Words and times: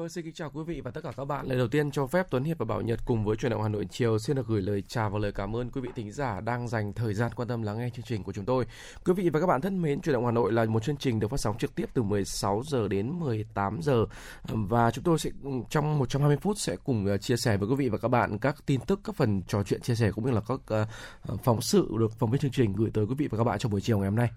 Vâng, 0.00 0.08
xin 0.08 0.24
kính 0.24 0.34
chào 0.34 0.50
quý 0.50 0.62
vị 0.66 0.80
và 0.80 0.90
tất 0.90 1.00
cả 1.04 1.12
các 1.16 1.24
bạn. 1.24 1.46
Lời 1.46 1.58
đầu 1.58 1.68
tiên 1.68 1.90
cho 1.90 2.06
phép 2.06 2.26
Tuấn 2.30 2.44
Hiệp 2.44 2.58
và 2.58 2.64
Bảo 2.64 2.80
Nhật 2.80 3.00
cùng 3.06 3.24
với 3.24 3.36
truyền 3.36 3.52
động 3.52 3.62
Hà 3.62 3.68
Nội 3.68 3.86
chiều 3.90 4.18
xin 4.18 4.36
được 4.36 4.46
gửi 4.46 4.62
lời 4.62 4.82
chào 4.88 5.10
và 5.10 5.18
lời 5.18 5.32
cảm 5.32 5.56
ơn 5.56 5.70
quý 5.70 5.80
vị 5.80 5.88
thính 5.96 6.12
giả 6.12 6.40
đang 6.40 6.68
dành 6.68 6.92
thời 6.92 7.14
gian 7.14 7.30
quan 7.36 7.48
tâm 7.48 7.62
lắng 7.62 7.78
nghe 7.78 7.90
chương 7.90 8.04
trình 8.04 8.22
của 8.22 8.32
chúng 8.32 8.44
tôi. 8.44 8.66
Quý 9.04 9.12
vị 9.12 9.30
và 9.30 9.40
các 9.40 9.46
bạn 9.46 9.60
thân 9.60 9.82
mến, 9.82 10.00
truyền 10.00 10.12
động 10.12 10.24
Hà 10.24 10.30
Nội 10.30 10.52
là 10.52 10.64
một 10.64 10.82
chương 10.82 10.96
trình 10.96 11.20
được 11.20 11.30
phát 11.30 11.40
sóng 11.40 11.58
trực 11.58 11.74
tiếp 11.74 11.88
từ 11.94 12.02
16 12.02 12.62
giờ 12.66 12.88
đến 12.88 13.10
18 13.10 13.80
giờ 13.82 14.06
và 14.44 14.90
chúng 14.90 15.04
tôi 15.04 15.18
sẽ 15.18 15.30
trong 15.70 15.98
120 15.98 16.36
phút 16.36 16.58
sẽ 16.58 16.76
cùng 16.84 17.06
ờ, 17.06 17.18
chia 17.18 17.36
sẻ 17.36 17.56
với 17.56 17.68
quý 17.68 17.74
vị 17.74 17.88
và 17.88 17.98
các 17.98 18.08
bạn 18.08 18.38
các 18.38 18.56
tin 18.66 18.80
tức, 18.80 19.00
các 19.04 19.16
phần 19.16 19.42
trò 19.48 19.62
chuyện 19.62 19.80
chia 19.80 19.94
sẻ 19.94 20.10
cũng 20.14 20.24
như 20.24 20.30
là 20.30 20.40
các 20.48 20.82
uh, 21.32 21.44
phóng 21.44 21.60
sự 21.60 21.88
được 21.98 22.12
phóng 22.18 22.30
viên 22.30 22.40
chương 22.40 22.50
trình 22.50 22.72
gửi 22.72 22.90
tới 22.94 23.04
quý 23.04 23.14
vị 23.18 23.28
và 23.30 23.38
các 23.38 23.44
bạn 23.44 23.58
trong 23.58 23.72
buổi 23.72 23.80
chiều 23.80 23.98
ngày 23.98 24.08
hôm 24.08 24.16
nay. 24.16 24.30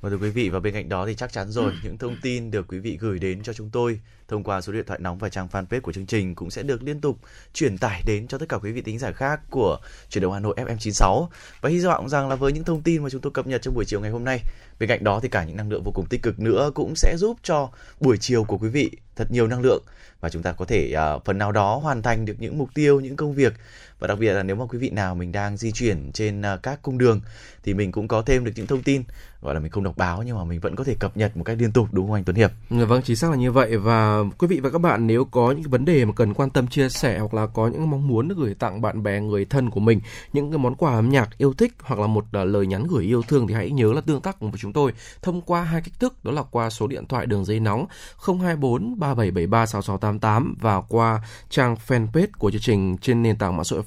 Và 0.00 0.10
thưa 0.10 0.18
quý 0.18 0.30
vị 0.30 0.48
và 0.48 0.60
bên 0.60 0.74
cạnh 0.74 0.88
đó 0.88 1.06
thì 1.06 1.14
chắc 1.14 1.32
chắn 1.32 1.50
rồi 1.50 1.72
những 1.84 1.98
thông 1.98 2.16
tin 2.22 2.50
được 2.50 2.66
quý 2.68 2.78
vị 2.78 2.98
gửi 3.00 3.18
đến 3.18 3.42
cho 3.42 3.52
chúng 3.52 3.70
tôi 3.70 4.00
thông 4.28 4.42
qua 4.42 4.60
số 4.60 4.72
điện 4.72 4.84
thoại 4.86 4.98
nóng 5.02 5.18
và 5.18 5.28
trang 5.28 5.48
fanpage 5.52 5.80
của 5.80 5.92
chương 5.92 6.06
trình 6.06 6.34
cũng 6.34 6.50
sẽ 6.50 6.62
được 6.62 6.82
liên 6.82 7.00
tục 7.00 7.18
truyền 7.54 7.78
tải 7.78 8.02
đến 8.06 8.28
cho 8.28 8.38
tất 8.38 8.48
cả 8.48 8.58
quý 8.58 8.72
vị 8.72 8.80
tính 8.80 8.98
giả 8.98 9.12
khác 9.12 9.40
của 9.50 9.78
truyền 10.10 10.22
động 10.22 10.32
Hà 10.32 10.40
Nội 10.40 10.54
FM 10.56 10.76
96 10.78 11.28
và 11.60 11.70
hy 11.70 11.78
vọng 11.78 12.08
rằng 12.08 12.28
là 12.28 12.34
với 12.34 12.52
những 12.52 12.64
thông 12.64 12.82
tin 12.82 13.02
mà 13.02 13.10
chúng 13.10 13.20
tôi 13.20 13.32
cập 13.32 13.46
nhật 13.46 13.62
trong 13.62 13.74
buổi 13.74 13.84
chiều 13.84 14.00
ngày 14.00 14.10
hôm 14.10 14.24
nay 14.24 14.40
bên 14.80 14.88
cạnh 14.88 15.04
đó 15.04 15.20
thì 15.22 15.28
cả 15.28 15.44
những 15.44 15.56
năng 15.56 15.70
lượng 15.70 15.82
vô 15.84 15.92
cùng 15.94 16.06
tích 16.06 16.22
cực 16.22 16.40
nữa 16.40 16.70
cũng 16.74 16.96
sẽ 16.96 17.16
giúp 17.16 17.36
cho 17.42 17.68
buổi 18.00 18.16
chiều 18.20 18.44
của 18.44 18.58
quý 18.58 18.68
vị 18.68 18.90
thật 19.16 19.30
nhiều 19.30 19.46
năng 19.46 19.60
lượng 19.60 19.82
và 20.20 20.28
chúng 20.28 20.42
ta 20.42 20.52
có 20.52 20.64
thể 20.64 20.94
uh, 21.16 21.24
phần 21.24 21.38
nào 21.38 21.52
đó 21.52 21.76
hoàn 21.76 22.02
thành 22.02 22.24
được 22.24 22.34
những 22.38 22.58
mục 22.58 22.68
tiêu 22.74 23.00
những 23.00 23.16
công 23.16 23.34
việc. 23.34 23.54
Và 23.98 24.06
đặc 24.06 24.18
biệt 24.18 24.32
là 24.32 24.42
nếu 24.42 24.56
mà 24.56 24.66
quý 24.66 24.78
vị 24.78 24.90
nào 24.90 25.14
mình 25.14 25.32
đang 25.32 25.56
di 25.56 25.72
chuyển 25.72 26.12
trên 26.12 26.40
uh, 26.40 26.62
các 26.62 26.82
cung 26.82 26.98
đường 26.98 27.20
thì 27.62 27.74
mình 27.74 27.92
cũng 27.92 28.08
có 28.08 28.22
thêm 28.22 28.44
được 28.44 28.52
những 28.56 28.66
thông 28.66 28.82
tin 28.82 29.02
gọi 29.42 29.54
là 29.54 29.60
mình 29.60 29.70
không 29.70 29.84
đọc 29.84 29.96
báo 29.96 30.22
nhưng 30.22 30.36
mà 30.38 30.44
mình 30.44 30.60
vẫn 30.60 30.76
có 30.76 30.84
thể 30.84 30.94
cập 31.00 31.16
nhật 31.16 31.36
một 31.36 31.44
cách 31.44 31.56
liên 31.60 31.72
tục 31.72 31.88
đúng 31.92 32.06
không 32.06 32.14
anh 32.14 32.24
Tuấn 32.24 32.36
Hiệp? 32.36 32.50
Dạ 32.70 32.84
vâng, 32.84 33.02
chính 33.02 33.16
xác 33.16 33.30
là 33.30 33.36
như 33.36 33.52
vậy. 33.52 33.76
Và 33.76 34.17
quý 34.38 34.46
vị 34.46 34.60
và 34.60 34.70
các 34.70 34.78
bạn 34.78 35.06
nếu 35.06 35.24
có 35.24 35.52
những 35.52 35.70
vấn 35.70 35.84
đề 35.84 36.04
mà 36.04 36.12
cần 36.16 36.34
quan 36.34 36.50
tâm 36.50 36.66
chia 36.66 36.88
sẻ 36.88 37.18
hoặc 37.18 37.34
là 37.34 37.46
có 37.46 37.68
những 37.68 37.90
mong 37.90 38.08
muốn 38.08 38.28
gửi 38.28 38.54
tặng 38.54 38.80
bạn 38.80 39.02
bè 39.02 39.20
người 39.20 39.44
thân 39.44 39.70
của 39.70 39.80
mình 39.80 40.00
những 40.32 40.50
cái 40.50 40.58
món 40.58 40.74
quà 40.74 40.94
âm 40.94 41.08
nhạc 41.08 41.38
yêu 41.38 41.54
thích 41.54 41.72
hoặc 41.80 42.00
là 42.00 42.06
một 42.06 42.24
uh, 42.24 42.46
lời 42.46 42.66
nhắn 42.66 42.86
gửi 42.86 43.04
yêu 43.04 43.22
thương 43.22 43.46
thì 43.46 43.54
hãy 43.54 43.70
nhớ 43.70 43.92
là 43.92 44.00
tương 44.00 44.20
tác 44.20 44.40
cùng 44.40 44.50
với 44.50 44.58
chúng 44.58 44.72
tôi 44.72 44.92
thông 45.22 45.40
qua 45.40 45.62
hai 45.62 45.80
cách 45.80 46.00
thức 46.00 46.24
đó 46.24 46.32
là 46.32 46.42
qua 46.42 46.70
số 46.70 46.86
điện 46.86 47.06
thoại 47.06 47.26
đường 47.26 47.44
dây 47.44 47.60
nóng 47.60 47.86
024 48.26 48.98
3773 48.98 49.66
6688 49.66 50.56
và 50.60 50.80
qua 50.80 51.22
trang 51.50 51.76
fanpage 51.86 52.26
của 52.38 52.50
chương 52.50 52.60
trình 52.60 52.98
trên 52.98 53.22
nền 53.22 53.38
tảng 53.38 53.56
mạng 53.56 53.64
xã 53.64 53.76
hội 53.76 53.84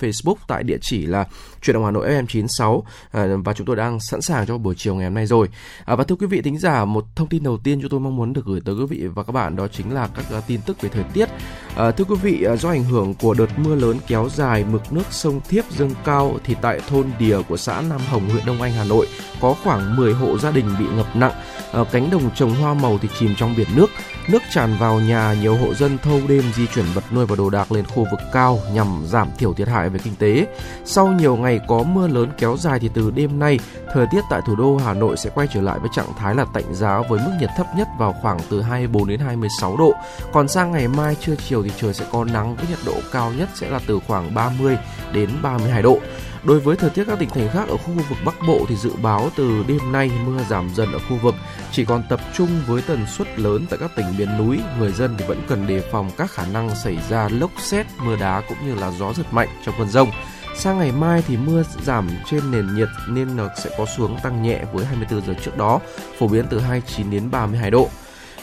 Facebook 0.00 0.34
tại 0.46 0.62
địa 0.62 0.78
chỉ 0.80 1.06
là 1.06 1.26
Truyền 1.62 1.74
động 1.74 1.84
Hà 1.84 1.90
Nội 1.90 2.08
FM 2.08 2.26
96 2.26 2.84
à, 3.10 3.26
và 3.44 3.52
chúng 3.52 3.66
tôi 3.66 3.76
đang 3.76 4.00
sẵn 4.00 4.20
sàng 4.20 4.46
cho 4.46 4.58
buổi 4.58 4.74
chiều 4.74 4.94
ngày 4.94 5.04
hôm 5.04 5.14
nay 5.14 5.26
rồi. 5.26 5.48
À, 5.84 5.96
và 5.96 6.04
thưa 6.04 6.16
quý 6.16 6.26
vị 6.26 6.42
thính 6.42 6.58
giả, 6.58 6.84
một 6.84 7.04
thông 7.16 7.28
tin 7.28 7.42
đầu 7.42 7.58
tiên 7.64 7.80
chúng 7.80 7.90
tôi 7.90 8.00
mong 8.00 8.16
muốn 8.16 8.32
được 8.32 8.44
gửi 8.44 8.60
tới 8.64 8.74
quý 8.74 8.86
vị 8.86 9.06
và 9.06 9.22
các 9.22 9.32
bạn 9.32 9.56
đó 9.56 9.68
chính 9.68 9.94
là 9.94 10.08
các 10.14 10.24
uh, 10.38 10.44
tin 10.46 10.60
tức 10.66 10.80
về 10.80 10.88
thời 10.88 11.04
tiết. 11.04 11.28
À, 11.76 11.90
thưa 11.90 12.04
quý 12.04 12.16
vị, 12.22 12.42
à, 12.42 12.56
do 12.56 12.68
ảnh 12.68 12.84
hưởng 12.84 13.14
của 13.14 13.34
đợt 13.34 13.58
mưa 13.58 13.74
lớn 13.74 13.96
kéo 14.06 14.28
dài, 14.34 14.64
mực 14.64 14.92
nước 14.92 15.04
sông 15.10 15.40
Thiếp 15.48 15.64
dâng 15.70 15.94
cao 16.04 16.38
thì 16.44 16.56
tại 16.62 16.80
thôn 16.88 17.06
Đìa 17.18 17.42
của 17.48 17.56
xã 17.56 17.82
Nam 17.90 18.00
Hồng, 18.08 18.28
huyện 18.28 18.46
Đông 18.46 18.62
Anh, 18.62 18.72
Hà 18.72 18.84
Nội 18.84 19.06
có 19.40 19.54
khoảng 19.62 19.96
10 19.96 20.14
hộ 20.14 20.38
gia 20.38 20.50
đình 20.50 20.66
bị 20.78 20.84
ngập 20.96 21.16
nặng. 21.16 21.32
À, 21.72 21.84
cánh 21.92 22.10
đồng 22.10 22.30
trồng 22.34 22.54
hoa 22.54 22.74
màu 22.74 22.98
thì 22.98 23.08
chìm 23.18 23.34
trong 23.36 23.54
biển 23.56 23.68
nước. 23.76 23.90
Nước 24.28 24.42
tràn 24.52 24.76
vào 24.78 25.00
nhà, 25.00 25.34
nhiều 25.40 25.56
hộ 25.56 25.74
dân 25.74 25.98
thâu 25.98 26.20
đêm 26.28 26.44
di 26.54 26.66
chuyển 26.66 26.86
vật 26.94 27.04
nuôi 27.12 27.26
và 27.26 27.36
đồ 27.36 27.50
đạc 27.50 27.72
lên 27.72 27.84
khu 27.84 28.06
vực 28.10 28.20
cao 28.32 28.60
nhằm 28.72 29.02
giảm 29.06 29.28
thiểu 29.38 29.52
thiệt 29.52 29.68
hại 29.68 29.81
về 29.88 29.98
kinh 30.04 30.14
tế. 30.16 30.46
Sau 30.84 31.06
nhiều 31.06 31.36
ngày 31.36 31.60
có 31.68 31.82
mưa 31.82 32.08
lớn 32.08 32.28
kéo 32.38 32.56
dài 32.56 32.78
thì 32.78 32.90
từ 32.94 33.10
đêm 33.10 33.38
nay, 33.38 33.58
thời 33.94 34.06
tiết 34.12 34.20
tại 34.30 34.40
thủ 34.46 34.56
đô 34.56 34.76
Hà 34.76 34.94
Nội 34.94 35.16
sẽ 35.16 35.30
quay 35.34 35.48
trở 35.54 35.60
lại 35.60 35.78
với 35.78 35.90
trạng 35.94 36.12
thái 36.18 36.34
là 36.34 36.44
tạnh 36.54 36.74
giáo 36.74 37.04
với 37.08 37.20
mức 37.24 37.32
nhiệt 37.40 37.50
thấp 37.56 37.66
nhất 37.76 37.88
vào 37.98 38.14
khoảng 38.22 38.38
từ 38.50 38.62
24 38.62 39.08
đến 39.08 39.20
26 39.20 39.76
độ. 39.76 39.94
Còn 40.32 40.48
sang 40.48 40.72
ngày 40.72 40.88
mai 40.88 41.16
trưa 41.20 41.34
chiều 41.48 41.62
thì 41.62 41.70
trời 41.80 41.94
sẽ 41.94 42.04
có 42.12 42.24
nắng 42.24 42.56
với 42.56 42.66
nhiệt 42.68 42.78
độ 42.86 42.94
cao 43.12 43.32
nhất 43.38 43.48
sẽ 43.54 43.70
là 43.70 43.80
từ 43.86 44.00
khoảng 44.06 44.34
30 44.34 44.78
đến 45.12 45.30
32 45.42 45.82
độ. 45.82 45.98
Đối 46.44 46.60
với 46.60 46.76
thời 46.76 46.90
tiết 46.90 47.04
các 47.04 47.18
tỉnh 47.18 47.28
thành 47.28 47.48
khác 47.52 47.68
ở 47.68 47.76
khu 47.76 47.92
vực 47.92 48.18
Bắc 48.24 48.34
Bộ 48.46 48.66
thì 48.68 48.76
dự 48.76 48.90
báo 49.02 49.30
từ 49.36 49.64
đêm 49.68 49.92
nay 49.92 50.10
mưa 50.26 50.44
giảm 50.50 50.70
dần 50.74 50.92
ở 50.92 50.98
khu 51.08 51.16
vực, 51.16 51.34
chỉ 51.72 51.84
còn 51.84 52.02
tập 52.08 52.20
trung 52.34 52.48
với 52.66 52.82
tần 52.82 53.06
suất 53.06 53.38
lớn 53.38 53.66
tại 53.70 53.78
các 53.78 53.90
tỉnh 53.96 54.06
miền 54.18 54.38
núi. 54.38 54.60
Người 54.78 54.92
dân 54.92 55.14
thì 55.18 55.24
vẫn 55.28 55.42
cần 55.48 55.66
đề 55.66 55.80
phòng 55.92 56.10
các 56.16 56.30
khả 56.30 56.46
năng 56.46 56.74
xảy 56.74 56.98
ra 57.10 57.28
lốc 57.28 57.50
xét, 57.58 57.86
mưa 57.98 58.16
đá 58.16 58.42
cũng 58.48 58.58
như 58.66 58.74
là 58.74 58.90
gió 58.90 59.12
giật 59.12 59.32
mạnh 59.32 59.48
trong 59.64 59.74
cơn 59.78 59.88
rông. 59.88 60.10
Sang 60.56 60.78
ngày 60.78 60.92
mai 60.92 61.22
thì 61.28 61.36
mưa 61.36 61.64
giảm 61.82 62.08
trên 62.26 62.50
nền 62.50 62.74
nhiệt 62.74 62.88
nên 63.08 63.28
sẽ 63.64 63.70
có 63.78 63.86
xuống 63.86 64.16
tăng 64.22 64.42
nhẹ 64.42 64.64
với 64.72 64.84
24 64.84 65.26
giờ 65.26 65.34
trước 65.44 65.56
đó, 65.56 65.80
phổ 66.18 66.28
biến 66.28 66.44
từ 66.50 66.60
29 66.60 67.10
đến 67.10 67.30
32 67.30 67.70
độ. 67.70 67.88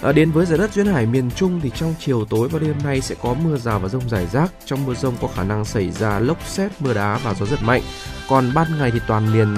À, 0.01 0.11
đến 0.11 0.31
với 0.31 0.45
giải 0.45 0.57
đất 0.57 0.73
duyên 0.73 0.85
hải 0.85 1.05
miền 1.05 1.31
Trung 1.31 1.59
thì 1.63 1.71
trong 1.75 1.95
chiều 1.99 2.25
tối 2.25 2.47
và 2.47 2.59
đêm 2.59 2.75
nay 2.83 3.01
sẽ 3.01 3.15
có 3.21 3.33
mưa 3.33 3.57
rào 3.57 3.79
và 3.79 3.89
rông 3.89 4.09
rải 4.09 4.27
rác. 4.27 4.51
Trong 4.65 4.85
mưa 4.85 4.93
rông 4.93 5.13
có 5.21 5.27
khả 5.27 5.43
năng 5.43 5.65
xảy 5.65 5.91
ra 5.91 6.19
lốc 6.19 6.47
xét, 6.47 6.71
mưa 6.79 6.93
đá 6.93 7.19
và 7.23 7.33
gió 7.33 7.45
giật 7.45 7.59
mạnh. 7.63 7.81
Còn 8.29 8.51
ban 8.53 8.77
ngày 8.79 8.91
thì 8.91 8.99
toàn 9.07 9.33
miền 9.33 9.55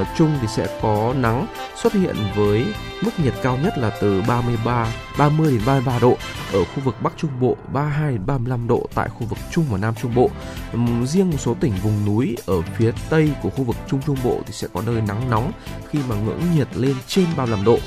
uh, 0.00 0.06
Trung 0.16 0.38
thì 0.40 0.46
sẽ 0.56 0.78
có 0.82 1.14
nắng 1.16 1.46
xuất 1.76 1.92
hiện 1.92 2.16
với 2.36 2.66
mức 3.04 3.10
nhiệt 3.24 3.34
cao 3.42 3.58
nhất 3.62 3.78
là 3.78 3.90
từ 4.00 4.22
33 4.28 4.92
30 5.18 5.52
đến 5.52 5.60
33 5.66 5.98
độ 5.98 6.16
ở 6.52 6.64
khu 6.64 6.80
vực 6.84 6.94
Bắc 7.02 7.12
Trung 7.16 7.30
Bộ, 7.40 7.56
32 7.72 8.12
đến 8.12 8.26
35 8.26 8.68
độ 8.68 8.86
tại 8.94 9.08
khu 9.08 9.26
vực 9.26 9.38
Trung 9.50 9.64
và 9.70 9.78
Nam 9.78 9.94
Trung 10.02 10.14
Bộ. 10.14 10.30
Um, 10.72 11.06
riêng 11.06 11.30
một 11.30 11.38
số 11.38 11.56
tỉnh 11.60 11.72
vùng 11.82 12.04
núi 12.06 12.36
ở 12.46 12.62
phía 12.62 12.92
tây 13.10 13.30
của 13.42 13.50
khu 13.50 13.64
vực 13.64 13.76
Trung 13.90 14.00
Trung 14.06 14.16
Bộ 14.24 14.40
thì 14.46 14.52
sẽ 14.52 14.68
có 14.72 14.82
nơi 14.86 15.00
nắng 15.08 15.30
nóng 15.30 15.52
khi 15.90 15.98
mà 16.08 16.16
ngưỡng 16.16 16.42
nhiệt 16.56 16.76
lên 16.76 16.94
trên 17.06 17.26
35 17.36 17.64
độ. 17.64 17.78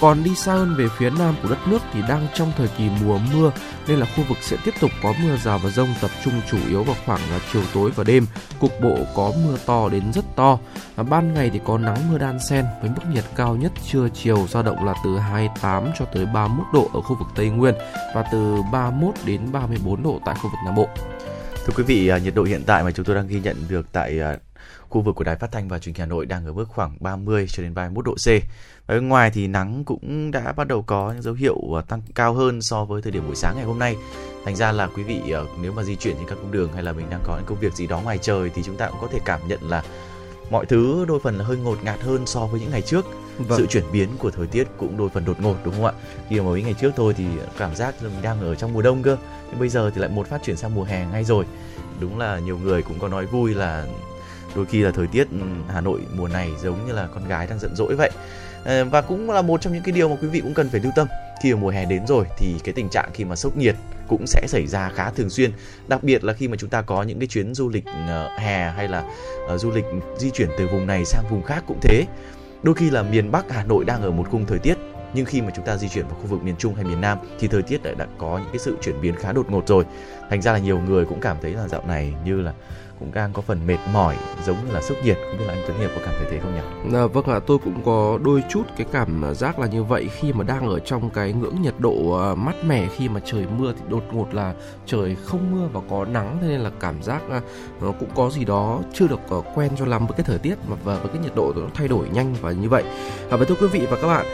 Còn 0.00 0.24
đi 0.24 0.34
xa 0.34 0.52
hơn 0.52 0.74
về 0.74 0.86
phía 0.98 1.10
nam 1.10 1.34
của 1.42 1.48
đất 1.48 1.58
nước 1.68 1.78
thì 1.92 2.00
đang 2.08 2.26
trong 2.34 2.52
thời 2.56 2.68
kỳ 2.78 2.84
mùa 3.04 3.18
mưa 3.18 3.52
nên 3.88 3.98
là 3.98 4.06
khu 4.06 4.24
vực 4.28 4.38
sẽ 4.40 4.56
tiếp 4.64 4.74
tục 4.80 4.90
có 5.02 5.14
mưa 5.22 5.36
rào 5.36 5.60
và 5.64 5.70
rông 5.70 5.88
tập 6.00 6.10
trung 6.24 6.34
chủ 6.50 6.58
yếu 6.68 6.82
vào 6.84 6.96
khoảng 7.06 7.20
là 7.30 7.40
chiều 7.52 7.62
tối 7.74 7.90
và 7.96 8.04
đêm. 8.04 8.26
Cục 8.60 8.72
bộ 8.82 8.98
có 9.16 9.32
mưa 9.44 9.56
to 9.66 9.88
đến 9.88 10.12
rất 10.12 10.24
to. 10.36 10.58
Và 10.96 11.02
ban 11.02 11.34
ngày 11.34 11.50
thì 11.52 11.60
có 11.64 11.78
nắng 11.78 12.10
mưa 12.10 12.18
đan 12.18 12.38
xen 12.40 12.64
với 12.80 12.90
mức 12.90 13.02
nhiệt 13.12 13.24
cao 13.36 13.56
nhất 13.56 13.72
trưa 13.90 14.08
chiều 14.14 14.46
dao 14.50 14.62
động 14.62 14.84
là 14.84 14.94
từ 15.04 15.18
28 15.18 15.90
cho 15.98 16.04
tới 16.04 16.26
31 16.26 16.66
độ 16.72 16.90
ở 16.94 17.00
khu 17.00 17.16
vực 17.18 17.28
Tây 17.34 17.48
Nguyên 17.48 17.74
và 18.14 18.24
từ 18.32 18.62
31 18.72 19.14
đến 19.24 19.52
34 19.52 20.02
độ 20.02 20.20
tại 20.24 20.34
khu 20.34 20.42
vực 20.42 20.58
Nam 20.64 20.74
Bộ. 20.74 20.88
Thưa 21.66 21.74
quý 21.76 21.82
vị, 21.82 22.08
à, 22.08 22.18
nhiệt 22.18 22.34
độ 22.34 22.44
hiện 22.44 22.62
tại 22.66 22.84
mà 22.84 22.90
chúng 22.90 23.04
tôi 23.04 23.16
đang 23.16 23.26
ghi 23.26 23.40
nhận 23.40 23.56
được 23.68 23.86
tại 23.92 24.20
à, 24.20 24.36
khu 24.88 25.00
vực 25.00 25.16
của 25.16 25.24
Đài 25.24 25.36
Phát 25.36 25.52
thanh 25.52 25.68
và 25.68 25.78
Truyền 25.78 25.94
hình 25.94 26.00
Hà 26.00 26.06
Nội 26.06 26.26
đang 26.26 26.46
ở 26.46 26.52
mức 26.52 26.68
khoảng 26.68 26.96
30 27.00 27.46
cho 27.48 27.62
đến 27.62 27.74
31 27.74 28.04
độ 28.04 28.14
C. 28.14 28.28
Ở 28.86 28.94
bên 28.94 29.08
ngoài 29.08 29.30
thì 29.30 29.46
nắng 29.46 29.84
cũng 29.84 30.30
đã 30.30 30.52
bắt 30.52 30.68
đầu 30.68 30.82
có 30.82 31.12
những 31.12 31.22
dấu 31.22 31.34
hiệu 31.34 31.78
à, 31.78 31.82
tăng 31.88 32.02
cao 32.14 32.34
hơn 32.34 32.62
so 32.62 32.84
với 32.84 33.02
thời 33.02 33.12
điểm 33.12 33.26
buổi 33.26 33.36
sáng 33.36 33.56
ngày 33.56 33.64
hôm 33.64 33.78
nay. 33.78 33.96
Thành 34.44 34.56
ra 34.56 34.72
là 34.72 34.86
quý 34.86 35.02
vị 35.02 35.20
nếu 35.62 35.72
mà 35.72 35.82
di 35.82 35.96
chuyển 35.96 36.16
trên 36.16 36.28
các 36.28 36.34
cung 36.34 36.52
đường 36.52 36.72
hay 36.72 36.82
là 36.82 36.92
mình 36.92 37.06
đang 37.10 37.20
có 37.24 37.36
những 37.36 37.46
công 37.46 37.60
việc 37.60 37.74
gì 37.74 37.86
đó 37.86 38.00
ngoài 38.00 38.18
trời 38.18 38.50
thì 38.54 38.62
chúng 38.62 38.76
ta 38.76 38.88
cũng 38.90 39.00
có 39.00 39.08
thể 39.12 39.18
cảm 39.24 39.48
nhận 39.48 39.70
là 39.70 39.82
mọi 40.50 40.66
thứ 40.66 41.04
đôi 41.08 41.20
phần 41.20 41.38
là 41.38 41.44
hơi 41.44 41.56
ngột 41.56 41.84
ngạt 41.84 42.00
hơn 42.00 42.26
so 42.26 42.46
với 42.46 42.60
những 42.60 42.70
ngày 42.70 42.82
trước. 42.82 43.06
Vâng. 43.38 43.58
Sự 43.58 43.66
chuyển 43.66 43.84
biến 43.92 44.08
của 44.18 44.30
thời 44.30 44.46
tiết 44.46 44.68
cũng 44.76 44.96
đôi 44.96 45.08
phần 45.08 45.24
đột 45.24 45.40
ngột 45.40 45.56
đúng 45.64 45.74
không 45.74 45.84
ạ? 45.84 45.92
Khi 46.28 46.40
mà 46.40 46.46
mấy 46.46 46.62
ngày 46.62 46.74
trước 46.74 46.90
thôi 46.96 47.14
thì 47.16 47.24
cảm 47.58 47.76
giác 47.76 47.94
là 48.02 48.08
mình 48.08 48.22
đang 48.22 48.40
ở 48.40 48.54
trong 48.54 48.72
mùa 48.74 48.82
đông 48.82 49.02
cơ. 49.02 49.16
Nhưng 49.50 49.60
bây 49.60 49.68
giờ 49.68 49.90
thì 49.94 50.00
lại 50.00 50.10
một 50.10 50.26
phát 50.26 50.42
chuyển 50.44 50.56
sang 50.56 50.74
mùa 50.74 50.84
hè 50.84 51.06
ngay 51.06 51.24
rồi. 51.24 51.44
Đúng 52.00 52.18
là 52.18 52.38
nhiều 52.38 52.58
người 52.58 52.82
cũng 52.82 52.98
có 52.98 53.08
nói 53.08 53.26
vui 53.26 53.54
là 53.54 53.86
đôi 54.56 54.66
khi 54.66 54.82
là 54.82 54.90
thời 54.90 55.06
tiết 55.06 55.26
ừ, 55.30 55.46
Hà 55.68 55.80
Nội 55.80 56.00
mùa 56.16 56.28
này 56.28 56.50
giống 56.62 56.86
như 56.86 56.92
là 56.92 57.08
con 57.14 57.28
gái 57.28 57.46
đang 57.46 57.58
giận 57.58 57.76
dỗi 57.76 57.94
vậy. 57.94 58.10
Ờ, 58.64 58.84
và 58.84 59.00
cũng 59.00 59.30
là 59.30 59.42
một 59.42 59.60
trong 59.60 59.72
những 59.72 59.82
cái 59.82 59.92
điều 59.92 60.08
mà 60.08 60.16
quý 60.22 60.28
vị 60.28 60.40
cũng 60.40 60.54
cần 60.54 60.68
phải 60.68 60.80
lưu 60.80 60.92
tâm. 60.96 61.06
Khi 61.42 61.54
mà 61.54 61.60
mùa 61.60 61.70
hè 61.70 61.84
đến 61.84 62.06
rồi 62.06 62.24
thì 62.38 62.54
cái 62.64 62.72
tình 62.72 62.88
trạng 62.88 63.10
khi 63.14 63.24
mà 63.24 63.36
sốc 63.36 63.56
nhiệt 63.56 63.76
cũng 64.08 64.26
sẽ 64.26 64.46
xảy 64.48 64.66
ra 64.66 64.90
khá 64.94 65.10
thường 65.10 65.30
xuyên. 65.30 65.52
Đặc 65.88 66.02
biệt 66.02 66.24
là 66.24 66.32
khi 66.32 66.48
mà 66.48 66.56
chúng 66.56 66.70
ta 66.70 66.82
có 66.82 67.02
những 67.02 67.18
cái 67.18 67.28
chuyến 67.28 67.54
du 67.54 67.68
lịch 67.68 67.84
ờ, 68.08 68.28
hè 68.38 68.70
hay 68.70 68.88
là 68.88 69.04
ờ, 69.48 69.58
du 69.58 69.70
lịch 69.70 69.84
di 70.18 70.30
chuyển 70.30 70.48
từ 70.58 70.66
vùng 70.66 70.86
này 70.86 71.04
sang 71.04 71.24
vùng 71.30 71.42
khác 71.42 71.64
cũng 71.66 71.78
thế. 71.82 72.04
Đôi 72.62 72.74
khi 72.74 72.90
là 72.90 73.02
miền 73.02 73.30
Bắc 73.30 73.50
Hà 73.50 73.64
Nội 73.64 73.84
đang 73.84 74.02
ở 74.02 74.10
một 74.10 74.26
khung 74.30 74.46
thời 74.46 74.58
tiết 74.58 74.78
nhưng 75.14 75.24
khi 75.24 75.42
mà 75.42 75.50
chúng 75.56 75.64
ta 75.64 75.76
di 75.76 75.88
chuyển 75.88 76.06
vào 76.06 76.14
khu 76.14 76.26
vực 76.26 76.42
miền 76.42 76.56
Trung 76.58 76.74
hay 76.74 76.84
miền 76.84 77.00
Nam 77.00 77.18
thì 77.38 77.48
thời 77.48 77.62
tiết 77.62 77.82
đã, 77.82 77.94
đã 77.98 78.06
có 78.18 78.38
những 78.38 78.48
cái 78.52 78.58
sự 78.58 78.76
chuyển 78.82 79.00
biến 79.00 79.16
khá 79.16 79.32
đột 79.32 79.50
ngột 79.50 79.68
rồi. 79.68 79.84
Thành 80.30 80.42
ra 80.42 80.52
là 80.52 80.58
nhiều 80.58 80.80
người 80.80 81.04
cũng 81.04 81.20
cảm 81.20 81.36
thấy 81.42 81.52
là 81.52 81.68
dạo 81.68 81.82
này 81.86 82.14
như 82.24 82.40
là 82.40 82.52
cũng 82.98 83.14
đang 83.14 83.32
có 83.32 83.42
phần 83.42 83.66
mệt 83.66 83.78
mỏi 83.92 84.16
giống 84.44 84.56
như 84.66 84.72
là 84.72 84.82
sốc 84.82 84.98
nhiệt 85.04 85.16
không 85.16 85.38
biết 85.38 85.44
là 85.46 85.54
anh 85.54 85.62
Tuấn 85.66 85.78
Hiệp 85.78 85.90
có 85.94 86.00
cảm 86.04 86.14
thấy 86.18 86.26
thế 86.30 86.38
không 86.38 86.54
nhỉ? 86.54 86.96
À, 86.98 87.06
vâng 87.06 87.24
ạ, 87.24 87.40
tôi 87.46 87.58
cũng 87.58 87.82
có 87.84 88.18
đôi 88.22 88.42
chút 88.50 88.62
cái 88.76 88.86
cảm 88.92 89.34
giác 89.34 89.58
là 89.58 89.66
như 89.66 89.82
vậy 89.82 90.08
khi 90.12 90.32
mà 90.32 90.44
đang 90.44 90.68
ở 90.68 90.78
trong 90.78 91.10
cái 91.10 91.32
ngưỡng 91.32 91.62
nhiệt 91.62 91.74
độ 91.78 92.12
ờ, 92.12 92.34
mát 92.34 92.54
mẻ 92.66 92.88
khi 92.96 93.08
mà 93.08 93.20
trời 93.24 93.46
mưa 93.58 93.72
thì 93.72 93.82
đột 93.88 94.02
ngột 94.12 94.34
là 94.34 94.54
trời 94.86 95.16
không 95.24 95.40
mưa 95.52 95.68
và 95.72 95.80
có 95.90 96.04
nắng 96.04 96.38
nên 96.42 96.60
là 96.60 96.70
cảm 96.80 97.02
giác 97.02 97.22
ờ, 97.30 97.40
nó 97.80 97.92
cũng 98.00 98.08
có 98.14 98.30
gì 98.30 98.44
đó 98.44 98.80
chưa 98.92 99.08
được 99.08 99.20
quen 99.54 99.70
cho 99.78 99.84
lắm 99.86 100.06
với 100.06 100.16
cái 100.16 100.24
thời 100.24 100.38
tiết 100.38 100.54
mà 100.68 100.76
và 100.84 100.94
với 100.94 101.08
cái 101.12 101.22
nhiệt 101.22 101.34
độ 101.34 101.52
nó 101.56 101.66
thay 101.74 101.88
đổi 101.88 102.08
nhanh 102.12 102.34
và 102.40 102.52
như 102.52 102.68
vậy. 102.68 102.84
À, 103.30 103.36
và 103.36 103.44
thưa 103.44 103.54
quý 103.60 103.66
vị 103.66 103.86
và 103.90 103.96
các 104.02 104.08
bạn, 104.08 104.26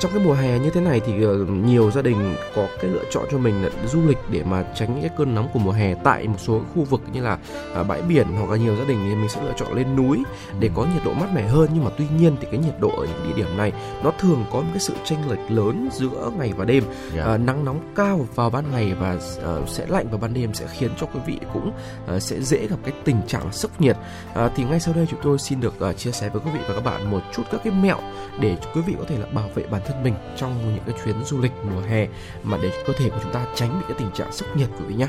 trong 0.00 0.12
cái 0.12 0.24
mùa 0.24 0.34
hè 0.34 0.58
như 0.58 0.70
thế 0.70 0.80
này 0.80 1.00
thì 1.06 1.12
nhiều 1.46 1.90
gia 1.90 2.02
đình 2.02 2.34
có 2.56 2.66
cái 2.80 2.90
lựa 2.90 3.04
chọn 3.10 3.24
cho 3.30 3.38
mình 3.38 3.64
là 3.64 3.70
du 3.86 4.00
lịch 4.08 4.18
để 4.30 4.42
mà 4.42 4.64
tránh 4.74 4.94
những 4.94 5.02
cái 5.02 5.10
cơn 5.18 5.34
nóng 5.34 5.48
của 5.52 5.58
mùa 5.58 5.72
hè 5.72 5.94
tại 5.94 6.28
một 6.28 6.38
số 6.38 6.60
khu 6.74 6.82
vực 6.82 7.00
như 7.12 7.22
là 7.22 7.38
à, 7.74 7.82
bãi 7.82 8.02
biển 8.10 8.26
hoặc 8.38 8.50
là 8.50 8.56
nhiều 8.56 8.76
gia 8.76 8.84
đình 8.84 8.98
thì 9.08 9.14
mình 9.14 9.28
sẽ 9.28 9.42
lựa 9.42 9.52
chọn 9.56 9.74
lên 9.74 9.96
núi 9.96 10.22
để 10.60 10.70
có 10.74 10.82
nhiệt 10.94 11.04
độ 11.04 11.12
mát 11.12 11.34
mẻ 11.34 11.48
hơn 11.48 11.70
nhưng 11.74 11.84
mà 11.84 11.90
tuy 11.98 12.04
nhiên 12.18 12.36
thì 12.40 12.48
cái 12.50 12.60
nhiệt 12.60 12.80
độ 12.80 12.88
ở 12.88 13.06
những 13.06 13.28
địa 13.28 13.42
điểm 13.42 13.56
này 13.56 13.72
nó 14.04 14.12
thường 14.18 14.44
có 14.52 14.60
một 14.60 14.68
cái 14.72 14.80
sự 14.80 14.94
chênh 15.04 15.30
lệch 15.30 15.50
lớn 15.50 15.88
giữa 15.92 16.30
ngày 16.38 16.52
và 16.56 16.64
đêm 16.64 16.84
yeah. 16.84 17.16
Dạ. 17.16 17.24
à, 17.24 17.36
nắng 17.36 17.64
nóng 17.64 17.92
cao 17.96 18.26
vào 18.34 18.50
ban 18.50 18.70
ngày 18.70 18.94
và 18.94 19.14
uh, 19.14 19.68
sẽ 19.68 19.86
lạnh 19.88 20.08
vào 20.10 20.18
ban 20.18 20.34
đêm 20.34 20.54
sẽ 20.54 20.66
khiến 20.66 20.90
cho 21.00 21.06
quý 21.06 21.20
vị 21.26 21.38
cũng 21.52 21.72
uh, 22.16 22.22
sẽ 22.22 22.40
dễ 22.40 22.66
gặp 22.66 22.76
cái 22.84 22.94
tình 23.04 23.20
trạng 23.26 23.52
sốc 23.52 23.80
nhiệt 23.80 23.96
à, 24.34 24.50
thì 24.56 24.64
ngay 24.64 24.80
sau 24.80 24.94
đây 24.94 25.06
chúng 25.10 25.20
tôi 25.22 25.38
xin 25.38 25.60
được 25.60 25.74
uh, 25.90 25.96
chia 25.96 26.12
sẻ 26.12 26.28
với 26.28 26.42
quý 26.44 26.50
vị 26.54 26.60
và 26.68 26.74
các 26.74 26.84
bạn 26.84 27.10
một 27.10 27.20
chút 27.32 27.42
các 27.50 27.60
cái 27.64 27.72
mẹo 27.72 27.98
để 28.40 28.56
quý 28.74 28.80
vị 28.86 28.94
có 28.98 29.04
thể 29.08 29.18
là 29.18 29.26
bảo 29.26 29.48
vệ 29.54 29.66
bản 29.66 29.82
thân 29.86 30.02
mình 30.02 30.14
trong 30.36 30.74
những 30.74 30.84
cái 30.86 30.94
chuyến 31.04 31.24
du 31.24 31.40
lịch 31.40 31.52
mùa 31.64 31.80
hè 31.80 32.08
mà 32.42 32.58
để 32.62 32.70
cơ 32.86 32.92
thể 32.98 33.10
của 33.10 33.18
chúng 33.22 33.32
ta 33.32 33.46
tránh 33.54 33.78
bị 33.80 33.84
cái 33.88 33.96
tình 33.98 34.10
trạng 34.14 34.32
sốc 34.32 34.56
nhiệt 34.56 34.68
quý 34.78 34.84
vị 34.88 34.94
nhé 34.94 35.08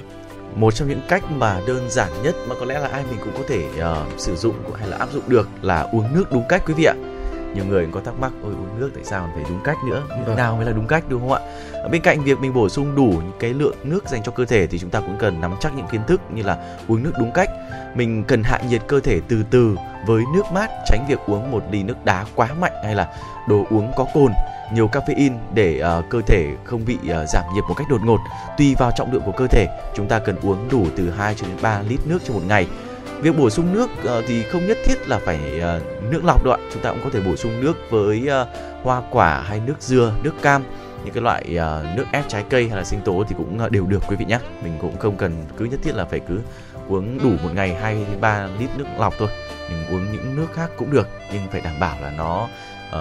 một 0.55 0.75
trong 0.75 0.87
những 0.87 1.01
cách 1.07 1.23
mà 1.31 1.61
đơn 1.67 1.89
giản 1.89 2.09
nhất 2.23 2.35
mà 2.47 2.55
có 2.59 2.65
lẽ 2.65 2.79
là 2.79 2.87
ai 2.87 3.03
mình 3.09 3.19
cũng 3.23 3.33
có 3.33 3.43
thể 3.47 3.65
uh, 3.67 4.19
sử 4.19 4.35
dụng 4.35 4.55
hay 4.79 4.87
là 4.87 4.97
áp 4.97 5.11
dụng 5.11 5.23
được 5.27 5.49
là 5.61 5.81
uống 5.81 6.15
nước 6.15 6.31
đúng 6.31 6.43
cách 6.49 6.63
quý 6.65 6.73
vị 6.73 6.83
ạ. 6.83 6.93
Nhiều 7.55 7.65
người 7.65 7.87
có 7.91 8.01
thắc 8.05 8.19
mắc 8.19 8.31
ôi 8.43 8.53
uống 8.53 8.79
nước 8.79 8.91
tại 8.95 9.03
sao 9.03 9.29
phải 9.35 9.43
đúng 9.49 9.59
cách 9.63 9.77
nữa? 9.89 10.03
Vâng. 10.25 10.35
nào 10.35 10.55
mới 10.55 10.65
là 10.65 10.71
đúng 10.71 10.87
cách 10.87 11.03
đúng 11.09 11.21
không 11.21 11.31
ạ? 11.31 11.39
Bên 11.91 12.01
cạnh 12.01 12.23
việc 12.23 12.39
mình 12.39 12.53
bổ 12.53 12.69
sung 12.69 12.95
đủ 12.95 13.07
những 13.07 13.31
cái 13.39 13.53
lượng 13.53 13.75
nước 13.83 14.09
dành 14.09 14.23
cho 14.23 14.31
cơ 14.31 14.45
thể 14.45 14.67
thì 14.67 14.79
chúng 14.79 14.89
ta 14.89 14.99
cũng 14.99 15.15
cần 15.19 15.41
nắm 15.41 15.55
chắc 15.59 15.75
những 15.75 15.87
kiến 15.91 16.01
thức 16.07 16.21
như 16.33 16.43
là 16.43 16.77
uống 16.87 17.03
nước 17.03 17.11
đúng 17.19 17.31
cách. 17.31 17.49
Mình 17.95 18.23
cần 18.23 18.43
hạ 18.43 18.59
nhiệt 18.69 18.81
cơ 18.87 18.99
thể 18.99 19.21
từ 19.27 19.43
từ 19.51 19.75
với 20.07 20.23
nước 20.33 20.43
mát 20.53 20.69
tránh 20.85 21.05
việc 21.09 21.19
uống 21.27 21.51
một 21.51 21.63
ly 21.71 21.83
nước 21.83 22.05
đá 22.05 22.25
quá 22.35 22.47
mạnh 22.59 22.73
hay 22.83 22.95
là 22.95 23.07
đồ 23.49 23.65
uống 23.69 23.91
có 23.97 24.05
cồn 24.13 24.31
nhiều 24.73 24.89
caffeine 24.91 25.37
để 25.53 25.83
uh, 25.99 26.09
cơ 26.09 26.21
thể 26.21 26.47
không 26.63 26.85
bị 26.85 26.97
uh, 27.03 27.29
giảm 27.29 27.43
nhiệt 27.55 27.63
một 27.67 27.73
cách 27.77 27.87
đột 27.89 28.01
ngột. 28.03 28.19
Tùy 28.57 28.75
vào 28.79 28.91
trọng 28.95 29.13
lượng 29.13 29.21
của 29.25 29.31
cơ 29.31 29.47
thể, 29.47 29.67
chúng 29.95 30.07
ta 30.07 30.19
cần 30.19 30.35
uống 30.41 30.69
đủ 30.69 30.85
từ 30.97 31.09
2 31.09 31.35
cho 31.35 31.47
đến 31.47 31.57
3 31.61 31.81
lít 31.81 31.99
nước 32.05 32.19
trong 32.23 32.35
một 32.35 32.43
ngày. 32.47 32.67
Việc 33.21 33.37
bổ 33.37 33.49
sung 33.49 33.73
nước 33.73 33.89
uh, 34.03 34.23
thì 34.27 34.43
không 34.43 34.67
nhất 34.67 34.77
thiết 34.85 35.09
là 35.09 35.19
phải 35.25 35.39
uh, 35.57 36.03
nước 36.11 36.23
lọc 36.23 36.43
đâu 36.43 36.53
ạ. 36.53 36.59
Chúng 36.73 36.81
ta 36.81 36.89
cũng 36.89 37.01
có 37.03 37.09
thể 37.13 37.19
bổ 37.25 37.35
sung 37.35 37.61
nước 37.61 37.77
với 37.89 38.29
uh, 38.41 38.47
hoa 38.83 39.01
quả 39.11 39.41
hay 39.41 39.59
nước 39.59 39.75
dưa, 39.79 40.13
nước 40.23 40.33
cam 40.41 40.63
những 41.05 41.13
cái 41.13 41.23
loại 41.23 41.43
uh, 41.43 41.97
nước 41.97 42.05
ép 42.11 42.27
trái 42.27 42.43
cây 42.49 42.67
hay 42.67 42.77
là 42.77 42.83
sinh 42.83 43.01
tố 43.01 43.23
thì 43.29 43.35
cũng 43.37 43.59
uh, 43.65 43.71
đều 43.71 43.85
được 43.85 44.03
quý 44.07 44.15
vị 44.15 44.25
nhé. 44.25 44.39
Mình 44.63 44.73
cũng 44.81 44.97
không 44.97 45.17
cần 45.17 45.45
cứ 45.57 45.65
nhất 45.65 45.79
thiết 45.83 45.95
là 45.95 46.05
phải 46.05 46.19
cứ 46.19 46.39
uống 46.89 47.19
đủ 47.23 47.29
một 47.43 47.49
ngày 47.55 47.75
2 47.75 47.93
đến 47.93 48.21
3 48.21 48.47
lít 48.59 48.69
nước 48.77 48.85
lọc 48.99 49.13
thôi. 49.19 49.29
Mình 49.69 49.85
uống 49.91 50.11
những 50.11 50.35
nước 50.35 50.47
khác 50.53 50.69
cũng 50.77 50.91
được 50.91 51.07
nhưng 51.33 51.47
phải 51.51 51.61
đảm 51.61 51.79
bảo 51.79 51.95
là 52.01 52.11
nó 52.17 52.47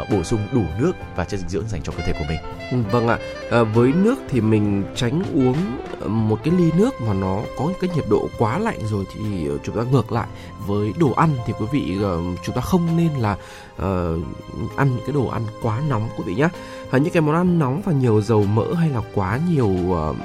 uh, 0.03 0.11
bổ 0.11 0.23
sung 0.23 0.41
đủ 0.53 0.63
nước 0.79 0.93
và 1.17 1.25
chất 1.25 1.41
dinh 1.41 1.49
dưỡng 1.49 1.69
dành 1.69 1.83
cho 1.83 1.93
cơ 1.97 2.03
thể 2.07 2.13
của 2.19 2.25
mình. 2.29 2.39
Ừ, 2.71 2.77
vâng 2.93 3.09
ạ. 3.09 3.19
À, 3.51 3.63
với 3.63 3.93
nước 3.93 4.19
thì 4.29 4.41
mình 4.41 4.85
tránh 4.95 5.23
uống 5.35 5.57
một 6.07 6.39
cái 6.45 6.55
ly 6.59 6.73
nước 6.73 7.01
mà 7.01 7.13
nó 7.15 7.43
có 7.59 7.71
cái 7.81 7.91
nhiệt 7.95 8.05
độ 8.09 8.29
quá 8.39 8.59
lạnh 8.59 8.79
rồi 8.91 9.05
thì 9.15 9.49
ờ, 9.49 9.59
chúng 9.63 9.77
ta 9.77 9.83
ngược 9.93 10.13
lại 10.13 10.29
với 10.67 10.93
đồ 10.99 11.13
ăn 11.13 11.31
thì 11.47 11.53
quý 11.59 11.67
vị 11.73 11.99
uh, 12.05 12.39
chúng 12.43 12.55
ta 12.55 12.61
không 12.61 12.97
nên 12.97 13.11
là 13.19 13.37
uh, 13.81 14.77
ăn 14.77 14.91
những 14.91 15.05
cái 15.07 15.13
đồ 15.13 15.27
ăn 15.27 15.43
quá 15.63 15.83
nóng 15.89 16.09
quý 16.17 16.25
vị 16.27 16.35
nhé. 16.35 16.49
À, 16.91 16.97
ờ, 16.97 16.99
những 16.99 17.13
cái 17.13 17.21
món 17.21 17.35
ăn 17.35 17.59
nóng 17.59 17.83
và 17.85 17.93
nhiều 17.93 18.21
dầu 18.21 18.45
mỡ 18.45 18.75
hay 18.75 18.89
là 18.89 19.01
quá 19.15 19.41
nhiều 19.51 19.71
uh, 19.89 20.17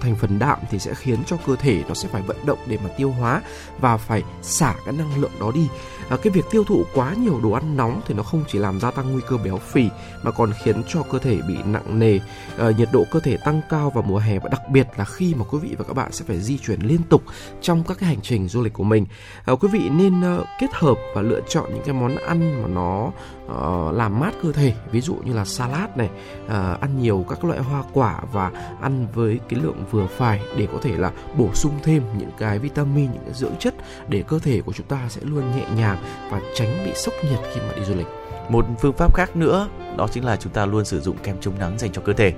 thành 0.00 0.16
phần 0.16 0.38
đạm 0.38 0.58
thì 0.70 0.78
sẽ 0.78 0.94
khiến 0.94 1.18
cho 1.26 1.36
cơ 1.46 1.56
thể 1.56 1.82
nó 1.88 1.94
sẽ 1.94 2.08
phải 2.08 2.22
vận 2.22 2.36
động 2.46 2.58
để 2.66 2.78
mà 2.84 2.90
tiêu 2.96 3.10
hóa 3.10 3.42
và 3.80 3.96
phải 3.96 4.22
xả 4.42 4.74
cái 4.84 4.94
năng 4.94 5.20
lượng 5.20 5.30
đó 5.40 5.50
đi. 5.54 5.68
À, 6.08 6.16
cái 6.22 6.30
việc 6.30 6.44
tiêu 6.50 6.64
thụ 6.64 6.84
quá 6.94 7.14
nhiều 7.14 7.40
đồ 7.42 7.50
ăn 7.50 7.76
nóng 7.76 8.00
thì 8.06 8.14
nó 8.14 8.22
không 8.22 8.44
chỉ 8.48 8.58
làm 8.58 8.80
gia 8.80 8.90
tăng 8.90 9.12
nguy 9.12 9.22
cơ 9.28 9.36
béo 9.36 9.58
phì 9.58 9.88
mà 10.22 10.30
còn 10.30 10.52
khiến 10.64 10.82
cho 10.88 11.02
cơ 11.02 11.18
thể 11.18 11.38
bị 11.48 11.54
nặng 11.64 11.98
nề. 11.98 12.18
À, 12.58 12.70
nhiệt 12.78 12.88
độ 12.92 13.04
cơ 13.10 13.20
thể 13.20 13.36
tăng 13.36 13.60
cao 13.70 13.90
vào 13.90 14.02
mùa 14.02 14.18
hè 14.18 14.38
và 14.38 14.48
đặc 14.48 14.62
biệt 14.70 14.86
là 14.96 15.04
khi 15.04 15.34
mà 15.34 15.44
quý 15.50 15.58
vị 15.58 15.74
và 15.78 15.84
các 15.84 15.94
bạn 15.94 16.12
sẽ 16.12 16.24
phải 16.28 16.40
di 16.40 16.58
chuyển 16.58 16.80
liên 16.80 17.00
tục 17.08 17.22
trong 17.62 17.84
các 17.84 17.98
cái 17.98 18.08
hành 18.08 18.20
trình 18.22 18.48
du 18.48 18.62
lịch 18.62 18.72
của 18.72 18.84
mình. 18.84 19.06
À, 19.44 19.52
quý 19.60 19.68
vị 19.72 19.88
nên 19.88 20.20
uh, 20.20 20.46
kết 20.60 20.70
hợp 20.72 20.98
và 21.14 21.22
lựa 21.22 21.40
chọn 21.48 21.74
những 21.74 21.82
cái 21.84 21.94
món 21.94 22.16
ăn 22.16 22.62
mà 22.62 22.68
nó 22.68 23.01
uh, 23.06 23.94
làm 23.94 24.20
mát 24.20 24.34
cơ 24.42 24.52
thể. 24.52 24.74
Ví 24.90 25.00
dụ 25.00 25.14
như 25.14 25.32
là 25.32 25.44
salad 25.44 25.90
này 25.96 26.10
uh, 26.46 26.80
ăn 26.80 27.00
nhiều 27.00 27.24
các 27.28 27.44
loại 27.44 27.58
hoa 27.58 27.82
quả 27.92 28.20
và 28.32 28.50
ăn 28.80 29.06
với 29.14 29.40
cái 29.48 29.60
lượng 29.60 29.84
vừa 29.90 30.06
phải 30.06 30.40
để 30.56 30.68
có 30.72 30.78
thể 30.82 30.96
là 30.96 31.12
bổ 31.36 31.48
sung 31.54 31.72
thêm 31.82 32.02
những 32.18 32.30
cái 32.38 32.58
vitamin 32.58 33.12
những 33.12 33.22
cái 33.24 33.34
dưỡng 33.34 33.56
chất 33.58 33.74
để 34.08 34.24
cơ 34.28 34.38
thể 34.38 34.60
của 34.60 34.72
chúng 34.72 34.86
ta 34.86 35.06
sẽ 35.08 35.20
luôn 35.24 35.56
nhẹ 35.56 35.64
nhàng 35.76 35.98
và 36.30 36.40
tránh 36.54 36.84
bị 36.84 36.92
sốc 36.94 37.14
nhiệt 37.24 37.40
khi 37.54 37.60
mà 37.60 37.74
đi 37.76 37.84
du 37.84 37.94
lịch. 37.94 38.06
Một 38.48 38.66
phương 38.80 38.92
pháp 38.92 39.14
khác 39.14 39.36
nữa 39.36 39.68
đó 39.96 40.08
chính 40.12 40.24
là 40.24 40.36
chúng 40.36 40.52
ta 40.52 40.66
luôn 40.66 40.84
sử 40.84 41.00
dụng 41.00 41.16
kem 41.22 41.36
chống 41.40 41.58
nắng 41.58 41.78
dành 41.78 41.92
cho 41.92 42.02
cơ 42.02 42.12
thể 42.12 42.34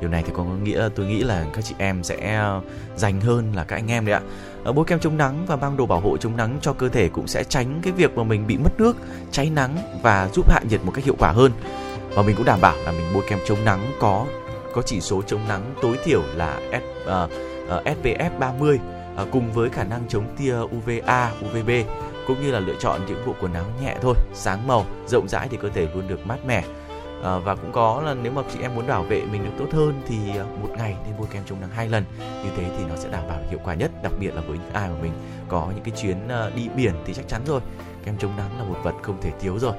điều 0.00 0.10
này 0.10 0.22
thì 0.26 0.32
có 0.36 0.44
nghĩa 0.44 0.88
tôi 0.94 1.06
nghĩ 1.06 1.22
là 1.22 1.46
các 1.52 1.64
chị 1.64 1.74
em 1.78 2.02
sẽ 2.02 2.34
ờ, 2.34 2.60
dành 2.96 3.20
hơn 3.20 3.52
là 3.54 3.64
các 3.64 3.76
anh 3.76 3.90
em 3.90 4.06
đấy 4.06 4.14
ạ 4.14 4.20
ờ, 4.64 4.72
bôi 4.72 4.84
kem 4.84 5.00
chống 5.00 5.16
nắng 5.16 5.46
và 5.46 5.56
mang 5.56 5.76
đồ 5.76 5.86
bảo 5.86 6.00
hộ 6.00 6.16
chống 6.16 6.36
nắng 6.36 6.58
cho 6.62 6.72
cơ 6.72 6.88
thể 6.88 7.08
cũng 7.08 7.26
sẽ 7.26 7.44
tránh 7.44 7.80
cái 7.82 7.92
việc 7.92 8.16
mà 8.16 8.24
mình 8.24 8.46
bị 8.46 8.56
mất 8.56 8.70
nước 8.78 8.96
cháy 9.30 9.50
nắng 9.50 9.76
và 10.02 10.28
giúp 10.34 10.50
hạ 10.50 10.60
nhiệt 10.70 10.84
một 10.84 10.92
cách 10.94 11.04
hiệu 11.04 11.16
quả 11.18 11.32
hơn 11.32 11.52
và 12.14 12.22
mình 12.22 12.36
cũng 12.36 12.46
đảm 12.46 12.60
bảo 12.60 12.76
là 12.84 12.92
mình 12.92 13.06
bôi 13.14 13.22
kem 13.28 13.38
chống 13.46 13.64
nắng 13.64 13.92
có 14.00 14.26
có 14.74 14.82
chỉ 14.82 15.00
số 15.00 15.22
chống 15.22 15.48
nắng 15.48 15.74
tối 15.82 15.98
thiểu 16.04 16.22
là 16.34 16.60
S, 16.70 17.08
uh, 17.08 17.30
uh, 17.78 17.84
SPF 17.84 18.30
30 18.38 18.78
uh, 19.22 19.28
cùng 19.30 19.52
với 19.52 19.70
khả 19.70 19.84
năng 19.84 20.08
chống 20.08 20.24
tia 20.38 20.54
UVA, 20.54 21.32
UVB 21.46 21.70
cũng 22.26 22.42
như 22.42 22.50
là 22.50 22.60
lựa 22.60 22.74
chọn 22.78 23.00
những 23.08 23.22
bộ 23.26 23.34
quần 23.40 23.52
áo 23.52 23.64
nhẹ 23.82 23.96
thôi, 24.02 24.14
sáng 24.34 24.66
màu, 24.66 24.86
rộng 25.06 25.28
rãi 25.28 25.48
thì 25.50 25.56
cơ 25.60 25.68
thể 25.68 25.88
luôn 25.94 26.08
được 26.08 26.26
mát 26.26 26.38
mẻ. 26.46 26.64
À, 27.22 27.38
và 27.38 27.54
cũng 27.54 27.72
có 27.72 28.02
là 28.04 28.14
nếu 28.14 28.32
mà 28.32 28.42
chị 28.52 28.58
em 28.62 28.74
muốn 28.74 28.86
bảo 28.86 29.02
vệ 29.02 29.22
mình 29.32 29.44
được 29.44 29.50
tốt 29.58 29.66
hơn 29.72 30.02
thì 30.06 30.36
ờ, 30.36 30.46
một 30.62 30.68
ngày 30.76 30.96
nên 31.04 31.14
bôi 31.18 31.26
kem 31.32 31.42
chống 31.46 31.60
nắng 31.60 31.70
hai 31.70 31.88
lần. 31.88 32.04
Như 32.18 32.50
thế 32.56 32.70
thì 32.78 32.84
nó 32.88 32.96
sẽ 32.96 33.08
đảm 33.08 33.24
bảo 33.28 33.38
hiệu 33.50 33.60
quả 33.64 33.74
nhất 33.74 33.90
đặc 34.02 34.12
biệt 34.20 34.34
là 34.34 34.40
với 34.40 34.58
những 34.58 34.72
ai 34.72 34.88
mà 34.88 34.96
mình 35.02 35.12
có 35.48 35.68
những 35.74 35.84
cái 35.84 35.94
chuyến 36.02 36.28
ờ, 36.28 36.50
đi 36.50 36.68
biển 36.76 36.94
thì 37.04 37.14
chắc 37.14 37.28
chắn 37.28 37.40
rồi. 37.46 37.60
Kem 38.04 38.18
chống 38.18 38.36
nắng 38.36 38.58
là 38.58 38.64
một 38.64 38.76
vật 38.82 38.94
không 39.02 39.20
thể 39.20 39.30
thiếu 39.40 39.58
rồi. 39.58 39.72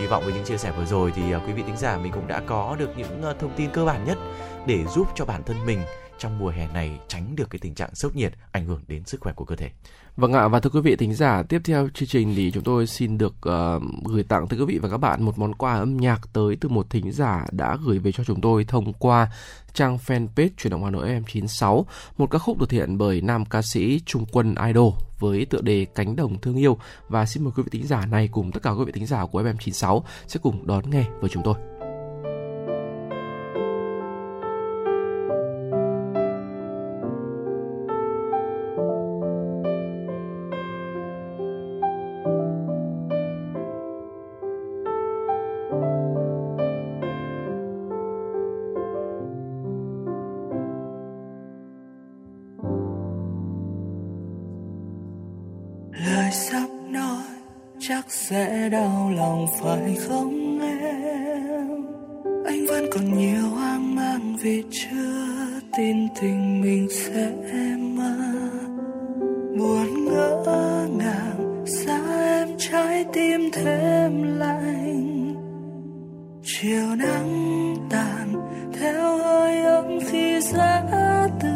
Hy 0.00 0.06
vọng 0.06 0.22
với 0.24 0.34
những 0.34 0.44
chia 0.44 0.56
sẻ 0.56 0.72
vừa 0.78 0.84
rồi 0.84 1.12
thì 1.16 1.22
quý 1.46 1.52
vị 1.52 1.62
thính 1.66 1.76
giả 1.76 1.98
mình 1.98 2.12
cũng 2.12 2.26
đã 2.26 2.42
có 2.46 2.76
được 2.78 2.90
những 2.96 3.22
thông 3.40 3.50
tin 3.56 3.70
cơ 3.70 3.84
bản 3.84 4.04
nhất 4.04 4.18
để 4.66 4.84
giúp 4.94 5.08
cho 5.14 5.24
bản 5.24 5.42
thân 5.42 5.66
mình 5.66 5.82
trong 6.24 6.38
mùa 6.38 6.48
hè 6.48 6.68
này 6.72 6.98
tránh 7.08 7.36
được 7.36 7.50
cái 7.50 7.58
tình 7.58 7.74
trạng 7.74 7.94
sốc 7.94 8.16
nhiệt 8.16 8.32
ảnh 8.52 8.66
hưởng 8.66 8.80
đến 8.88 9.04
sức 9.04 9.20
khỏe 9.20 9.32
của 9.32 9.44
cơ 9.44 9.56
thể. 9.56 9.70
Vâng 10.16 10.32
ạ 10.32 10.48
và 10.48 10.60
thưa 10.60 10.70
quý 10.70 10.80
vị 10.80 10.96
thính 10.96 11.14
giả, 11.14 11.42
tiếp 11.48 11.60
theo 11.64 11.88
chương 11.94 12.08
trình 12.08 12.34
thì 12.36 12.50
chúng 12.50 12.62
tôi 12.62 12.86
xin 12.86 13.18
được 13.18 13.34
uh, 13.34 13.82
gửi 14.04 14.22
tặng 14.22 14.48
tới 14.48 14.58
quý 14.58 14.64
vị 14.64 14.78
và 14.78 14.88
các 14.88 14.96
bạn 14.96 15.22
một 15.22 15.38
món 15.38 15.54
quà 15.54 15.74
âm 15.74 15.96
nhạc 15.96 16.20
tới 16.32 16.56
từ 16.60 16.68
một 16.68 16.90
thính 16.90 17.12
giả 17.12 17.46
đã 17.52 17.76
gửi 17.84 17.98
về 17.98 18.12
cho 18.12 18.24
chúng 18.24 18.40
tôi 18.40 18.64
thông 18.64 18.92
qua 18.92 19.28
trang 19.72 19.98
fanpage 20.06 20.48
truyền 20.56 20.70
động 20.70 20.84
Hà 20.84 20.90
Nội 20.90 21.08
FM96, 21.08 21.84
một 22.18 22.30
ca 22.30 22.38
khúc 22.38 22.58
được 22.58 22.68
thể 22.68 22.78
hiện 22.78 22.98
bởi 22.98 23.20
nam 23.20 23.44
ca 23.44 23.62
sĩ 23.62 24.00
Trung 24.06 24.24
Quân 24.32 24.54
Idol 24.66 24.92
với 25.18 25.46
tựa 25.46 25.60
đề 25.60 25.86
Cánh 25.94 26.16
đồng 26.16 26.40
thương 26.40 26.56
yêu 26.56 26.78
và 27.08 27.26
xin 27.26 27.44
mời 27.44 27.52
quý 27.56 27.62
vị 27.62 27.68
thính 27.72 27.86
giả 27.86 28.06
này 28.06 28.28
cùng 28.32 28.52
tất 28.52 28.62
cả 28.62 28.70
quý 28.70 28.84
vị 28.84 28.92
thính 28.92 29.06
giả 29.06 29.26
của 29.26 29.42
FM96 29.42 30.02
sẽ 30.26 30.40
cùng 30.42 30.66
đón 30.66 30.90
nghe 30.90 31.04
với 31.20 31.30
chúng 31.32 31.42
tôi. 31.42 31.73
Sẽ 58.28 58.68
đau 58.68 59.10
lòng, 59.16 59.46
phải 59.60 59.96
không 60.08 60.60
em? 60.60 61.84
Anh 62.46 62.66
vẫn 62.66 62.84
còn 62.92 63.18
nhiều 63.18 63.48
hoang 63.48 63.94
mang 63.94 64.36
vì 64.42 64.62
chưa 64.70 65.60
tin 65.76 66.08
tình 66.20 66.60
mình 66.60 66.88
sẽ 66.90 67.32
mơ. 67.78 68.16
Buồn 69.58 70.04
ngỡ 70.04 70.44
ngàng 70.98 71.64
xa 71.66 72.00
em 72.18 72.48
trái 72.58 73.04
tim 73.12 73.50
thêm 73.52 74.38
lạnh? 74.38 75.34
Chiều 76.42 76.96
nắng 76.96 77.74
tàn, 77.90 78.32
theo 78.80 79.18
hơi 79.18 79.64
ấm 79.64 79.98
khi 80.10 80.40
giá 80.40 80.82
từ 81.42 81.48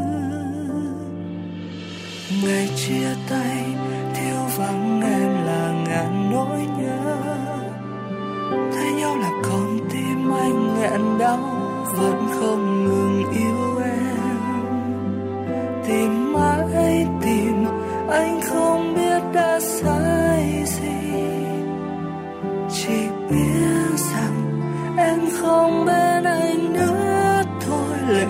ngày 2.43 2.69
chia 2.77 3.15
tay 3.31 3.68
nhau 8.99 9.17
là 9.17 9.31
con 9.43 9.79
tim 9.91 10.33
anh 10.33 10.75
nghẹn 10.75 11.19
đau, 11.19 11.39
vẫn 11.97 12.29
không 12.41 12.85
ngừng 12.85 13.33
yêu 13.33 13.83
em. 13.85 14.67
Tìm 15.87 16.33
mãi, 16.33 17.07
tìm, 17.23 17.65
anh 18.11 18.41
không 18.41 18.95
biết 18.95 19.23
đã 19.35 19.61
sai 19.61 20.65
gì. 20.67 21.15
Chỉ 22.71 23.09
biết 23.31 23.97
rằng 23.97 24.61
em 24.97 25.21
không 25.41 25.85
bên 25.87 26.25
anh 26.25 26.73
nữa 26.73 27.43
thôi, 27.67 27.99
lệ 28.09 28.27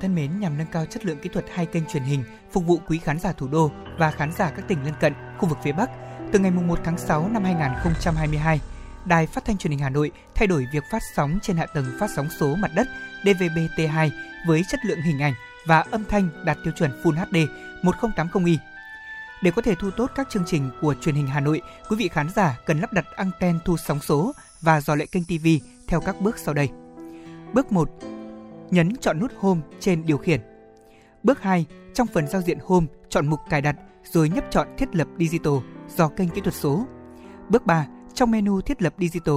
thân 0.00 0.14
mến, 0.14 0.40
nhằm 0.40 0.58
nâng 0.58 0.66
cao 0.72 0.86
chất 0.86 1.04
lượng 1.06 1.18
kỹ 1.22 1.30
thuật 1.32 1.44
hai 1.54 1.66
kênh 1.66 1.86
truyền 1.86 2.02
hình 2.02 2.24
phục 2.52 2.66
vụ 2.66 2.80
quý 2.88 2.98
khán 2.98 3.18
giả 3.18 3.32
thủ 3.32 3.48
đô 3.48 3.70
và 3.98 4.10
khán 4.10 4.32
giả 4.32 4.50
các 4.50 4.68
tỉnh 4.68 4.84
lân 4.84 4.94
cận, 5.00 5.12
khu 5.38 5.48
vực 5.48 5.58
phía 5.64 5.72
Bắc, 5.72 5.90
từ 6.32 6.38
ngày 6.38 6.50
1 6.50 6.78
tháng 6.84 6.98
6 6.98 7.28
năm 7.28 7.44
2022, 7.44 8.60
Đài 9.04 9.26
Phát 9.26 9.44
thanh 9.44 9.58
Truyền 9.58 9.70
hình 9.70 9.80
Hà 9.80 9.90
Nội 9.90 10.10
thay 10.34 10.46
đổi 10.46 10.66
việc 10.72 10.84
phát 10.92 11.02
sóng 11.16 11.38
trên 11.42 11.56
hạ 11.56 11.66
tầng 11.66 11.86
phát 12.00 12.10
sóng 12.16 12.28
số 12.40 12.54
mặt 12.54 12.70
đất 12.74 12.86
DVB-T2 13.24 14.10
với 14.46 14.64
chất 14.68 14.80
lượng 14.84 15.02
hình 15.02 15.22
ảnh 15.22 15.34
và 15.66 15.84
âm 15.90 16.04
thanh 16.04 16.44
đạt 16.44 16.58
tiêu 16.64 16.72
chuẩn 16.76 17.02
Full 17.02 17.14
HD 17.14 17.36
1080i. 17.82 18.56
Để 19.42 19.50
có 19.50 19.62
thể 19.62 19.74
thu 19.74 19.90
tốt 19.90 20.10
các 20.14 20.28
chương 20.30 20.44
trình 20.46 20.70
của 20.80 20.94
truyền 21.00 21.14
hình 21.14 21.26
Hà 21.26 21.40
Nội, 21.40 21.62
quý 21.88 21.96
vị 21.96 22.08
khán 22.08 22.28
giả 22.30 22.58
cần 22.66 22.80
lắp 22.80 22.92
đặt 22.92 23.04
anten 23.16 23.58
thu 23.64 23.76
sóng 23.76 24.00
số 24.00 24.32
và 24.60 24.80
dò 24.80 24.94
lệ 24.94 25.06
kênh 25.06 25.24
TV 25.24 25.46
theo 25.88 26.00
các 26.00 26.20
bước 26.20 26.38
sau 26.38 26.54
đây. 26.54 26.68
Bước 27.52 27.72
1. 27.72 27.90
Nhấn 28.70 28.96
chọn 28.96 29.20
nút 29.20 29.32
Home 29.38 29.60
trên 29.80 30.06
điều 30.06 30.18
khiển. 30.18 30.40
Bước 31.22 31.42
2. 31.42 31.66
Trong 31.94 32.06
phần 32.06 32.26
giao 32.26 32.42
diện 32.42 32.58
Home, 32.64 32.86
chọn 33.08 33.26
mục 33.26 33.40
cài 33.50 33.62
đặt 33.62 33.76
rồi 34.04 34.28
nhấp 34.28 34.44
chọn 34.50 34.68
thiết 34.78 34.96
lập 34.96 35.08
digital 35.18 35.54
dò 35.96 36.08
kênh 36.08 36.28
kỹ 36.28 36.40
thuật 36.40 36.54
số. 36.54 36.86
Bước 37.48 37.66
3. 37.66 37.86
Trong 38.14 38.30
menu 38.30 38.60
thiết 38.60 38.82
lập 38.82 38.94
digital, 38.98 39.34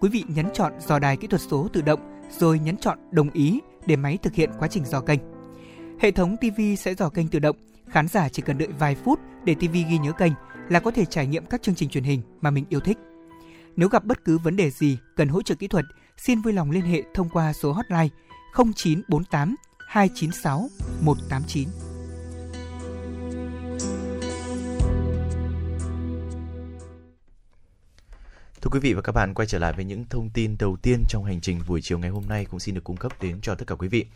quý 0.00 0.08
vị 0.08 0.24
nhấn 0.28 0.46
chọn 0.54 0.72
dò 0.80 0.98
đài 0.98 1.16
kỹ 1.16 1.26
thuật 1.26 1.40
số 1.40 1.68
tự 1.72 1.82
động 1.82 2.00
rồi 2.38 2.58
nhấn 2.58 2.76
chọn 2.76 2.98
đồng 3.10 3.30
ý 3.30 3.60
để 3.86 3.96
máy 3.96 4.18
thực 4.22 4.34
hiện 4.34 4.50
quá 4.58 4.68
trình 4.68 4.84
dò 4.84 5.00
kênh. 5.00 5.20
Hệ 6.00 6.10
thống 6.10 6.36
TV 6.36 6.60
sẽ 6.78 6.94
dò 6.94 7.08
kênh 7.08 7.28
tự 7.28 7.38
động, 7.38 7.56
khán 7.88 8.08
giả 8.08 8.28
chỉ 8.28 8.42
cần 8.42 8.58
đợi 8.58 8.68
vài 8.78 8.94
phút 8.94 9.20
để 9.44 9.54
TV 9.54 9.72
ghi 9.72 9.98
nhớ 9.98 10.12
kênh 10.12 10.32
là 10.68 10.80
có 10.80 10.90
thể 10.90 11.04
trải 11.04 11.26
nghiệm 11.26 11.46
các 11.46 11.62
chương 11.62 11.74
trình 11.74 11.88
truyền 11.88 12.04
hình 12.04 12.22
mà 12.40 12.50
mình 12.50 12.64
yêu 12.68 12.80
thích. 12.80 12.98
Nếu 13.76 13.88
gặp 13.88 14.04
bất 14.04 14.24
cứ 14.24 14.38
vấn 14.38 14.56
đề 14.56 14.70
gì 14.70 14.98
cần 15.16 15.28
hỗ 15.28 15.42
trợ 15.42 15.54
kỹ 15.54 15.68
thuật, 15.68 15.84
xin 16.16 16.40
vui 16.40 16.52
lòng 16.52 16.70
liên 16.70 16.84
hệ 16.84 17.02
thông 17.14 17.28
qua 17.28 17.52
số 17.52 17.72
hotline 17.72 18.08
0948 18.56 19.56
296 19.88 20.68
189. 21.00 21.68
Thưa 28.60 28.70
quý 28.70 28.80
vị 28.80 28.94
và 28.94 29.02
các 29.02 29.12
bạn, 29.12 29.34
quay 29.34 29.48
trở 29.48 29.58
lại 29.58 29.72
với 29.72 29.84
những 29.84 30.04
thông 30.10 30.30
tin 30.30 30.56
đầu 30.58 30.76
tiên 30.82 31.04
trong 31.08 31.24
hành 31.24 31.40
trình 31.40 31.60
buổi 31.68 31.80
chiều 31.82 31.98
ngày 31.98 32.10
hôm 32.10 32.22
nay 32.28 32.46
cũng 32.50 32.60
xin 32.60 32.74
được 32.74 32.84
cung 32.84 32.96
cấp 32.96 33.12
đến 33.22 33.40
cho 33.42 33.54
tất 33.54 33.64
cả 33.66 33.74
quý 33.74 33.88
vị. 33.88 34.06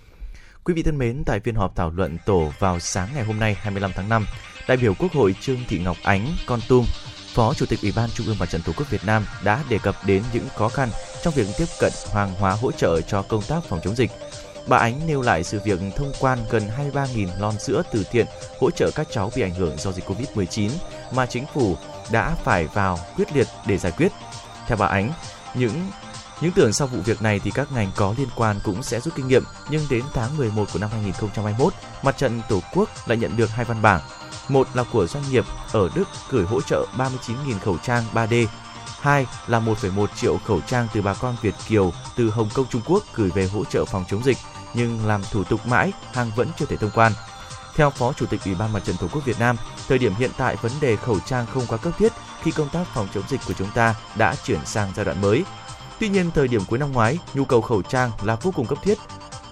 Quý 0.64 0.74
vị 0.74 0.82
thân 0.82 0.98
mến, 0.98 1.22
tại 1.26 1.40
phiên 1.40 1.54
họp 1.54 1.76
thảo 1.76 1.90
luận 1.90 2.18
tổ 2.26 2.52
vào 2.58 2.80
sáng 2.80 3.08
ngày 3.14 3.24
hôm 3.24 3.38
nay 3.38 3.54
25 3.54 3.90
tháng 3.94 4.08
5, 4.08 4.26
đại 4.68 4.76
biểu 4.76 4.94
Quốc 4.94 5.12
hội 5.12 5.34
Trương 5.40 5.58
Thị 5.68 5.78
Ngọc 5.78 5.96
Ánh, 6.02 6.26
Con 6.46 6.60
Tum 6.68 6.84
Phó 7.34 7.54
Chủ 7.54 7.66
tịch 7.66 7.82
Ủy 7.82 7.92
ban 7.96 8.10
Trung 8.10 8.26
ương 8.26 8.38
Mặt 8.38 8.50
trận 8.50 8.62
Tổ 8.62 8.72
quốc 8.76 8.90
Việt 8.90 9.04
Nam 9.04 9.26
đã 9.44 9.64
đề 9.68 9.78
cập 9.78 10.06
đến 10.06 10.22
những 10.32 10.48
khó 10.56 10.68
khăn 10.68 10.90
trong 11.22 11.34
việc 11.34 11.46
tiếp 11.58 11.64
cận 11.80 11.92
hàng 12.14 12.34
hóa 12.34 12.52
hỗ 12.52 12.72
trợ 12.72 13.00
cho 13.00 13.22
công 13.22 13.42
tác 13.42 13.64
phòng 13.64 13.80
chống 13.84 13.96
dịch. 13.96 14.10
Bà 14.66 14.76
Ánh 14.76 15.06
nêu 15.06 15.22
lại 15.22 15.44
sự 15.44 15.60
việc 15.64 15.80
thông 15.96 16.12
quan 16.20 16.38
gần 16.50 16.62
23.000 16.94 17.28
lon 17.38 17.58
sữa 17.58 17.82
từ 17.92 18.04
thiện 18.10 18.26
hỗ 18.60 18.70
trợ 18.70 18.90
các 18.94 19.06
cháu 19.10 19.32
bị 19.36 19.42
ảnh 19.42 19.54
hưởng 19.54 19.76
do 19.78 19.92
dịch 19.92 20.04
Covid-19 20.08 20.70
mà 21.12 21.26
chính 21.26 21.44
phủ 21.54 21.76
đã 22.10 22.36
phải 22.44 22.66
vào 22.66 22.98
quyết 23.16 23.36
liệt 23.36 23.46
để 23.66 23.78
giải 23.78 23.92
quyết. 23.92 24.12
Theo 24.66 24.76
bà 24.76 24.86
Ánh, 24.86 25.12
những 25.54 25.90
những 26.40 26.52
tưởng 26.52 26.72
sau 26.72 26.86
vụ 26.86 27.00
việc 27.00 27.22
này 27.22 27.40
thì 27.44 27.50
các 27.54 27.72
ngành 27.72 27.90
có 27.96 28.14
liên 28.18 28.28
quan 28.36 28.60
cũng 28.64 28.82
sẽ 28.82 29.00
rút 29.00 29.14
kinh 29.16 29.28
nghiệm, 29.28 29.44
nhưng 29.70 29.86
đến 29.90 30.02
tháng 30.14 30.36
11 30.36 30.68
của 30.72 30.78
năm 30.78 30.90
2021, 30.92 31.74
Mặt 32.02 32.16
trận 32.18 32.40
Tổ 32.48 32.60
quốc 32.74 32.88
lại 33.06 33.18
nhận 33.18 33.36
được 33.36 33.50
hai 33.50 33.64
văn 33.64 33.82
bản. 33.82 34.00
Một 34.48 34.68
là 34.74 34.84
của 34.92 35.06
doanh 35.06 35.24
nghiệp 35.30 35.44
ở 35.72 35.88
Đức 35.94 36.04
gửi 36.30 36.44
hỗ 36.44 36.60
trợ 36.60 36.86
39.000 36.96 37.58
khẩu 37.58 37.78
trang 37.78 38.04
3D. 38.14 38.46
Hai 39.00 39.26
là 39.46 39.60
1,1 39.60 40.06
triệu 40.16 40.38
khẩu 40.38 40.60
trang 40.60 40.88
từ 40.94 41.02
bà 41.02 41.14
con 41.14 41.36
Việt 41.42 41.54
Kiều 41.68 41.92
từ 42.16 42.30
Hồng 42.30 42.48
Kông 42.54 42.66
Trung 42.70 42.82
Quốc 42.86 43.04
gửi 43.14 43.30
về 43.30 43.48
hỗ 43.48 43.64
trợ 43.64 43.84
phòng 43.84 44.04
chống 44.08 44.24
dịch, 44.24 44.36
nhưng 44.74 45.06
làm 45.06 45.22
thủ 45.30 45.44
tục 45.44 45.66
mãi, 45.66 45.92
hàng 46.12 46.30
vẫn 46.36 46.48
chưa 46.58 46.66
thể 46.66 46.76
thông 46.76 46.90
quan. 46.94 47.12
Theo 47.74 47.90
Phó 47.90 48.12
Chủ 48.12 48.26
tịch 48.26 48.40
Ủy 48.44 48.54
ban 48.54 48.72
Mặt 48.72 48.84
trận 48.84 48.96
Tổ 49.00 49.08
quốc 49.12 49.24
Việt 49.24 49.38
Nam, 49.38 49.56
thời 49.88 49.98
điểm 49.98 50.14
hiện 50.14 50.30
tại 50.36 50.56
vấn 50.56 50.72
đề 50.80 50.96
khẩu 50.96 51.20
trang 51.20 51.46
không 51.54 51.66
quá 51.68 51.78
cấp 51.78 51.92
thiết 51.98 52.12
khi 52.42 52.50
công 52.50 52.68
tác 52.68 52.86
phòng 52.94 53.08
chống 53.14 53.24
dịch 53.28 53.40
của 53.46 53.52
chúng 53.52 53.70
ta 53.70 53.94
đã 54.16 54.34
chuyển 54.44 54.66
sang 54.66 54.92
giai 54.96 55.04
đoạn 55.04 55.20
mới. 55.20 55.44
Tuy 56.00 56.08
nhiên, 56.08 56.30
thời 56.30 56.48
điểm 56.48 56.62
cuối 56.68 56.78
năm 56.78 56.92
ngoái, 56.92 57.18
nhu 57.34 57.44
cầu 57.44 57.60
khẩu 57.60 57.82
trang 57.82 58.10
là 58.22 58.36
vô 58.36 58.50
cùng 58.56 58.66
cấp 58.66 58.78
thiết. 58.82 58.98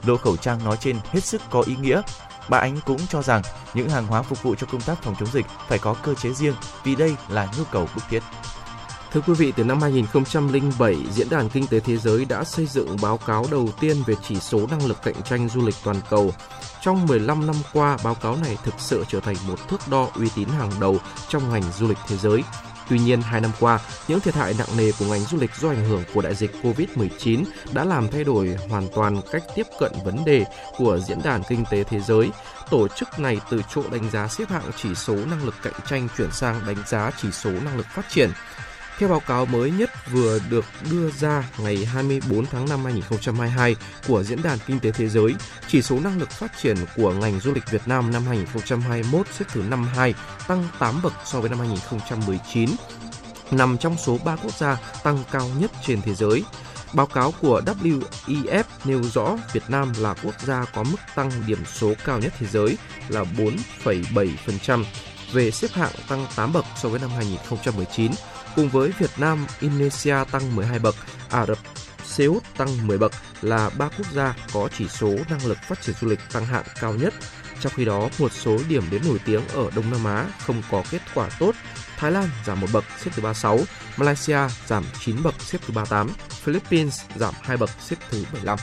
Lô 0.05 0.17
khẩu 0.17 0.37
trang 0.37 0.65
nói 0.65 0.77
trên 0.81 0.97
hết 1.13 1.25
sức 1.25 1.43
có 1.51 1.63
ý 1.67 1.77
nghĩa. 1.77 2.03
Bà 2.49 2.59
Ánh 2.59 2.77
cũng 2.87 3.07
cho 3.09 3.23
rằng 3.23 3.43
những 3.75 3.89
hàng 3.89 4.07
hóa 4.07 4.23
phục 4.23 4.43
vụ 4.43 4.55
cho 4.55 4.67
công 4.67 4.81
tác 4.81 5.03
phòng 5.03 5.15
chống 5.21 5.29
dịch 5.33 5.47
phải 5.69 5.79
có 5.79 5.95
cơ 5.95 6.15
chế 6.15 6.33
riêng 6.33 6.55
vì 6.85 6.95
đây 6.95 7.17
là 7.29 7.49
nhu 7.59 7.65
cầu 7.73 7.89
bức 7.95 8.03
thiết. 8.11 8.23
Thưa 9.13 9.21
quý 9.21 9.35
vị, 9.35 9.53
từ 9.57 9.65
năm 9.65 9.81
2007, 9.81 10.97
Diễn 11.13 11.29
đàn 11.31 11.49
Kinh 11.49 11.67
tế 11.67 11.81
Thế 11.81 11.97
giới 11.97 12.25
đã 12.25 12.45
xây 12.45 12.67
dựng 12.67 12.97
báo 13.03 13.17
cáo 13.17 13.47
đầu 13.51 13.69
tiên 13.81 13.97
về 14.07 14.15
chỉ 14.29 14.41
số 14.41 14.67
năng 14.71 14.87
lực 14.87 15.03
cạnh 15.03 15.23
tranh 15.23 15.49
du 15.49 15.67
lịch 15.67 15.75
toàn 15.85 15.97
cầu. 16.11 16.33
Trong 16.83 17.07
15 17.07 17.47
năm 17.47 17.57
qua, 17.73 17.97
báo 18.05 18.15
cáo 18.15 18.37
này 18.37 18.59
thực 18.65 18.75
sự 18.79 19.05
trở 19.09 19.21
thành 19.21 19.37
một 19.47 19.69
thước 19.69 19.89
đo 19.91 20.09
uy 20.15 20.29
tín 20.35 20.49
hàng 20.49 20.71
đầu 20.81 20.99
trong 21.29 21.51
ngành 21.51 21.63
du 21.79 21.89
lịch 21.89 21.99
thế 22.09 22.17
giới. 22.17 22.43
Tuy 22.89 22.99
nhiên, 22.99 23.23
hai 23.23 23.41
năm 23.41 23.51
qua, 23.61 23.81
những 24.09 24.21
thiệt 24.21 24.35
hại 24.35 24.55
nặng 24.59 24.77
nề 24.77 24.93
của 24.99 25.05
ngành 25.05 25.21
du 25.21 25.39
lịch 25.39 25.55
do 25.55 25.69
ảnh 25.69 25.89
hưởng 25.89 26.05
của 26.15 26.23
đại 26.23 26.35
dịch 26.35 26.51
COVID-19 26.63 27.45
đã 27.73 27.85
làm 27.85 28.09
thay 28.09 28.25
đổi 28.25 28.57
hoàn 28.69 28.89
toàn 28.95 29.21
cách 29.33 29.43
tiếp 29.55 29.67
cận 29.81 29.93
vấn 30.05 30.25
đề 30.25 30.45
của 30.77 30.99
Diễn 31.09 31.19
đàn 31.25 31.43
Kinh 31.49 31.65
tế 31.71 31.85
Thế 31.85 32.01
giới. 32.01 32.31
Tổ 32.71 32.89
chức 32.89 33.19
này 33.19 33.41
từ 33.51 33.63
chỗ 33.75 33.83
đánh 33.91 34.11
giá 34.11 34.29
xếp 34.29 34.49
hạng 34.49 34.71
chỉ 34.77 34.95
số 34.95 35.15
năng 35.15 35.45
lực 35.45 35.55
cạnh 35.63 35.73
tranh 35.89 36.09
chuyển 36.17 36.33
sang 36.33 36.61
đánh 36.67 36.77
giá 36.87 37.11
chỉ 37.23 37.31
số 37.33 37.51
năng 37.51 37.77
lực 37.77 37.87
phát 37.95 38.09
triển. 38.09 38.31
Theo 38.99 39.09
báo 39.09 39.21
cáo 39.21 39.47
mới 39.47 39.71
nhất 39.71 39.91
vừa 40.13 40.39
được 40.51 40.65
đưa 40.91 41.11
ra 41.11 41.45
ngày 41.59 41.85
24 41.85 42.47
tháng 42.47 42.69
5 42.69 42.85
2022 42.85 43.77
của 44.09 44.23
Diễn 44.23 44.43
đàn 44.43 44.59
Kinh 44.67 44.81
tế 44.81 44.91
Thế 44.91 45.09
giới, 45.09 45.35
chỉ 45.69 45.83
số 45.83 46.01
năng 46.01 46.19
lực 46.19 46.31
phát 46.31 46.53
triển 46.63 46.77
của 46.97 47.13
ngành 47.13 47.41
du 47.41 47.53
lịch 47.53 47.71
Việt 47.71 47.83
Nam 47.87 48.13
năm 48.13 48.23
2021 48.27 49.27
xếp 49.33 49.45
thứ 49.53 49.63
52, 49.63 50.15
tăng 50.49 50.69
8 50.79 51.03
bậc 51.03 51.13
so 51.25 51.41
với 51.41 51.51
năm 51.51 51.59
2019, 51.59 52.71
nằm 53.51 53.79
trong 53.79 53.97
số 53.97 54.19
3 54.25 54.37
quốc 54.37 54.55
gia 54.59 54.77
tăng 55.03 55.19
cao 55.33 55.51
nhất 55.59 55.71
trên 55.87 56.03
thế 56.03 56.15
giới. 56.15 56.45
Báo 56.93 57.07
cáo 57.07 57.33
của 57.41 57.63
WEF 58.27 58.65
nêu 58.85 59.03
rõ 59.03 59.37
Việt 59.53 59.65
Nam 59.69 59.93
là 59.99 60.15
quốc 60.25 60.41
gia 60.41 60.65
có 60.65 60.83
mức 60.83 60.99
tăng 61.15 61.31
điểm 61.47 61.65
số 61.73 61.93
cao 62.05 62.19
nhất 62.19 62.33
thế 62.39 62.47
giới 62.47 62.79
là 63.09 63.25
4,7%, 63.85 64.85
về 65.33 65.51
xếp 65.51 65.69
hạng 65.73 65.93
tăng 66.09 66.27
8 66.37 66.53
bậc 66.53 66.65
so 66.83 66.89
với 66.89 67.01
năm 67.01 67.11
2019 67.11 68.13
Cùng 68.57 68.69
với 68.69 68.93
Việt 68.99 69.11
Nam, 69.17 69.47
Indonesia 69.61 70.17
tăng 70.31 70.57
12 70.57 70.79
bậc, 70.79 70.95
Ả 71.31 71.47
Rập 71.47 71.59
Xê 72.05 72.25
Út 72.25 72.43
tăng 72.57 72.87
10 72.87 72.99
bậc 72.99 73.13
là 73.43 73.71
ba 73.79 73.89
quốc 73.99 74.07
gia 74.13 74.35
có 74.53 74.69
chỉ 74.79 74.89
số 74.89 75.17
năng 75.31 75.47
lực 75.47 75.59
phát 75.63 75.83
triển 75.83 75.95
du 76.01 76.09
lịch 76.09 76.21
tăng 76.33 76.45
hạng 76.45 76.65
cao 76.81 76.95
nhất. 76.95 77.15
Trong 77.61 77.73
khi 77.77 77.85
đó, 77.85 78.09
một 78.19 78.33
số 78.33 78.59
điểm 78.69 78.83
đến 78.91 79.03
nổi 79.07 79.19
tiếng 79.25 79.49
ở 79.49 79.71
Đông 79.75 79.91
Nam 79.91 80.05
Á 80.05 80.27
không 80.47 80.63
có 80.71 80.83
kết 80.91 81.03
quả 81.15 81.29
tốt. 81.39 81.55
Thái 81.97 82.13
Lan 82.13 82.29
giảm 82.47 82.61
một 82.61 82.67
bậc 82.73 82.85
xếp 82.99 83.11
thứ 83.15 83.23
36, 83.23 83.59
Malaysia 83.97 84.39
giảm 84.67 84.85
9 85.01 85.23
bậc 85.23 85.35
xếp 85.41 85.59
thứ 85.67 85.75
38, 85.75 86.11
Philippines 86.29 87.01
giảm 87.17 87.35
2 87.43 87.57
bậc 87.57 87.71
xếp 87.81 87.97
thứ 88.11 88.25
75. 88.33 88.59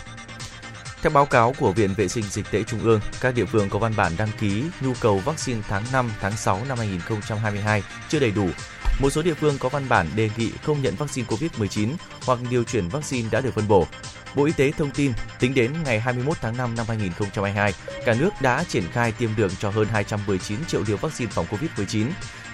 Theo 1.02 1.12
báo 1.12 1.26
cáo 1.26 1.54
của 1.60 1.72
Viện 1.72 1.94
Vệ 1.98 2.08
sinh 2.08 2.24
Dịch 2.24 2.46
tễ 2.52 2.64
Trung 2.64 2.80
ương, 2.80 3.00
các 3.22 3.36
địa 3.36 3.46
phương 3.46 3.70
có 3.70 3.80
văn 3.80 3.94
bản 3.98 4.12
đăng 4.18 4.30
ký 4.40 4.64
nhu 4.82 4.94
cầu 5.02 5.20
vaccine 5.20 5.62
tháng 5.68 5.84
5, 5.94 6.12
tháng 6.22 6.38
6 6.38 6.66
năm 6.68 6.78
2022 6.78 7.84
chưa 8.10 8.20
đầy 8.20 8.32
đủ 8.32 8.50
một 9.00 9.10
số 9.10 9.22
địa 9.22 9.34
phương 9.34 9.58
có 9.60 9.70
văn 9.70 9.86
bản 9.90 10.08
đề 10.16 10.30
nghị 10.38 10.52
không 10.64 10.82
nhận 10.82 10.96
vaccine 10.96 11.28
COVID-19 11.28 11.90
hoặc 12.26 12.40
điều 12.50 12.64
chuyển 12.64 12.90
vaccine 12.90 13.30
đã 13.32 13.42
được 13.42 13.54
phân 13.54 13.68
bổ. 13.68 13.88
Bộ 14.36 14.46
Y 14.46 14.52
tế 14.52 14.72
thông 14.72 14.92
tin, 14.92 15.12
tính 15.40 15.54
đến 15.54 15.74
ngày 15.86 16.00
21 16.00 16.38
tháng 16.42 16.58
5 16.58 16.76
năm 16.76 16.86
2022, 16.90 17.74
cả 18.06 18.16
nước 18.20 18.30
đã 18.42 18.64
triển 18.68 18.84
khai 18.92 19.12
tiêm 19.12 19.30
được 19.38 19.52
cho 19.60 19.70
hơn 19.70 19.88
219 19.88 20.66
triệu 20.68 20.84
liều 20.88 20.98
vaccine 20.98 21.32
phòng 21.32 21.46
COVID-19. 21.50 22.08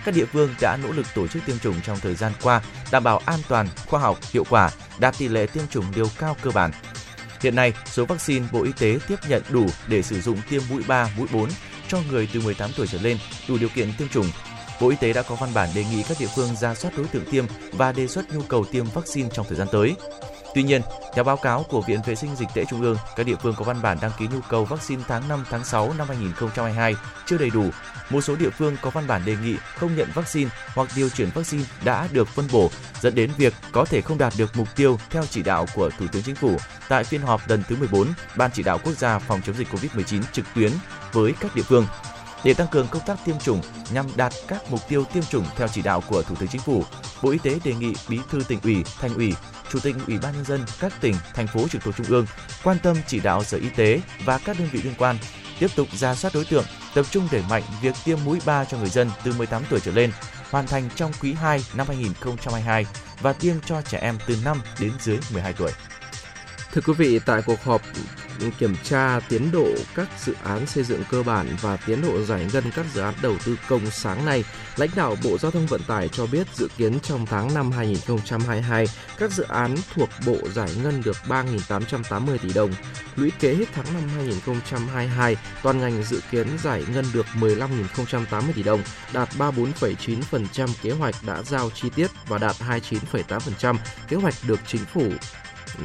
Các 0.06 0.16
địa 0.16 0.26
phương 0.26 0.50
đã 0.62 0.78
nỗ 0.78 0.92
lực 0.92 1.06
tổ 1.16 1.28
chức 1.28 1.46
tiêm 1.46 1.60
chủng 1.60 1.82
trong 1.84 2.00
thời 2.00 2.16
gian 2.16 2.32
qua, 2.42 2.62
đảm 2.92 3.04
bảo 3.04 3.22
an 3.26 3.40
toàn, 3.48 3.68
khoa 3.88 4.00
học, 4.00 4.20
hiệu 4.32 4.44
quả, 4.50 4.72
đạt 5.00 5.18
tỷ 5.18 5.28
lệ 5.28 5.46
tiêm 5.46 5.64
chủng 5.68 5.86
liều 5.96 6.08
cao 6.20 6.38
cơ 6.42 6.52
bản. 6.52 6.72
Hiện 7.42 7.56
nay, 7.56 7.74
số 7.86 8.06
vaccine 8.06 8.46
Bộ 8.52 8.64
Y 8.64 8.72
tế 8.80 9.00
tiếp 9.08 9.20
nhận 9.30 9.44
đủ 9.50 9.66
để 9.88 10.02
sử 10.02 10.22
dụng 10.22 10.38
tiêm 10.50 10.62
mũi 10.70 10.84
3, 10.88 11.10
mũi 11.18 11.28
4 11.34 11.50
cho 11.88 11.98
người 12.10 12.30
từ 12.34 12.42
18 12.42 12.70
tuổi 12.78 12.88
trở 12.88 12.98
lên 13.02 13.18
đủ 13.48 13.58
điều 13.58 13.70
kiện 13.70 13.94
tiêm 13.98 14.08
chủng 14.08 14.32
Bộ 14.82 14.90
Y 14.90 14.96
tế 14.96 15.14
đã 15.14 15.22
có 15.22 15.36
văn 15.36 15.50
bản 15.54 15.70
đề 15.76 15.86
nghị 15.92 16.04
các 16.04 16.18
địa 16.20 16.28
phương 16.36 16.56
ra 16.56 16.76
soát 16.76 16.92
đối 16.98 17.08
tượng 17.08 17.26
tiêm 17.32 17.46
và 17.72 17.92
đề 17.92 18.08
xuất 18.08 18.34
nhu 18.34 18.42
cầu 18.42 18.66
tiêm 18.72 18.86
vaccine 18.86 19.30
trong 19.34 19.46
thời 19.50 19.58
gian 19.58 19.68
tới. 19.72 19.96
Tuy 20.56 20.64
nhiên, 20.64 20.82
theo 21.14 21.24
báo 21.24 21.38
cáo 21.38 21.66
của 21.70 21.82
Viện 21.82 22.00
Vệ 22.06 22.16
sinh 22.16 22.36
Dịch 22.36 22.48
tễ 22.54 22.66
Trung 22.70 22.82
ương, 22.82 22.98
các 23.16 23.26
địa 23.26 23.36
phương 23.42 23.56
có 23.58 23.64
văn 23.64 23.82
bản 23.82 23.98
đăng 24.02 24.12
ký 24.20 24.28
nhu 24.28 24.40
cầu 24.50 24.66
vaccine 24.66 25.04
tháng 25.08 25.30
5, 25.30 25.44
tháng 25.50 25.64
6 25.64 25.94
năm 25.98 26.08
2022 26.08 26.96
chưa 27.26 27.38
đầy 27.38 27.50
đủ. 27.50 27.70
Một 28.10 28.22
số 28.22 28.36
địa 28.36 28.50
phương 28.50 28.78
có 28.82 28.90
văn 28.90 29.08
bản 29.08 29.22
đề 29.26 29.36
nghị 29.44 29.56
không 29.76 29.96
nhận 29.96 30.08
vaccine 30.14 30.50
hoặc 30.76 30.90
điều 30.96 31.10
chuyển 31.10 31.30
vaccine 31.34 31.64
đã 31.84 32.08
được 32.12 32.28
phân 32.28 32.48
bổ, 32.52 32.70
dẫn 33.02 33.16
đến 33.16 33.32
việc 33.38 33.54
có 33.72 33.86
thể 33.86 34.02
không 34.02 34.18
đạt 34.18 34.34
được 34.38 34.58
mục 34.58 34.68
tiêu 34.76 35.00
theo 35.10 35.24
chỉ 35.30 35.44
đạo 35.44 35.66
của 35.76 35.90
Thủ 36.00 36.06
tướng 36.12 36.24
Chính 36.24 36.36
phủ 36.36 36.58
tại 36.90 37.04
phiên 37.04 37.22
họp 37.22 37.50
lần 37.50 37.64
thứ 37.68 37.76
14 37.76 38.08
Ban 38.36 38.52
chỉ 38.54 38.64
đạo 38.64 38.80
quốc 38.84 38.94
gia 38.94 39.20
phòng 39.20 39.42
chống 39.46 39.56
dịch 39.56 39.68
COVID-19 39.74 40.22
trực 40.32 40.46
tuyến 40.56 40.72
với 41.12 41.34
các 41.40 41.56
địa 41.56 41.64
phương 41.64 41.86
để 42.44 42.54
tăng 42.54 42.68
cường 42.68 42.88
công 42.92 43.02
tác 43.06 43.26
tiêm 43.26 43.40
chủng 43.40 43.62
nhằm 43.94 44.06
đạt 44.16 44.34
các 44.48 44.72
mục 44.72 44.80
tiêu 44.90 45.04
tiêm 45.14 45.24
chủng 45.24 45.46
theo 45.56 45.68
chỉ 45.68 45.82
đạo 45.82 46.04
của 46.08 46.22
Thủ 46.22 46.36
tướng 46.36 46.50
Chính 46.50 46.62
phủ, 46.62 46.84
Bộ 47.24 47.30
Y 47.30 47.38
tế 47.38 47.60
đề 47.64 47.74
nghị 47.74 47.94
Bí 48.10 48.20
thư 48.30 48.44
tỉnh 48.48 48.60
ủy, 48.64 48.84
thành 49.00 49.14
ủy, 49.14 49.34
Chủ 49.72 49.80
tịch 49.80 49.96
Ủy 50.08 50.18
ban 50.18 50.34
nhân 50.34 50.46
dân 50.46 50.62
các 50.80 50.94
tỉnh, 51.02 51.16
thành 51.34 51.48
phố 51.48 51.68
trực 51.68 51.84
thuộc 51.84 51.96
trung 51.96 52.08
ương 52.10 52.26
quan 52.64 52.78
tâm 52.84 52.98
chỉ 53.08 53.20
đạo 53.20 53.44
Sở 53.44 53.58
Y 53.58 53.70
tế 53.70 54.02
và 54.26 54.38
các 54.38 54.60
đơn 54.60 54.68
vị 54.72 54.82
liên 54.84 54.94
quan 54.98 55.18
tiếp 55.60 55.68
tục 55.76 55.88
ra 55.92 56.16
soát 56.16 56.34
đối 56.34 56.46
tượng, 56.46 56.66
tập 56.94 57.06
trung 57.12 57.28
đẩy 57.32 57.44
mạnh 57.50 57.64
việc 57.82 57.96
tiêm 58.06 58.18
mũi 58.26 58.40
3 58.46 58.66
cho 58.66 58.78
người 58.78 58.90
dân 58.90 59.10
từ 59.24 59.34
18 59.38 59.64
tuổi 59.70 59.80
trở 59.80 59.92
lên, 59.92 60.12
hoàn 60.52 60.68
thành 60.68 60.90
trong 60.96 61.12
quý 61.22 61.34
2 61.34 61.64
năm 61.76 61.88
2022 61.88 62.86
và 63.22 63.34
tiêm 63.34 63.56
cho 63.66 63.82
trẻ 63.82 63.98
em 63.98 64.18
từ 64.28 64.38
5 64.46 64.62
đến 64.80 64.92
dưới 65.00 65.20
12 65.34 65.54
tuổi. 65.54 65.72
Thưa 66.72 66.82
quý 66.82 66.94
vị, 66.98 67.20
tại 67.20 67.42
cuộc 67.46 67.64
họp 67.64 67.82
kiểm 68.60 68.76
tra 68.84 69.20
tiến 69.30 69.52
độ 69.52 69.68
các 69.96 70.08
dự 70.26 70.34
án 70.44 70.68
xây 70.68 70.84
dựng 70.84 71.04
cơ 71.10 71.24
bản 71.24 71.48
và 71.62 71.78
tiến 71.78 72.02
độ 72.02 72.22
giải 72.22 72.48
ngân 72.54 72.64
các 72.76 72.86
dự 72.94 73.02
án 73.02 73.14
đầu 73.22 73.36
tư 73.46 73.58
công 73.68 73.92
sáng 73.92 74.26
nay, 74.26 74.44
lãnh 74.76 74.90
đạo 74.96 75.16
Bộ 75.24 75.38
Giao 75.38 75.52
thông 75.52 75.66
Vận 75.66 75.82
tải 75.88 76.08
cho 76.08 76.26
biết 76.26 76.48
dự 76.56 76.68
kiến 76.78 77.00
trong 77.00 77.26
tháng 77.26 77.54
5 77.54 77.72
2022, 77.72 78.86
các 79.18 79.32
dự 79.32 79.44
án 79.44 79.76
thuộc 79.94 80.10
Bộ 80.26 80.38
giải 80.54 80.70
ngân 80.84 81.02
được 81.06 81.18
3.880 81.28 82.38
tỷ 82.38 82.54
đồng. 82.54 82.72
Lũy 83.16 83.32
kế 83.40 83.56
hết 83.56 83.66
tháng 83.74 83.86
năm 83.94 84.04
2022, 84.16 85.36
toàn 85.64 85.80
ngành 85.80 86.04
dự 86.04 86.20
kiến 86.32 86.48
giải 86.64 86.84
ngân 86.94 87.06
được 87.14 87.26
15.080 87.34 88.42
tỷ 88.56 88.64
đồng, 88.64 88.82
đạt 89.14 89.30
34,9% 89.38 90.68
kế 90.82 90.92
hoạch 90.92 91.16
đã 91.28 91.44
giao 91.44 91.70
chi 91.70 91.90
tiết 91.96 92.08
và 92.28 92.38
đạt 92.38 92.56
29,8% 92.70 93.76
kế 94.08 94.18
hoạch 94.18 94.36
được 94.48 94.60
chính 94.68 94.86
phủ 94.86 95.12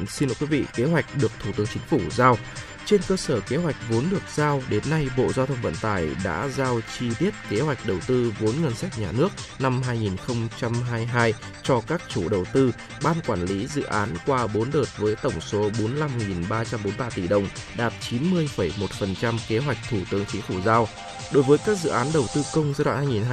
xin 0.07 0.29
lỗi 0.29 0.35
quý 0.39 0.47
vị, 0.47 0.65
kế 0.75 0.85
hoạch 0.85 1.05
được 1.21 1.31
Thủ 1.39 1.51
tướng 1.55 1.67
Chính 1.67 1.83
phủ 1.89 1.99
giao. 2.11 2.37
Trên 2.85 3.01
cơ 3.07 3.17
sở 3.17 3.39
kế 3.39 3.57
hoạch 3.57 3.75
vốn 3.89 4.09
được 4.09 4.21
giao, 4.35 4.61
đến 4.69 4.83
nay 4.89 5.07
Bộ 5.17 5.33
Giao 5.33 5.45
thông 5.45 5.61
Vận 5.61 5.75
tải 5.81 6.09
đã 6.23 6.47
giao 6.47 6.79
chi 6.97 7.09
tiết 7.19 7.33
kế 7.49 7.61
hoạch 7.61 7.85
đầu 7.85 7.97
tư 8.07 8.33
vốn 8.39 8.55
ngân 8.61 8.73
sách 8.73 8.99
nhà 8.99 9.11
nước 9.11 9.29
năm 9.59 9.81
2022 9.81 11.33
cho 11.63 11.81
các 11.87 12.01
chủ 12.07 12.29
đầu 12.29 12.45
tư, 12.53 12.71
ban 13.03 13.15
quản 13.27 13.45
lý 13.45 13.67
dự 13.67 13.83
án 13.83 14.09
qua 14.25 14.47
4 14.47 14.71
đợt 14.71 14.97
với 14.97 15.15
tổng 15.15 15.41
số 15.41 15.69
45.343 15.69 17.09
tỷ 17.15 17.27
đồng, 17.27 17.47
đạt 17.77 17.93
90,1% 18.09 19.37
kế 19.47 19.59
hoạch 19.59 19.77
Thủ 19.89 19.97
tướng 20.11 20.25
Chính 20.25 20.41
phủ 20.41 20.61
giao. 20.65 20.87
Đối 21.33 21.43
với 21.43 21.57
các 21.65 21.77
dự 21.77 21.89
án 21.89 22.07
đầu 22.13 22.25
tư 22.35 22.41
công 22.53 22.73
giai 22.77 22.85
đoạn 22.85 23.23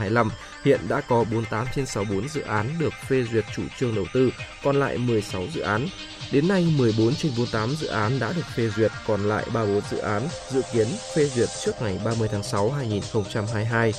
2021-2025, 0.00 0.28
hiện 0.64 0.80
đã 0.88 1.00
có 1.00 1.24
48 1.24 1.66
trên 1.74 1.86
64 1.86 2.28
dự 2.28 2.40
án 2.40 2.78
được 2.78 2.92
phê 3.08 3.24
duyệt 3.32 3.44
chủ 3.56 3.62
trương 3.78 3.94
đầu 3.94 4.04
tư, 4.12 4.30
còn 4.62 4.80
lại 4.80 4.98
16 4.98 5.42
dự 5.54 5.60
án. 5.60 5.88
Đến 6.32 6.48
nay, 6.48 6.74
14 6.78 7.14
trên 7.14 7.32
48 7.36 7.70
dự 7.70 7.86
án 7.86 8.18
đã 8.20 8.32
được 8.32 8.46
phê 8.56 8.68
duyệt, 8.76 8.90
còn 9.06 9.28
lại 9.28 9.44
34 9.54 9.82
dự 9.90 9.98
án 9.98 10.22
dự 10.50 10.62
kiến 10.72 10.86
phê 11.16 11.24
duyệt 11.24 11.48
trước 11.64 11.72
ngày 11.82 12.00
30 12.04 12.28
tháng 12.32 12.42
6 12.42 12.70
2022. 12.70 13.92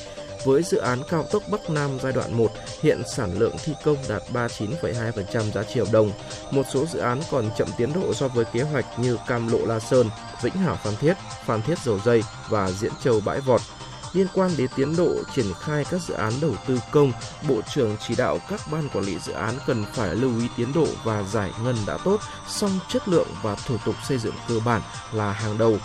Với 0.45 0.63
dự 0.63 0.77
án 0.77 0.99
cao 1.09 1.23
tốc 1.31 1.43
Bắc 1.51 1.69
Nam 1.69 1.89
giai 2.01 2.13
đoạn 2.13 2.37
1, 2.37 2.51
hiện 2.81 3.01
sản 3.15 3.39
lượng 3.39 3.55
thi 3.65 3.73
công 3.83 3.97
đạt 4.09 4.21
39,2% 4.33 5.51
giá 5.51 5.63
trị 5.63 5.79
hợp 5.79 5.87
đồng. 5.91 6.11
Một 6.51 6.65
số 6.73 6.85
dự 6.85 6.99
án 6.99 7.21
còn 7.31 7.49
chậm 7.57 7.67
tiến 7.77 7.93
độ 7.93 8.13
so 8.13 8.27
với 8.27 8.45
kế 8.53 8.61
hoạch 8.61 8.85
như 8.99 9.17
Cam 9.27 9.51
Lộ 9.51 9.65
La 9.65 9.79
Sơn, 9.79 10.09
Vĩnh 10.41 10.53
Hảo 10.53 10.77
Phan 10.83 10.93
Thiết, 10.95 11.13
Phan 11.45 11.61
Thiết 11.61 11.79
Dầu 11.79 11.99
Dây 12.05 12.23
và 12.49 12.71
Diễn 12.71 12.91
Châu 13.03 13.21
Bãi 13.25 13.41
Vọt. 13.41 13.61
Liên 14.15 14.27
quan 14.33 14.51
đến 14.57 14.69
tiến 14.75 14.95
độ 14.95 15.09
triển 15.35 15.45
khai 15.61 15.85
các 15.91 16.01
dự 16.01 16.13
án 16.13 16.33
đầu 16.41 16.55
tư 16.67 16.79
công, 16.91 17.11
Bộ 17.49 17.61
trưởng 17.73 17.95
chỉ 18.07 18.15
đạo 18.15 18.39
các 18.49 18.61
ban 18.71 18.89
quản 18.89 19.05
lý 19.05 19.19
dự 19.19 19.33
án 19.33 19.53
cần 19.67 19.85
phải 19.93 20.15
lưu 20.15 20.39
ý 20.39 20.47
tiến 20.57 20.73
độ 20.73 20.87
và 21.03 21.23
giải 21.23 21.51
ngân 21.63 21.75
đã 21.87 21.97
tốt, 22.03 22.19
song 22.47 22.79
chất 22.89 23.07
lượng 23.07 23.27
và 23.43 23.55
thủ 23.55 23.77
tục 23.85 23.95
xây 24.07 24.17
dựng 24.17 24.35
cơ 24.47 24.59
bản 24.65 24.81
là 25.13 25.31
hàng 25.31 25.57
đầu. 25.57 25.77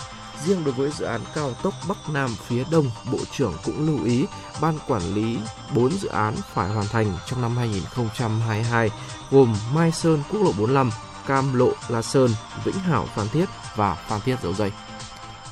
Riêng 0.45 0.64
đối 0.64 0.75
với 0.75 0.90
dự 0.90 1.05
án 1.05 1.21
cao 1.35 1.53
tốc 1.62 1.75
Bắc 1.88 1.97
Nam 2.12 2.31
phía 2.47 2.64
Đông, 2.71 2.90
Bộ 3.12 3.19
trưởng 3.33 3.55
cũng 3.64 3.87
lưu 3.87 4.05
ý 4.05 4.27
ban 4.61 4.75
quản 4.88 5.14
lý 5.14 5.38
4 5.75 5.90
dự 5.90 6.09
án 6.09 6.35
phải 6.55 6.69
hoàn 6.69 6.87
thành 6.87 7.12
trong 7.27 7.43
năm 7.43 7.57
2022, 7.57 8.90
gồm 9.31 9.55
Mai 9.75 9.93
Sơn 9.93 10.23
Quốc 10.31 10.43
lộ 10.43 10.53
45, 10.53 10.90
Cam 11.27 11.55
Lộ 11.55 11.73
La 11.88 12.03
Sơn, 12.03 12.31
Vĩnh 12.64 12.79
Hảo 12.79 13.09
Phan 13.14 13.29
Thiết 13.29 13.47
và 13.77 13.95
Phan 13.95 14.21
Thiết 14.21 14.37
Dầu 14.43 14.53
Dây. 14.55 14.73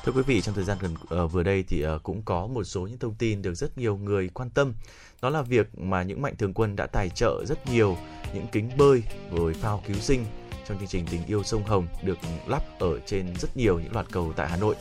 Thưa 0.09 0.14
quý 0.14 0.23
vị, 0.27 0.40
trong 0.40 0.55
thời 0.55 0.64
gian 0.64 0.79
gần 0.81 0.94
uh, 1.25 1.33
vừa 1.33 1.42
đây 1.42 1.64
thì 1.68 1.87
uh, 1.87 2.03
cũng 2.03 2.23
có 2.23 2.47
một 2.47 2.64
số 2.64 2.81
những 2.81 2.99
thông 2.99 3.14
tin 3.14 3.42
được 3.42 3.55
rất 3.55 3.79
nhiều 3.79 3.97
người 3.97 4.29
quan 4.35 4.51
tâm. 4.51 4.75
Đó 5.23 5.31
là 5.31 5.42
việc 5.42 5.79
mà 5.79 6.03
những 6.03 6.23
mạnh 6.23 6.37
thường 6.37 6.55
quân 6.55 6.77
đã 6.77 6.87
tài 6.87 7.09
trợ 7.09 7.44
rất 7.47 7.66
nhiều 7.66 7.97
những 8.35 8.47
kính 8.53 8.71
bơi 8.77 9.03
rồi 9.33 9.55
phao 9.55 9.83
cứu 9.87 9.97
sinh 9.97 10.25
trong 10.68 10.79
chương 10.79 10.88
trình 10.88 11.07
Tình 11.11 11.27
yêu 11.27 11.42
sông 11.42 11.62
Hồng 11.62 11.87
được 12.03 12.18
lắp 12.47 12.62
ở 12.79 13.01
trên 13.07 13.27
rất 13.38 13.57
nhiều 13.57 13.81
những 13.81 13.92
loạt 13.92 14.07
cầu 14.12 14.33
tại 14.37 14.49
Hà 14.49 14.57
Nội. 14.57 14.75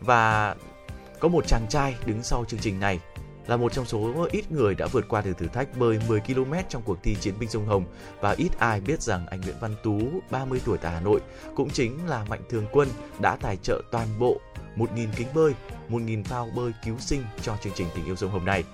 Và 0.00 0.54
có 1.20 1.28
một 1.28 1.46
chàng 1.46 1.66
trai 1.70 1.94
đứng 2.06 2.22
sau 2.22 2.44
chương 2.48 2.60
trình 2.60 2.80
này 2.80 3.00
là 3.46 3.56
một 3.56 3.72
trong 3.72 3.84
số 3.84 4.26
ít 4.30 4.52
người 4.52 4.74
đã 4.74 4.86
vượt 4.86 5.04
qua 5.08 5.20
được 5.20 5.38
thử 5.38 5.46
thách 5.46 5.78
bơi 5.78 5.98
10 6.08 6.20
km 6.20 6.52
trong 6.68 6.82
cuộc 6.82 6.98
thi 7.02 7.16
Chiến 7.20 7.34
binh 7.40 7.48
sông 7.48 7.66
Hồng 7.66 7.84
và 8.20 8.34
ít 8.38 8.58
ai 8.58 8.80
biết 8.80 9.02
rằng 9.02 9.26
anh 9.26 9.40
Nguyễn 9.40 9.56
Văn 9.60 9.74
Tú, 9.82 9.98
30 10.30 10.60
tuổi 10.64 10.78
tại 10.78 10.92
Hà 10.92 11.00
Nội, 11.00 11.20
cũng 11.54 11.70
chính 11.70 12.06
là 12.06 12.24
mạnh 12.24 12.42
thường 12.48 12.66
quân 12.72 12.88
đã 13.20 13.36
tài 13.36 13.56
trợ 13.56 13.82
toàn 13.90 14.08
bộ 14.18 14.40
1.000 14.76 15.08
kính 15.16 15.28
bơi, 15.34 15.54
1.000 15.88 16.24
phao 16.24 16.50
bơi 16.54 16.72
cứu 16.84 16.98
sinh 16.98 17.24
cho 17.42 17.56
chương 17.62 17.72
trình 17.76 17.88
Tình 17.94 18.04
yêu 18.04 18.16
sông 18.16 18.30
Hồng 18.30 18.44
này. 18.44 18.64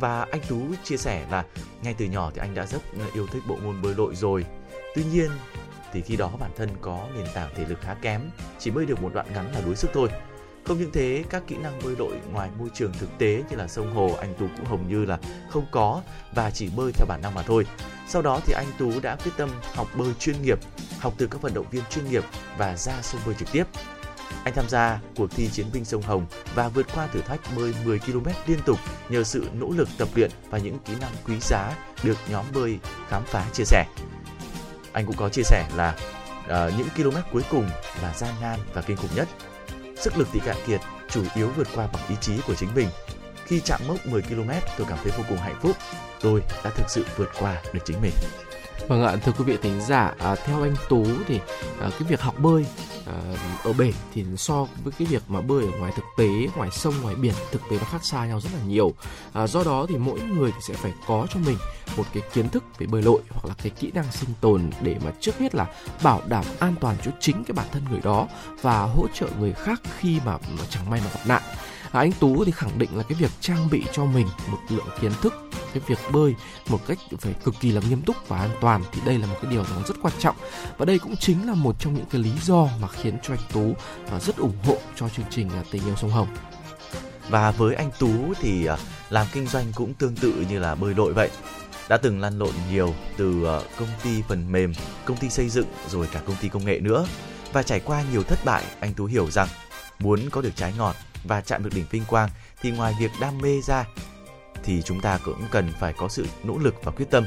Và 0.00 0.26
anh 0.30 0.40
Tú 0.48 0.60
chia 0.84 0.96
sẻ 0.96 1.26
là 1.30 1.44
ngay 1.82 1.94
từ 1.98 2.04
nhỏ 2.04 2.30
thì 2.34 2.40
anh 2.40 2.54
đã 2.54 2.66
rất 2.66 2.82
yêu 3.14 3.26
thích 3.26 3.42
bộ 3.48 3.56
môn 3.56 3.82
bơi 3.82 3.94
lội 3.94 4.14
rồi. 4.14 4.44
Tuy 4.94 5.04
nhiên 5.04 5.30
thì 5.92 6.00
khi 6.02 6.16
đó 6.16 6.30
bản 6.40 6.50
thân 6.56 6.68
có 6.80 7.06
nền 7.14 7.26
tảng 7.34 7.50
thể 7.54 7.64
lực 7.68 7.80
khá 7.80 7.94
kém, 7.94 8.20
chỉ 8.58 8.70
bơi 8.70 8.86
được 8.86 9.02
một 9.02 9.14
đoạn 9.14 9.26
ngắn 9.34 9.52
là 9.54 9.60
đuối 9.60 9.76
sức 9.76 9.90
thôi. 9.94 10.08
Không 10.64 10.78
những 10.78 10.92
thế, 10.92 11.24
các 11.30 11.42
kỹ 11.46 11.56
năng 11.56 11.80
bơi 11.84 11.96
lội 11.98 12.12
ngoài 12.32 12.50
môi 12.58 12.68
trường 12.74 12.92
thực 12.92 13.18
tế 13.18 13.42
như 13.50 13.56
là 13.56 13.68
sông 13.68 13.94
hồ 13.94 14.16
anh 14.20 14.34
Tú 14.34 14.46
cũng 14.56 14.66
hầu 14.66 14.78
như 14.78 15.04
là 15.04 15.18
không 15.50 15.66
có 15.70 16.02
và 16.34 16.50
chỉ 16.50 16.70
bơi 16.76 16.92
theo 16.92 17.06
bản 17.06 17.22
năng 17.22 17.34
mà 17.34 17.42
thôi. 17.42 17.66
Sau 18.08 18.22
đó 18.22 18.40
thì 18.46 18.52
anh 18.52 18.66
Tú 18.78 19.00
đã 19.00 19.16
quyết 19.16 19.32
tâm 19.36 19.50
học 19.74 19.88
bơi 19.96 20.14
chuyên 20.18 20.42
nghiệp, 20.42 20.58
học 21.00 21.14
từ 21.18 21.26
các 21.26 21.42
vận 21.42 21.54
động 21.54 21.66
viên 21.70 21.82
chuyên 21.90 22.10
nghiệp 22.10 22.24
và 22.58 22.76
ra 22.76 23.02
sông 23.02 23.20
bơi 23.26 23.34
trực 23.34 23.52
tiếp. 23.52 23.64
Anh 24.44 24.54
tham 24.54 24.68
gia 24.68 25.00
cuộc 25.16 25.30
thi 25.30 25.48
Chiến 25.52 25.66
binh 25.72 25.84
sông 25.84 26.02
Hồng 26.02 26.26
và 26.54 26.68
vượt 26.68 26.86
qua 26.94 27.06
thử 27.06 27.20
thách 27.20 27.40
bơi 27.56 27.74
10 27.84 27.98
km 27.98 28.26
liên 28.46 28.58
tục 28.66 28.78
nhờ 29.08 29.24
sự 29.24 29.48
nỗ 29.52 29.70
lực 29.70 29.88
tập 29.98 30.08
luyện 30.14 30.30
và 30.50 30.58
những 30.58 30.78
kỹ 30.78 30.92
năng 31.00 31.12
quý 31.26 31.34
giá 31.40 31.76
được 32.02 32.16
nhóm 32.30 32.44
bơi 32.54 32.78
khám 33.08 33.22
phá 33.24 33.46
chia 33.52 33.64
sẻ. 33.64 33.84
Anh 34.92 35.06
cũng 35.06 35.16
có 35.16 35.28
chia 35.28 35.42
sẻ 35.42 35.68
là 35.76 35.96
uh, 36.44 36.72
những 36.78 36.88
km 36.96 37.16
cuối 37.32 37.42
cùng 37.50 37.70
là 38.02 38.14
gian 38.14 38.34
nan 38.40 38.60
và 38.74 38.82
kinh 38.82 38.96
khủng 38.96 39.14
nhất. 39.16 39.28
Sức 39.96 40.18
lực 40.18 40.28
thì 40.32 40.40
cạn 40.44 40.56
kiệt, 40.66 40.80
chủ 41.10 41.24
yếu 41.34 41.48
vượt 41.56 41.68
qua 41.74 41.88
bằng 41.92 42.02
ý 42.08 42.14
chí 42.20 42.32
của 42.46 42.54
chính 42.54 42.74
mình. 42.74 42.88
Khi 43.44 43.60
chạm 43.60 43.80
mốc 43.88 44.06
10 44.06 44.22
km, 44.22 44.50
tôi 44.78 44.86
cảm 44.90 44.98
thấy 45.02 45.12
vô 45.18 45.24
cùng 45.28 45.38
hạnh 45.38 45.58
phúc. 45.60 45.76
Tôi 46.20 46.42
đã 46.64 46.70
thực 46.70 46.90
sự 46.90 47.04
vượt 47.16 47.28
qua 47.40 47.62
được 47.72 47.80
chính 47.84 48.00
mình. 48.02 48.12
Vâng 48.88 49.02
ạ, 49.02 49.16
thưa 49.16 49.32
quý 49.32 49.44
vị 49.44 49.56
thính 49.62 49.80
giả, 49.80 50.14
à, 50.18 50.34
theo 50.34 50.62
anh 50.62 50.74
Tú 50.88 51.06
thì 51.26 51.40
à, 51.80 51.90
cái 51.90 52.08
việc 52.08 52.20
học 52.20 52.34
bơi 52.38 52.66
à, 53.06 53.14
ở 53.64 53.72
bể 53.72 53.92
thì 54.14 54.24
so 54.36 54.66
với 54.84 54.92
cái 54.98 55.08
việc 55.10 55.22
mà 55.28 55.40
bơi 55.40 55.64
ở 55.64 55.78
ngoài 55.78 55.92
thực 55.96 56.04
tế, 56.16 56.28
ngoài 56.56 56.70
sông, 56.72 56.94
ngoài 57.02 57.14
biển 57.14 57.34
thực 57.52 57.62
tế 57.70 57.78
nó 57.78 57.84
khác 57.84 58.04
xa 58.04 58.26
nhau 58.26 58.40
rất 58.40 58.50
là 58.54 58.64
nhiều. 58.66 58.92
À, 59.32 59.46
do 59.46 59.64
đó 59.64 59.86
thì 59.88 59.96
mỗi 59.96 60.20
người 60.20 60.50
thì 60.50 60.58
sẽ 60.60 60.74
phải 60.74 60.92
có 61.06 61.26
cho 61.30 61.40
mình 61.46 61.56
một 61.96 62.04
cái 62.14 62.22
kiến 62.32 62.48
thức 62.48 62.64
về 62.78 62.86
bơi 62.86 63.02
lội 63.02 63.20
hoặc 63.30 63.44
là 63.48 63.54
cái 63.62 63.70
kỹ 63.70 63.90
năng 63.94 64.12
sinh 64.12 64.30
tồn 64.40 64.70
để 64.82 64.96
mà 65.04 65.12
trước 65.20 65.38
hết 65.38 65.54
là 65.54 65.66
bảo 66.02 66.22
đảm 66.26 66.44
an 66.58 66.74
toàn 66.80 66.96
cho 67.04 67.10
chính 67.20 67.44
cái 67.44 67.54
bản 67.54 67.66
thân 67.72 67.82
người 67.90 68.00
đó 68.02 68.28
và 68.62 68.82
hỗ 68.82 69.06
trợ 69.14 69.26
người 69.38 69.52
khác 69.52 69.80
khi 69.98 70.20
mà, 70.24 70.32
mà 70.32 70.64
chẳng 70.70 70.90
may 70.90 71.00
mà 71.04 71.10
gặp 71.14 71.20
nạn 71.26 71.42
à, 71.92 72.00
anh 72.00 72.12
Tú 72.12 72.44
thì 72.44 72.52
khẳng 72.52 72.78
định 72.78 72.90
là 72.96 73.02
cái 73.02 73.18
việc 73.20 73.30
trang 73.40 73.68
bị 73.70 73.84
cho 73.92 74.04
mình 74.04 74.26
một 74.50 74.58
lượng 74.68 74.86
kiến 75.00 75.12
thức 75.22 75.34
cái 75.74 75.82
việc 75.86 75.98
bơi 76.12 76.34
một 76.68 76.80
cách 76.86 76.98
phải 77.18 77.34
cực 77.44 77.54
kỳ 77.60 77.72
là 77.72 77.80
nghiêm 77.88 78.02
túc 78.02 78.28
và 78.28 78.38
an 78.38 78.50
toàn 78.60 78.82
thì 78.92 79.00
đây 79.06 79.18
là 79.18 79.26
một 79.26 79.36
cái 79.42 79.50
điều 79.50 79.64
nó 79.70 79.82
rất 79.88 79.94
quan 80.02 80.14
trọng. 80.18 80.36
Và 80.78 80.84
đây 80.84 80.98
cũng 80.98 81.16
chính 81.16 81.46
là 81.46 81.54
một 81.54 81.76
trong 81.78 81.94
những 81.94 82.06
cái 82.10 82.20
lý 82.20 82.30
do 82.42 82.68
mà 82.80 82.88
khiến 82.88 83.18
cho 83.22 83.34
anh 83.34 83.42
Tú 83.52 83.74
à, 84.10 84.20
rất 84.20 84.36
ủng 84.36 84.56
hộ 84.64 84.76
cho 84.96 85.08
chương 85.08 85.26
trình 85.30 85.50
à, 85.50 85.62
tình 85.70 85.84
yêu 85.84 85.96
sông 85.96 86.10
Hồng. 86.10 86.28
Và 87.28 87.50
với 87.50 87.74
anh 87.74 87.90
Tú 87.98 88.34
thì 88.40 88.66
à, 88.66 88.76
làm 89.10 89.26
kinh 89.32 89.46
doanh 89.46 89.72
cũng 89.74 89.94
tương 89.94 90.16
tự 90.16 90.46
như 90.50 90.58
là 90.58 90.74
bơi 90.74 90.94
lội 90.94 91.12
vậy. 91.12 91.30
Đã 91.88 91.96
từng 91.96 92.20
lăn 92.20 92.38
lộn 92.38 92.54
nhiều 92.70 92.94
từ 93.16 93.60
công 93.78 93.88
ty 94.02 94.22
phần 94.28 94.52
mềm, 94.52 94.72
công 95.04 95.16
ty 95.16 95.30
xây 95.30 95.48
dựng 95.48 95.66
rồi 95.88 96.08
cả 96.12 96.20
công 96.26 96.36
ty 96.40 96.48
công 96.48 96.64
nghệ 96.64 96.80
nữa. 96.80 97.06
Và 97.52 97.62
trải 97.62 97.80
qua 97.80 98.02
nhiều 98.12 98.22
thất 98.22 98.44
bại, 98.44 98.64
anh 98.80 98.94
Tú 98.94 99.04
hiểu 99.04 99.30
rằng 99.30 99.48
muốn 99.98 100.30
có 100.30 100.40
được 100.40 100.56
trái 100.56 100.74
ngọt 100.78 100.96
và 101.24 101.40
chạm 101.40 101.64
được 101.64 101.70
đỉnh 101.74 101.86
vinh 101.90 102.04
quang 102.04 102.30
thì 102.60 102.70
ngoài 102.70 102.94
việc 103.00 103.10
đam 103.20 103.38
mê 103.38 103.60
ra 103.66 103.84
thì 104.64 104.82
chúng 104.82 105.00
ta 105.00 105.18
cũng 105.24 105.42
cần 105.50 105.72
phải 105.80 105.92
có 105.92 106.08
sự 106.08 106.26
nỗ 106.44 106.58
lực 106.58 106.74
và 106.84 106.92
quyết 106.92 107.10
tâm. 107.10 107.24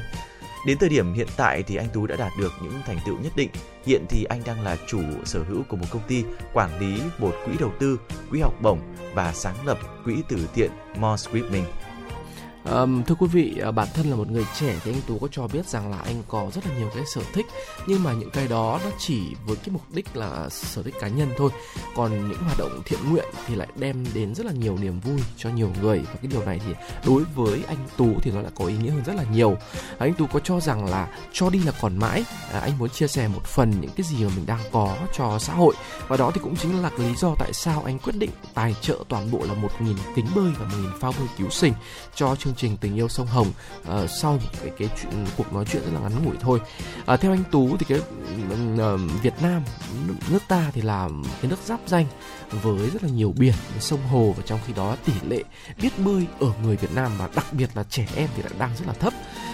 Đến 0.66 0.78
thời 0.78 0.88
điểm 0.88 1.12
hiện 1.12 1.28
tại 1.36 1.62
thì 1.62 1.76
anh 1.76 1.88
Tú 1.92 2.06
đã 2.06 2.16
đạt 2.16 2.32
được 2.38 2.52
những 2.62 2.72
thành 2.86 2.98
tựu 3.06 3.18
nhất 3.18 3.32
định. 3.36 3.50
Hiện 3.86 4.04
thì 4.08 4.24
anh 4.24 4.42
đang 4.44 4.60
là 4.60 4.76
chủ 4.86 5.00
sở 5.24 5.42
hữu 5.42 5.62
của 5.68 5.76
một 5.76 5.86
công 5.90 6.02
ty 6.08 6.24
quản 6.52 6.80
lý 6.80 7.00
một 7.18 7.34
quỹ 7.46 7.52
đầu 7.60 7.72
tư, 7.78 8.00
quỹ 8.30 8.40
học 8.40 8.54
bổng 8.62 8.80
và 9.14 9.32
sáng 9.32 9.66
lập 9.66 9.78
quỹ 10.04 10.14
từ 10.28 10.48
thiện 10.54 10.70
More 10.98 11.30
Swimming 11.30 11.64
Um, 12.72 13.02
thưa 13.02 13.14
quý 13.14 13.26
vị, 13.26 13.58
à, 13.62 13.70
bản 13.70 13.88
thân 13.94 14.10
là 14.10 14.16
một 14.16 14.30
người 14.30 14.46
trẻ 14.60 14.74
thì 14.84 14.92
anh 14.92 15.00
Tú 15.06 15.18
có 15.18 15.28
cho 15.30 15.48
biết 15.48 15.66
rằng 15.66 15.90
là 15.90 15.98
anh 15.98 16.22
có 16.28 16.50
rất 16.54 16.66
là 16.66 16.76
nhiều 16.78 16.90
cái 16.94 17.04
sở 17.14 17.20
thích 17.32 17.46
nhưng 17.86 18.02
mà 18.02 18.12
những 18.12 18.30
cái 18.30 18.48
đó 18.48 18.80
nó 18.84 18.90
chỉ 18.98 19.22
với 19.46 19.56
cái 19.56 19.68
mục 19.68 19.82
đích 19.90 20.16
là 20.16 20.48
sở 20.48 20.82
thích 20.82 20.94
cá 21.00 21.08
nhân 21.08 21.28
thôi. 21.36 21.50
Còn 21.96 22.28
những 22.28 22.38
hoạt 22.38 22.58
động 22.58 22.82
thiện 22.84 22.98
nguyện 23.10 23.24
thì 23.46 23.54
lại 23.54 23.68
đem 23.76 24.04
đến 24.14 24.34
rất 24.34 24.46
là 24.46 24.52
nhiều 24.52 24.78
niềm 24.80 25.00
vui 25.00 25.20
cho 25.36 25.50
nhiều 25.50 25.70
người 25.82 25.98
và 25.98 26.14
cái 26.14 26.26
điều 26.30 26.44
này 26.44 26.60
thì 26.66 26.72
đối 27.06 27.24
với 27.24 27.62
anh 27.68 27.76
Tú 27.96 28.10
thì 28.22 28.30
nó 28.30 28.42
lại 28.42 28.52
có 28.54 28.66
ý 28.66 28.76
nghĩa 28.76 28.90
hơn 28.90 29.04
rất 29.04 29.16
là 29.16 29.24
nhiều. 29.32 29.56
À, 29.90 29.96
anh 29.98 30.14
Tú 30.14 30.26
có 30.26 30.40
cho 30.40 30.60
rằng 30.60 30.86
là 30.86 31.08
cho 31.32 31.50
đi 31.50 31.58
là 31.58 31.72
còn 31.80 31.96
mãi. 31.96 32.24
À, 32.52 32.60
anh 32.60 32.78
muốn 32.78 32.88
chia 32.88 33.06
sẻ 33.06 33.28
một 33.28 33.44
phần 33.44 33.72
những 33.80 33.90
cái 33.96 34.06
gì 34.06 34.24
mà 34.24 34.30
mình 34.36 34.46
đang 34.46 34.60
có 34.72 34.96
cho 35.16 35.38
xã 35.38 35.54
hội 35.54 35.74
và 36.08 36.16
đó 36.16 36.30
thì 36.34 36.40
cũng 36.44 36.56
chính 36.56 36.82
là 36.82 36.90
lý 36.98 37.14
do 37.16 37.34
tại 37.38 37.52
sao 37.52 37.82
anh 37.86 37.98
quyết 37.98 38.16
định 38.18 38.30
tài 38.54 38.74
trợ 38.80 38.98
toàn 39.08 39.30
bộ 39.30 39.44
là 39.48 39.54
một 39.54 39.70
nghìn 39.80 39.96
kính 40.16 40.26
bơi 40.34 40.50
và 40.58 40.64
một 40.64 40.76
nghìn 40.80 40.90
phao 41.00 41.12
bơi 41.18 41.28
cứu 41.38 41.50
sinh 41.50 41.72
cho 42.14 42.36
chương 42.36 42.55
trình 42.56 42.76
tình 42.76 42.94
yêu 42.96 43.08
sông 43.08 43.26
Hồng 43.26 43.52
uh, 43.80 44.10
sau 44.10 44.32
một 44.32 44.48
cái 44.60 44.70
cái 44.78 44.88
chuyện 45.02 45.26
cuộc 45.36 45.52
nói 45.52 45.64
chuyện 45.72 45.82
rất 45.82 45.90
là 45.94 46.00
ngắn 46.00 46.24
ngủi 46.24 46.36
thôi. 46.40 46.60
Uh, 47.12 47.20
theo 47.20 47.32
anh 47.32 47.44
Tú 47.50 47.76
thì 47.76 47.86
cái 47.88 47.98
uh, 47.98 49.00
Việt 49.22 49.34
Nam 49.42 49.62
nước 50.30 50.42
ta 50.48 50.70
thì 50.72 50.82
là 50.82 51.08
cái 51.42 51.50
nước 51.50 51.58
giáp 51.64 51.80
danh 51.86 52.06
với 52.50 52.90
rất 52.90 53.02
là 53.02 53.08
nhiều 53.08 53.34
biển, 53.38 53.54
sông 53.80 54.06
hồ 54.06 54.34
và 54.36 54.42
trong 54.46 54.60
khi 54.66 54.72
đó 54.72 54.96
tỷ 55.04 55.12
lệ 55.28 55.42
biết 55.82 55.98
bơi 55.98 56.26
ở 56.40 56.48
người 56.62 56.76
Việt 56.76 56.92
Nam 56.94 57.12
và 57.18 57.28
đặc 57.34 57.52
biệt 57.52 57.70
là 57.74 57.82
trẻ 57.82 58.08
em 58.16 58.28
thì 58.36 58.42
lại 58.42 58.52
đang 58.58 58.70
rất 58.76 58.86
là 58.86 58.92
thấp. 58.92 59.12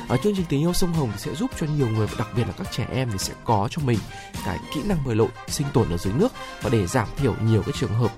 Ở 0.09 0.17
chương 0.17 0.35
trình 0.37 0.47
tình 0.49 0.61
yêu 0.61 0.73
sông 0.73 0.93
Hồng 0.93 1.11
thì 1.13 1.19
sẽ 1.19 1.35
giúp 1.35 1.51
cho 1.61 1.67
nhiều 1.67 1.89
người 1.89 2.07
và 2.07 2.15
đặc 2.19 2.29
biệt 2.37 2.45
là 2.47 2.53
các 2.59 2.73
trẻ 2.73 2.87
em 2.93 3.11
thì 3.13 3.19
sẽ 3.19 3.33
có 3.45 3.69
cho 3.71 3.83
mình 3.85 3.99
cái 4.45 4.59
kỹ 4.75 4.81
năng 4.85 5.05
bơi 5.05 5.15
lội, 5.15 5.29
sinh 5.49 5.67
tồn 5.73 5.91
ở 5.91 5.97
dưới 5.97 6.15
nước 6.15 6.33
và 6.63 6.71
để 6.71 6.87
giảm 6.87 7.09
thiểu 7.17 7.35
nhiều 7.45 7.63
cái 7.63 7.73
trường 7.81 7.95
hợp 7.95 8.13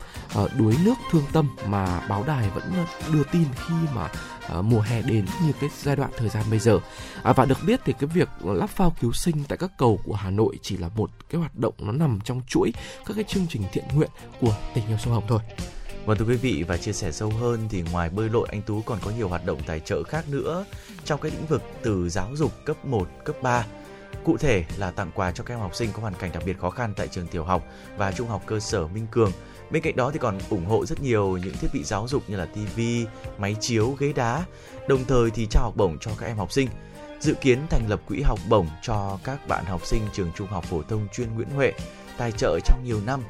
đuối 0.59 0.77
nước 0.85 0.95
thương 1.11 1.25
tâm 1.33 1.57
mà 1.67 2.01
báo 2.09 2.25
đài 2.27 2.51
vẫn 2.51 2.73
đưa 3.13 3.23
tin 3.33 3.45
khi 3.67 3.75
mà 3.95 4.09
À, 4.49 4.63
mùa 4.63 4.81
hè 4.81 5.03
đến 5.03 5.25
như 5.47 5.53
cái 5.61 5.71
giai 5.83 5.97
đoạn 5.97 6.11
thời 6.17 6.29
gian 6.29 6.45
bây 6.51 6.59
giờ 6.59 6.81
à, 7.23 7.33
và 7.33 7.45
được 7.45 7.59
biết 7.67 7.81
thì 7.85 7.93
cái 7.99 8.11
việc 8.15 8.29
lắp 8.45 8.71
phao 8.71 8.97
cứu 9.01 9.13
sinh 9.13 9.45
tại 9.49 9.59
các 9.59 9.71
cầu 9.79 10.01
của 10.05 10.15
Hà 10.15 10.31
Nội 10.31 10.59
chỉ 10.63 10.77
là 10.77 10.89
một 10.89 11.11
cái 11.31 11.39
hoạt 11.39 11.57
động 11.57 11.75
nó 11.79 11.93
nằm 11.93 12.19
trong 12.25 12.41
chuỗi 12.47 12.73
các 13.07 13.15
cái 13.15 13.25
chương 13.25 13.47
trình 13.49 13.63
thiện 13.73 13.85
nguyện 13.95 14.11
của 14.41 14.57
tình 14.75 14.87
yêu 14.89 14.99
sông 14.99 15.15
Hồng 15.15 15.25
thôi. 15.29 15.41
Vâng 16.05 16.19
thưa 16.19 16.25
quý 16.25 16.37
vị 16.37 16.65
và 16.69 16.77
chia 16.77 16.93
sẻ 16.93 17.13
sâu 17.13 17.31
hơn 17.31 17.67
thì 17.71 17.85
ngoài 17.93 18.09
bơi 18.09 18.29
lội 18.29 18.49
anh 18.51 18.63
Tú 18.63 18.83
còn 18.83 18.99
có 19.05 19.11
nhiều 19.11 19.29
hoạt 19.29 19.47
động 19.47 19.61
tài 19.67 19.81
trợ 19.81 20.03
khác 20.03 20.25
nữa 20.29 20.65
trong 21.05 21.21
cái 21.21 21.31
lĩnh 21.31 21.47
vực 21.47 21.63
từ 21.83 22.09
giáo 22.09 22.31
dục 22.35 22.53
cấp 22.65 22.85
1, 22.85 23.09
cấp 23.25 23.37
3 23.43 23.65
Cụ 24.25 24.37
thể 24.37 24.65
là 24.77 24.91
tặng 24.91 25.11
quà 25.15 25.33
cho 25.33 25.45
các 25.45 25.55
em 25.55 25.61
học 25.61 25.75
sinh 25.75 25.91
có 25.93 26.03
hoàn 26.03 26.15
cảnh 26.15 26.31
đặc 26.35 26.43
biệt 26.47 26.59
khó 26.59 26.71
khăn 26.71 26.93
tại 26.97 27.09
trường 27.09 27.27
tiểu 27.27 27.45
học 27.45 27.65
và 27.97 28.13
trung 28.13 28.29
học 28.29 28.43
cơ 28.47 28.61
sở 28.61 28.87
Minh 28.87 29.07
Cường. 29.11 29.33
Bên 29.75 29.83
cạnh 29.83 29.97
đó 29.97 30.11
thì 30.11 30.19
còn 30.19 30.39
ủng 30.51 30.67
hộ 30.67 30.87
rất 30.87 31.03
nhiều 31.03 31.39
những 31.45 31.55
thiết 31.57 31.69
bị 31.73 31.85
giáo 31.85 32.09
dục 32.09 32.23
như 32.29 32.37
là 32.37 32.47
tivi, 32.47 33.07
máy 33.39 33.57
chiếu, 33.61 33.97
ghế 33.99 34.13
đá, 34.13 34.45
đồng 34.89 35.05
thời 35.05 35.31
thì 35.31 35.47
trao 35.51 35.63
học 35.63 35.77
bổng 35.77 35.99
cho 35.99 36.11
các 36.19 36.27
em 36.27 36.37
học 36.37 36.53
sinh. 36.53 36.69
Dự 37.21 37.35
kiến 37.35 37.59
thành 37.71 37.89
lập 37.89 38.01
quỹ 38.09 38.23
học 38.23 38.39
bổng 38.49 38.69
cho 38.83 39.19
các 39.25 39.49
bạn 39.49 39.65
học 39.65 39.87
sinh 39.87 40.03
trường 40.13 40.31
trung 40.35 40.49
học 40.49 40.65
phổ 40.65 40.83
thông 40.83 41.09
chuyên 41.13 41.35
Nguyễn 41.35 41.49
Huệ, 41.49 41.73
tài 42.19 42.33
trợ 42.33 42.59
trong 42.65 42.85
nhiều 42.85 43.01
năm. 43.07 43.23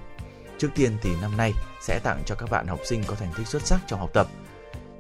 Trước 0.59 0.69
tiên 0.75 0.97
thì 1.03 1.11
năm 1.21 1.37
nay 1.37 1.53
sẽ 1.83 2.01
tặng 2.03 2.23
cho 2.27 2.35
các 2.35 2.51
bạn 2.51 2.67
học 2.67 2.81
sinh 2.85 3.03
có 3.07 3.15
thành 3.15 3.33
tích 3.37 3.47
xuất 3.47 3.67
sắc 3.67 3.81
trong 3.87 4.01
học 4.01 4.11
tập– 4.13 4.27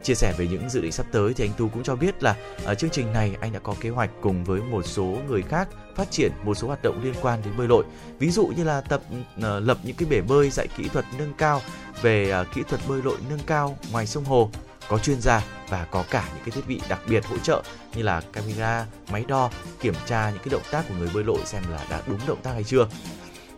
Chia 0.04 0.14
sẻ 0.14 0.34
về 0.38 0.46
những 0.46 0.68
dự 0.68 0.80
định 0.80 0.92
sắp 0.92 1.06
tới 1.12 1.34
thì 1.34 1.44
anh 1.44 1.52
Tu 1.56 1.68
cũng 1.68 1.82
cho 1.82 1.96
biết 1.96 2.22
là 2.22 2.36
ở 2.64 2.74
chương 2.74 2.90
trình 2.90 3.12
này 3.12 3.36
anh 3.40 3.52
đã 3.52 3.58
có 3.58 3.74
kế 3.80 3.90
hoạch 3.90 4.10
cùng 4.20 4.44
với 4.44 4.60
một 4.60 4.82
số 4.86 5.18
người 5.28 5.42
khác 5.42 5.68
phát 5.96 6.10
triển 6.10 6.32
một 6.42 6.54
số 6.54 6.66
hoạt 6.66 6.82
động 6.82 7.00
liên 7.04 7.14
quan 7.22 7.40
đến 7.44 7.56
bơi 7.56 7.68
lội. 7.68 7.84
Ví 8.18 8.30
dụ 8.30 8.46
như 8.46 8.64
là 8.64 8.80
tập 8.80 9.02
uh, 9.10 9.44
lập 9.44 9.78
những 9.82 9.96
cái 9.96 10.08
bể 10.10 10.20
bơi 10.20 10.50
dạy 10.50 10.68
kỹ 10.76 10.88
thuật 10.88 11.04
nâng 11.18 11.32
cao 11.38 11.60
về 12.02 12.40
uh, 12.40 12.46
kỹ 12.54 12.62
thuật 12.68 12.80
bơi 12.88 13.02
lội 13.02 13.16
nâng 13.30 13.38
cao 13.46 13.78
ngoài 13.92 14.06
sông 14.06 14.24
hồ 14.24 14.50
có 14.88 14.98
chuyên 14.98 15.20
gia 15.20 15.44
và 15.68 15.86
có 15.90 16.04
cả 16.10 16.28
những 16.34 16.44
cái 16.44 16.50
thiết 16.50 16.68
bị 16.68 16.80
đặc 16.88 17.00
biệt 17.08 17.24
hỗ 17.26 17.38
trợ 17.38 17.62
như 17.94 18.02
là 18.02 18.20
camera, 18.32 18.86
máy 19.10 19.24
đo, 19.28 19.50
kiểm 19.80 19.94
tra 20.06 20.30
những 20.30 20.38
cái 20.38 20.48
động 20.50 20.62
tác 20.70 20.84
của 20.88 20.94
người 20.98 21.08
bơi 21.14 21.24
lội 21.24 21.40
xem 21.44 21.62
là 21.70 21.86
đã 21.90 22.02
đúng 22.06 22.20
động 22.26 22.42
tác 22.42 22.52
hay 22.52 22.64
chưa. 22.64 22.88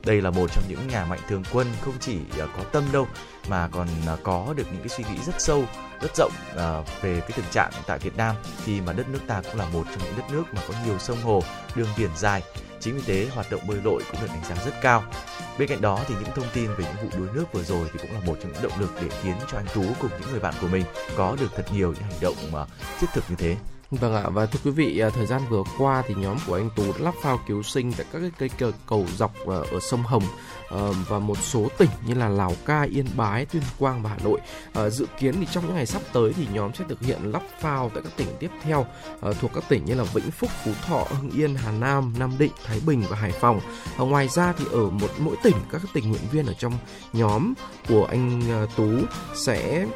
Đây 0.06 0.20
là 0.20 0.30
một 0.30 0.50
trong 0.52 0.64
những 0.68 0.88
nhà 0.88 1.04
mạnh 1.04 1.20
thường 1.28 1.42
quân 1.52 1.66
không 1.80 1.94
chỉ 2.00 2.18
à, 2.38 2.46
có 2.56 2.62
tâm 2.72 2.84
đâu 2.92 3.06
mà 3.48 3.68
còn 3.68 3.88
à, 4.06 4.16
có 4.22 4.54
được 4.56 4.64
những 4.72 4.80
cái 4.80 4.88
suy 4.88 5.04
nghĩ 5.04 5.20
rất 5.26 5.34
sâu 5.38 5.64
rất 6.00 6.16
rộng 6.16 6.32
à, 6.56 6.80
về 7.02 7.20
cái 7.20 7.30
thực 7.30 7.50
trạng 7.50 7.70
tại 7.86 7.98
Việt 7.98 8.16
Nam 8.16 8.36
khi 8.64 8.80
mà 8.80 8.92
đất 8.92 9.08
nước 9.08 9.18
ta 9.26 9.42
cũng 9.44 9.56
là 9.56 9.68
một 9.68 9.84
trong 9.90 10.04
những 10.04 10.16
đất 10.16 10.24
nước 10.32 10.44
mà 10.54 10.62
có 10.68 10.74
nhiều 10.86 10.98
sông 10.98 11.22
hồ, 11.22 11.42
đường 11.74 11.88
biển 11.98 12.10
dài. 12.16 12.42
Chính 12.80 12.96
vì 12.96 13.02
thế 13.06 13.28
hoạt 13.34 13.50
động 13.50 13.60
bơi 13.68 13.78
lội 13.84 14.02
cũng 14.10 14.20
được 14.20 14.26
đánh 14.28 14.44
giá 14.48 14.64
rất 14.64 14.74
cao. 14.82 15.04
Bên 15.58 15.68
cạnh 15.68 15.80
đó 15.80 16.00
thì 16.08 16.14
những 16.14 16.34
thông 16.34 16.48
tin 16.54 16.66
về 16.74 16.84
những 16.84 17.10
vụ 17.10 17.18
đuối 17.18 17.28
nước 17.34 17.44
vừa 17.52 17.62
rồi 17.62 17.88
thì 17.92 17.98
cũng 18.02 18.12
là 18.12 18.20
một 18.26 18.36
trong 18.42 18.52
những 18.52 18.62
động 18.62 18.80
lực 18.80 18.90
để 19.02 19.08
khiến 19.22 19.34
cho 19.52 19.58
anh 19.58 19.66
Tú 19.74 19.84
cùng 20.00 20.10
những 20.20 20.30
người 20.30 20.40
bạn 20.40 20.54
của 20.60 20.68
mình 20.68 20.84
có 21.16 21.36
được 21.40 21.48
thật 21.56 21.66
nhiều 21.72 21.92
những 21.92 22.02
hành 22.02 22.20
động 22.20 22.36
mà 22.52 22.64
thiết 23.00 23.06
thực 23.14 23.24
như 23.28 23.36
thế. 23.36 23.56
Vâng 23.90 24.14
ạ, 24.14 24.28
và 24.28 24.46
thưa 24.46 24.58
quý 24.64 24.70
vị, 24.70 24.98
à, 24.98 25.10
thời 25.10 25.26
gian 25.26 25.42
vừa 25.48 25.62
qua 25.78 26.02
thì 26.08 26.14
nhóm 26.14 26.36
của 26.46 26.54
anh 26.54 26.70
Tú 26.76 26.92
đã 26.92 26.98
lắp 26.98 27.14
phao 27.22 27.40
cứu 27.46 27.62
sinh 27.62 27.92
tại 27.92 28.06
các 28.12 28.22
cái 28.38 28.48
cây 28.58 28.72
cầu 28.86 29.06
dọc 29.16 29.32
à, 29.48 29.56
ở 29.72 29.80
sông 29.80 30.02
Hồng 30.02 30.22
ờ, 30.68 30.92
và 31.08 31.18
một 31.18 31.38
số 31.38 31.68
tỉnh 31.78 31.90
như 32.06 32.14
là 32.14 32.28
Lào 32.28 32.52
Cai, 32.66 32.88
Yên 32.88 33.06
Bái, 33.16 33.46
Tuyên 33.46 33.62
Quang 33.78 34.02
và 34.02 34.10
Hà 34.10 34.16
Nội. 34.24 34.40
Ờ, 34.72 34.90
dự 34.90 35.06
kiến 35.18 35.34
thì 35.40 35.46
trong 35.52 35.66
những 35.66 35.74
ngày 35.74 35.86
sắp 35.86 36.02
tới 36.12 36.32
thì 36.32 36.46
nhóm 36.52 36.74
sẽ 36.74 36.84
thực 36.88 37.00
hiện 37.00 37.32
lắp 37.32 37.42
phao 37.60 37.90
tại 37.94 38.02
các 38.02 38.12
tỉnh 38.16 38.28
tiếp 38.40 38.50
theo 38.62 38.86
ờ, 39.20 39.32
thuộc 39.32 39.50
các 39.54 39.64
tỉnh 39.68 39.84
như 39.84 39.94
là 39.94 40.04
Vĩnh 40.04 40.30
Phúc, 40.30 40.50
Phú 40.64 40.70
Thọ, 40.86 41.06
Hưng 41.10 41.30
Yên, 41.30 41.54
Hà 41.54 41.72
Nam, 41.72 42.14
Nam 42.18 42.32
Định, 42.38 42.52
Thái 42.64 42.80
Bình 42.86 43.02
và 43.08 43.16
Hải 43.16 43.32
Phòng. 43.32 43.60
Ngoài 43.98 44.28
ra 44.28 44.52
thì 44.58 44.64
ở 44.72 44.90
một 44.90 45.10
mỗi 45.18 45.36
tỉnh 45.42 45.56
các 45.72 45.82
tình 45.94 46.10
nguyện 46.10 46.22
viên 46.32 46.46
ở 46.46 46.54
trong 46.58 46.72
nhóm 47.12 47.54
của 47.88 48.04
anh 48.04 48.42
Tú 48.76 48.90
sẽ 49.34 49.86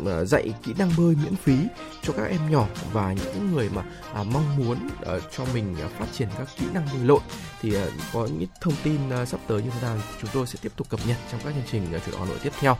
uh, 0.00 0.28
dạy 0.28 0.54
kỹ 0.62 0.74
năng 0.78 0.90
bơi 0.98 1.16
miễn 1.24 1.36
phí 1.36 1.56
cho 2.02 2.12
các 2.12 2.24
em 2.24 2.50
nhỏ 2.50 2.66
và 2.92 3.12
những 3.12 3.52
người 3.54 3.70
mà 3.74 3.82
uh, 4.20 4.26
mong 4.26 4.56
muốn 4.56 4.76
uh, 4.86 5.22
cho 5.36 5.44
mình 5.54 5.76
uh, 5.84 5.90
phát 5.90 6.06
triển 6.12 6.28
các 6.38 6.48
kỹ 6.58 6.66
năng 6.74 6.86
bơi 6.92 7.04
lội 7.04 7.20
thì 7.60 7.76
uh, 7.76 7.82
có 8.12 8.28
những 8.38 8.48
thông 8.60 8.74
tin 8.82 9.22
uh, 9.22 9.28
sắp 9.28 9.40
tới 9.46 9.62
như 9.62 9.70
thế 9.70 9.82
nào 9.82 9.98
chúng 10.20 10.30
tôi 10.32 10.46
sẽ 10.46 10.58
tiếp 10.62 10.72
tục 10.76 10.88
cập 10.90 11.00
nhật 11.06 11.16
trong 11.30 11.40
các 11.44 11.54
chương 11.54 11.64
trình 11.70 11.96
uh, 11.96 12.04
chuyển 12.04 12.14
Hà 12.18 12.24
Nội 12.24 12.38
tiếp 12.42 12.52
theo. 12.60 12.76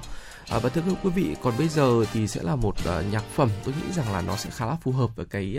À, 0.49 0.59
và 0.59 0.69
thưa 0.69 0.83
quý 1.03 1.11
vị, 1.11 1.37
còn 1.43 1.55
bây 1.59 1.69
giờ 1.69 2.05
thì 2.13 2.29
sẽ 2.29 2.43
là 2.43 2.57
một 2.57 2.75
uh, 2.79 3.13
nhạc 3.13 3.25
phẩm 3.35 3.51
tôi 3.65 3.75
nghĩ 3.75 3.93
rằng 3.93 4.13
là 4.13 4.21
nó 4.23 4.37
sẽ 4.37 4.51
khá 4.51 4.67
là 4.67 4.77
phù 4.83 4.93
hợp 4.93 5.17
với 5.17 5.27
cái 5.27 5.59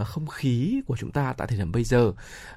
uh, 0.00 0.06
không 0.06 0.26
khí 0.26 0.80
của 0.86 0.96
chúng 0.96 1.10
ta 1.10 1.34
tại 1.36 1.48
thời 1.48 1.58
điểm 1.58 1.72
bây 1.72 1.84
giờ. 1.84 2.12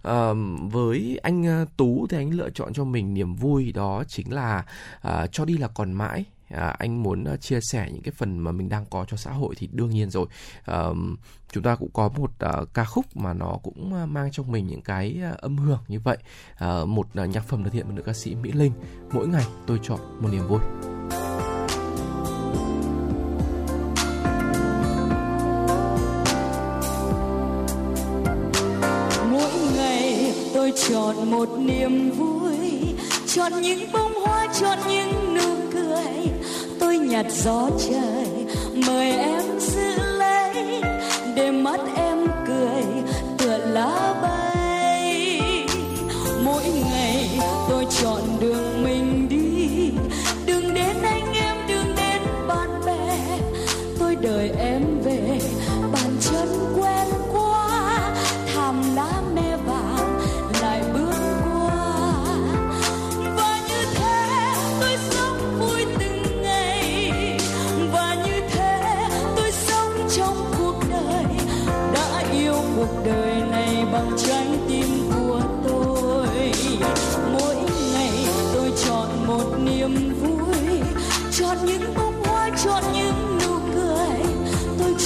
Uh, 0.07 0.37
với 0.71 1.19
anh 1.23 1.63
uh, 1.63 1.69
Tú 1.77 2.07
thì 2.09 2.17
anh 2.17 2.29
lựa 2.29 2.49
chọn 2.49 2.73
cho 2.73 2.83
mình 2.83 3.13
niềm 3.13 3.35
vui 3.35 3.71
đó 3.71 4.03
chính 4.07 4.33
là 4.33 4.65
uh, 5.07 5.31
cho 5.31 5.45
đi 5.45 5.57
là 5.57 5.67
còn 5.67 5.93
mãi 5.93 6.25
à, 6.53 6.75
anh 6.79 7.03
muốn 7.03 7.23
ờ, 7.23 7.37
chia 7.37 7.59
sẻ 7.61 7.89
những 7.93 8.01
cái 8.01 8.11
phần 8.17 8.39
mà 8.39 8.51
mình 8.51 8.69
đang 8.69 8.85
có 8.85 9.05
cho 9.07 9.17
xã 9.17 9.31
hội 9.31 9.55
thì 9.57 9.69
đương 9.71 9.89
nhiên 9.89 10.09
rồi. 10.09 10.25
À, 10.65 10.83
chúng 11.51 11.63
ta 11.63 11.75
cũng 11.75 11.89
có 11.93 12.09
một 12.17 12.31
à, 12.39 12.51
ca 12.73 12.85
khúc 12.85 13.05
mà 13.17 13.33
nó 13.33 13.57
cũng 13.63 13.93
ờ, 13.93 14.05
mang 14.05 14.31
trong 14.31 14.51
mình 14.51 14.67
những 14.67 14.81
cái 14.81 15.21
âm 15.37 15.57
hưởng 15.57 15.79
như 15.87 15.99
vậy. 15.99 16.17
À, 16.55 16.85
một 16.85 17.07
à, 17.13 17.25
nhạc 17.25 17.47
phẩm 17.47 17.63
được 17.63 17.73
hiện 17.73 17.85
bởi 17.87 17.95
nữ 17.95 18.01
ca 18.01 18.13
sĩ 18.13 18.35
Mỹ 18.35 18.51
Linh. 18.51 18.71
Mỗi 19.11 19.27
ngày 19.27 19.45
tôi 19.67 19.79
chọn 19.83 19.99
một 20.19 20.29
niềm 20.31 20.47
vui. 20.47 20.59
Mỗi 29.31 29.51
ngày 29.75 30.33
tôi 30.53 30.73
chọn 30.89 31.31
một 31.31 31.49
niềm 31.59 32.11
vui. 32.11 32.57
Chọn 33.27 33.61
những 33.61 33.91
bông 33.93 34.13
hoa 34.13 34.47
chọn 34.59 34.79
những 34.87 35.35
nụ 35.35 35.55
cười 35.73 36.30
tôi 36.81 36.97
nhặt 36.97 37.25
gió 37.29 37.69
trời 37.89 38.45
mời 38.87 39.11
em 39.11 39.59
giữ 39.59 39.95
lấy 40.17 40.81
để 41.35 41.51
mắt 41.51 41.79
em 41.95 42.17
cười 42.47 42.83
tựa 43.37 43.57
lá 43.57 44.20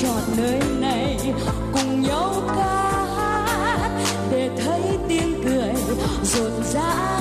trọn 0.02 0.12
chọn 0.12 0.38
nơi 0.38 0.60
này 0.80 1.34
cùng 1.74 2.02
nhau 2.02 2.34
ca 2.48 3.06
hát 3.16 3.92
để 4.32 4.50
thấy 4.66 4.82
tiếng 5.10 5.44
cười 5.44 5.74
rộn 6.24 6.64
rã. 6.74 7.15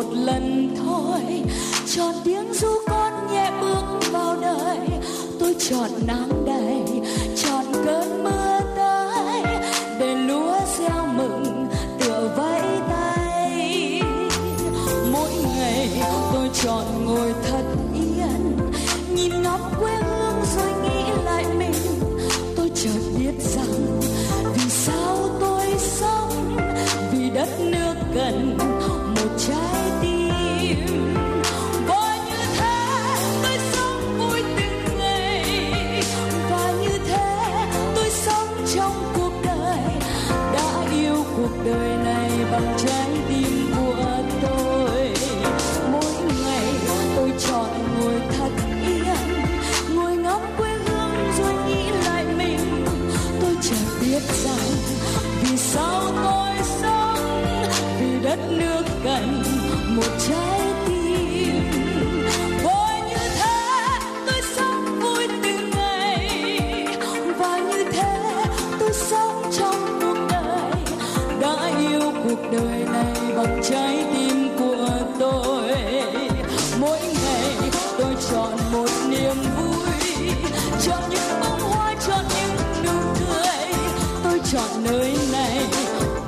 Một 0.00 0.12
lần 0.14 0.59
chọn 85.14 86.19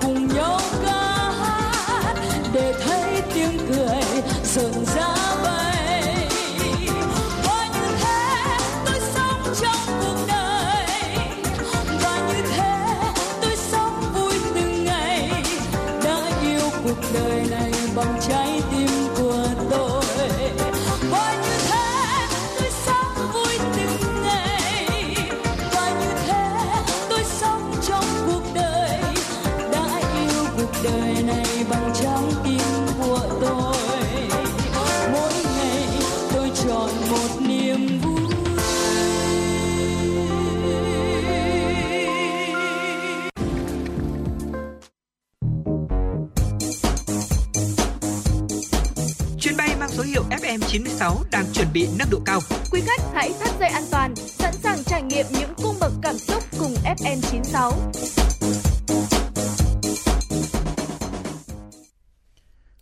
FM96 51.02 51.24
đang 51.30 51.44
chuẩn 51.52 51.66
bị 51.72 51.88
nâng 51.98 52.10
độ 52.10 52.18
cao. 52.24 52.40
Quý 52.72 52.80
khách 52.80 53.00
hãy 53.14 53.32
thắt 53.40 53.50
dây 53.60 53.68
an 53.68 53.82
toàn, 53.90 54.16
sẵn 54.16 54.54
sàng 54.54 54.84
trải 54.84 55.02
nghiệm 55.02 55.26
những 55.30 55.54
cung 55.62 55.74
bậc 55.80 55.92
cảm 56.02 56.18
xúc 56.18 56.42
cùng 56.58 56.74
FN96. 56.84 57.72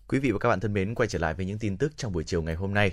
Quý 0.09 0.19
vị 0.19 0.31
và 0.31 0.39
các 0.39 0.49
bạn 0.49 0.61
thân 0.61 0.73
mến, 0.73 0.95
quay 0.95 1.09
trở 1.09 1.19
lại 1.19 1.35
với 1.35 1.47
những 1.47 1.59
tin 1.59 1.77
tức 1.77 1.93
trong 1.97 2.13
buổi 2.13 2.25
chiều 2.25 2.43
ngày 2.43 2.55
hôm 2.55 2.75
nay. 2.75 2.91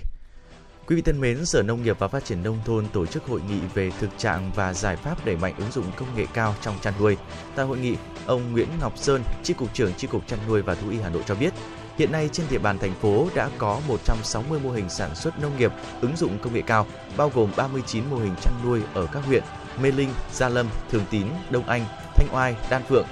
Quý 0.86 0.96
vị 0.96 1.02
thân 1.02 1.20
mến, 1.20 1.46
Sở 1.46 1.62
Nông 1.62 1.82
nghiệp 1.82 1.98
và 1.98 2.08
Phát 2.08 2.24
triển 2.24 2.42
Nông 2.42 2.58
thôn 2.64 2.86
tổ 2.92 3.06
chức 3.06 3.24
hội 3.24 3.40
nghị 3.48 3.60
về 3.74 3.90
thực 4.00 4.10
trạng 4.18 4.50
và 4.54 4.74
giải 4.74 4.96
pháp 4.96 5.26
đẩy 5.26 5.36
mạnh 5.36 5.54
ứng 5.58 5.72
dụng 5.72 5.84
công 5.96 6.16
nghệ 6.16 6.26
cao 6.34 6.54
trong 6.62 6.74
chăn 6.82 6.94
nuôi. 7.00 7.16
Tại 7.56 7.66
hội 7.66 7.78
nghị, 7.78 7.96
ông 8.26 8.52
Nguyễn 8.52 8.68
Ngọc 8.80 8.98
Sơn, 8.98 9.22
Chi 9.42 9.54
cục 9.54 9.74
trưởng 9.74 9.94
Chi 9.94 10.08
cục 10.10 10.26
Chăn 10.26 10.38
nuôi 10.48 10.62
và 10.62 10.74
Thú 10.74 10.90
y 10.90 10.98
Hà 10.98 11.08
Nội 11.08 11.22
cho 11.26 11.34
biết, 11.34 11.52
hiện 11.98 12.12
nay 12.12 12.28
trên 12.32 12.46
địa 12.50 12.58
bàn 12.58 12.78
thành 12.78 12.94
phố 12.94 13.28
đã 13.34 13.50
có 13.58 13.80
160 13.88 14.60
mô 14.64 14.70
hình 14.70 14.88
sản 14.88 15.14
xuất 15.14 15.40
nông 15.40 15.58
nghiệp 15.58 15.72
ứng 16.00 16.16
dụng 16.16 16.38
công 16.38 16.54
nghệ 16.54 16.62
cao, 16.62 16.86
bao 17.16 17.30
gồm 17.34 17.50
39 17.56 18.04
mô 18.10 18.16
hình 18.16 18.34
chăn 18.42 18.54
nuôi 18.64 18.80
ở 18.94 19.06
các 19.12 19.24
huyện 19.24 19.42
Mê 19.82 19.90
Linh, 19.90 20.10
Gia 20.32 20.48
Lâm, 20.48 20.66
Thường 20.90 21.04
Tín, 21.10 21.26
Đông 21.50 21.68
Anh, 21.68 21.84
Thanh 22.14 22.28
Oai, 22.32 22.56
Đan 22.70 22.82
Phượng, 22.88 23.06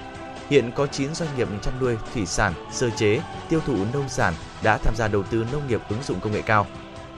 Hiện 0.50 0.72
có 0.72 0.86
9 0.86 1.14
doanh 1.14 1.28
nghiệp 1.36 1.48
chăn 1.62 1.74
nuôi, 1.80 1.96
thủy 2.14 2.26
sản, 2.26 2.52
sơ 2.72 2.90
chế, 2.90 3.20
tiêu 3.48 3.60
thụ 3.66 3.76
nông 3.92 4.08
sản 4.08 4.34
đã 4.62 4.78
tham 4.78 4.94
gia 4.96 5.08
đầu 5.08 5.22
tư 5.22 5.46
nông 5.52 5.66
nghiệp 5.68 5.80
ứng 5.88 6.02
dụng 6.02 6.20
công 6.20 6.32
nghệ 6.32 6.42
cao. 6.42 6.66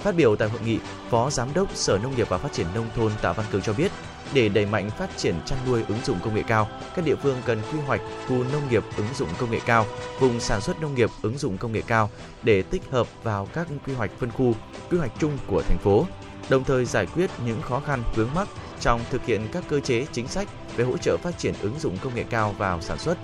Phát 0.01 0.15
biểu 0.15 0.37
tại 0.37 0.49
hội 0.49 0.61
nghị, 0.65 0.79
Phó 1.11 1.31
Giám 1.31 1.49
đốc 1.55 1.77
Sở 1.77 1.99
Nông 1.99 2.17
nghiệp 2.17 2.29
và 2.29 2.39
Phát 2.39 2.53
triển 2.53 2.67
Nông 2.75 2.87
thôn 2.97 3.13
Tạ 3.23 3.33
Văn 3.33 3.47
Cường 3.51 3.63
cho 3.63 3.73
biết, 3.73 3.93
để 4.35 4.49
đẩy 4.49 4.67
mạnh 4.67 4.91
phát 4.91 5.11
triển 5.17 5.35
chăn 5.47 5.59
nuôi 5.67 5.83
ứng 5.89 5.99
dụng 6.05 6.19
công 6.25 6.35
nghệ 6.35 6.43
cao, 6.43 6.69
các 6.97 7.05
địa 7.05 7.17
phương 7.17 7.37
cần 7.45 7.63
quy 7.73 7.79
hoạch 7.87 8.01
khu 8.29 8.45
nông 8.53 8.69
nghiệp 8.71 8.85
ứng 8.97 9.07
dụng 9.15 9.29
công 9.39 9.51
nghệ 9.51 9.61
cao, 9.67 9.87
vùng 10.21 10.41
sản 10.41 10.61
xuất 10.61 10.81
nông 10.81 10.95
nghiệp 10.95 11.11
ứng 11.23 11.39
dụng 11.39 11.59
công 11.59 11.73
nghệ 11.73 11.83
cao 11.87 12.11
để 12.43 12.63
tích 12.63 12.83
hợp 12.91 13.07
vào 13.23 13.49
các 13.55 13.67
quy 13.87 13.95
hoạch 13.95 14.11
phân 14.19 14.31
khu, 14.31 14.55
quy 14.91 14.99
hoạch 14.99 15.13
chung 15.19 15.39
của 15.47 15.63
thành 15.63 15.79
phố, 15.79 16.07
đồng 16.49 16.65
thời 16.65 16.85
giải 16.85 17.07
quyết 17.07 17.31
những 17.47 17.63
khó 17.63 17.81
khăn 17.87 18.03
vướng 18.15 18.35
mắc 18.35 18.49
trong 18.81 19.01
thực 19.11 19.27
hiện 19.27 19.49
các 19.53 19.65
cơ 19.69 19.81
chế 19.81 20.07
chính 20.13 20.29
sách 20.29 20.49
về 20.77 20.85
hỗ 20.85 20.97
trợ 20.97 21.17
phát 21.17 21.39
triển 21.39 21.55
ứng 21.61 21.79
dụng 21.79 21.99
công 21.99 22.15
nghệ 22.15 22.25
cao 22.31 22.55
vào 22.59 22.81
sản 22.81 22.99
xuất. 22.99 23.19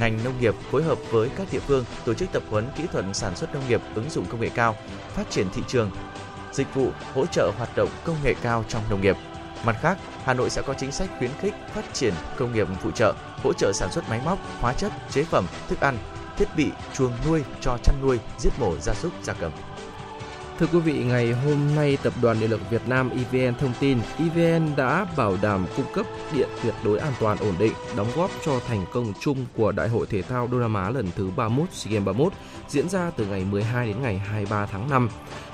Ngành 0.00 0.18
nông 0.24 0.40
nghiệp 0.40 0.54
phối 0.70 0.82
hợp 0.82 0.98
với 1.10 1.28
các 1.36 1.46
địa 1.52 1.60
phương 1.60 1.84
tổ 2.04 2.14
chức 2.14 2.32
tập 2.32 2.42
huấn 2.50 2.68
kỹ 2.76 2.84
thuật 2.92 3.04
sản 3.12 3.36
xuất 3.36 3.54
nông 3.54 3.68
nghiệp 3.68 3.80
ứng 3.94 4.10
dụng 4.10 4.24
công 4.24 4.40
nghệ 4.40 4.50
cao, 4.54 4.76
phát 5.08 5.30
triển 5.30 5.46
thị 5.54 5.62
trường, 5.66 5.90
dịch 6.52 6.74
vụ 6.74 6.90
hỗ 7.14 7.26
trợ 7.26 7.52
hoạt 7.58 7.76
động 7.76 7.88
công 8.04 8.16
nghệ 8.24 8.34
cao 8.42 8.64
trong 8.68 8.82
nông 8.90 9.00
nghiệp. 9.00 9.16
Mặt 9.64 9.76
khác, 9.80 9.98
Hà 10.24 10.34
Nội 10.34 10.50
sẽ 10.50 10.62
có 10.62 10.74
chính 10.74 10.92
sách 10.92 11.10
khuyến 11.18 11.30
khích 11.40 11.54
phát 11.74 11.94
triển 11.94 12.14
công 12.36 12.52
nghiệp 12.52 12.68
phụ 12.80 12.90
trợ, 12.90 13.14
hỗ 13.42 13.52
trợ 13.52 13.72
sản 13.74 13.92
xuất 13.92 14.08
máy 14.08 14.20
móc, 14.24 14.38
hóa 14.60 14.72
chất, 14.72 14.92
chế 15.10 15.24
phẩm, 15.24 15.46
thức 15.68 15.80
ăn, 15.80 15.98
thiết 16.36 16.48
bị, 16.56 16.70
chuồng 16.94 17.12
nuôi 17.26 17.42
cho 17.60 17.78
chăn 17.84 17.94
nuôi, 18.02 18.18
giết 18.38 18.50
mổ 18.58 18.76
gia 18.80 18.94
súc, 18.94 19.12
gia 19.22 19.32
cầm. 19.32 19.52
Thưa 20.58 20.66
quý 20.66 20.78
vị, 20.78 21.04
ngày 21.04 21.32
hôm 21.32 21.74
nay 21.76 21.98
Tập 22.02 22.12
đoàn 22.22 22.40
Điện 22.40 22.50
lực 22.50 22.70
Việt 22.70 22.82
Nam 22.88 23.10
EVN 23.10 23.54
thông 23.54 23.72
tin 23.80 23.98
EVN 24.18 24.76
đã 24.76 25.06
bảo 25.16 25.36
đảm 25.42 25.66
cung 25.76 25.86
cấp 25.94 26.06
điện 26.34 26.48
tuyệt 26.62 26.74
đối 26.84 26.98
an 26.98 27.12
toàn 27.20 27.38
ổn 27.38 27.54
định, 27.58 27.72
đóng 27.96 28.08
góp 28.16 28.30
cho 28.44 28.60
thành 28.68 28.86
công 28.92 29.12
chung 29.20 29.46
của 29.56 29.72
Đại 29.72 29.88
hội 29.88 30.06
Thể 30.10 30.22
thao 30.22 30.46
Đông 30.46 30.60
Nam 30.60 30.74
Á 30.74 30.90
lần 30.90 31.06
thứ 31.16 31.30
31 31.36 31.68
SEA 31.72 31.92
Games 31.92 32.06
31 32.06 32.32
diễn 32.68 32.88
ra 32.88 33.10
từ 33.16 33.26
ngày 33.26 33.44
12 33.44 33.86
đến 33.86 34.02
ngày 34.02 34.18
23 34.18 34.66
tháng 34.66 34.90
5. 34.90 35.08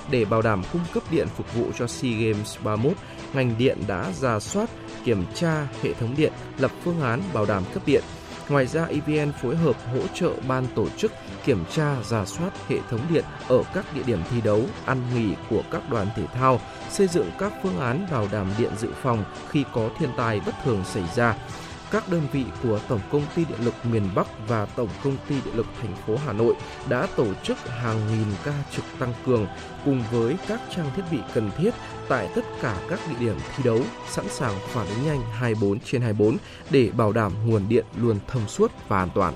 Để 0.09 0.25
bảo 0.25 0.41
đảm 0.41 0.63
cung 0.73 0.81
cấp 0.93 1.03
điện 1.11 1.27
phục 1.35 1.53
vụ 1.55 1.65
cho 1.77 1.87
SEA 1.87 2.11
Games 2.11 2.57
31, 2.63 2.97
ngành 3.35 3.55
điện 3.57 3.77
đã 3.87 4.11
ra 4.11 4.39
soát, 4.39 4.69
kiểm 5.03 5.25
tra 5.35 5.67
hệ 5.83 5.93
thống 5.93 6.13
điện, 6.17 6.33
lập 6.57 6.71
phương 6.83 7.01
án 7.01 7.21
bảo 7.33 7.45
đảm 7.45 7.63
cấp 7.73 7.83
điện. 7.85 8.03
Ngoài 8.49 8.67
ra, 8.67 8.85
EVN 8.85 9.31
phối 9.41 9.55
hợp 9.55 9.75
hỗ 9.93 10.07
trợ 10.13 10.31
ban 10.47 10.67
tổ 10.75 10.89
chức 10.89 11.11
kiểm 11.45 11.63
tra, 11.71 11.95
giả 12.03 12.25
soát 12.25 12.49
hệ 12.67 12.77
thống 12.89 13.01
điện 13.09 13.23
ở 13.47 13.63
các 13.73 13.85
địa 13.95 14.03
điểm 14.05 14.19
thi 14.31 14.41
đấu, 14.41 14.61
ăn 14.85 15.01
nghỉ 15.15 15.33
của 15.49 15.63
các 15.71 15.89
đoàn 15.89 16.07
thể 16.15 16.23
thao, 16.33 16.59
xây 16.89 17.07
dựng 17.07 17.31
các 17.39 17.53
phương 17.63 17.79
án 17.79 18.07
bảo 18.11 18.27
đảm 18.31 18.47
điện 18.57 18.71
dự 18.77 18.89
phòng 19.01 19.23
khi 19.49 19.63
có 19.73 19.89
thiên 19.99 20.09
tai 20.17 20.39
bất 20.45 20.55
thường 20.63 20.83
xảy 20.85 21.03
ra. 21.15 21.35
Các 21.91 22.09
đơn 22.09 22.27
vị 22.31 22.45
của 22.63 22.79
Tổng 22.87 22.99
công 23.11 23.25
ty 23.35 23.45
Điện 23.45 23.59
lực 23.65 23.73
miền 23.83 24.09
Bắc 24.15 24.27
và 24.47 24.65
Tổng 24.65 24.89
công 25.03 25.17
ty 25.27 25.35
Điện 25.45 25.55
lực 25.55 25.65
thành 25.81 25.95
phố 26.07 26.17
Hà 26.25 26.33
Nội 26.33 26.55
đã 26.89 27.07
tổ 27.15 27.27
chức 27.43 27.57
hàng 27.67 28.07
nghìn 28.07 28.27
ca 28.45 28.53
trực 28.75 28.85
tăng 28.99 29.13
cường 29.25 29.47
cùng 29.85 30.03
với 30.11 30.35
các 30.47 30.61
trang 30.75 30.91
thiết 30.95 31.03
bị 31.11 31.17
cần 31.33 31.51
thiết 31.57 31.71
tại 32.09 32.29
tất 32.35 32.45
cả 32.61 32.77
các 32.89 32.99
địa 33.09 33.15
điểm 33.19 33.35
thi 33.55 33.63
đấu, 33.63 33.79
sẵn 34.09 34.25
sàng 34.29 34.53
phản 34.67 34.87
ứng 34.87 35.05
nhanh 35.05 35.21
24 35.31 35.79
trên 35.79 36.01
24 36.01 36.37
để 36.69 36.89
bảo 36.97 37.11
đảm 37.11 37.31
nguồn 37.45 37.69
điện 37.69 37.85
luôn 37.95 38.19
thông 38.27 38.47
suốt 38.47 38.71
và 38.87 38.99
an 38.99 39.09
toàn. 39.15 39.33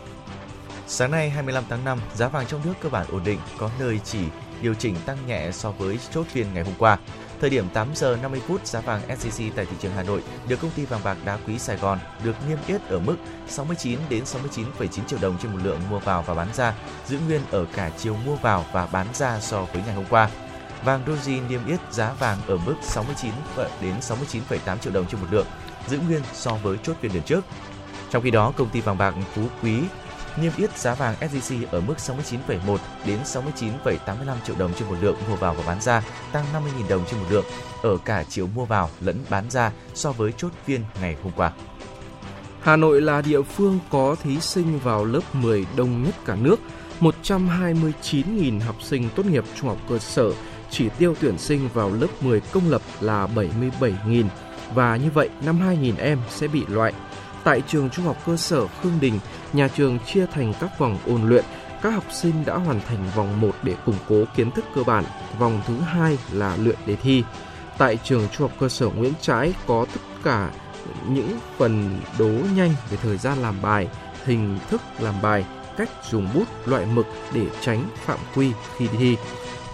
Sáng 0.87 1.11
nay 1.11 1.29
25 1.29 1.63
tháng 1.69 1.85
5, 1.85 1.99
giá 2.15 2.27
vàng 2.27 2.45
trong 2.47 2.61
nước 2.65 2.73
cơ 2.81 2.89
bản 2.89 3.07
ổn 3.11 3.21
định, 3.25 3.39
có 3.57 3.69
nơi 3.79 3.99
chỉ 4.03 4.19
điều 4.61 4.73
chỉnh 4.73 4.95
tăng 5.05 5.17
nhẹ 5.27 5.51
so 5.51 5.71
với 5.71 5.99
chốt 6.11 6.25
phiên 6.29 6.53
ngày 6.53 6.63
hôm 6.63 6.73
qua. 6.77 6.97
Thời 7.41 7.49
điểm 7.49 7.69
8 7.73 7.87
giờ 7.95 8.17
50 8.21 8.41
phút, 8.47 8.67
giá 8.67 8.81
vàng 8.81 9.01
SJC 9.07 9.51
tại 9.55 9.65
thị 9.65 9.75
trường 9.79 9.91
Hà 9.95 10.03
Nội 10.03 10.23
được 10.47 10.61
công 10.61 10.71
ty 10.71 10.85
vàng 10.85 11.01
bạc 11.03 11.17
đá 11.25 11.37
quý 11.47 11.59
Sài 11.59 11.77
Gòn 11.77 11.99
được 12.23 12.35
niêm 12.49 12.57
yết 12.67 12.81
ở 12.81 12.99
mức 12.99 13.15
69 13.47 13.99
đến 14.09 14.23
69,9 14.23 14.87
triệu 15.07 15.19
đồng 15.21 15.37
trên 15.41 15.51
một 15.51 15.57
lượng 15.63 15.79
mua 15.89 15.99
vào 15.99 16.21
và 16.21 16.33
bán 16.33 16.47
ra, 16.53 16.73
giữ 17.07 17.17
nguyên 17.27 17.41
ở 17.51 17.65
cả 17.73 17.91
chiều 17.97 18.15
mua 18.25 18.35
vào 18.35 18.65
và 18.71 18.85
bán 18.85 19.07
ra 19.13 19.39
so 19.39 19.61
với 19.61 19.83
ngày 19.85 19.95
hôm 19.95 20.05
qua. 20.09 20.29
Vàng 20.83 21.03
Doji 21.05 21.47
niêm 21.47 21.65
yết 21.67 21.79
giá 21.91 22.13
vàng 22.13 22.37
ở 22.47 22.57
mức 22.57 22.75
69 22.81 23.31
đến 23.81 23.93
69,8 23.99 24.77
triệu 24.77 24.93
đồng 24.93 25.05
trên 25.05 25.21
một 25.21 25.27
lượng, 25.31 25.47
giữ 25.87 25.99
nguyên 26.07 26.21
so 26.33 26.51
với 26.51 26.77
chốt 26.83 26.97
phiên 27.01 27.13
liền 27.13 27.23
trước. 27.23 27.45
Trong 28.09 28.23
khi 28.23 28.31
đó, 28.31 28.53
công 28.57 28.69
ty 28.69 28.81
vàng 28.81 28.97
bạc 28.97 29.15
Phú 29.33 29.41
Quý 29.63 29.79
niêm 30.41 30.51
yết 30.57 30.77
giá 30.77 30.95
vàng 30.95 31.15
SJC 31.19 31.65
ở 31.71 31.81
mức 31.81 31.95
69,1 31.97 32.77
đến 33.05 33.19
69,85 33.23 34.35
triệu 34.47 34.55
đồng 34.59 34.73
trên 34.73 34.87
một 34.87 34.95
lượng 35.01 35.15
mua 35.29 35.35
vào 35.35 35.53
và 35.53 35.63
bán 35.67 35.81
ra, 35.81 36.03
tăng 36.31 36.45
50.000 36.53 36.89
đồng 36.89 37.05
trên 37.11 37.19
một 37.19 37.25
lượng 37.29 37.45
ở 37.83 37.97
cả 38.05 38.23
chiều 38.29 38.47
mua 38.47 38.65
vào 38.65 38.89
lẫn 39.01 39.23
bán 39.29 39.49
ra 39.49 39.71
so 39.93 40.11
với 40.11 40.31
chốt 40.37 40.51
phiên 40.65 40.81
ngày 41.01 41.15
hôm 41.23 41.33
qua. 41.35 41.51
Hà 42.61 42.75
Nội 42.75 43.01
là 43.01 43.21
địa 43.21 43.41
phương 43.41 43.79
có 43.89 44.15
thí 44.23 44.39
sinh 44.39 44.79
vào 44.79 45.05
lớp 45.05 45.35
10 45.35 45.65
đông 45.75 46.03
nhất 46.03 46.15
cả 46.25 46.35
nước. 46.35 46.59
129.000 47.01 48.59
học 48.61 48.75
sinh 48.81 49.09
tốt 49.15 49.25
nghiệp 49.25 49.43
trung 49.55 49.69
học 49.69 49.77
cơ 49.89 49.99
sở, 49.99 50.31
chỉ 50.69 50.89
tiêu 50.89 51.15
tuyển 51.21 51.37
sinh 51.37 51.69
vào 51.73 51.91
lớp 51.93 52.07
10 52.21 52.39
công 52.39 52.69
lập 52.69 52.81
là 53.01 53.27
77.000 53.35 54.25
và 54.73 54.95
như 54.95 55.09
vậy 55.13 55.29
52.000 55.45 55.93
em 55.97 56.19
sẽ 56.29 56.47
bị 56.47 56.65
loại. 56.67 56.93
Tại 57.43 57.61
trường 57.67 57.89
trung 57.89 58.05
học 58.05 58.17
cơ 58.25 58.37
sở 58.37 58.67
Khương 58.67 58.99
Đình, 59.01 59.19
nhà 59.53 59.67
trường 59.67 59.99
chia 59.99 60.25
thành 60.25 60.53
các 60.59 60.79
vòng 60.79 60.97
ôn 61.07 61.29
luyện 61.29 61.45
các 61.81 61.89
học 61.89 62.03
sinh 62.11 62.45
đã 62.45 62.55
hoàn 62.55 62.81
thành 62.81 63.09
vòng 63.15 63.41
1 63.41 63.51
để 63.63 63.75
củng 63.85 63.97
cố 64.09 64.23
kiến 64.35 64.51
thức 64.51 64.65
cơ 64.75 64.83
bản, 64.83 65.03
vòng 65.39 65.61
thứ 65.67 65.79
hai 65.79 66.17
là 66.31 66.57
luyện 66.57 66.75
đề 66.85 66.95
thi. 66.95 67.23
Tại 67.77 67.97
trường 68.03 68.27
Trung 68.31 68.47
học 68.47 68.57
cơ 68.59 68.69
sở 68.69 68.87
Nguyễn 68.87 69.13
Trãi 69.21 69.53
có 69.67 69.85
tất 69.93 70.01
cả 70.23 70.51
những 71.09 71.39
phần 71.57 71.99
đố 72.19 72.29
nhanh 72.55 72.73
về 72.89 72.97
thời 73.01 73.17
gian 73.17 73.37
làm 73.37 73.61
bài, 73.61 73.87
hình 74.25 74.59
thức 74.69 74.81
làm 74.99 75.21
bài, 75.21 75.45
cách 75.77 75.89
dùng 76.09 76.27
bút, 76.33 76.45
loại 76.65 76.85
mực 76.85 77.05
để 77.33 77.45
tránh 77.61 77.83
phạm 78.05 78.19
quy 78.35 78.51
khi 78.77 78.87
thi. 78.87 79.17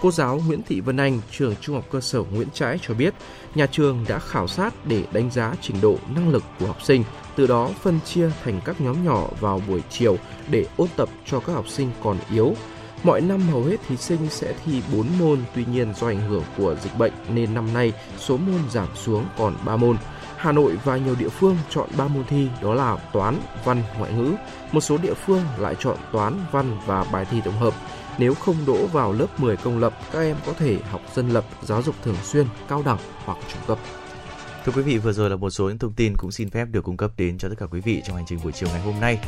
Cô 0.00 0.10
giáo 0.10 0.40
Nguyễn 0.46 0.62
Thị 0.62 0.80
Vân 0.80 0.96
Anh, 0.96 1.20
trường 1.30 1.54
Trung 1.60 1.74
học 1.74 1.84
cơ 1.90 2.00
sở 2.00 2.22
Nguyễn 2.22 2.48
Trãi 2.50 2.78
cho 2.82 2.94
biết, 2.94 3.14
nhà 3.54 3.66
trường 3.66 4.04
đã 4.08 4.18
khảo 4.18 4.48
sát 4.48 4.86
để 4.86 5.04
đánh 5.12 5.30
giá 5.30 5.54
trình 5.60 5.80
độ 5.80 5.98
năng 6.14 6.28
lực 6.28 6.42
của 6.60 6.66
học 6.66 6.82
sinh, 6.82 7.04
từ 7.36 7.46
đó 7.46 7.70
phân 7.82 8.00
chia 8.00 8.30
thành 8.44 8.60
các 8.64 8.80
nhóm 8.80 9.04
nhỏ 9.04 9.26
vào 9.40 9.62
buổi 9.68 9.82
chiều 9.90 10.16
để 10.50 10.66
ôn 10.76 10.88
tập 10.96 11.08
cho 11.26 11.40
các 11.40 11.52
học 11.52 11.68
sinh 11.68 11.90
còn 12.02 12.18
yếu. 12.30 12.54
Mọi 13.02 13.20
năm 13.20 13.40
hầu 13.40 13.62
hết 13.62 13.76
thí 13.88 13.96
sinh 13.96 14.28
sẽ 14.30 14.54
thi 14.64 14.82
4 14.92 15.06
môn, 15.18 15.38
tuy 15.54 15.64
nhiên 15.64 15.94
do 15.94 16.06
ảnh 16.06 16.28
hưởng 16.28 16.42
của 16.56 16.76
dịch 16.82 16.98
bệnh 16.98 17.12
nên 17.28 17.54
năm 17.54 17.74
nay 17.74 17.92
số 18.18 18.36
môn 18.36 18.60
giảm 18.70 18.88
xuống 18.94 19.24
còn 19.38 19.54
3 19.64 19.76
môn. 19.76 19.96
Hà 20.36 20.52
Nội 20.52 20.78
và 20.84 20.96
nhiều 20.96 21.14
địa 21.18 21.28
phương 21.28 21.56
chọn 21.70 21.88
3 21.96 22.08
môn 22.08 22.24
thi 22.24 22.48
đó 22.62 22.74
là 22.74 22.96
toán, 23.12 23.38
văn, 23.64 23.82
ngoại 23.98 24.12
ngữ. 24.12 24.34
Một 24.72 24.80
số 24.80 24.98
địa 24.98 25.14
phương 25.14 25.42
lại 25.58 25.74
chọn 25.78 25.96
toán, 26.12 26.34
văn 26.52 26.76
và 26.86 27.04
bài 27.12 27.24
thi 27.30 27.40
tổng 27.44 27.58
hợp. 27.58 27.74
Nếu 28.18 28.34
không 28.34 28.56
đỗ 28.66 28.86
vào 28.86 29.12
lớp 29.12 29.40
10 29.40 29.56
công 29.56 29.78
lập, 29.78 29.92
các 30.12 30.20
em 30.20 30.36
có 30.46 30.52
thể 30.52 30.78
học 30.90 31.00
dân 31.14 31.28
lập, 31.28 31.44
giáo 31.62 31.82
dục 31.82 31.94
thường 32.02 32.16
xuyên, 32.22 32.46
cao 32.68 32.82
đẳng 32.86 32.98
hoặc 33.24 33.38
trung 33.48 33.62
cấp. 33.66 33.78
Thưa 34.66 34.72
quý 34.72 34.82
vị, 34.82 34.98
vừa 34.98 35.12
rồi 35.12 35.30
là 35.30 35.36
một 35.36 35.50
số 35.50 35.68
những 35.68 35.78
thông 35.78 35.92
tin 35.92 36.16
cũng 36.16 36.30
xin 36.32 36.50
phép 36.50 36.68
được 36.70 36.84
cung 36.84 36.96
cấp 36.96 37.10
đến 37.16 37.38
cho 37.38 37.48
tất 37.48 37.54
cả 37.58 37.66
quý 37.66 37.80
vị 37.80 38.02
trong 38.04 38.16
hành 38.16 38.24
trình 38.28 38.38
buổi 38.42 38.52
chiều 38.52 38.68
ngày 38.68 38.80
hôm 38.80 39.00
nay. 39.00 39.18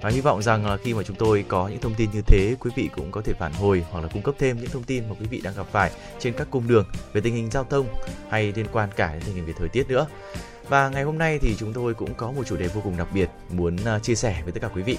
Và 0.00 0.10
hy 0.10 0.20
vọng 0.20 0.42
rằng 0.42 0.66
là 0.66 0.76
khi 0.76 0.94
mà 0.94 1.02
chúng 1.02 1.16
tôi 1.16 1.44
có 1.48 1.68
những 1.68 1.80
thông 1.80 1.94
tin 1.94 2.10
như 2.12 2.22
thế, 2.26 2.56
quý 2.60 2.70
vị 2.76 2.90
cũng 2.96 3.10
có 3.12 3.20
thể 3.20 3.32
phản 3.32 3.52
hồi 3.52 3.84
hoặc 3.90 4.00
là 4.00 4.08
cung 4.12 4.22
cấp 4.22 4.34
thêm 4.38 4.58
những 4.58 4.70
thông 4.70 4.82
tin 4.82 5.08
mà 5.08 5.14
quý 5.20 5.26
vị 5.26 5.40
đang 5.44 5.54
gặp 5.56 5.66
phải 5.72 5.90
trên 6.18 6.32
các 6.32 6.48
cung 6.50 6.68
đường 6.68 6.84
về 7.12 7.20
tình 7.20 7.34
hình 7.34 7.50
giao 7.50 7.64
thông 7.64 7.86
hay 8.30 8.52
liên 8.56 8.66
quan 8.72 8.88
cả 8.96 9.12
đến 9.12 9.22
tình 9.26 9.34
hình 9.34 9.46
về 9.46 9.52
thời 9.58 9.68
tiết 9.68 9.88
nữa. 9.88 10.06
Và 10.68 10.88
ngày 10.88 11.02
hôm 11.02 11.18
nay 11.18 11.38
thì 11.42 11.54
chúng 11.58 11.72
tôi 11.72 11.94
cũng 11.94 12.14
có 12.14 12.32
một 12.32 12.46
chủ 12.46 12.56
đề 12.56 12.68
vô 12.68 12.80
cùng 12.84 12.96
đặc 12.96 13.08
biệt 13.14 13.30
muốn 13.50 13.76
à, 13.84 13.98
chia 13.98 14.14
sẻ 14.14 14.40
với 14.44 14.52
tất 14.52 14.60
cả 14.62 14.68
quý 14.74 14.82
vị. 14.82 14.98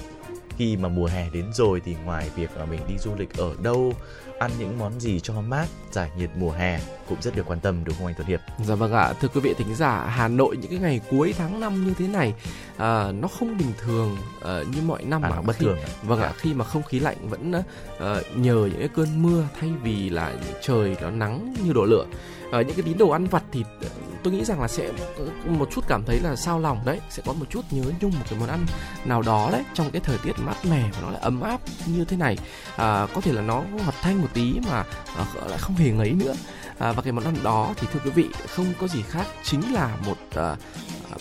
Khi 0.56 0.76
mà 0.76 0.88
mùa 0.88 1.06
hè 1.06 1.30
đến 1.32 1.44
rồi 1.52 1.80
thì 1.84 1.96
ngoài 2.04 2.30
việc 2.36 2.50
là 2.56 2.64
mình 2.64 2.80
đi 2.88 2.94
du 2.98 3.10
lịch 3.18 3.36
ở 3.36 3.54
đâu, 3.62 3.94
ăn 4.40 4.50
những 4.58 4.78
món 4.78 5.00
gì 5.00 5.20
cho 5.20 5.40
mát, 5.40 5.66
giải 5.92 6.10
nhiệt 6.18 6.30
mùa 6.36 6.50
hè 6.50 6.80
cũng 7.08 7.22
rất 7.22 7.36
được 7.36 7.42
quan 7.46 7.60
tâm 7.60 7.84
đúng 7.84 7.94
không 7.98 8.06
anh 8.06 8.14
Tuấn 8.18 8.26
Hiệp? 8.28 8.40
Dạ 8.66 8.74
vâng 8.74 8.92
ạ, 8.92 9.12
thưa 9.20 9.28
quý 9.28 9.40
vị 9.40 9.54
thính 9.58 9.74
giả, 9.74 10.06
Hà 10.06 10.28
Nội 10.28 10.56
những 10.56 10.70
cái 10.70 10.78
ngày 10.80 11.00
cuối 11.10 11.34
tháng 11.38 11.60
5 11.60 11.84
như 11.86 11.94
thế 11.98 12.08
này 12.08 12.34
à, 12.76 13.12
nó 13.12 13.28
không 13.28 13.58
bình 13.58 13.72
thường 13.84 14.16
à, 14.44 14.62
như 14.74 14.82
mọi 14.82 15.04
năm 15.04 15.22
À, 15.22 15.30
mà 15.30 15.42
bất 15.42 15.56
khi- 15.56 15.64
thường. 15.64 15.78
Vâng 16.02 16.20
ạ, 16.20 16.28
Dạ. 16.28 16.34
khi 16.38 16.54
mà 16.54 16.64
không 16.64 16.82
khí 16.82 17.00
lạnh 17.00 17.16
vẫn 17.28 17.52
ờ, 17.98 18.22
nhờ 18.36 18.54
những 18.70 18.78
cái 18.78 18.88
cơn 18.88 19.22
mưa 19.22 19.44
thay 19.60 19.70
vì 19.82 20.10
là 20.10 20.32
trời 20.62 20.96
nó 21.02 21.10
nắng 21.10 21.54
như 21.64 21.72
đổ 21.72 21.84
lửa 21.84 22.06
uh, 22.50 22.66
những 22.66 22.76
cái 22.76 22.82
tín 22.84 22.98
đồ 22.98 23.08
ăn 23.08 23.26
vặt 23.26 23.42
thì 23.52 23.64
ờ, 23.82 23.88
tôi 24.22 24.32
nghĩ 24.32 24.44
rằng 24.44 24.60
là 24.60 24.68
sẽ 24.68 24.90
ờ, 25.16 25.24
một 25.46 25.68
chút 25.70 25.84
cảm 25.88 26.02
thấy 26.06 26.20
là 26.20 26.36
sao 26.36 26.60
lòng 26.60 26.78
đấy, 26.84 27.00
sẽ 27.10 27.22
có 27.26 27.32
một 27.32 27.46
chút 27.50 27.64
nhớ 27.70 27.82
nhung 28.00 28.10
một 28.10 28.24
cái 28.30 28.38
món 28.38 28.48
ăn 28.48 28.66
nào 29.04 29.22
đó 29.22 29.48
đấy 29.52 29.62
trong 29.74 29.90
cái 29.90 30.00
thời 30.04 30.18
tiết 30.18 30.32
mát 30.38 30.56
mẻ 30.70 30.82
và 30.92 31.00
nó 31.02 31.10
lại 31.10 31.20
ấm 31.22 31.40
áp 31.40 31.60
như 31.86 32.04
thế 32.04 32.16
này. 32.16 32.38
À, 32.76 33.06
có 33.14 33.20
thể 33.20 33.32
là 33.32 33.42
nó 33.42 33.62
ngọt 33.76 33.94
thanh 34.02 34.22
một 34.22 34.28
tí 34.34 34.60
mà 34.70 34.84
à, 35.16 35.24
lại 35.48 35.58
không 35.58 35.76
hề 35.76 35.90
ngấy 35.90 36.12
nữa. 36.12 36.34
À, 36.78 36.92
và 36.92 37.02
cái 37.02 37.12
món 37.12 37.24
ăn 37.24 37.34
đó 37.42 37.74
thì 37.76 37.86
thưa 37.92 38.00
quý 38.04 38.10
vị 38.10 38.28
không 38.48 38.66
có 38.80 38.86
gì 38.86 39.02
khác 39.02 39.26
chính 39.42 39.74
là 39.74 39.96
một 40.06 40.16
à, 40.34 40.56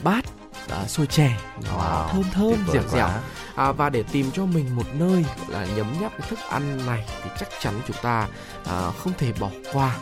bát 0.04 0.26
à, 0.68 0.88
xôi 0.88 1.08
chè. 1.08 1.32
Nó 1.66 1.78
Wow, 1.78 2.08
thơm 2.08 2.24
thơm 2.34 2.74
dẻo 2.74 2.84
dẻo. 2.92 3.10
À, 3.56 3.72
và 3.72 3.90
để 3.90 4.04
tìm 4.12 4.32
cho 4.32 4.46
mình 4.46 4.76
một 4.76 4.86
nơi 4.94 5.26
gọi 5.48 5.68
là 5.68 5.76
nhấm 5.76 5.94
nháp 6.02 6.12
cái 6.12 6.28
thức 6.30 6.40
ăn 6.50 6.86
này 6.86 7.06
thì 7.24 7.30
chắc 7.40 7.50
chắn 7.62 7.82
chúng 7.88 7.98
ta 8.02 8.28
à, 8.66 8.92
không 9.04 9.14
thể 9.18 9.34
bỏ 9.40 9.50
qua 9.74 9.96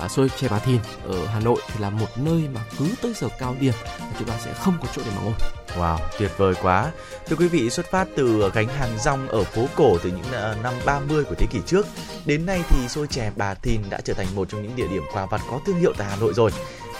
à, 0.00 0.08
xôi 0.08 0.28
chè 0.28 0.48
Bà 0.48 0.58
Thìn. 0.58 0.80
Ở 1.04 1.26
Hà 1.26 1.40
Nội 1.40 1.60
thì 1.68 1.80
là 1.80 1.90
một 1.90 2.18
nơi 2.18 2.48
mà 2.54 2.60
cứ 2.78 2.86
tới 3.02 3.12
giờ 3.16 3.28
cao 3.38 3.56
điểm 3.60 3.74
chúng 4.18 4.28
ta 4.28 4.34
sẽ 4.44 4.52
không 4.52 4.74
có 4.82 4.88
chỗ 4.96 5.02
để 5.06 5.10
mà 5.16 5.22
ngồi. 5.22 5.34
Wow, 5.78 5.98
tuyệt 6.18 6.30
vời 6.36 6.54
quá. 6.62 6.90
Thưa 7.26 7.36
quý 7.36 7.48
vị, 7.48 7.70
xuất 7.70 7.86
phát 7.86 8.08
từ 8.16 8.50
gánh 8.54 8.68
hàng 8.68 8.98
rong 8.98 9.28
ở 9.28 9.44
phố 9.44 9.66
cổ 9.76 9.98
từ 10.02 10.10
những 10.10 10.32
ờ, 10.32 10.56
năm 10.62 10.74
30 10.84 11.24
của 11.24 11.34
thế 11.38 11.46
kỷ 11.50 11.58
trước, 11.66 11.86
đến 12.26 12.46
nay 12.46 12.62
thì 12.68 12.88
xôi 12.88 13.06
chè 13.06 13.30
Bà 13.36 13.54
Thìn 13.54 13.80
đã 13.90 14.00
trở 14.04 14.14
thành 14.14 14.26
một 14.34 14.48
trong 14.48 14.62
những 14.62 14.76
địa 14.76 14.88
điểm 14.88 15.02
quà 15.12 15.26
vặt 15.26 15.40
có 15.50 15.60
thương 15.66 15.80
hiệu 15.80 15.92
tại 15.98 16.08
Hà 16.10 16.16
Nội 16.16 16.32
rồi. 16.34 16.50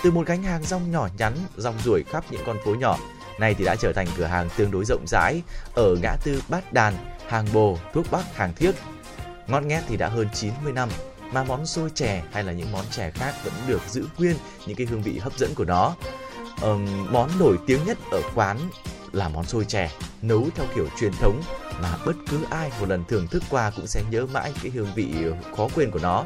Từ 0.02 0.10
một 0.10 0.26
gánh 0.26 0.42
hàng 0.42 0.62
rong 0.62 0.90
nhỏ 0.90 1.08
nhắn, 1.18 1.36
rong 1.56 1.78
ruổi 1.84 2.02
khắp 2.02 2.24
những 2.30 2.40
con 2.46 2.56
phố 2.64 2.74
nhỏ, 2.74 2.98
nay 3.38 3.54
thì 3.54 3.64
đã 3.64 3.76
trở 3.76 3.92
thành 3.92 4.06
cửa 4.16 4.24
hàng 4.24 4.48
tương 4.56 4.70
đối 4.70 4.84
rộng 4.84 5.04
rãi 5.06 5.42
ở 5.74 5.96
ngã 6.02 6.16
tư 6.24 6.42
Bát 6.48 6.72
Đàn, 6.72 6.94
Hàng 7.28 7.46
Bồ, 7.52 7.78
Thuốc 7.92 8.10
Bắc, 8.10 8.36
Hàng 8.36 8.54
thiết. 8.54 8.72
Ngon 9.46 9.68
nghét 9.68 9.82
thì 9.88 9.96
đã 9.96 10.08
hơn 10.08 10.28
90 10.34 10.72
năm, 10.72 10.88
mà 11.32 11.44
món 11.44 11.66
xôi 11.66 11.90
chè 11.94 12.22
hay 12.32 12.44
là 12.44 12.52
những 12.52 12.72
món 12.72 12.84
chè 12.90 13.10
khác 13.10 13.34
vẫn 13.44 13.54
được 13.66 13.80
giữ 13.88 14.06
nguyên 14.18 14.36
những 14.66 14.76
cái 14.76 14.86
hương 14.86 15.02
vị 15.02 15.18
hấp 15.18 15.38
dẫn 15.38 15.54
của 15.54 15.64
nó. 15.64 15.94
Ờm, 16.60 17.12
món 17.12 17.30
nổi 17.38 17.58
tiếng 17.66 17.84
nhất 17.84 17.98
ở 18.10 18.22
quán 18.34 18.58
là 19.12 19.28
món 19.28 19.44
xôi 19.44 19.64
chè 19.64 19.90
nấu 20.22 20.48
theo 20.54 20.66
kiểu 20.74 20.88
truyền 21.00 21.12
thống 21.12 21.42
mà 21.82 21.96
bất 22.06 22.16
cứ 22.30 22.38
ai 22.50 22.70
một 22.80 22.88
lần 22.88 23.04
thưởng 23.08 23.26
thức 23.26 23.42
qua 23.50 23.70
cũng 23.76 23.86
sẽ 23.86 24.02
nhớ 24.10 24.26
mãi 24.26 24.52
cái 24.62 24.72
hương 24.72 24.94
vị 24.94 25.14
khó 25.56 25.68
quên 25.74 25.90
của 25.90 26.00
nó. 26.02 26.24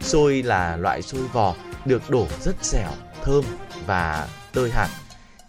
Xôi 0.00 0.42
là 0.42 0.76
loại 0.76 1.02
xôi 1.02 1.22
vò 1.32 1.54
được 1.84 2.10
đổ 2.10 2.26
rất 2.40 2.56
dẻo, 2.62 2.90
thơm 3.24 3.44
và 3.86 4.28
tơi 4.52 4.70
hạt. 4.70 4.88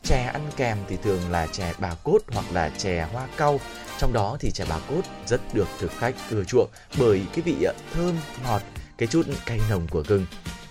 Chè 0.04 0.24
ăn 0.24 0.50
kèm 0.58 0.78
thì 0.88 0.98
thường 1.04 1.32
là 1.32 1.48
chè 1.48 1.74
bà 1.80 1.94
cốt 2.04 2.20
hoặc 2.28 2.46
là 2.54 2.70
chè 2.78 3.08
hoa 3.14 3.28
cau. 3.38 3.60
Trong 3.98 4.14
đó 4.14 4.38
thì 4.40 4.52
chè 4.52 4.66
bà 4.70 4.80
cốt 4.90 5.02
rất 5.28 5.42
được 5.54 5.68
thực 5.80 5.92
khách 6.00 6.16
ưa 6.30 6.44
chuộng 6.44 6.70
bởi 7.00 7.26
cái 7.34 7.42
vị 7.42 7.64
ờ, 7.64 7.74
thơm, 7.94 8.18
ngọt, 8.44 8.62
cái 8.98 9.08
chút 9.08 9.26
cay 9.46 9.60
nồng 9.70 9.88
của 9.88 10.04
gừng. 10.08 10.26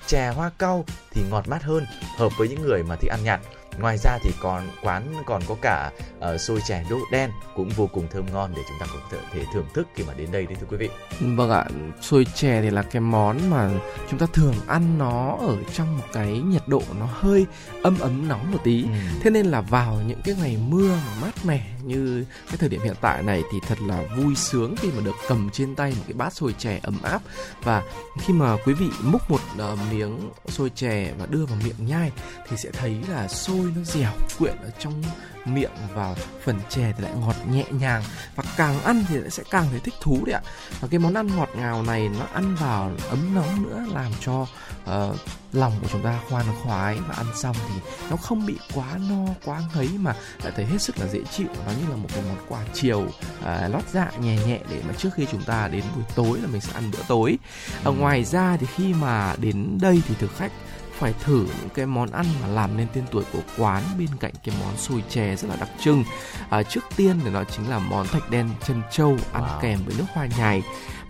Chè 0.07 0.29
hoa 0.29 0.51
cau 0.59 0.85
thì 1.11 1.23
ngọt 1.31 1.49
mát 1.49 1.63
hơn, 1.63 1.87
hợp 2.17 2.33
với 2.39 2.49
những 2.49 2.63
người 2.63 2.83
mà 2.83 2.97
thích 2.97 3.11
ăn 3.11 3.25
nhạt. 3.25 3.41
Ngoài 3.81 3.99
ra 3.99 4.19
thì 4.23 4.31
còn 4.41 4.69
quán 4.83 5.15
còn 5.27 5.43
có 5.49 5.57
cả 5.63 5.91
uh, 6.19 6.41
xôi 6.41 6.61
chè 6.67 6.85
đỗ 6.91 6.99
đen 7.13 7.31
cũng 7.57 7.69
vô 7.69 7.87
cùng 7.87 8.09
thơm 8.11 8.27
ngon 8.33 8.53
để 8.57 8.63
chúng 8.69 8.79
ta 8.81 8.87
có 8.93 9.19
thể, 9.33 9.45
thưởng 9.55 9.67
thức 9.75 9.89
khi 9.95 10.05
mà 10.05 10.15
đến 10.15 10.33
đây 10.33 10.47
đấy 10.47 10.57
thưa 10.61 10.67
quý 10.71 10.77
vị. 10.77 10.89
Vâng 11.21 11.51
ạ, 11.51 11.65
xôi 12.01 12.27
chè 12.35 12.63
thì 12.63 12.71
là 12.71 12.83
cái 12.83 13.01
món 13.01 13.51
mà 13.51 13.71
chúng 14.11 14.19
ta 14.19 14.27
thường 14.33 14.55
ăn 14.67 14.99
nó 14.99 15.37
ở 15.41 15.57
trong 15.75 15.99
một 15.99 16.05
cái 16.13 16.29
nhiệt 16.33 16.63
độ 16.67 16.83
nó 17.01 17.07
hơi 17.13 17.47
ấm 17.83 17.99
ấm 17.99 18.29
nóng 18.29 18.53
một 18.53 18.59
tí. 18.65 18.85
Thế 19.23 19.31
nên 19.31 19.47
là 19.47 19.61
vào 19.61 20.01
những 20.07 20.21
cái 20.25 20.35
ngày 20.41 20.57
mưa 20.69 20.89
mà 20.89 21.13
mát 21.23 21.45
mẻ 21.45 21.67
như 21.85 22.25
cái 22.47 22.57
thời 22.57 22.69
điểm 22.69 22.81
hiện 22.81 22.95
tại 23.01 23.23
này 23.23 23.43
thì 23.53 23.59
thật 23.69 23.79
là 23.81 24.03
vui 24.17 24.35
sướng 24.35 24.75
khi 24.77 24.89
mà 24.91 25.03
được 25.05 25.15
cầm 25.29 25.51
trên 25.53 25.75
tay 25.75 25.91
một 25.91 26.03
cái 26.07 26.15
bát 26.15 26.33
xôi 26.33 26.55
chè 26.59 26.81
ấm 26.83 26.99
áp 27.03 27.23
và 27.63 27.83
khi 28.19 28.35
mà 28.35 28.57
quý 28.65 28.75
vị 28.75 28.87
múc 29.03 29.31
một 29.31 29.41
ờ, 29.59 29.77
miếng 29.91 30.31
xôi 30.49 30.71
chè 30.75 31.13
và 31.19 31.27
đưa 31.27 31.47
vào 31.47 31.59
miệng 31.65 31.87
nhai 31.87 32.13
thì 32.49 32.57
sẽ 32.57 32.71
thấy 32.73 32.97
là 33.09 33.29
xôi 33.29 33.68
nó 33.77 33.83
dẻo 33.83 34.13
quyện 34.39 34.57
ở 34.63 34.71
trong 34.79 35.03
miệng 35.45 35.71
và 35.95 36.15
phần 36.45 36.61
chè 36.69 36.93
thì 36.97 37.03
lại 37.03 37.13
ngọt 37.21 37.37
nhẹ 37.51 37.65
nhàng. 37.71 38.03
Và 38.37 38.45
càng 38.57 38.81
ăn 38.81 39.05
thì 39.09 39.17
lại 39.17 39.31
sẽ 39.31 39.43
càng 39.51 39.67
thấy 39.71 39.81
thích 39.81 39.95
thú 40.01 40.25
đấy 40.27 40.35
ạ. 40.35 40.43
Và 40.81 40.89
cái 40.89 40.99
món 40.99 41.15
ăn 41.15 41.37
ngọt 41.37 41.49
ngào 41.57 41.83
này 41.83 42.09
nó 42.09 42.27
ăn 42.33 42.55
vào 42.55 42.93
ấm 43.09 43.35
nóng 43.35 43.63
nữa 43.63 43.85
làm 43.95 44.13
cho 44.21 44.47
ờ, 44.85 45.15
lòng 45.53 45.73
của 45.83 45.89
chúng 45.93 46.03
ta 46.03 46.21
khoan 46.29 46.47
khoái. 46.63 46.99
Và 47.09 47.15
ăn 47.15 47.27
xong 47.35 47.57
thì 47.69 47.81
nó 48.11 48.17
không 48.17 48.47
bị 48.47 48.55
quá 48.75 48.99
no 49.09 49.27
quá 49.45 49.63
ngấy 49.75 49.89
mà 49.99 50.15
lại 50.43 50.53
thấy 50.57 50.67
hết 50.67 50.83
sức 50.83 50.99
là 50.99 51.07
dễ 51.07 51.21
chịu. 51.31 51.49
Nó 51.67 51.73
như 51.81 51.91
là 51.91 51.97
một 51.97 52.09
cái 52.15 52.23
món 52.29 52.37
quà 52.49 52.65
chiều 52.75 53.07
à, 53.45 53.69
lót 53.69 53.83
dạ 53.93 54.11
nhẹ 54.21 54.39
nhẹ 54.47 54.61
để 54.71 54.83
mà 54.89 54.95
trước 54.99 55.11
khi 55.15 55.27
chúng 55.33 55.43
ta 55.43 55.69
đến 55.69 55.85
buổi 55.95 56.05
tối 56.15 56.39
là 56.41 56.47
mình 56.47 56.61
sẽ 56.61 56.73
ăn 56.73 56.91
bữa 56.91 57.03
tối. 57.09 57.39
Ở 57.85 57.93
ngoài 57.93 58.25
ra 58.25 58.57
thì 58.57 58.67
khi 58.77 58.93
mà 58.93 59.35
đến 59.37 59.79
đây 59.81 60.03
thì 60.09 60.15
thực 60.19 60.37
khách 60.37 60.53
phải 60.99 61.15
thử 61.25 61.39
những 61.61 61.69
cái 61.75 61.87
món 61.87 62.11
ăn 62.11 62.27
mà 62.43 62.49
làm 62.49 62.77
nên 62.77 62.87
tên 62.95 63.05
tuổi 63.11 63.25
của 63.33 63.41
quán 63.59 63.83
bên 63.99 64.09
cạnh 64.21 64.33
cái 64.45 64.55
món 64.61 64.77
xôi 64.77 65.05
chè 65.11 65.37
rất 65.37 65.49
là 65.51 65.57
đặc 65.57 65.69
trưng 65.81 66.05
à, 66.51 66.63
trước 66.63 66.85
tiên 66.97 67.21
thì 67.25 67.31
nó 67.31 67.45
chính 67.45 67.71
là 67.71 67.79
món 67.79 68.07
thạch 68.07 68.31
đen 68.31 68.49
chân 68.67 68.83
trâu 68.91 69.17
ăn 69.33 69.43
Wow. 69.43 69.61
kèm 69.61 69.79
với 69.87 69.95
nước 69.99 70.05
hoa 70.15 70.27
nhài 70.39 70.63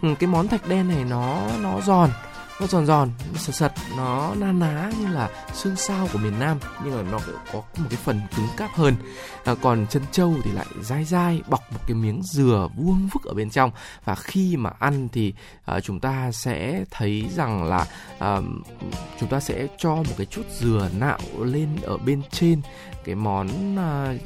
ừ, 0.03 0.09
cái 0.19 0.29
món 0.29 0.49
thạch 0.49 0.69
đen 0.69 0.89
này 0.89 1.05
nó 1.05 1.41
nó 1.63 1.81
giòn 1.81 2.11
nó 2.61 2.67
giòn 2.67 2.87
giòn 2.87 3.11
nó 3.33 3.39
sật 3.39 3.55
sật 3.55 3.73
nó 3.97 4.35
na 4.35 4.53
ná 4.53 4.91
như 5.01 5.07
là 5.07 5.31
xương 5.55 5.77
sao 5.77 6.09
của 6.13 6.19
miền 6.19 6.39
Nam 6.39 6.59
nhưng 6.85 6.97
mà 6.97 7.03
nó 7.11 7.19
có 7.53 7.63
một 7.77 7.87
cái 7.91 7.99
phần 8.05 8.21
cứng 8.37 8.49
cáp 8.57 8.71
hơn. 8.75 8.95
À, 9.45 9.55
còn 9.63 9.87
chân 9.91 10.03
trâu 10.13 10.35
thì 10.45 10.51
lại 10.53 10.67
dai 10.83 11.05
dai 11.05 11.43
bọc 11.49 11.73
một 11.73 11.81
cái 11.87 11.95
miếng 11.95 12.23
dừa 12.23 12.69
vuông 12.77 13.09
vức 13.13 13.25
ở 13.25 13.35
bên 13.35 13.51
trong. 13.51 13.71
Và 14.05 14.15
khi 14.15 14.57
mà 14.57 14.71
ăn 14.79 15.09
thì 15.13 15.35
à, 15.65 15.81
chúng 15.81 16.01
ta 16.01 16.33
sẽ 16.33 16.85
thấy 16.91 17.27
rằng 17.37 17.65
là 17.65 17.87
à, 18.19 18.41
chúng 19.21 19.29
ta 19.29 19.41
sẽ 19.41 19.67
cho 19.79 19.95
một 19.95 20.15
cái 20.17 20.27
chút 20.27 20.45
dừa 20.59 20.89
nạo 20.99 21.19
lên 21.39 21.69
ở 21.83 21.97
bên 21.97 22.23
trên 22.31 22.61
cái 23.05 23.15
món 23.15 23.49
uh, 23.75 24.21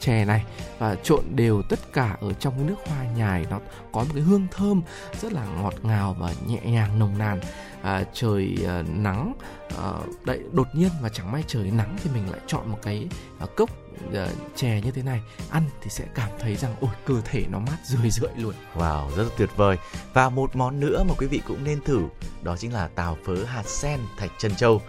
chè 0.00 0.24
này 0.24 0.44
và 0.78 0.94
trộn 0.94 1.24
đều 1.34 1.62
tất 1.62 1.78
cả 1.92 2.16
ở 2.20 2.32
trong 2.32 2.54
cái 2.56 2.64
nước 2.64 2.76
hoa 2.86 3.04
nhài 3.16 3.46
nó 3.50 3.60
có 3.92 4.00
một 4.00 4.10
cái 4.14 4.22
hương 4.22 4.46
thơm 4.50 4.82
rất 5.20 5.32
là 5.32 5.46
ngọt 5.46 5.74
ngào 5.82 6.16
và 6.18 6.32
nhẹ 6.46 6.60
nhàng 6.64 6.98
nồng 6.98 7.18
nàn 7.18 7.40
à, 7.82 8.04
trời 8.12 8.56
à, 8.66 8.82
nắng 8.94 9.34
à, 9.78 9.92
đấy 10.24 10.40
đột 10.52 10.68
nhiên 10.74 10.90
và 11.02 11.08
chẳng 11.08 11.32
may 11.32 11.44
trời 11.46 11.70
nắng 11.70 11.96
thì 12.02 12.10
mình 12.14 12.30
lại 12.30 12.40
chọn 12.46 12.70
một 12.70 12.78
cái 12.82 13.08
à, 13.38 13.46
cốc 13.56 13.70
à, 14.14 14.28
chè 14.56 14.80
như 14.84 14.90
thế 14.90 15.02
này 15.02 15.20
ăn 15.50 15.62
thì 15.82 15.90
sẽ 15.90 16.04
cảm 16.14 16.30
thấy 16.38 16.56
rằng 16.56 16.74
ôi 16.80 16.90
cơ 17.06 17.14
thể 17.24 17.44
nó 17.50 17.58
mát 17.58 17.78
rười 17.84 18.10
rượi 18.10 18.30
luôn 18.36 18.54
Wow, 18.74 19.10
rất 19.16 19.22
là 19.22 19.30
tuyệt 19.36 19.50
vời. 19.56 19.76
Và 20.12 20.28
một 20.28 20.56
món 20.56 20.80
nữa 20.80 21.04
mà 21.08 21.14
quý 21.18 21.26
vị 21.26 21.40
cũng 21.46 21.64
nên 21.64 21.80
thử, 21.80 22.02
đó 22.42 22.56
chính 22.56 22.72
là 22.72 22.88
tàu 22.88 23.16
phớ 23.24 23.44
hạt 23.44 23.66
sen 23.66 24.00
thạch 24.18 24.30
chân 24.38 24.54
châu. 24.54 24.82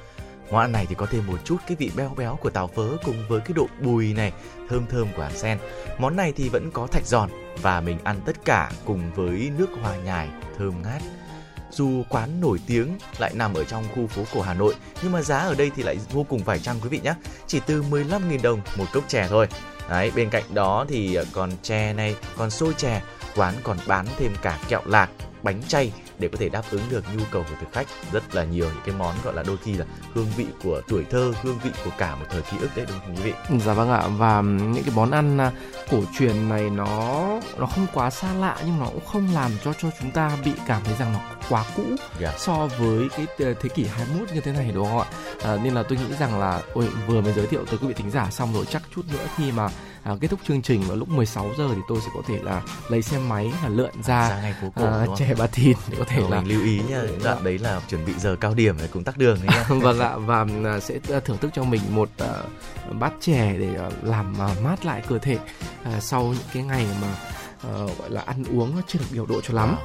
Món 0.53 0.61
ăn 0.61 0.71
này 0.71 0.85
thì 0.89 0.95
có 0.95 1.05
thêm 1.05 1.27
một 1.27 1.39
chút 1.43 1.57
cái 1.67 1.77
vị 1.79 1.91
béo 1.95 2.13
béo 2.17 2.35
của 2.35 2.49
táo 2.49 2.67
phớ 2.67 2.97
cùng 3.03 3.15
với 3.27 3.39
cái 3.39 3.53
độ 3.53 3.67
bùi 3.81 4.13
này, 4.13 4.31
thơm 4.69 4.85
thơm 4.89 5.07
của 5.15 5.23
hạt 5.23 5.31
sen. 5.35 5.57
Món 5.99 6.15
này 6.15 6.33
thì 6.35 6.49
vẫn 6.49 6.71
có 6.71 6.87
thạch 6.87 7.05
giòn 7.05 7.29
và 7.61 7.81
mình 7.81 7.97
ăn 8.03 8.21
tất 8.25 8.45
cả 8.45 8.71
cùng 8.85 9.11
với 9.15 9.51
nước 9.57 9.69
hoa 9.81 9.95
nhài 9.95 10.29
thơm 10.57 10.81
ngát. 10.83 11.01
Dù 11.71 12.03
quán 12.09 12.41
nổi 12.41 12.59
tiếng 12.67 12.97
lại 13.17 13.31
nằm 13.35 13.53
ở 13.53 13.63
trong 13.63 13.83
khu 13.95 14.07
phố 14.07 14.23
cổ 14.33 14.41
Hà 14.41 14.53
Nội 14.53 14.75
nhưng 15.03 15.11
mà 15.11 15.21
giá 15.21 15.37
ở 15.37 15.55
đây 15.55 15.71
thì 15.75 15.83
lại 15.83 15.97
vô 16.11 16.23
cùng 16.23 16.39
phải 16.39 16.59
chăng 16.59 16.79
quý 16.83 16.89
vị 16.89 16.99
nhé. 17.03 17.13
Chỉ 17.47 17.59
từ 17.65 17.83
15.000 17.83 18.41
đồng 18.41 18.61
một 18.77 18.85
cốc 18.93 19.03
chè 19.07 19.27
thôi. 19.29 19.47
Đấy, 19.89 20.11
bên 20.15 20.29
cạnh 20.29 20.43
đó 20.53 20.85
thì 20.89 21.15
ờ, 21.15 21.25
còn 21.33 21.51
chè 21.61 21.93
này, 21.93 22.15
còn 22.37 22.49
xôi 22.49 22.73
chè, 22.77 23.01
quán 23.35 23.53
còn 23.63 23.77
bán 23.87 24.05
thêm 24.17 24.35
cả 24.41 24.59
kẹo 24.69 24.81
lạc, 24.85 25.09
bánh 25.43 25.61
chay 25.67 25.91
để 26.23 26.29
có 26.29 26.37
thể 26.37 26.49
đáp 26.49 26.61
ứng 26.71 26.81
được 26.89 27.03
nhu 27.17 27.23
cầu 27.31 27.43
của 27.49 27.55
thực 27.59 27.73
khách 27.73 27.87
rất 28.11 28.35
là 28.35 28.43
nhiều 28.43 28.65
những 28.65 28.83
cái 28.85 28.95
món 28.95 29.15
gọi 29.23 29.33
là 29.33 29.43
đôi 29.47 29.57
khi 29.57 29.73
là 29.73 29.85
hương 30.13 30.27
vị 30.37 30.45
của 30.63 30.81
tuổi 30.87 31.05
thơ 31.09 31.33
hương 31.43 31.59
vị 31.63 31.69
của 31.85 31.91
cả 31.97 32.15
một 32.15 32.25
thời 32.29 32.41
ký 32.41 32.57
ức 32.61 32.69
đấy 32.75 32.85
đúng 32.89 32.99
không 32.99 33.15
quý 33.15 33.21
vị 33.23 33.33
Dạ 33.65 33.73
vâng 33.73 33.89
ạ 33.91 34.07
và 34.17 34.41
những 34.41 34.83
cái 34.85 34.95
món 34.95 35.11
ăn 35.11 35.37
à, 35.37 35.51
cổ 35.91 36.03
truyền 36.19 36.49
này 36.49 36.69
nó 36.69 37.25
nó 37.57 37.65
không 37.65 37.87
quá 37.93 38.09
xa 38.09 38.33
lạ 38.33 38.57
nhưng 38.65 38.79
nó 38.79 38.85
cũng 38.85 39.05
không 39.05 39.27
làm 39.33 39.51
cho 39.63 39.73
cho 39.73 39.89
chúng 40.01 40.11
ta 40.11 40.31
bị 40.45 40.51
cảm 40.67 40.81
thấy 40.85 40.95
rằng 40.99 41.13
nó 41.13 41.19
quá 41.49 41.65
cũ 41.75 41.83
Dạ. 42.19 42.33
so 42.37 42.67
với 42.79 43.07
cái 43.17 43.25
ờ, 43.39 43.53
thế 43.61 43.69
kỷ 43.69 43.85
21 43.85 44.31
như 44.33 44.41
thế 44.41 44.51
này 44.51 44.71
đúng 44.75 44.85
không 44.87 44.99
ạ? 44.99 45.05
À, 45.43 45.57
nên 45.63 45.73
là 45.73 45.83
tôi 45.83 45.97
nghĩ 45.97 46.15
rằng 46.19 46.39
là 46.39 46.61
ôi 46.73 46.87
vừa 47.07 47.21
mới 47.21 47.33
giới 47.33 47.47
thiệu 47.47 47.65
tới 47.65 47.77
quý 47.81 47.87
vị 47.87 47.93
thính 47.93 48.11
giả 48.11 48.27
xong 48.31 48.53
rồi 48.53 48.65
chắc 48.65 48.81
chút 48.95 49.01
nữa 49.11 49.25
khi 49.37 49.51
mà 49.51 49.67
à, 50.03 50.15
kết 50.21 50.27
thúc 50.27 50.39
chương 50.47 50.61
trình 50.61 50.81
vào 50.81 50.97
lúc 50.97 51.09
16 51.09 51.49
giờ 51.57 51.69
thì 51.75 51.81
tôi 51.87 51.97
sẽ 52.01 52.07
có 52.13 52.21
thể 52.27 52.39
là 52.43 52.61
lấy 52.89 53.01
xe 53.01 53.17
máy 53.17 53.51
là 53.63 53.69
lượn 53.69 53.91
ra 54.03 54.29
ra 54.29 54.41
ngay 54.41 54.53
phố 54.61 54.67
cổ 54.75 54.85
à, 54.85 55.05
chè 55.17 55.33
bà 55.37 55.47
thìn 55.47 55.77
để 55.89 55.97
có 55.99 56.05
thể 56.07 56.21
Rồi 56.21 56.31
là 56.31 56.41
mình 56.41 56.49
lưu 56.49 56.63
ý 56.63 56.81
nha 56.89 57.01
đoạn 57.23 57.43
đấy 57.43 57.57
là 57.57 57.81
chuẩn 57.89 58.05
bị 58.05 58.13
giờ 58.17 58.35
cao 58.35 58.53
điểm 58.53 58.75
để 58.79 58.87
cũng 58.93 59.03
tắc 59.03 59.17
đường 59.17 59.37
đấy 59.43 59.57
nha 59.57 59.75
vâng 59.81 59.99
ạ 59.99 60.17
và 60.17 60.45
à, 60.65 60.79
sẽ 60.79 60.99
à, 61.09 61.19
thưởng 61.19 61.37
thức 61.37 61.51
cho 61.53 61.63
mình 61.63 61.81
một 61.89 62.09
à, 62.17 62.33
bát 62.99 63.13
chè 63.21 63.53
để 63.59 63.75
à, 63.77 63.89
làm 64.01 64.41
à, 64.41 64.47
mát 64.63 64.85
lại 64.85 65.01
cơ 65.07 65.19
thể 65.19 65.37
à, 65.83 65.99
sau 65.99 66.23
những 66.23 66.47
cái 66.53 66.63
ngày 66.63 66.85
mà 67.01 67.15
uh, 67.67 67.99
gọi 67.99 68.09
là 68.09 68.21
ăn 68.21 68.43
uống 68.43 68.75
nó 68.75 68.81
chưa 68.87 68.99
được 68.99 69.05
điều 69.11 69.25
độ 69.25 69.41
cho 69.41 69.53
lắm. 69.53 69.75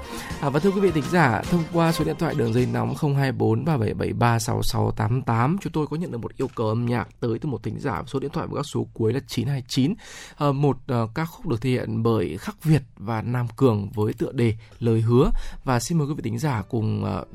À, 0.41 0.51
và 0.51 0.61
thưa 0.61 0.71
quý 0.71 0.81
vị 0.81 0.91
thính 0.91 1.11
giả, 1.11 1.43
thông 1.43 1.65
qua 1.73 1.93
số 1.93 2.05
điện 2.05 2.17
thoại 2.19 2.35
đường 2.35 2.53
dây 2.53 2.67
nóng 2.67 2.95
024 3.17 3.65
3773 3.65 4.39
6688 4.39 5.57
chúng 5.61 5.73
tôi 5.73 5.87
có 5.87 5.97
nhận 5.97 6.11
được 6.11 6.19
một 6.19 6.37
yêu 6.37 6.49
cầu 6.55 6.69
âm 6.69 6.87
nhạc 6.87 7.09
tới 7.21 7.39
từ 7.39 7.49
một 7.49 7.63
thính 7.63 7.79
giả 7.79 8.03
số 8.07 8.21
điện 8.21 8.31
thoại 8.31 8.47
với 8.47 8.57
các 8.59 8.67
số 8.67 8.87
cuối 8.95 9.13
là 9.13 9.21
929. 9.27 9.93
uh, 9.93 9.99
ờ, 10.37 10.53
một 10.53 10.77
uh, 11.03 11.11
ca 11.15 11.25
khúc 11.25 11.47
được 11.47 11.61
thể 11.61 11.71
hiện 11.71 12.03
bởi 12.03 12.39
Khắc 12.39 12.65
Việt 12.65 12.83
và 12.97 13.23
Nam 13.23 13.47
Cường 13.57 13.91
với 13.95 14.13
tựa 14.13 14.33
đề 14.33 14.55
Lời 14.81 15.01
hứa 15.01 15.31
và 15.65 15.81
xin 15.81 15.99
mời 15.99 16.07
quý 16.09 16.15
vị 16.15 16.23
thính 16.25 16.39
giả 16.39 16.63
cùng 16.69 17.05
uh, 17.05 17.29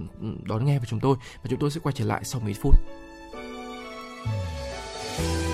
đón 0.44 0.66
nghe 0.66 0.80
với 0.80 0.88
chúng 0.90 1.00
tôi 1.00 1.16
và 1.44 1.48
chúng 1.50 1.60
tôi 1.60 1.72
sẽ 1.72 1.80
quay 1.84 1.94
trở 1.94 2.06
lại 2.06 2.22
sau 2.24 2.42
mấy 2.42 2.54
phút. 2.54 2.76
qua 5.18 5.53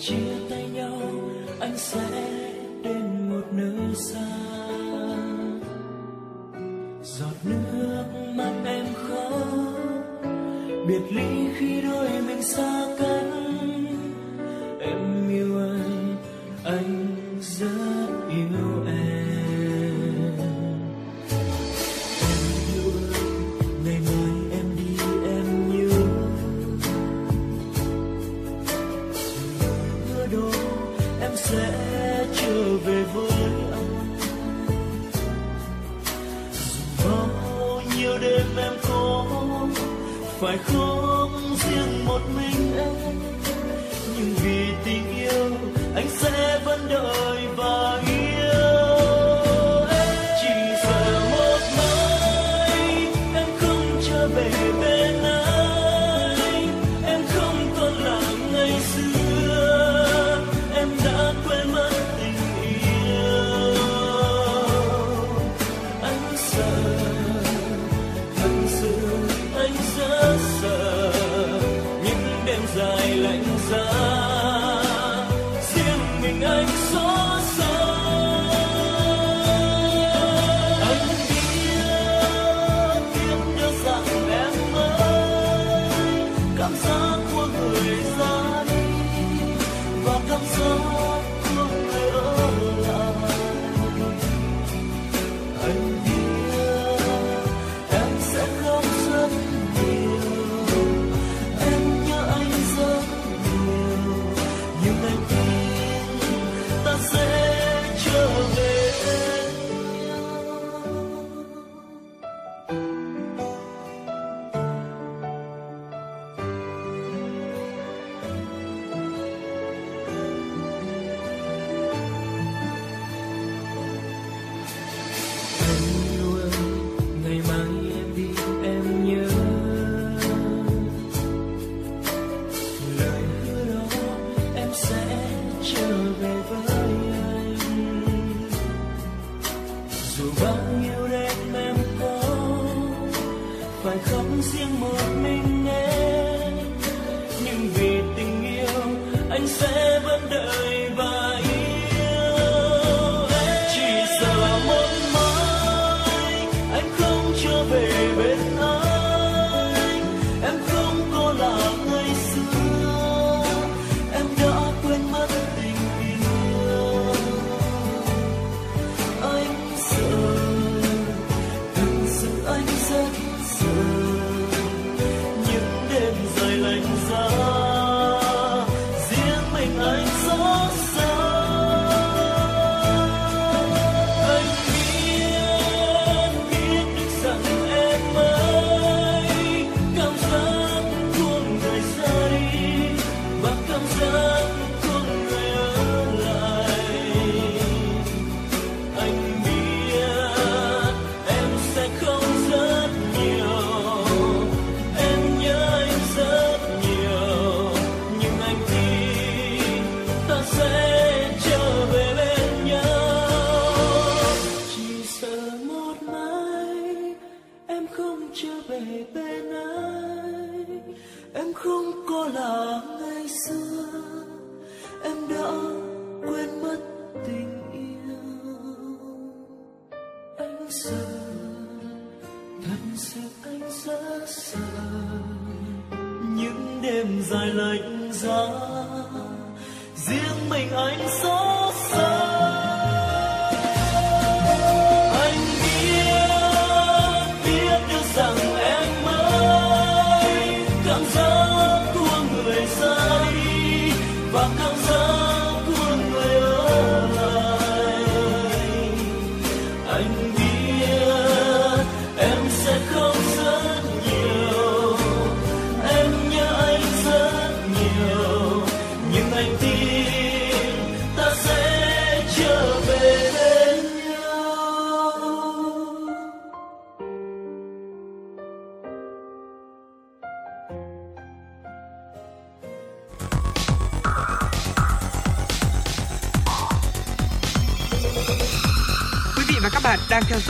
chia 0.00 0.48
tay 0.50 0.64
nhau, 0.74 1.00
anh 1.60 1.78
sẽ 1.78 2.08
đến 2.82 3.30
một 3.30 3.44
nơi 3.52 3.94
xa. 3.94 4.28
Giọt 7.02 7.36
nước 7.44 8.04
mắt 8.34 8.52
em 8.64 8.86
khóc, 8.94 9.48
biệt 10.88 11.02
ly 11.10 11.48
khi 11.58 11.80
đôi 11.80 12.08
mình 12.26 12.42
xa 12.42 12.86
cách. 12.98 13.35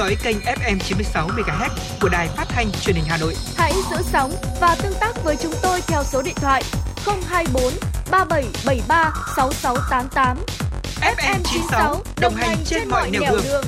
Dõi 0.06 0.16
kênh 0.22 0.36
FM 0.36 0.78
96 0.78 1.28
MHz 1.28 1.70
của 2.00 2.08
đài 2.08 2.28
phát 2.28 2.44
thanh 2.48 2.66
truyền 2.80 2.96
hình 2.96 3.04
Hà 3.08 3.16
Nội. 3.16 3.34
Hãy 3.56 3.72
giữ 3.90 3.96
sóng 4.02 4.32
và 4.60 4.76
tương 4.82 4.92
tác 5.00 5.24
với 5.24 5.36
chúng 5.42 5.52
tôi 5.62 5.80
theo 5.86 6.02
số 6.04 6.22
điện 6.22 6.34
thoại 6.36 6.62
024 7.28 7.72
3773 8.10 9.12
6688. 9.36 10.36
FM 11.00 11.40
96 11.44 12.02
đồng 12.20 12.34
hành 12.34 12.56
trên 12.64 12.88
mọi 12.88 13.10
nẻo 13.10 13.22
đường. 13.22 13.40
đường. 13.44 13.64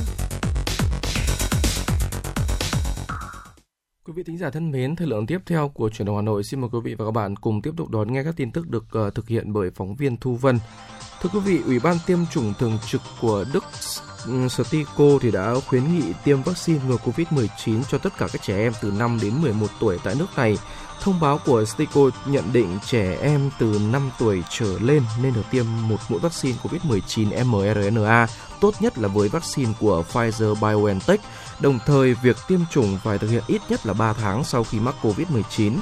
Quý 4.05 4.13
vị 4.17 4.23
thính 4.23 4.39
giả 4.39 4.51
thân 4.51 4.71
mến, 4.71 4.97
thời 4.97 5.07
lượng 5.07 5.27
tiếp 5.27 5.39
theo 5.47 5.69
của 5.69 5.91
chuyển 5.91 6.07
động 6.07 6.17
Hà 6.17 6.23
Nội 6.23 6.45
xin 6.45 6.61
mời 6.61 6.71
quý 6.73 6.79
vị 6.85 6.95
và 6.95 7.05
các 7.05 7.11
bạn 7.11 7.37
cùng 7.37 7.63
tiếp 7.63 7.71
tục 7.77 7.91
đón 7.91 8.13
nghe 8.13 8.25
các 8.25 8.35
tin 8.37 8.53
tức 8.53 8.69
được 8.69 8.85
ờ, 8.91 9.11
thực 9.11 9.29
hiện 9.29 9.53
bởi 9.53 9.71
phóng 9.71 9.97
viên 9.97 10.17
Thu 10.17 10.37
Vân. 10.37 10.59
Thưa 11.23 11.29
quý 11.33 11.41
vị, 11.41 11.61
Ủy 11.67 11.79
ban 11.79 11.97
tiêm 12.07 12.19
chủng 12.33 12.55
thường 12.59 12.79
trực 12.87 13.01
của 13.21 13.45
Đức 13.53 13.65
Ừ, 14.29 14.49
Stico 14.49 15.05
thì 15.21 15.31
đã 15.31 15.55
khuyến 15.67 15.95
nghị 15.95 16.13
tiêm 16.25 16.43
vaccine 16.43 16.81
ngừa 16.89 16.97
Covid-19 17.05 17.83
cho 17.91 17.99
tất 17.99 18.19
cả 18.19 18.29
các 18.33 18.43
trẻ 18.43 18.59
em 18.59 18.73
từ 18.83 18.91
5 18.91 19.19
đến 19.23 19.43
11 19.43 19.67
tuổi 19.81 19.99
tại 20.05 20.15
nước 20.15 20.27
này. 20.37 20.59
Thông 21.01 21.21
báo 21.21 21.41
của 21.47 21.65
Stico 21.65 22.11
nhận 22.27 22.45
định 22.53 22.79
trẻ 22.87 23.17
em 23.21 23.51
từ 23.59 23.81
5 23.93 24.11
tuổi 24.19 24.43
trở 24.51 24.79
lên 24.81 25.03
nên 25.23 25.35
được 25.35 25.43
tiêm 25.51 25.65
một 25.83 25.97
mũi 26.09 26.21
vaccine 26.21 26.59
COVID-19 26.63 27.45
mRNA, 27.45 28.27
tốt 28.61 28.75
nhất 28.81 28.99
là 28.99 29.09
với 29.09 29.29
vaccine 29.29 29.73
của 29.81 30.05
Pfizer-BioNTech. 30.13 31.19
Đồng 31.61 31.79
thời, 31.87 32.15
việc 32.15 32.37
tiêm 32.49 32.61
chủng 32.71 32.99
phải 33.05 33.19
thực 33.19 33.31
hiện 33.31 33.43
ít 33.47 33.63
nhất 33.69 33.87
là 33.87 33.93
3 33.93 34.13
tháng 34.13 34.45
sau 34.45 34.65
khi 34.65 34.81
mắc 34.81 34.95
COVID-19. 35.03 35.73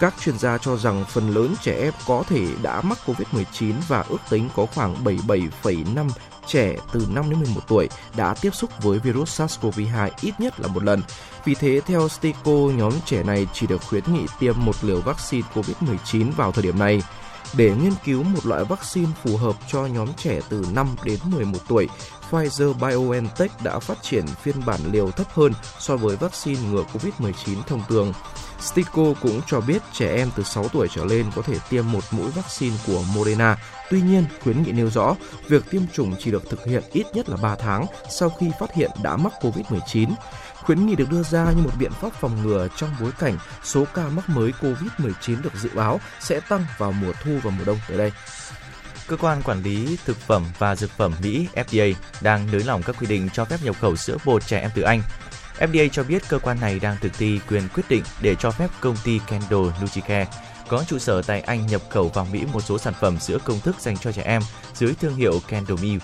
Các 0.00 0.14
chuyên 0.20 0.38
gia 0.38 0.58
cho 0.58 0.76
rằng 0.76 1.04
phần 1.08 1.30
lớn 1.34 1.54
trẻ 1.62 1.78
em 1.80 1.92
có 2.06 2.24
thể 2.28 2.46
đã 2.62 2.80
mắc 2.80 2.98
COVID-19 3.06 3.72
và 3.88 4.04
ước 4.08 4.18
tính 4.30 4.48
có 4.56 4.66
khoảng 4.66 5.04
77,5 5.04 6.08
trẻ 6.46 6.76
từ 6.92 7.06
5 7.10 7.30
đến 7.30 7.38
11 7.38 7.60
tuổi 7.68 7.88
đã 8.16 8.34
tiếp 8.40 8.50
xúc 8.54 8.70
với 8.82 8.98
virus 8.98 9.40
SARS-CoV-2 9.40 10.10
ít 10.20 10.40
nhất 10.40 10.60
là 10.60 10.68
một 10.68 10.82
lần. 10.82 11.02
Vì 11.44 11.54
thế, 11.54 11.80
theo 11.86 12.08
Stico, 12.08 12.50
nhóm 12.50 12.92
trẻ 13.04 13.22
này 13.22 13.46
chỉ 13.52 13.66
được 13.66 13.82
khuyến 13.82 14.04
nghị 14.12 14.26
tiêm 14.38 14.54
một 14.58 14.74
liều 14.82 15.00
vaccine 15.00 15.48
COVID-19 15.54 16.32
vào 16.32 16.52
thời 16.52 16.62
điểm 16.62 16.78
này. 16.78 17.02
Để 17.54 17.74
nghiên 17.82 17.92
cứu 18.04 18.22
một 18.22 18.46
loại 18.46 18.64
vaccine 18.64 19.10
phù 19.24 19.36
hợp 19.36 19.56
cho 19.68 19.86
nhóm 19.86 20.08
trẻ 20.16 20.40
từ 20.48 20.66
5 20.72 20.88
đến 21.04 21.18
11 21.24 21.58
tuổi, 21.68 21.88
Pfizer-BioNTech 22.30 23.48
đã 23.62 23.78
phát 23.78 24.02
triển 24.02 24.26
phiên 24.26 24.64
bản 24.66 24.80
liều 24.92 25.10
thấp 25.10 25.26
hơn 25.34 25.52
so 25.78 25.96
với 25.96 26.16
vaccine 26.16 26.60
ngừa 26.70 26.84
COVID-19 26.92 27.62
thông 27.66 27.82
thường. 27.88 28.12
Stico 28.60 29.02
cũng 29.20 29.40
cho 29.46 29.60
biết 29.60 29.82
trẻ 29.92 30.16
em 30.16 30.30
từ 30.36 30.42
6 30.42 30.68
tuổi 30.68 30.88
trở 30.94 31.04
lên 31.04 31.26
có 31.36 31.42
thể 31.42 31.54
tiêm 31.70 31.92
một 31.92 32.04
mũi 32.10 32.30
vaccine 32.30 32.76
của 32.86 33.02
Moderna. 33.14 33.56
Tuy 33.90 34.00
nhiên, 34.00 34.24
khuyến 34.42 34.62
nghị 34.62 34.72
nêu 34.72 34.90
rõ, 34.90 35.16
việc 35.48 35.70
tiêm 35.70 35.82
chủng 35.92 36.16
chỉ 36.18 36.30
được 36.30 36.50
thực 36.50 36.66
hiện 36.66 36.82
ít 36.92 37.06
nhất 37.14 37.28
là 37.28 37.36
3 37.36 37.56
tháng 37.56 37.86
sau 38.10 38.30
khi 38.30 38.50
phát 38.60 38.74
hiện 38.74 38.90
đã 39.02 39.16
mắc 39.16 39.32
COVID-19. 39.40 40.08
Khuyến 40.54 40.86
nghị 40.86 40.94
được 40.94 41.10
đưa 41.10 41.22
ra 41.22 41.52
như 41.56 41.62
một 41.62 41.72
biện 41.78 41.92
pháp 41.92 42.12
phòng 42.20 42.42
ngừa 42.42 42.68
trong 42.76 42.90
bối 43.00 43.10
cảnh 43.18 43.38
số 43.64 43.84
ca 43.94 44.08
mắc 44.08 44.28
mới 44.28 44.52
COVID-19 44.60 45.42
được 45.42 45.54
dự 45.54 45.70
báo 45.74 46.00
sẽ 46.20 46.40
tăng 46.40 46.66
vào 46.78 46.92
mùa 46.92 47.12
thu 47.22 47.30
và 47.42 47.50
mùa 47.50 47.64
đông 47.64 47.78
tới 47.88 47.98
đây. 47.98 48.12
Cơ 49.06 49.16
quan 49.16 49.42
quản 49.42 49.62
lý 49.62 49.98
thực 50.04 50.16
phẩm 50.20 50.44
và 50.58 50.76
dược 50.76 50.90
phẩm 50.90 51.12
Mỹ 51.22 51.48
FDA 51.54 51.94
đang 52.20 52.46
nới 52.52 52.64
lỏng 52.64 52.82
các 52.82 52.96
quy 53.00 53.06
định 53.06 53.28
cho 53.32 53.44
phép 53.44 53.56
nhập 53.62 53.76
khẩu 53.80 53.96
sữa 53.96 54.16
bột 54.24 54.46
trẻ 54.46 54.60
em 54.60 54.70
từ 54.74 54.82
Anh. 54.82 55.02
FDA 55.60 55.88
cho 55.88 56.02
biết 56.02 56.22
cơ 56.28 56.38
quan 56.38 56.60
này 56.60 56.78
đang 56.78 56.96
thực 57.00 57.18
thi 57.18 57.40
quyền 57.48 57.68
quyết 57.74 57.82
định 57.88 58.02
để 58.22 58.34
cho 58.34 58.50
phép 58.50 58.70
công 58.80 58.96
ty 59.04 59.20
Kendall 59.26 59.66
Nutricare 59.82 60.26
có 60.68 60.84
trụ 60.88 60.98
sở 60.98 61.22
tại 61.22 61.40
Anh 61.40 61.66
nhập 61.66 61.82
khẩu 61.90 62.08
vào 62.08 62.26
Mỹ 62.32 62.44
một 62.52 62.60
số 62.60 62.78
sản 62.78 62.94
phẩm 63.00 63.18
sữa 63.18 63.38
công 63.44 63.60
thức 63.60 63.76
dành 63.80 63.96
cho 63.96 64.12
trẻ 64.12 64.22
em 64.22 64.42
dưới 64.74 64.94
thương 65.00 65.16
hiệu 65.16 65.40
Kendall 65.48 65.82
Milk. 65.82 66.02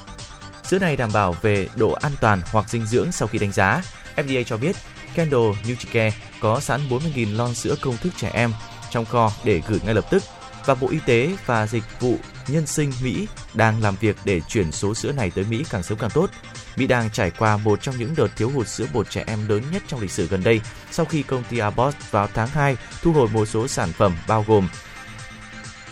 Sữa 0.65 0.79
này 0.79 0.97
đảm 0.97 1.11
bảo 1.13 1.37
về 1.43 1.69
độ 1.75 1.93
an 1.93 2.13
toàn 2.21 2.41
hoặc 2.53 2.69
dinh 2.69 2.87
dưỡng 2.87 3.13
sau 3.13 3.29
khi 3.29 3.39
đánh 3.39 3.53
giá. 3.53 3.83
FDA 4.17 4.45
cho 4.45 4.57
biết 4.57 4.77
Kendall 5.15 5.51
Nutricare 5.51 6.13
có 6.41 6.61
sẵn 6.61 6.81
40.000 6.89 7.37
lon 7.37 7.55
sữa 7.55 7.75
công 7.81 7.97
thức 7.97 8.13
trẻ 8.17 8.31
em 8.33 8.53
trong 8.91 9.05
kho 9.05 9.33
để 9.45 9.63
gửi 9.69 9.81
ngay 9.85 9.95
lập 9.95 10.05
tức 10.11 10.23
và 10.67 10.75
Bộ 10.75 10.89
Y 10.89 10.99
tế 11.07 11.37
và 11.47 11.67
Dịch 11.67 12.01
vụ 12.01 12.19
Nhân 12.49 12.67
sinh 12.67 12.93
Mỹ 13.03 13.29
đang 13.55 13.83
làm 13.83 13.97
việc 14.01 14.17
để 14.25 14.41
chuyển 14.49 14.73
số 14.73 14.95
sữa 14.95 15.13
này 15.13 15.31
tới 15.31 15.45
Mỹ 15.51 15.65
càng 15.71 15.83
sớm 15.83 15.99
càng 15.99 16.11
tốt. 16.11 16.31
Mỹ 16.77 16.87
đang 16.87 17.11
trải 17.11 17.31
qua 17.31 17.57
một 17.57 17.83
trong 17.83 17.99
những 17.99 18.15
đợt 18.17 18.29
thiếu 18.37 18.51
hụt 18.51 18.69
sữa 18.69 18.87
bột 18.93 19.11
trẻ 19.11 19.25
em 19.27 19.49
lớn 19.49 19.63
nhất 19.73 19.83
trong 19.87 20.01
lịch 20.01 20.11
sử 20.11 20.27
gần 20.27 20.45
đây 20.45 20.61
sau 20.91 21.07
khi 21.07 21.23
công 21.23 21.45
ty 21.51 21.59
Abbott 21.59 22.11
vào 22.11 22.29
tháng 22.35 22.49
2 22.49 22.77
thu 23.03 23.13
hồi 23.13 23.29
một 23.29 23.47
số 23.47 23.69
sản 23.69 23.93
phẩm 23.93 24.17
bao 24.29 24.45
gồm 24.49 24.69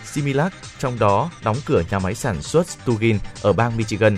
Similac, 0.04 0.52
trong 0.78 0.98
đó 0.98 1.30
đóng 1.44 1.56
cửa 1.66 1.82
nhà 1.90 1.98
máy 1.98 2.14
sản 2.14 2.42
xuất 2.42 2.66
Stugin 2.68 3.18
ở 3.42 3.52
bang 3.52 3.76
Michigan. 3.76 4.16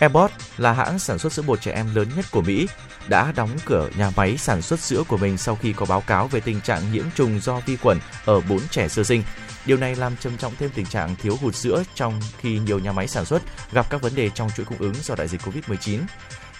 Abbott 0.00 0.32
là 0.56 0.72
hãng 0.72 0.98
sản 0.98 1.18
xuất 1.18 1.32
sữa 1.32 1.42
bột 1.46 1.60
trẻ 1.60 1.72
em 1.72 1.94
lớn 1.94 2.08
nhất 2.16 2.24
của 2.30 2.42
Mỹ, 2.42 2.66
đã 3.08 3.32
đóng 3.36 3.50
cửa 3.64 3.88
nhà 3.96 4.10
máy 4.16 4.36
sản 4.36 4.62
xuất 4.62 4.80
sữa 4.80 5.02
của 5.08 5.16
mình 5.16 5.38
sau 5.38 5.58
khi 5.62 5.72
có 5.72 5.86
báo 5.86 6.00
cáo 6.00 6.28
về 6.28 6.40
tình 6.40 6.60
trạng 6.60 6.92
nhiễm 6.92 7.04
trùng 7.14 7.40
do 7.40 7.60
vi 7.66 7.76
khuẩn 7.76 7.98
ở 8.24 8.40
4 8.40 8.60
trẻ 8.70 8.88
sơ 8.88 9.04
sinh. 9.04 9.22
Điều 9.66 9.76
này 9.76 9.96
làm 9.96 10.16
trầm 10.16 10.36
trọng 10.36 10.54
thêm 10.58 10.70
tình 10.74 10.86
trạng 10.86 11.16
thiếu 11.16 11.36
hụt 11.40 11.54
sữa 11.54 11.82
trong 11.94 12.20
khi 12.38 12.58
nhiều 12.58 12.78
nhà 12.78 12.92
máy 12.92 13.08
sản 13.08 13.24
xuất 13.24 13.42
gặp 13.72 13.90
các 13.90 14.02
vấn 14.02 14.14
đề 14.14 14.30
trong 14.30 14.50
chuỗi 14.56 14.66
cung 14.66 14.78
ứng 14.78 14.94
do 14.94 15.14
đại 15.14 15.28
dịch 15.28 15.40
Covid-19. 15.40 16.00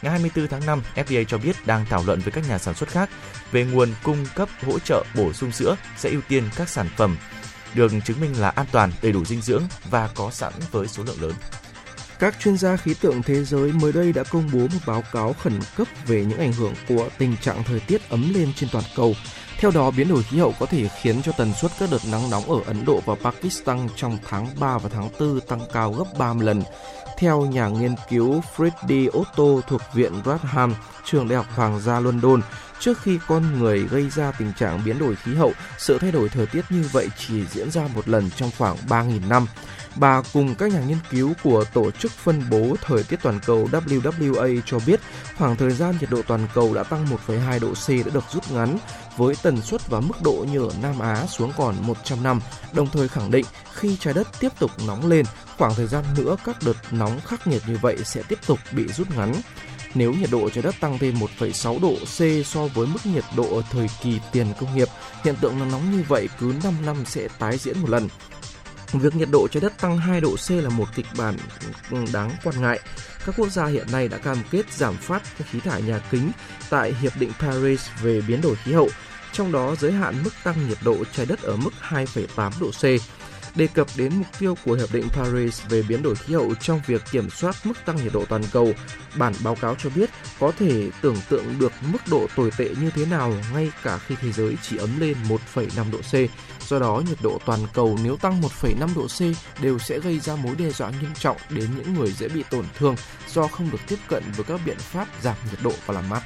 Ngày 0.03 0.11
24 0.11 0.49
tháng 0.49 0.67
5, 0.67 0.83
FDA 0.95 1.25
cho 1.25 1.39
biết 1.39 1.57
đang 1.67 1.87
thảo 1.91 2.03
luận 2.07 2.21
với 2.21 2.33
các 2.33 2.49
nhà 2.49 2.59
sản 2.59 2.75
xuất 2.75 2.89
khác 2.89 3.11
về 3.53 3.65
nguồn 3.65 3.89
cung 4.03 4.27
cấp 4.35 4.49
hỗ 4.67 4.79
trợ 4.79 5.05
bổ 5.15 5.33
sung 5.33 5.53
sữa 5.53 5.77
sẽ 5.97 6.11
ưu 6.11 6.21
tiên 6.29 6.45
các 6.57 6.69
sản 6.69 6.89
phẩm 6.97 7.17
được 7.75 7.93
chứng 8.05 8.21
minh 8.21 8.41
là 8.41 8.49
an 8.49 8.67
toàn, 8.73 8.93
đầy 9.03 9.13
đủ 9.13 9.25
dinh 9.25 9.41
dưỡng 9.41 9.63
và 9.91 10.09
có 10.15 10.31
sẵn 10.31 10.53
với 10.71 10.89
số 10.89 11.03
lượng 11.05 11.23
lớn. 11.23 11.33
Các 12.19 12.37
chuyên 12.41 12.57
gia 12.57 12.77
khí 12.77 12.95
tượng 13.01 13.23
thế 13.23 13.45
giới 13.45 13.73
mới 13.73 13.93
đây 13.93 14.13
đã 14.13 14.23
công 14.23 14.51
bố 14.53 14.59
một 14.59 14.79
báo 14.87 15.03
cáo 15.13 15.33
khẩn 15.33 15.59
cấp 15.77 15.87
về 16.07 16.25
những 16.25 16.39
ảnh 16.39 16.53
hưởng 16.53 16.75
của 16.89 17.09
tình 17.19 17.37
trạng 17.37 17.65
thời 17.65 17.81
tiết 17.81 18.09
ấm 18.09 18.35
lên 18.35 18.53
trên 18.57 18.69
toàn 18.73 18.85
cầu. 18.97 19.15
Theo 19.59 19.71
đó, 19.71 19.91
biến 19.91 20.09
đổi 20.09 20.23
khí 20.23 20.39
hậu 20.39 20.55
có 20.59 20.67
thể 20.67 20.89
khiến 20.89 21.23
cho 21.23 21.33
tần 21.33 21.53
suất 21.55 21.73
các 21.79 21.89
đợt 21.91 21.99
nắng 22.11 22.31
nóng 22.31 22.51
ở 22.51 22.61
Ấn 22.67 22.85
Độ 22.85 23.01
và 23.07 23.15
Pakistan 23.15 23.89
trong 23.97 24.19
tháng 24.29 24.49
3 24.61 24.79
và 24.79 24.89
tháng 24.89 25.09
4 25.21 25.41
tăng 25.41 25.61
cao 25.73 25.93
gấp 25.93 26.05
30 26.19 26.47
lần. 26.47 26.63
Theo 27.19 27.41
nhà 27.41 27.69
nghiên 27.69 27.95
cứu 28.09 28.43
Freddy 28.57 29.09
Otto 29.19 29.69
thuộc 29.69 29.81
Viện 29.95 30.13
Radham, 30.25 30.75
trường 31.05 31.29
Đại 31.29 31.37
học 31.37 31.47
Hoàng 31.55 31.81
gia 31.81 32.01
London, 32.01 32.41
trước 32.81 33.03
khi 33.03 33.19
con 33.29 33.59
người 33.59 33.79
gây 33.91 34.11
ra 34.11 34.33
tình 34.39 34.53
trạng 34.59 34.85
biến 34.85 34.99
đổi 34.99 35.17
khí 35.17 35.35
hậu, 35.35 35.53
sự 35.79 35.99
thay 35.99 36.13
đổi 36.13 36.29
thời 36.29 36.47
tiết 36.47 36.65
như 36.71 36.89
vậy 36.93 37.09
chỉ 37.19 37.45
diễn 37.47 37.71
ra 37.71 37.89
một 37.95 38.09
lần 38.09 38.31
trong 38.37 38.51
khoảng 38.59 38.77
3.000 38.89 39.29
năm. 39.29 39.47
Bà 39.97 40.23
cùng 40.33 40.55
các 40.55 40.73
nhà 40.73 40.81
nghiên 40.81 40.99
cứu 41.11 41.33
của 41.43 41.65
Tổ 41.73 41.91
chức 41.91 42.13
Phân 42.13 42.43
bố 42.51 42.77
Thời 42.83 43.03
tiết 43.03 43.23
Toàn 43.23 43.41
cầu 43.47 43.69
WWA 43.73 44.61
cho 44.67 44.79
biết 44.87 45.01
khoảng 45.39 45.57
thời 45.57 45.71
gian 45.71 45.95
nhiệt 46.01 46.11
độ 46.11 46.23
toàn 46.27 46.47
cầu 46.55 46.75
đã 46.75 46.83
tăng 46.83 47.07
1,2 47.27 47.61
độ 47.61 47.69
C 47.69 48.07
đã 48.07 48.11
được 48.15 48.25
rút 48.33 48.51
ngắn 48.51 48.79
với 49.17 49.35
tần 49.43 49.63
suất 49.63 49.89
và 49.89 50.01
mức 50.01 50.23
độ 50.23 50.47
như 50.53 50.65
ở 50.69 50.71
Nam 50.83 50.99
Á 50.99 51.27
xuống 51.27 51.53
còn 51.57 51.75
100 51.83 52.23
năm, 52.23 52.41
đồng 52.73 52.89
thời 52.93 53.09
khẳng 53.09 53.31
định 53.31 53.45
khi 53.75 53.97
trái 54.01 54.15
đất 54.15 54.29
tiếp 54.41 54.53
tục 54.59 54.71
nóng 54.87 55.07
lên, 55.07 55.27
khoảng 55.59 55.75
thời 55.75 55.87
gian 55.87 56.05
nữa 56.17 56.37
các 56.45 56.57
đợt 56.67 56.77
nóng 56.91 57.21
khắc 57.21 57.47
nghiệt 57.47 57.63
như 57.69 57.79
vậy 57.83 57.97
sẽ 58.05 58.23
tiếp 58.29 58.39
tục 58.47 58.59
bị 58.73 58.87
rút 58.89 59.17
ngắn. 59.17 59.35
Nếu 59.95 60.13
nhiệt 60.13 60.31
độ 60.31 60.51
trái 60.51 60.63
đất 60.63 60.75
tăng 60.81 60.99
thêm 60.99 61.15
1,6 61.39 61.81
độ 61.81 61.95
C 61.95 62.47
so 62.47 62.67
với 62.67 62.87
mức 62.87 63.07
nhiệt 63.07 63.25
độ 63.37 63.57
ở 63.57 63.63
thời 63.71 63.87
kỳ 64.03 64.21
tiền 64.33 64.47
công 64.61 64.75
nghiệp, 64.75 64.89
hiện 65.25 65.35
tượng 65.41 65.59
nắng 65.59 65.73
nóng 65.73 65.93
như 65.93 66.05
vậy 66.09 66.29
cứ 66.39 66.55
5 66.65 66.75
năm 66.87 66.97
sẽ 67.07 67.29
tái 67.39 67.57
diễn 67.57 67.79
một 67.79 67.91
lần. 67.91 68.09
Việc 68.93 69.17
nhiệt 69.17 69.29
độ 69.31 69.49
trái 69.49 69.61
đất 69.61 69.73
tăng 69.81 69.99
2 69.99 70.21
độ 70.21 70.37
C 70.49 70.51
là 70.51 70.69
một 70.69 70.87
kịch 70.95 71.07
bản 71.19 71.37
đáng 72.13 72.31
quan 72.45 72.61
ngại. 72.61 72.81
Các 73.27 73.35
quốc 73.39 73.49
gia 73.49 73.67
hiện 73.67 73.87
nay 73.93 74.09
đã 74.09 74.19
cam 74.19 74.39
kết 74.51 74.73
giảm 74.73 74.97
phát 74.97 75.23
khí 75.51 75.61
thải 75.61 75.83
nhà 75.83 76.01
kính 76.11 76.31
tại 76.71 76.95
Hiệp 77.01 77.13
định 77.19 77.31
Paris 77.39 77.89
về 78.03 78.21
biến 78.21 78.41
đổi 78.41 78.57
khí 78.57 78.73
hậu, 78.73 78.89
trong 79.33 79.53
đó 79.53 79.75
giới 79.81 79.93
hạn 79.93 80.15
mức 80.25 80.31
tăng 80.45 80.69
nhiệt 80.69 80.79
độ 80.85 80.97
trái 81.13 81.27
đất 81.27 81.43
ở 81.43 81.57
mức 81.57 81.71
2,8 81.89 82.51
độ 82.61 82.71
C 82.71 82.83
đề 83.57 83.67
cập 83.67 83.87
đến 83.97 84.13
mục 84.17 84.27
tiêu 84.39 84.57
của 84.65 84.75
Hiệp 84.75 84.93
định 84.93 85.09
Paris 85.13 85.63
về 85.69 85.83
biến 85.83 86.03
đổi 86.03 86.15
khí 86.15 86.35
hậu 86.35 86.55
trong 86.55 86.81
việc 86.87 87.03
kiểm 87.11 87.31
soát 87.31 87.57
mức 87.65 87.75
tăng 87.85 87.97
nhiệt 87.97 88.13
độ 88.13 88.25
toàn 88.29 88.43
cầu. 88.53 88.73
Bản 89.19 89.33
báo 89.45 89.55
cáo 89.55 89.75
cho 89.75 89.91
biết 89.91 90.11
có 90.41 90.53
thể 90.59 90.91
tưởng 91.01 91.17
tượng 91.29 91.45
được 91.59 91.73
mức 91.93 91.99
độ 92.11 92.27
tồi 92.37 92.51
tệ 92.59 92.69
như 92.81 92.91
thế 92.91 93.07
nào 93.07 93.35
ngay 93.55 93.73
cả 93.83 93.99
khi 93.99 94.15
thế 94.21 94.33
giới 94.33 94.57
chỉ 94.63 94.77
ấm 94.77 95.01
lên 95.01 95.17
1,5 95.55 95.93
độ 95.93 95.99
C. 95.99 96.31
Do 96.69 96.79
đó, 96.79 97.03
nhiệt 97.09 97.19
độ 97.23 97.39
toàn 97.47 97.61
cầu 97.75 97.99
nếu 98.05 98.17
tăng 98.17 98.41
1,5 98.41 98.89
độ 98.97 99.07
C 99.07 99.21
đều 99.63 99.79
sẽ 99.79 99.99
gây 99.99 100.21
ra 100.21 100.37
mối 100.37 100.55
đe 100.59 100.71
dọa 100.71 100.91
nghiêm 100.91 101.15
trọng 101.19 101.37
đến 101.51 101.71
những 101.77 101.95
người 101.95 102.13
dễ 102.13 102.29
bị 102.29 102.45
tổn 102.51 102.65
thương 102.79 102.97
do 103.35 103.47
không 103.47 103.71
được 103.71 103.81
tiếp 103.89 103.99
cận 104.09 104.23
với 104.37 104.45
các 104.45 104.61
biện 104.67 104.79
pháp 104.79 105.09
giảm 105.23 105.37
nhiệt 105.51 105.59
độ 105.63 105.73
và 105.87 105.95
làm 105.95 106.09
mát. 106.09 106.23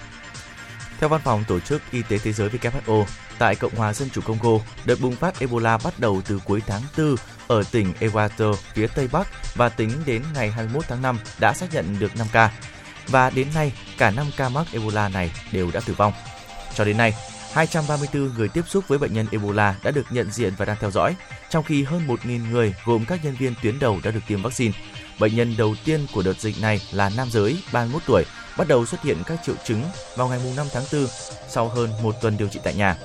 Theo 1.00 1.08
Văn 1.08 1.20
phòng 1.24 1.44
Tổ 1.48 1.60
chức 1.60 1.82
Y 1.90 2.02
tế 2.02 2.18
Thế 2.18 2.32
giới 2.32 2.48
WHO, 2.48 3.04
tại 3.38 3.54
Cộng 3.54 3.74
hòa 3.74 3.92
Dân 3.92 4.10
chủ 4.10 4.20
Congo, 4.20 4.64
đợt 4.84 5.00
bùng 5.00 5.16
phát 5.16 5.40
Ebola 5.40 5.78
bắt 5.84 5.94
đầu 5.98 6.22
từ 6.26 6.40
cuối 6.44 6.62
tháng 6.66 6.82
4 6.98 7.14
ở 7.48 7.62
tỉnh 7.70 7.92
Equator, 8.00 8.58
phía 8.74 8.86
Tây 8.86 9.08
Bắc 9.12 9.54
và 9.54 9.68
tính 9.68 9.90
đến 10.06 10.22
ngày 10.34 10.50
21 10.50 10.84
tháng 10.88 11.02
5 11.02 11.18
đã 11.38 11.52
xác 11.54 11.66
nhận 11.72 11.98
được 11.98 12.16
5 12.16 12.26
ca. 12.32 12.52
Và 13.08 13.30
đến 13.30 13.48
nay, 13.54 13.72
cả 13.98 14.10
5 14.10 14.26
ca 14.36 14.48
mắc 14.48 14.66
Ebola 14.72 15.08
này 15.08 15.32
đều 15.52 15.70
đã 15.70 15.80
tử 15.86 15.94
vong. 15.94 16.12
Cho 16.74 16.84
đến 16.84 16.96
nay, 16.96 17.14
234 17.52 18.34
người 18.34 18.48
tiếp 18.48 18.62
xúc 18.68 18.84
với 18.88 18.98
bệnh 18.98 19.14
nhân 19.14 19.26
Ebola 19.32 19.74
đã 19.82 19.90
được 19.90 20.06
nhận 20.10 20.30
diện 20.30 20.52
và 20.56 20.64
đang 20.64 20.76
theo 20.80 20.90
dõi, 20.90 21.16
trong 21.50 21.64
khi 21.64 21.82
hơn 21.82 22.06
1.000 22.06 22.50
người 22.50 22.74
gồm 22.84 23.04
các 23.04 23.24
nhân 23.24 23.36
viên 23.38 23.54
tuyến 23.62 23.78
đầu 23.78 24.00
đã 24.04 24.10
được 24.10 24.20
tiêm 24.26 24.42
vaccine. 24.42 24.74
Bệnh 25.18 25.36
nhân 25.36 25.54
đầu 25.58 25.74
tiên 25.84 26.06
của 26.12 26.22
đợt 26.22 26.40
dịch 26.40 26.60
này 26.60 26.80
là 26.92 27.10
nam 27.16 27.30
giới, 27.30 27.62
31 27.72 28.02
tuổi, 28.06 28.24
bắt 28.60 28.68
đầu 28.68 28.86
xuất 28.86 29.02
hiện 29.02 29.22
các 29.26 29.38
triệu 29.44 29.54
chứng 29.64 29.82
vào 30.16 30.28
ngày 30.28 30.40
5 30.56 30.66
tháng 30.72 30.84
4 30.92 31.06
sau 31.48 31.68
hơn 31.68 31.90
một 32.02 32.14
tuần 32.20 32.36
điều 32.36 32.48
trị 32.48 32.60
tại 32.64 32.74
nhà. 32.74 32.96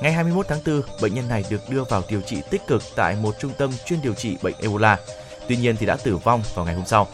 Ngày 0.00 0.12
21 0.12 0.46
tháng 0.48 0.58
4, 0.66 0.82
bệnh 1.02 1.14
nhân 1.14 1.28
này 1.28 1.44
được 1.50 1.60
đưa 1.68 1.84
vào 1.84 2.02
điều 2.08 2.20
trị 2.20 2.42
tích 2.50 2.62
cực 2.66 2.82
tại 2.96 3.16
một 3.22 3.34
trung 3.40 3.52
tâm 3.58 3.70
chuyên 3.86 4.02
điều 4.02 4.14
trị 4.14 4.36
bệnh 4.42 4.54
Ebola. 4.60 4.98
Tuy 5.48 5.56
nhiên 5.56 5.76
thì 5.76 5.86
đã 5.86 5.96
tử 5.96 6.16
vong 6.16 6.42
vào 6.54 6.64
ngày 6.64 6.74
hôm 6.74 6.86
sau. 6.86 7.08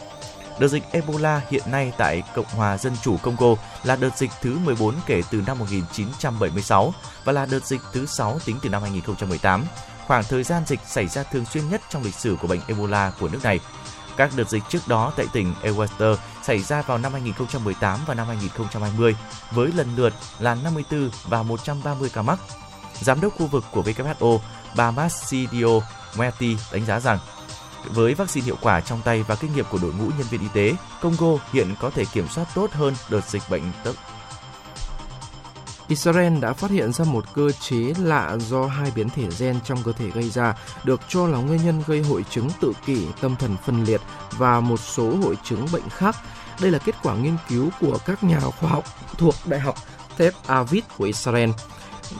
Đợt 0.59 0.67
dịch 0.67 0.83
Ebola 0.91 1.41
hiện 1.49 1.63
nay 1.71 1.91
tại 1.97 2.23
Cộng 2.35 2.45
hòa 2.45 2.77
Dân 2.77 2.93
chủ 3.03 3.17
Congo 3.17 3.55
là 3.83 3.95
đợt 3.95 4.17
dịch 4.17 4.31
thứ 4.41 4.57
14 4.63 4.95
kể 5.05 5.21
từ 5.31 5.41
năm 5.47 5.59
1976 5.59 6.93
và 7.23 7.33
là 7.33 7.45
đợt 7.45 7.65
dịch 7.65 7.81
thứ 7.93 8.05
6 8.05 8.39
tính 8.45 8.59
từ 8.63 8.69
năm 8.69 8.81
2018, 8.81 9.65
khoảng 10.07 10.23
thời 10.23 10.43
gian 10.43 10.63
dịch 10.65 10.79
xảy 10.87 11.07
ra 11.07 11.23
thường 11.23 11.45
xuyên 11.45 11.69
nhất 11.69 11.81
trong 11.89 12.03
lịch 12.03 12.15
sử 12.15 12.37
của 12.41 12.47
bệnh 12.47 12.61
Ebola 12.67 13.11
của 13.19 13.29
nước 13.29 13.39
này. 13.43 13.59
Các 14.17 14.31
đợt 14.35 14.49
dịch 14.49 14.63
trước 14.69 14.87
đó 14.87 15.13
tại 15.15 15.25
tỉnh 15.33 15.53
Ewester 15.63 16.15
xảy 16.43 16.59
ra 16.59 16.81
vào 16.81 16.97
năm 16.97 17.11
2018 17.11 17.99
và 18.07 18.13
năm 18.13 18.27
2020 18.27 19.15
với 19.51 19.71
lần 19.75 19.95
lượt 19.95 20.13
là 20.39 20.55
54 20.55 21.09
và 21.23 21.43
130 21.43 22.09
ca 22.13 22.21
mắc. 22.21 22.39
Giám 23.01 23.21
đốc 23.21 23.33
khu 23.37 23.47
vực 23.47 23.63
của 23.71 23.81
WHO, 23.81 24.39
bà 24.75 24.91
Massidio 24.91 25.79
Muerti 26.15 26.57
đánh 26.71 26.85
giá 26.85 26.99
rằng 26.99 27.19
với 27.83 28.13
vaccine 28.13 28.45
hiệu 28.45 28.57
quả 28.61 28.81
trong 28.81 29.01
tay 29.01 29.23
và 29.23 29.35
kinh 29.35 29.55
nghiệm 29.55 29.65
của 29.71 29.79
đội 29.81 29.93
ngũ 29.93 30.05
nhân 30.05 30.27
viên 30.29 30.41
y 30.41 30.47
tế, 30.53 30.73
Congo 31.01 31.37
hiện 31.53 31.75
có 31.79 31.89
thể 31.89 32.05
kiểm 32.05 32.27
soát 32.27 32.45
tốt 32.55 32.71
hơn 32.73 32.95
đợt 33.09 33.29
dịch 33.29 33.43
bệnh 33.49 33.71
Israel 35.87 36.39
đã 36.39 36.53
phát 36.53 36.71
hiện 36.71 36.93
ra 36.93 37.05
một 37.05 37.25
cơ 37.33 37.51
chế 37.51 37.93
lạ 37.99 38.37
do 38.39 38.67
hai 38.67 38.91
biến 38.95 39.09
thể 39.09 39.27
gen 39.39 39.59
trong 39.65 39.83
cơ 39.83 39.91
thể 39.91 40.09
gây 40.09 40.29
ra, 40.29 40.55
được 40.83 41.01
cho 41.07 41.27
là 41.27 41.37
nguyên 41.37 41.65
nhân 41.65 41.83
gây 41.87 42.01
hội 42.01 42.25
chứng 42.29 42.49
tự 42.61 42.73
kỷ, 42.85 43.07
tâm 43.21 43.35
thần 43.35 43.55
phân 43.65 43.83
liệt 43.83 44.01
và 44.31 44.59
một 44.59 44.79
số 44.79 45.15
hội 45.15 45.37
chứng 45.43 45.67
bệnh 45.73 45.89
khác. 45.89 46.15
Đây 46.61 46.71
là 46.71 46.79
kết 46.79 46.95
quả 47.03 47.15
nghiên 47.15 47.37
cứu 47.49 47.69
của 47.81 47.97
các 48.05 48.23
nhà 48.23 48.39
khoa 48.39 48.69
học 48.69 48.83
thuộc 49.17 49.35
Đại 49.45 49.59
học 49.59 49.75
Tel 50.17 50.33
Aviv 50.47 50.83
của 50.97 51.05
Israel. 51.05 51.49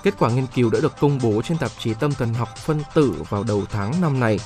Kết 0.03 0.13
quả 0.19 0.29
nghiên 0.29 0.47
cứu 0.47 0.69
đã 0.69 0.79
được 0.79 0.99
công 0.99 1.19
bố 1.23 1.41
trên 1.41 1.57
tạp 1.57 1.71
chí 1.79 1.93
Tâm 1.93 2.11
thần 2.11 2.33
học 2.33 2.57
phân 2.57 2.81
tử 2.93 3.13
vào 3.29 3.43
đầu 3.43 3.63
tháng 3.71 4.01
năm 4.01 4.19
này. 4.19 4.39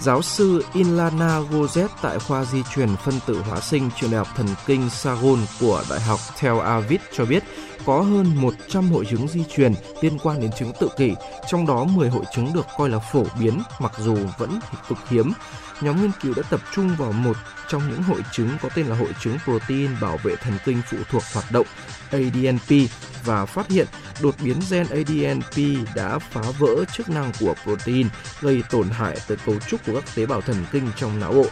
Giáo 0.00 0.22
sư 0.22 0.64
Ilana 0.74 1.40
Gozet 1.40 1.88
tại 2.02 2.18
khoa 2.18 2.44
di 2.44 2.62
truyền 2.74 2.88
phân 3.04 3.14
tử 3.26 3.42
hóa 3.42 3.60
sinh 3.60 3.90
trường 4.00 4.10
đại 4.10 4.18
học 4.18 4.28
thần 4.36 4.46
kinh 4.66 4.90
Sagon 4.90 5.38
của 5.60 5.82
Đại 5.90 6.00
học 6.00 6.20
Tel 6.42 6.60
Aviv 6.60 7.00
cho 7.12 7.24
biết 7.24 7.44
có 7.86 8.00
hơn 8.00 8.32
100 8.36 8.90
hội 8.90 9.04
chứng 9.10 9.28
di 9.28 9.44
truyền 9.44 9.74
liên 10.00 10.18
quan 10.18 10.40
đến 10.40 10.50
chứng 10.58 10.72
tự 10.80 10.88
kỷ, 10.96 11.14
trong 11.48 11.66
đó 11.66 11.84
10 11.84 12.08
hội 12.08 12.24
chứng 12.34 12.52
được 12.54 12.66
coi 12.78 12.88
là 12.88 12.98
phổ 12.98 13.24
biến 13.40 13.62
mặc 13.78 13.92
dù 13.98 14.16
vẫn 14.38 14.60
cực 14.88 14.98
hiếm. 15.08 15.32
Nhóm 15.80 16.02
nghiên 16.02 16.10
cứu 16.22 16.34
đã 16.36 16.42
tập 16.50 16.60
trung 16.74 16.96
vào 16.98 17.12
một 17.12 17.36
trong 17.68 17.90
những 17.90 18.02
hội 18.02 18.20
chứng 18.32 18.48
có 18.62 18.68
tên 18.74 18.86
là 18.86 18.96
hội 18.96 19.10
chứng 19.20 19.38
protein 19.44 19.90
bảo 20.00 20.18
vệ 20.22 20.36
thần 20.36 20.58
kinh 20.64 20.82
phụ 20.90 20.96
thuộc 21.10 21.22
hoạt 21.34 21.52
động 21.52 21.66
ADNP 22.10 22.90
và 23.26 23.46
phát 23.46 23.70
hiện 23.70 23.86
đột 24.22 24.34
biến 24.44 24.60
gen 24.70 24.86
ADNP 24.86 25.56
đã 25.94 26.18
phá 26.18 26.42
vỡ 26.58 26.84
chức 26.92 27.08
năng 27.08 27.32
của 27.40 27.54
protein, 27.64 28.08
gây 28.40 28.62
tổn 28.70 28.88
hại 28.90 29.16
tới 29.28 29.36
cấu 29.46 29.54
trúc 29.68 29.86
của 29.86 29.94
các 29.94 30.04
tế 30.14 30.26
bào 30.26 30.40
thần 30.40 30.56
kinh 30.72 30.88
trong 30.96 31.20
não 31.20 31.32
bộ. 31.32 31.46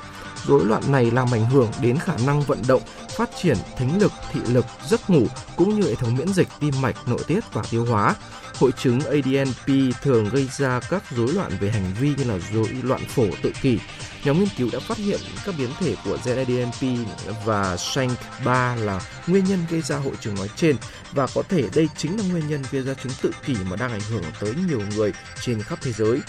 Rối 0.46 0.64
loạn 0.64 0.82
này 0.92 1.10
làm 1.10 1.34
ảnh 1.34 1.50
hưởng 1.50 1.70
đến 1.80 1.98
khả 1.98 2.16
năng 2.26 2.42
vận 2.42 2.62
động, 2.68 2.82
phát 3.16 3.30
triển 3.42 3.56
thính 3.78 3.98
lực, 4.00 4.12
thị 4.32 4.40
lực, 4.48 4.66
giấc 4.88 5.10
ngủ 5.10 5.26
cũng 5.56 5.80
như 5.80 5.88
hệ 5.88 5.94
thống 5.94 6.16
miễn 6.16 6.28
dịch, 6.28 6.48
tim 6.60 6.74
mạch, 6.80 6.96
nội 7.08 7.20
tiết 7.26 7.40
và 7.52 7.62
tiêu 7.70 7.84
hóa. 7.84 8.14
Hội 8.54 8.70
chứng 8.72 9.00
ADNP 9.00 9.94
thường 10.02 10.28
gây 10.28 10.48
ra 10.56 10.80
các 10.90 11.02
rối 11.16 11.32
loạn 11.32 11.52
về 11.60 11.70
hành 11.70 11.94
vi 12.00 12.14
như 12.18 12.24
là 12.24 12.38
rối 12.52 12.68
loạn 12.82 13.00
phổ 13.08 13.26
tự 13.42 13.52
kỷ. 13.62 13.78
Nhóm 14.24 14.38
nghiên 14.38 14.48
cứu 14.58 14.68
đã 14.72 14.78
phát 14.78 14.98
hiện 14.98 15.20
các 15.44 15.54
biến 15.58 15.70
thể 15.80 15.96
của 16.04 16.18
gen 16.24 16.36
ADNP 16.36 17.08
và 17.44 17.76
SHANK3 17.76 18.76
là 18.76 19.00
nguyên 19.26 19.44
nhân 19.44 19.58
gây 19.70 19.80
ra 19.80 19.96
hội 19.96 20.14
chứng 20.20 20.34
nói 20.34 20.48
trên 20.56 20.76
và 21.12 21.26
có 21.34 21.42
thể 21.48 21.64
đây 21.74 21.88
chính 21.96 22.16
là 22.18 22.24
nguyên 22.30 22.48
nhân 22.48 22.62
gây 22.70 22.82
ra 22.82 22.94
chứng 22.94 23.12
tự 23.22 23.30
kỷ 23.46 23.56
mà 23.70 23.76
đang 23.76 23.92
ảnh 23.92 24.00
hưởng 24.10 24.22
tới 24.40 24.54
nhiều 24.68 24.82
người 24.96 25.12
trên 25.40 25.62
khắp 25.62 25.78
thế 25.82 25.92
giới. 25.92 26.20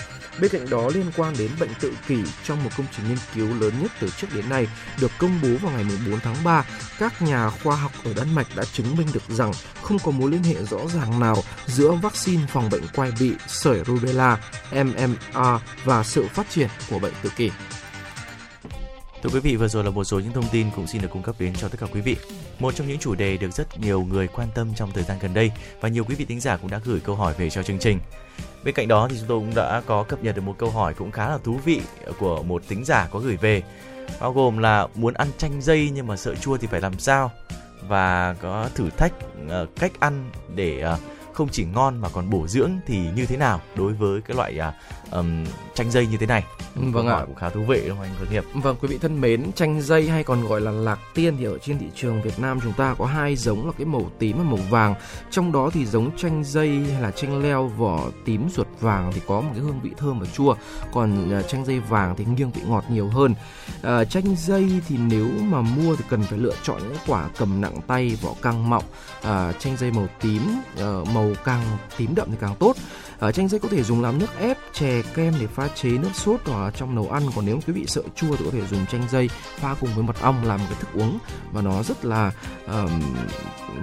Bên 0.41 0.51
cạnh 0.51 0.69
đó 0.69 0.89
liên 0.93 1.05
quan 1.17 1.33
đến 1.37 1.51
bệnh 1.59 1.69
tự 1.79 1.93
kỷ 2.07 2.17
trong 2.43 2.63
một 2.63 2.69
công 2.77 2.85
trình 2.95 3.07
nghiên 3.09 3.17
cứu 3.35 3.47
lớn 3.59 3.73
nhất 3.81 3.91
từ 3.99 4.09
trước 4.09 4.27
đến 4.35 4.49
nay 4.49 4.67
được 5.01 5.11
công 5.17 5.39
bố 5.43 5.49
vào 5.61 5.71
ngày 5.71 5.85
4 6.11 6.19
tháng 6.19 6.43
3, 6.43 6.65
các 6.99 7.21
nhà 7.21 7.49
khoa 7.49 7.75
học 7.75 7.91
ở 8.03 8.13
Đan 8.13 8.35
Mạch 8.35 8.47
đã 8.55 8.63
chứng 8.73 8.95
minh 8.97 9.07
được 9.13 9.23
rằng 9.29 9.51
không 9.81 9.99
có 9.99 10.11
mối 10.11 10.31
liên 10.31 10.43
hệ 10.43 10.63
rõ 10.63 10.79
ràng 10.95 11.19
nào 11.19 11.43
giữa 11.65 11.91
vaccine 11.91 12.43
phòng 12.47 12.69
bệnh 12.69 12.87
quai 12.95 13.11
bị, 13.19 13.31
sởi 13.47 13.83
rubella, 13.87 14.37
MMR 14.71 15.61
và 15.85 16.03
sự 16.03 16.27
phát 16.27 16.49
triển 16.49 16.69
của 16.89 16.99
bệnh 16.99 17.13
tự 17.21 17.29
kỷ. 17.35 17.51
Thưa 19.25 19.31
quý 19.33 19.39
vị, 19.39 19.55
vừa 19.55 19.67
rồi 19.67 19.83
là 19.83 19.89
một 19.89 20.03
số 20.03 20.19
những 20.19 20.33
thông 20.33 20.49
tin 20.51 20.67
cũng 20.75 20.87
xin 20.87 21.01
được 21.01 21.07
cung 21.11 21.21
cấp 21.21 21.35
đến 21.39 21.53
cho 21.55 21.67
tất 21.67 21.77
cả 21.79 21.87
quý 21.93 22.01
vị. 22.01 22.15
Một 22.59 22.75
trong 22.75 22.87
những 22.87 22.99
chủ 22.99 23.15
đề 23.15 23.37
được 23.37 23.51
rất 23.51 23.79
nhiều 23.79 24.03
người 24.03 24.27
quan 24.27 24.47
tâm 24.55 24.73
trong 24.75 24.91
thời 24.91 25.03
gian 25.03 25.17
gần 25.21 25.33
đây 25.33 25.51
và 25.81 25.89
nhiều 25.89 26.03
quý 26.03 26.15
vị 26.15 26.25
thính 26.25 26.39
giả 26.39 26.57
cũng 26.57 26.71
đã 26.71 26.79
gửi 26.85 26.99
câu 26.99 27.15
hỏi 27.15 27.33
về 27.37 27.49
cho 27.49 27.63
chương 27.63 27.79
trình. 27.79 27.99
Bên 28.63 28.75
cạnh 28.75 28.87
đó 28.87 29.07
thì 29.09 29.17
chúng 29.17 29.27
tôi 29.27 29.39
cũng 29.39 29.55
đã 29.55 29.81
có 29.85 30.03
cập 30.03 30.23
nhật 30.23 30.35
được 30.35 30.41
một 30.41 30.55
câu 30.57 30.69
hỏi 30.69 30.93
cũng 30.93 31.11
khá 31.11 31.29
là 31.29 31.37
thú 31.37 31.59
vị 31.65 31.81
của 32.19 32.43
một 32.43 32.63
thính 32.69 32.85
giả 32.85 33.07
có 33.11 33.19
gửi 33.19 33.37
về 33.37 33.63
bao 34.19 34.33
gồm 34.33 34.57
là 34.57 34.87
muốn 34.95 35.13
ăn 35.13 35.27
chanh 35.37 35.61
dây 35.61 35.89
nhưng 35.93 36.07
mà 36.07 36.17
sợ 36.17 36.35
chua 36.35 36.57
thì 36.57 36.67
phải 36.67 36.81
làm 36.81 36.99
sao 36.99 37.31
và 37.87 38.35
có 38.41 38.69
thử 38.75 38.89
thách 38.89 39.13
uh, 39.45 39.69
cách 39.75 39.91
ăn 39.99 40.29
để 40.55 40.83
uh, 40.93 40.99
không 41.35 41.49
chỉ 41.49 41.65
ngon 41.65 41.97
mà 41.97 42.09
còn 42.09 42.29
bổ 42.29 42.47
dưỡng 42.47 42.71
thì 42.87 42.99
như 43.15 43.25
thế 43.25 43.37
nào 43.37 43.61
đối 43.75 43.93
với 43.93 44.21
cái 44.21 44.37
loại 44.37 44.59
à, 44.59 44.73
um, 45.11 45.45
chanh 45.73 45.91
dây 45.91 46.07
như 46.07 46.17
thế 46.17 46.25
này. 46.25 46.43
Vâng 46.75 47.07
ạ. 47.07 47.23
cũng 47.25 47.35
khá 47.35 47.49
thú 47.49 47.61
vị 47.61 47.81
đúng 47.87 47.97
không 47.97 48.05
anh 48.05 48.15
Tuấn 48.19 48.29
Hiệp 48.29 48.43
vâng 48.53 48.77
quý 48.81 48.87
vị 48.87 48.97
thân 48.97 49.21
mến 49.21 49.51
chanh 49.51 49.81
dây 49.81 50.09
hay 50.09 50.23
còn 50.23 50.47
gọi 50.47 50.61
là 50.61 50.71
lạc 50.71 50.99
tiên 51.13 51.37
thì 51.37 51.45
ở 51.45 51.57
trên 51.57 51.77
thị 51.79 51.85
trường 51.95 52.21
Việt 52.21 52.39
Nam 52.39 52.59
chúng 52.63 52.73
ta 52.73 52.95
có 52.97 53.05
hai 53.05 53.35
giống 53.35 53.65
là 53.65 53.71
cái 53.77 53.85
màu 53.85 54.11
tím 54.19 54.37
và 54.37 54.43
màu 54.43 54.59
vàng. 54.69 54.95
Trong 55.31 55.51
đó 55.51 55.69
thì 55.73 55.85
giống 55.85 56.17
chanh 56.17 56.43
dây 56.43 56.69
hay 56.93 57.01
là 57.01 57.11
chanh 57.11 57.43
leo 57.43 57.67
vỏ 57.67 58.09
tím 58.25 58.49
ruột 58.49 58.67
vàng 58.79 59.11
thì 59.13 59.21
có 59.27 59.41
một 59.41 59.49
cái 59.53 59.63
hương 59.63 59.79
vị 59.83 59.91
thơm 59.97 60.19
và 60.19 60.25
chua. 60.25 60.55
Còn 60.93 61.39
uh, 61.39 61.47
chanh 61.47 61.65
dây 61.65 61.79
vàng 61.79 62.15
thì 62.15 62.25
nghiêng 62.25 62.51
vị 62.51 62.61
ngọt 62.65 62.83
nhiều 62.89 63.09
hơn. 63.09 63.33
Uh, 63.79 64.09
chanh 64.09 64.35
dây 64.37 64.81
thì 64.87 64.97
nếu 64.97 65.27
mà 65.41 65.61
mua 65.61 65.95
thì 65.95 66.03
cần 66.09 66.23
phải 66.23 66.39
lựa 66.39 66.55
chọn 66.63 66.81
những 66.83 66.97
quả 67.07 67.29
cầm 67.37 67.61
nặng 67.61 67.79
tay 67.87 68.17
vỏ 68.21 68.33
căng 68.41 68.69
mọng. 68.69 68.83
Uh, 69.21 69.59
chanh 69.59 69.77
dây 69.77 69.91
màu 69.91 70.07
tím 70.21 70.41
uh, 70.73 71.07
màu 71.07 71.31
càng 71.45 71.61
tím 71.97 72.15
đậm 72.15 72.31
thì 72.31 72.37
càng 72.41 72.55
tốt 72.59 72.75
ở 73.19 73.31
chanh 73.31 73.47
dây 73.47 73.59
có 73.59 73.69
thể 73.69 73.83
dùng 73.83 74.01
làm 74.01 74.19
nước 74.19 74.39
ép 74.39 74.57
chè 74.73 75.01
kem 75.01 75.33
để 75.39 75.47
pha 75.47 75.67
chế 75.67 75.89
nước 75.89 76.09
sốt 76.13 76.39
hoặc 76.45 76.73
trong 76.77 76.95
nấu 76.95 77.09
ăn. 77.09 77.23
Còn 77.35 77.45
nếu 77.45 77.59
quý 77.67 77.73
vị 77.73 77.85
sợ 77.87 78.01
chua 78.15 78.35
thì 78.35 78.45
có 78.45 78.51
thể 78.51 78.67
dùng 78.67 78.85
chanh 78.85 79.07
dây 79.11 79.29
pha 79.55 79.75
cùng 79.79 79.89
với 79.95 80.03
mật 80.03 80.21
ong 80.21 80.45
làm 80.45 80.59
một 80.59 80.65
cái 80.69 80.79
thức 80.79 80.89
uống. 80.93 81.19
Và 81.51 81.61
nó 81.61 81.83
rất 81.83 82.05
là 82.05 82.31
um, 82.67 83.01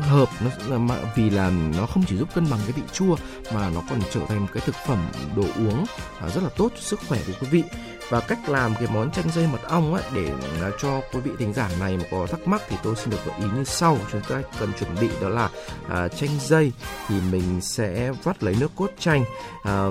hợp 0.00 0.28
nó 0.40 0.96
vì 1.16 1.30
là 1.30 1.50
nó 1.78 1.86
không 1.86 2.04
chỉ 2.08 2.16
giúp 2.16 2.28
cân 2.34 2.50
bằng 2.50 2.60
cái 2.62 2.72
vị 2.72 2.82
chua 2.92 3.16
mà 3.54 3.70
nó 3.70 3.82
còn 3.90 4.00
trở 4.12 4.20
thành 4.28 4.40
một 4.40 4.48
cái 4.52 4.62
thực 4.66 4.74
phẩm 4.86 4.98
đồ 5.36 5.42
uống 5.42 5.84
à, 6.20 6.28
rất 6.28 6.42
là 6.42 6.50
tốt 6.56 6.72
cho 6.74 6.80
sức 6.80 7.00
khỏe 7.08 7.18
của 7.26 7.32
quý 7.40 7.46
vị 7.50 7.62
và 8.08 8.20
cách 8.20 8.48
làm 8.48 8.74
cái 8.74 8.88
món 8.94 9.10
chanh 9.10 9.30
dây 9.30 9.46
mật 9.46 9.62
ong 9.68 9.94
á 9.94 10.02
để 10.14 10.32
à, 10.62 10.70
cho 10.78 11.00
quý 11.12 11.20
vị 11.20 11.30
thính 11.38 11.52
giả 11.52 11.70
này 11.80 11.96
mà 11.96 12.04
có 12.10 12.26
thắc 12.26 12.48
mắc 12.48 12.62
thì 12.68 12.76
tôi 12.82 12.96
xin 12.96 13.10
được 13.10 13.18
gợi 13.26 13.36
ý 13.38 13.44
như 13.54 13.64
sau. 13.64 13.98
Chúng 14.12 14.20
ta 14.20 14.42
cần 14.60 14.72
chuẩn 14.78 14.94
bị 15.00 15.08
đó 15.20 15.28
là 15.28 15.48
à, 15.88 16.08
chanh 16.08 16.38
dây 16.40 16.72
thì 17.08 17.14
mình 17.32 17.60
sẽ 17.60 18.12
vắt 18.22 18.42
lấy 18.42 18.56
nước 18.60 18.70
cốt 18.76 18.90
chanh 18.98 19.24
à, 19.64 19.86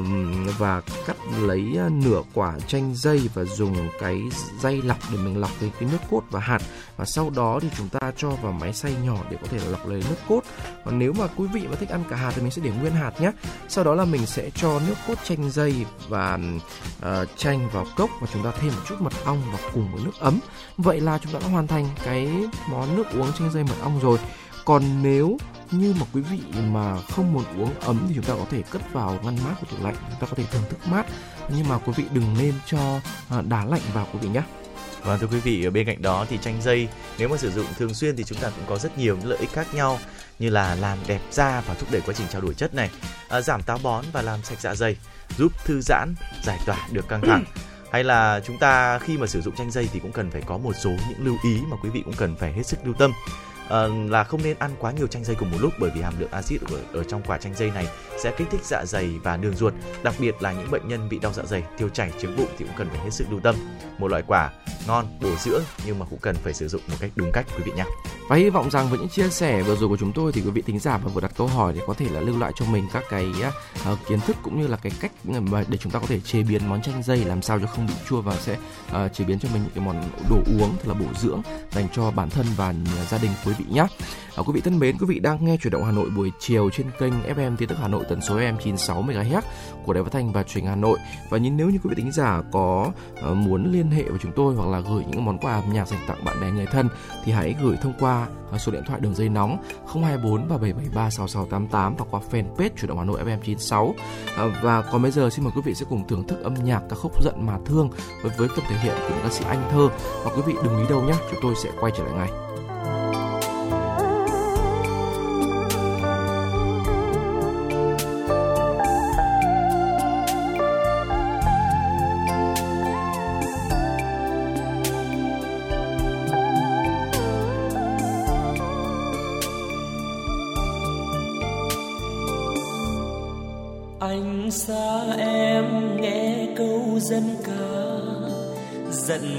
và 0.58 0.82
cắt 1.08 1.16
lấy 1.42 1.62
à, 1.78 1.90
nửa 1.92 2.22
quả 2.34 2.54
chanh 2.68 2.96
dây 2.96 3.30
và 3.34 3.44
dùng 3.44 3.90
cái 4.00 4.22
dây 4.62 4.82
lọc 4.82 4.98
để 5.12 5.18
mình 5.18 5.42
lọc 5.42 5.52
cái, 5.60 5.72
cái 5.80 5.90
nước 5.92 6.00
cốt 6.12 6.24
và 6.32 6.40
hạt 6.40 6.60
và 7.02 7.06
sau 7.06 7.30
đó 7.30 7.60
thì 7.62 7.68
chúng 7.78 7.90
ta 7.90 8.12
cho 8.18 8.30
vào 8.30 8.52
máy 8.52 8.74
xay 8.74 8.96
nhỏ 9.04 9.18
để 9.30 9.38
có 9.42 9.48
thể 9.48 9.60
lọc 9.70 9.88
lấy 9.88 10.04
nước 10.10 10.16
cốt. 10.28 10.42
Còn 10.86 11.00
nếu 11.00 11.14
mà 11.14 11.28
quý 11.36 11.48
vị 11.54 11.68
mà 11.68 11.76
thích 11.76 11.90
ăn 11.90 12.04
cả 12.10 12.16
hạt 12.16 12.32
thì 12.36 12.42
mình 12.42 12.52
sẽ 12.52 12.62
để 12.66 12.72
nguyên 12.72 12.94
hạt 12.94 13.22
nhé. 13.22 13.32
Sau 13.68 13.84
đó 13.84 13.96
là 13.96 14.06
mình 14.06 14.26
sẽ 14.26 14.50
cho 14.50 14.80
nước 14.88 14.94
cốt 15.08 15.16
chanh 15.24 15.52
dây 15.52 15.86
và 16.08 16.40
uh, 17.00 17.28
chanh 17.38 17.70
vào 17.70 17.86
cốc 17.96 18.10
và 18.22 18.28
chúng 18.34 18.44
ta 18.44 18.52
thêm 18.60 18.72
một 18.76 18.82
chút 18.88 18.96
mật 19.00 19.14
ong 19.26 19.42
và 19.52 19.60
cùng 19.74 19.92
với 19.94 20.04
nước 20.04 20.20
ấm. 20.20 20.40
Vậy 20.78 21.02
là 21.02 21.18
chúng 21.18 21.34
ta 21.34 21.40
đã 21.40 21.48
hoàn 21.48 21.68
thành 21.68 21.88
cái 22.04 22.30
món 22.70 22.96
nước 22.96 23.04
uống 23.14 23.34
chanh 23.40 23.52
dây 23.52 23.64
mật 23.64 23.82
ong 23.82 24.00
rồi. 24.00 24.18
Còn 24.66 24.84
nếu 25.04 25.38
như 25.72 25.96
mà 26.00 26.06
quý 26.14 26.22
vị 26.22 26.40
mà 26.72 27.02
không 27.02 27.34
muốn 27.34 27.44
uống 27.58 27.80
ấm 27.80 28.06
thì 28.08 28.16
chúng 28.16 28.26
ta 28.26 28.34
có 28.34 28.46
thể 28.50 28.62
cất 28.62 28.94
vào 28.94 29.20
ngăn 29.24 29.38
mát 29.46 29.56
của 29.62 29.68
tủ 29.72 29.84
lạnh. 29.84 29.96
Chúng 30.10 30.20
ta 30.20 30.28
có 30.28 30.36
thể 30.36 30.44
thưởng 30.52 30.64
thức 30.70 30.80
mát. 30.92 31.06
Nhưng 31.56 31.68
mà 31.70 31.78
quý 31.78 31.94
vị 31.96 32.04
đừng 32.14 32.36
nên 32.40 32.54
cho 32.66 33.00
ờ, 33.30 33.42
đá 33.42 33.66
lạnh 33.66 33.82
vào 33.94 34.08
quý 34.14 34.20
vị 34.22 34.30
nhé 34.30 34.42
và 35.04 35.18
thưa 35.18 35.28
quý 35.28 35.40
vị, 35.40 35.66
ở 35.66 35.72
bên 35.72 35.86
cạnh 35.86 36.02
đó 36.02 36.26
thì 36.30 36.38
chanh 36.42 36.62
dây 36.62 36.88
nếu 37.18 37.30
mà 37.30 37.38
sử 37.38 37.52
dụng 37.52 37.66
thường 37.78 37.94
xuyên 37.94 38.16
thì 38.16 38.24
chúng 38.24 38.38
ta 38.38 38.50
cũng 38.50 38.66
có 38.68 38.78
rất 38.78 38.98
nhiều 38.98 39.18
những 39.18 39.30
lợi 39.30 39.40
ích 39.40 39.50
khác 39.54 39.74
nhau 39.74 40.00
như 40.40 40.50
là 40.50 40.76
làm 40.76 40.98
đẹp 41.08 41.22
da 41.32 41.62
và 41.68 41.74
thúc 41.74 41.92
đẩy 41.92 42.02
quá 42.02 42.14
trình 42.18 42.28
trao 42.32 42.42
đổi 42.42 42.54
chất 42.54 42.74
này, 42.74 42.90
à, 43.30 43.42
giảm 43.42 43.64
táo 43.64 43.80
bón 43.84 44.06
và 44.14 44.22
làm 44.22 44.44
sạch 44.44 44.62
dạ 44.62 44.76
dày, 44.76 44.96
giúp 45.38 45.52
thư 45.66 45.82
giãn, 45.82 46.16
giải 46.44 46.60
tỏa 46.66 46.88
được 46.92 47.08
căng 47.08 47.22
thẳng. 47.22 47.44
Hay 47.92 48.04
là 48.04 48.42
chúng 48.46 48.58
ta 48.58 49.00
khi 49.00 49.18
mà 49.18 49.28
sử 49.28 49.42
dụng 49.42 49.56
chanh 49.56 49.72
dây 49.72 49.90
thì 49.94 50.00
cũng 50.00 50.12
cần 50.12 50.32
phải 50.32 50.42
có 50.46 50.58
một 50.58 50.74
số 50.84 50.90
những 50.90 51.26
lưu 51.26 51.38
ý 51.44 51.60
mà 51.68 51.78
quý 51.84 51.90
vị 51.90 52.02
cũng 52.06 52.14
cần 52.14 52.36
phải 52.36 52.54
hết 52.54 52.64
sức 52.64 52.80
lưu 52.84 52.94
tâm 52.94 53.12
uh, 53.66 54.12
là 54.12 54.24
không 54.24 54.44
nên 54.44 54.58
ăn 54.60 54.72
quá 54.80 54.92
nhiều 54.92 55.08
chanh 55.08 55.24
dây 55.24 55.36
cùng 55.36 55.52
một 55.52 55.58
lúc 55.62 55.74
bởi 55.80 55.92
vì 55.96 56.02
hàm 56.02 56.20
lượng 56.20 56.32
axit 56.32 56.62
ở, 56.62 56.80
ở 56.94 57.04
trong 57.04 57.22
quả 57.28 57.38
chanh 57.38 57.56
dây 57.56 57.72
này 57.72 57.88
sẽ 58.24 58.32
kích 58.38 58.48
thích 58.52 58.62
dạ 58.64 58.86
dày 58.86 59.10
và 59.24 59.38
đường 59.38 59.56
ruột 59.56 59.74
đặc 60.04 60.16
biệt 60.20 60.36
là 60.42 60.52
những 60.52 60.72
bệnh 60.72 60.88
nhân 60.88 61.10
bị 61.10 61.20
đau 61.20 61.34
dạ 61.34 61.44
dày 61.46 61.64
tiêu 61.78 61.90
chảy 61.90 62.12
chứng 62.22 62.38
bụng 62.38 62.50
thì 62.58 62.66
cũng 62.66 62.76
cần 62.78 62.90
phải 62.90 63.00
hết 63.00 63.10
sức 63.12 63.26
lưu 63.30 63.40
tâm. 63.40 63.56
Một 63.98 64.08
loại 64.08 64.24
quả 64.28 64.52
ngon 64.88 65.06
bổ 65.22 65.30
dưỡng 65.40 65.62
nhưng 65.86 66.00
mà 66.00 66.06
cũng 66.10 66.20
cần 66.20 66.36
phải 66.36 66.54
sử 66.54 66.68
dụng 66.68 66.82
một 66.88 66.96
cách 67.00 67.12
đúng 67.16 67.32
cách 67.34 67.46
quý 67.58 67.64
vị 67.66 67.72
nhé. 67.76 67.86
Và 68.30 68.36
hy 68.36 68.50
vọng 68.50 68.72
rằng 68.72 68.90
với 68.90 69.00
những 69.00 69.10
chia 69.10 69.30
sẻ 69.30 69.62
vừa 69.62 69.76
rồi 69.76 69.90
của 69.90 69.98
chúng 69.98 70.12
tôi 70.14 70.32
thì 70.32 70.42
quý 70.42 70.52
vị 70.52 70.62
thính 70.62 70.80
giả 70.80 70.98
và 70.98 71.12
vừa 71.14 71.22
đặt 71.22 71.32
câu 71.38 71.48
hỏi 71.48 71.74
thì 71.76 71.82
có 71.88 71.94
thể 71.94 72.06
là 72.10 72.20
lưu 72.20 72.40
lại 72.40 72.52
cho 72.56 72.66
mình 72.66 72.88
các 72.94 73.04
cái 73.10 73.32
uh, 73.92 74.00
kiến 74.08 74.20
thức 74.20 74.36
cũng 74.44 74.62
như 74.62 74.68
là 74.68 74.78
cái 74.78 74.92
cách 75.00 75.12
ừ, 75.28 75.40
mà 75.40 75.64
để 75.68 75.78
chúng 75.78 75.92
ta 75.92 76.00
có 76.00 76.06
thể 76.08 76.20
chế 76.20 76.44
biến 76.44 76.70
món 76.70 76.82
chanh 76.82 77.04
dây 77.04 77.26
làm 77.26 77.42
sao 77.42 77.60
cho 77.60 77.68
không 77.68 77.88
bị 77.88 77.94
chua 78.10 78.22
và 78.22 78.36
sẽ 78.36 78.58
uh, 78.88 79.14
chế 79.14 79.26
biến 79.26 79.40
cho 79.40 79.50
mình 79.54 79.62
những 79.64 79.72
cái 79.76 79.86
món 79.86 80.10
đồ 80.30 80.36
uống 80.36 80.76
thật 80.78 80.88
là 80.88 80.94
bổ 80.94 81.06
dưỡng 81.20 81.42
dành 81.72 81.88
cho 81.94 82.12
bản 82.12 82.30
thân 82.30 82.46
và 82.56 82.68
ừ, 82.70 83.06
gia 83.10 83.18
đình. 83.18 83.32
Quý 83.46 83.54
vị 83.58 83.61
nhé. 83.70 83.86
À, 84.36 84.44
quý 84.46 84.54
vị 84.54 84.62
thân 84.62 84.80
mến, 84.80 84.98
quý 84.98 85.06
vị 85.10 85.20
đang 85.20 85.46
nghe 85.46 85.58
chuyển 85.58 85.72
động 85.72 85.84
Hà 85.84 85.92
Nội 85.92 86.10
buổi 86.10 86.32
chiều 86.40 86.70
trên 86.70 86.88
kênh 87.00 87.14
FM 87.36 87.56
tin 87.58 87.70
tức 87.70 87.78
Hà 87.82 87.88
Nội 87.88 88.06
tần 88.10 88.22
số 88.22 88.36
FM 88.36 88.58
96 88.58 89.04
MHz 89.04 89.42
của 89.86 89.94
Đài 89.94 90.04
Phát 90.04 90.12
thanh 90.12 90.32
và 90.32 90.44
Truyền 90.44 90.66
Hà 90.66 90.76
Nội. 90.76 91.00
Và 91.30 91.38
nhưng 91.38 91.58
nếu 91.58 91.70
như 91.70 91.78
quý 91.84 91.90
vị 91.90 91.96
thính 91.98 92.12
giả 92.12 92.42
có 92.52 92.92
uh, 93.32 93.38
muốn 93.38 93.72
liên 93.72 93.92
hệ 93.92 94.04
với 94.04 94.20
chúng 94.22 94.32
tôi 94.36 94.56
hoặc 94.56 94.70
là 94.70 94.80
gửi 94.80 95.04
những 95.10 95.26
món 95.26 95.38
quà 95.38 95.54
âm 95.54 95.74
nhạc 95.74 95.88
dành 95.88 96.00
tặng 96.08 96.26
bạn 96.26 96.42
bè 96.42 96.52
người 96.52 96.66
thân 96.66 96.90
thì 97.24 97.32
hãy 97.32 97.56
gửi 97.64 97.78
thông 97.82 97.94
qua 98.00 98.28
ờ, 98.52 98.58
số 98.58 98.72
điện 98.72 98.84
thoại 98.88 99.00
đường 99.00 99.16
dây 99.16 99.30
nóng 99.30 99.58
024 99.94 100.34
3773 100.34 101.10
6688 101.10 101.96
và 101.96 102.06
qua 102.12 102.22
fanpage 102.32 102.70
chuyển 102.80 102.88
động 102.88 102.98
Hà 102.98 103.04
Nội 103.04 103.24
FM 103.24 103.40
96. 103.40 103.86
Uh, 103.86 103.96
và 104.62 104.82
còn 104.82 105.02
bây 105.02 105.12
giờ 105.12 105.30
xin 105.30 105.46
mời 105.46 105.54
quý 105.56 105.62
vị 105.66 105.74
sẽ 105.74 105.86
cùng 105.90 106.08
thưởng 106.08 106.28
thức 106.28 106.44
âm 106.44 106.54
nhạc 106.54 106.82
ca 106.90 106.96
khúc 106.96 107.24
giận 107.24 107.46
mà 107.46 107.58
thương 107.66 107.90
với 108.22 108.32
với 108.38 108.48
phần 108.48 108.66
thể 108.70 108.78
hiện 108.78 108.96
của 109.10 109.16
ca 109.24 109.30
sĩ 109.30 109.46
Anh 109.48 109.70
Thơ. 109.72 109.90
Và 110.24 110.32
quý 110.36 110.42
vị 110.46 110.54
đừng 110.64 110.78
đi 110.82 110.90
đâu 110.90 111.02
nhé, 111.02 111.14
chúng 111.32 111.40
tôi 111.42 111.54
sẽ 111.64 111.70
quay 111.80 111.92
trở 111.98 112.04
lại 112.04 112.14
ngay. 112.14 112.51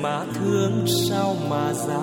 Mà 0.02 0.24
thương 0.34 0.84
sao 1.08 1.36
mà 1.50 1.72
giá 1.72 2.02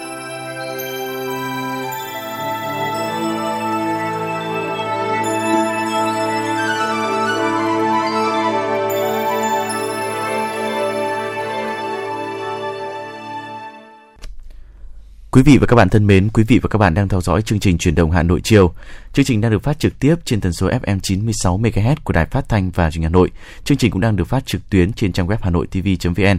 Quý 15.31 15.41
vị 15.41 15.57
và 15.57 15.67
các 15.67 15.75
bạn 15.75 15.89
thân 15.89 16.07
mến, 16.07 16.29
quý 16.29 16.43
vị 16.43 16.59
và 16.59 16.69
các 16.69 16.77
bạn 16.77 16.93
đang 16.93 17.07
theo 17.07 17.21
dõi 17.21 17.41
chương 17.41 17.59
trình 17.59 17.77
truyền 17.77 17.95
động 17.95 18.11
Hà 18.11 18.23
Nội 18.23 18.41
chiều. 18.43 18.73
Chương 19.13 19.25
trình 19.25 19.41
đang 19.41 19.51
được 19.51 19.63
phát 19.63 19.79
trực 19.79 19.99
tiếp 19.99 20.15
trên 20.25 20.41
tần 20.41 20.53
số 20.53 20.69
FM 20.69 20.99
96 20.99 21.57
MHz 21.57 21.95
của 22.03 22.13
Đài 22.13 22.25
Phát 22.25 22.49
thanh 22.49 22.71
và 22.71 22.91
Truyền 22.91 23.01
hình 23.01 23.03
Hà 23.03 23.09
Nội. 23.09 23.31
Chương 23.63 23.77
trình 23.77 23.91
cũng 23.91 24.01
đang 24.01 24.15
được 24.15 24.27
phát 24.27 24.45
trực 24.45 24.69
tuyến 24.69 24.93
trên 24.93 25.13
trang 25.13 25.27
web 25.27 25.37
hanoitv.vn. 25.41 26.37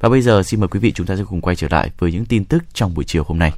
Và 0.00 0.08
bây 0.08 0.22
giờ 0.22 0.42
xin 0.42 0.60
mời 0.60 0.68
quý 0.68 0.80
vị 0.80 0.92
chúng 0.92 1.06
ta 1.06 1.16
sẽ 1.16 1.22
cùng 1.28 1.40
quay 1.40 1.56
trở 1.56 1.66
lại 1.70 1.90
với 1.98 2.12
những 2.12 2.24
tin 2.24 2.44
tức 2.44 2.64
trong 2.74 2.94
buổi 2.94 3.04
chiều 3.04 3.24
hôm 3.24 3.38
nay. 3.38 3.52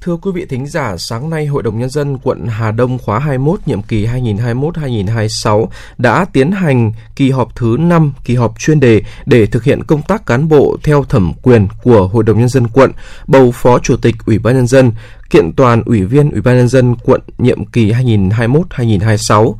Thưa 0.00 0.16
quý 0.16 0.30
vị 0.34 0.46
thính 0.46 0.66
giả, 0.66 0.96
sáng 0.98 1.30
nay 1.30 1.46
Hội 1.46 1.62
đồng 1.62 1.78
Nhân 1.78 1.90
dân 1.90 2.18
quận 2.22 2.46
Hà 2.46 2.70
Đông 2.70 2.98
khóa 2.98 3.18
21 3.18 3.60
nhiệm 3.66 3.82
kỳ 3.82 4.06
2021-2026 4.06 5.66
đã 5.98 6.26
tiến 6.32 6.50
hành 6.50 6.92
kỳ 7.16 7.30
họp 7.30 7.54
thứ 7.54 7.76
5, 7.80 8.12
kỳ 8.24 8.34
họp 8.34 8.58
chuyên 8.58 8.80
đề 8.80 9.02
để 9.26 9.46
thực 9.46 9.64
hiện 9.64 9.84
công 9.84 10.02
tác 10.02 10.26
cán 10.26 10.48
bộ 10.48 10.76
theo 10.82 11.04
thẩm 11.04 11.32
quyền 11.42 11.68
của 11.82 12.08
Hội 12.08 12.24
đồng 12.24 12.38
Nhân 12.38 12.48
dân 12.48 12.68
quận, 12.68 12.92
bầu 13.26 13.52
Phó 13.52 13.78
Chủ 13.78 13.96
tịch 13.96 14.14
Ủy 14.26 14.38
ban 14.38 14.54
Nhân 14.54 14.66
dân, 14.66 14.92
kiện 15.30 15.52
toàn 15.52 15.82
Ủy 15.86 16.04
viên 16.04 16.30
Ủy 16.30 16.40
ban 16.40 16.56
Nhân 16.56 16.68
dân 16.68 16.94
quận 17.04 17.20
nhiệm 17.38 17.64
kỳ 17.66 17.92
2021-2026. 17.92 19.54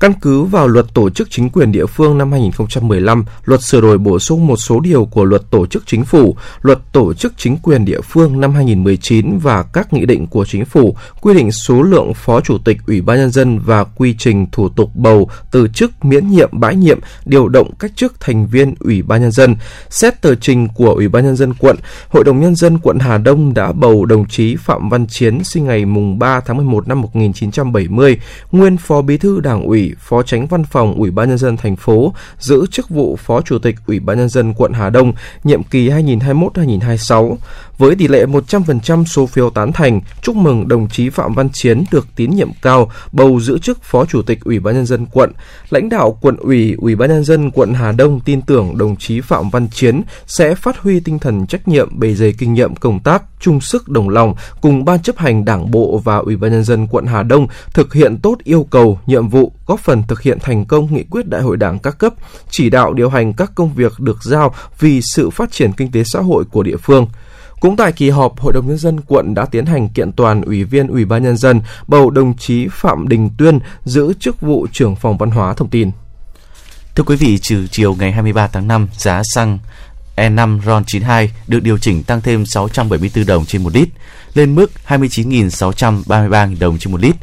Căn 0.00 0.12
cứ 0.20 0.42
vào 0.42 0.68
luật 0.68 0.86
tổ 0.94 1.10
chức 1.10 1.30
chính 1.30 1.50
quyền 1.50 1.72
địa 1.72 1.86
phương 1.86 2.18
năm 2.18 2.32
2015, 2.32 3.24
luật 3.44 3.62
sửa 3.62 3.80
đổi 3.80 3.98
bổ 3.98 4.18
sung 4.18 4.46
một 4.46 4.56
số 4.56 4.80
điều 4.80 5.04
của 5.04 5.24
luật 5.24 5.42
tổ 5.50 5.66
chức 5.66 5.82
chính 5.86 6.04
phủ, 6.04 6.36
luật 6.62 6.78
tổ 6.92 7.14
chức 7.14 7.32
chính 7.36 7.56
quyền 7.56 7.84
địa 7.84 8.00
phương 8.00 8.40
năm 8.40 8.54
2019 8.54 9.38
và 9.38 9.62
các 9.62 9.92
nghị 9.92 10.06
định 10.06 10.26
của 10.26 10.44
chính 10.44 10.64
phủ 10.64 10.96
quy 11.20 11.34
định 11.34 11.52
số 11.52 11.82
lượng 11.82 12.14
phó 12.14 12.40
chủ 12.40 12.58
tịch 12.58 12.78
ủy 12.86 13.00
ban 13.00 13.18
nhân 13.18 13.30
dân 13.30 13.58
và 13.58 13.84
quy 13.84 14.14
trình 14.18 14.46
thủ 14.52 14.68
tục 14.68 14.90
bầu, 14.94 15.30
từ 15.50 15.68
chức, 15.68 16.04
miễn 16.04 16.30
nhiệm, 16.30 16.48
bãi 16.52 16.76
nhiệm, 16.76 16.98
điều 17.24 17.48
động 17.48 17.70
cách 17.78 17.92
chức 17.96 18.20
thành 18.20 18.46
viên 18.46 18.74
ủy 18.80 19.02
ban 19.02 19.20
nhân 19.20 19.32
dân. 19.32 19.56
Xét 19.90 20.22
tờ 20.22 20.34
trình 20.34 20.68
của 20.74 20.90
ủy 20.90 21.08
ban 21.08 21.24
nhân 21.24 21.36
dân 21.36 21.54
quận, 21.54 21.76
Hội 22.08 22.24
đồng 22.24 22.40
nhân 22.40 22.56
dân 22.56 22.78
quận 22.78 22.98
Hà 22.98 23.18
Đông 23.18 23.54
đã 23.54 23.72
bầu 23.72 24.04
đồng 24.04 24.28
chí 24.28 24.56
Phạm 24.56 24.88
Văn 24.88 25.06
Chiến 25.06 25.44
sinh 25.44 25.64
ngày 25.64 25.84
mùng 25.84 26.18
3 26.18 26.40
tháng 26.40 26.56
11 26.56 26.88
năm 26.88 27.00
1970, 27.00 28.18
nguyên 28.52 28.76
phó 28.76 29.02
bí 29.02 29.16
thư 29.16 29.40
Đảng 29.40 29.62
ủy 29.62 29.89
Phó 29.98 30.22
Tránh 30.22 30.46
Văn 30.46 30.64
phòng 30.64 30.94
Ủy 30.94 31.10
ban 31.10 31.28
nhân 31.28 31.38
dân 31.38 31.56
thành 31.56 31.76
phố, 31.76 32.14
giữ 32.38 32.66
chức 32.70 32.88
vụ 32.88 33.16
Phó 33.16 33.40
Chủ 33.40 33.58
tịch 33.58 33.76
Ủy 33.86 34.00
ban 34.00 34.18
nhân 34.18 34.28
dân 34.28 34.54
quận 34.54 34.72
Hà 34.72 34.90
Đông, 34.90 35.12
nhiệm 35.44 35.62
kỳ 35.62 35.88
2021-2026 35.90 37.36
với 37.78 37.96
tỷ 37.96 38.08
lệ 38.08 38.26
100% 38.26 39.04
số 39.04 39.26
phiếu 39.26 39.50
tán 39.50 39.72
thành, 39.72 40.00
chúc 40.22 40.36
mừng 40.36 40.68
đồng 40.68 40.88
chí 40.88 41.10
Phạm 41.10 41.34
Văn 41.34 41.48
Chiến 41.52 41.84
được 41.90 42.06
tín 42.16 42.30
nhiệm 42.30 42.50
cao, 42.62 42.90
bầu 43.12 43.40
giữ 43.40 43.58
chức 43.58 43.82
Phó 43.82 44.04
Chủ 44.04 44.22
tịch 44.22 44.38
Ủy 44.44 44.60
ban 44.60 44.74
nhân 44.74 44.86
dân 44.86 45.06
quận. 45.06 45.32
Lãnh 45.70 45.88
đạo 45.88 46.18
quận 46.20 46.36
ủy, 46.36 46.74
Ủy 46.78 46.96
ban 46.96 47.08
nhân 47.08 47.24
dân 47.24 47.50
quận 47.50 47.74
Hà 47.74 47.92
Đông 47.92 48.20
tin 48.20 48.42
tưởng 48.42 48.78
đồng 48.78 48.96
chí 48.96 49.20
Phạm 49.20 49.50
Văn 49.50 49.68
Chiến 49.68 50.02
sẽ 50.26 50.54
phát 50.54 50.78
huy 50.78 51.00
tinh 51.00 51.18
thần 51.18 51.46
trách 51.46 51.68
nhiệm, 51.68 51.98
bề 51.98 52.14
dày 52.14 52.34
kinh 52.38 52.54
nghiệm 52.54 52.76
công 52.76 53.00
tác, 53.00 53.22
chung 53.40 53.60
sức 53.60 53.88
đồng 53.88 54.08
lòng 54.08 54.34
cùng 54.60 54.84
ban 54.84 55.02
chấp 55.02 55.18
hành 55.18 55.44
Đảng 55.44 55.70
bộ 55.70 56.00
và 56.04 56.16
Ủy 56.16 56.36
ban 56.36 56.50
nhân 56.50 56.64
dân 56.64 56.86
quận 56.86 57.06
Hà 57.06 57.22
Đông 57.22 57.46
thực 57.74 57.94
hiện 57.94 58.18
tốt 58.18 58.38
yêu 58.44 58.66
cầu, 58.70 59.00
nhiệm 59.06 59.28
vụ, 59.28 59.52
góp 59.70 59.80
phần 59.80 60.02
thực 60.02 60.22
hiện 60.22 60.38
thành 60.40 60.64
công 60.64 60.94
nghị 60.94 61.02
quyết 61.10 61.26
Đại 61.26 61.42
hội 61.42 61.56
Đảng 61.56 61.78
các 61.78 61.98
cấp, 61.98 62.14
chỉ 62.50 62.70
đạo 62.70 62.92
điều 62.92 63.08
hành 63.10 63.32
các 63.32 63.52
công 63.54 63.74
việc 63.74 64.00
được 64.00 64.22
giao 64.22 64.54
vì 64.78 65.02
sự 65.02 65.30
phát 65.30 65.52
triển 65.52 65.72
kinh 65.72 65.92
tế 65.92 66.04
xã 66.04 66.20
hội 66.20 66.44
của 66.44 66.62
địa 66.62 66.76
phương. 66.76 67.06
Cũng 67.60 67.76
tại 67.76 67.92
kỳ 67.92 68.10
họp, 68.10 68.40
Hội 68.40 68.52
đồng 68.52 68.68
Nhân 68.68 68.78
dân 68.78 69.00
quận 69.00 69.34
đã 69.34 69.44
tiến 69.44 69.66
hành 69.66 69.88
kiện 69.88 70.12
toàn 70.12 70.42
Ủy 70.42 70.64
viên 70.64 70.86
Ủy 70.86 71.04
ban 71.04 71.22
Nhân 71.22 71.36
dân 71.36 71.60
bầu 71.86 72.10
đồng 72.10 72.36
chí 72.36 72.68
Phạm 72.70 73.08
Đình 73.08 73.30
Tuyên 73.38 73.58
giữ 73.84 74.12
chức 74.20 74.40
vụ 74.40 74.66
trưởng 74.72 74.96
phòng 74.96 75.18
văn 75.18 75.30
hóa 75.30 75.54
thông 75.54 75.70
tin. 75.70 75.90
Thưa 76.94 77.04
quý 77.04 77.16
vị, 77.16 77.38
trừ 77.38 77.66
chiều 77.66 77.94
ngày 77.94 78.12
23 78.12 78.46
tháng 78.46 78.68
5, 78.68 78.88
giá 78.98 79.22
xăng 79.24 79.58
E5 80.16 80.60
RON92 80.60 81.28
được 81.48 81.60
điều 81.60 81.78
chỉnh 81.78 82.02
tăng 82.02 82.20
thêm 82.20 82.46
674 82.46 83.26
đồng 83.26 83.46
trên 83.46 83.62
một 83.62 83.74
lít, 83.74 83.88
lên 84.34 84.54
mức 84.54 84.70
29.633 84.86 86.58
đồng 86.58 86.78
trên 86.78 86.92
một 86.92 87.00
lít. 87.00 87.16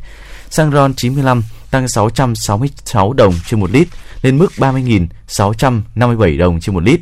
Xăng 0.49 0.71
RON95 0.71 1.41
tăng 1.71 1.87
666 1.87 3.13
đồng 3.13 3.33
trên 3.47 3.59
một 3.59 3.71
lít, 3.71 3.87
lên 4.21 4.37
mức 4.37 4.51
30.657 4.57 6.37
đồng 6.37 6.59
trên 6.59 6.75
một 6.75 6.83
lít. 6.83 6.99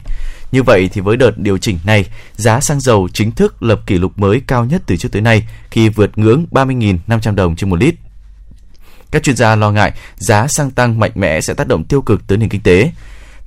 Như 0.52 0.64
vậy 0.64 0.90
thì 0.94 1.02
với 1.02 1.18
đợt 1.18 1.38
điều 1.38 1.58
chỉnh 1.58 1.80
này, 1.84 2.06
giá 2.36 2.60
xăng 2.60 2.80
dầu 2.80 3.08
chính 3.14 3.32
thức 3.32 3.64
lập 3.64 3.82
kỷ 3.86 3.98
lục 3.98 4.20
mới 4.20 4.42
cao 4.48 4.66
nhất 4.66 4.82
từ 4.86 4.98
trước 4.98 5.12
tới 5.12 5.22
nay 5.22 5.48
khi 5.72 5.90
vượt 5.90 6.18
ngưỡng 6.18 6.46
30.500 6.52 7.36
đồng 7.36 7.56
trên 7.56 7.70
một 7.70 7.80
lít. 7.80 7.96
Các 9.12 9.24
chuyên 9.24 9.36
gia 9.36 9.56
lo 9.56 9.72
ngại 9.72 9.94
giá 10.16 10.48
xăng 10.48 10.72
tăng 10.72 11.00
mạnh 11.00 11.12
mẽ 11.16 11.42
sẽ 11.42 11.54
tác 11.54 11.68
động 11.68 11.84
tiêu 11.84 12.02
cực 12.02 12.28
tới 12.28 12.38
nền 12.38 12.50
kinh 12.50 12.62
tế. 12.62 12.92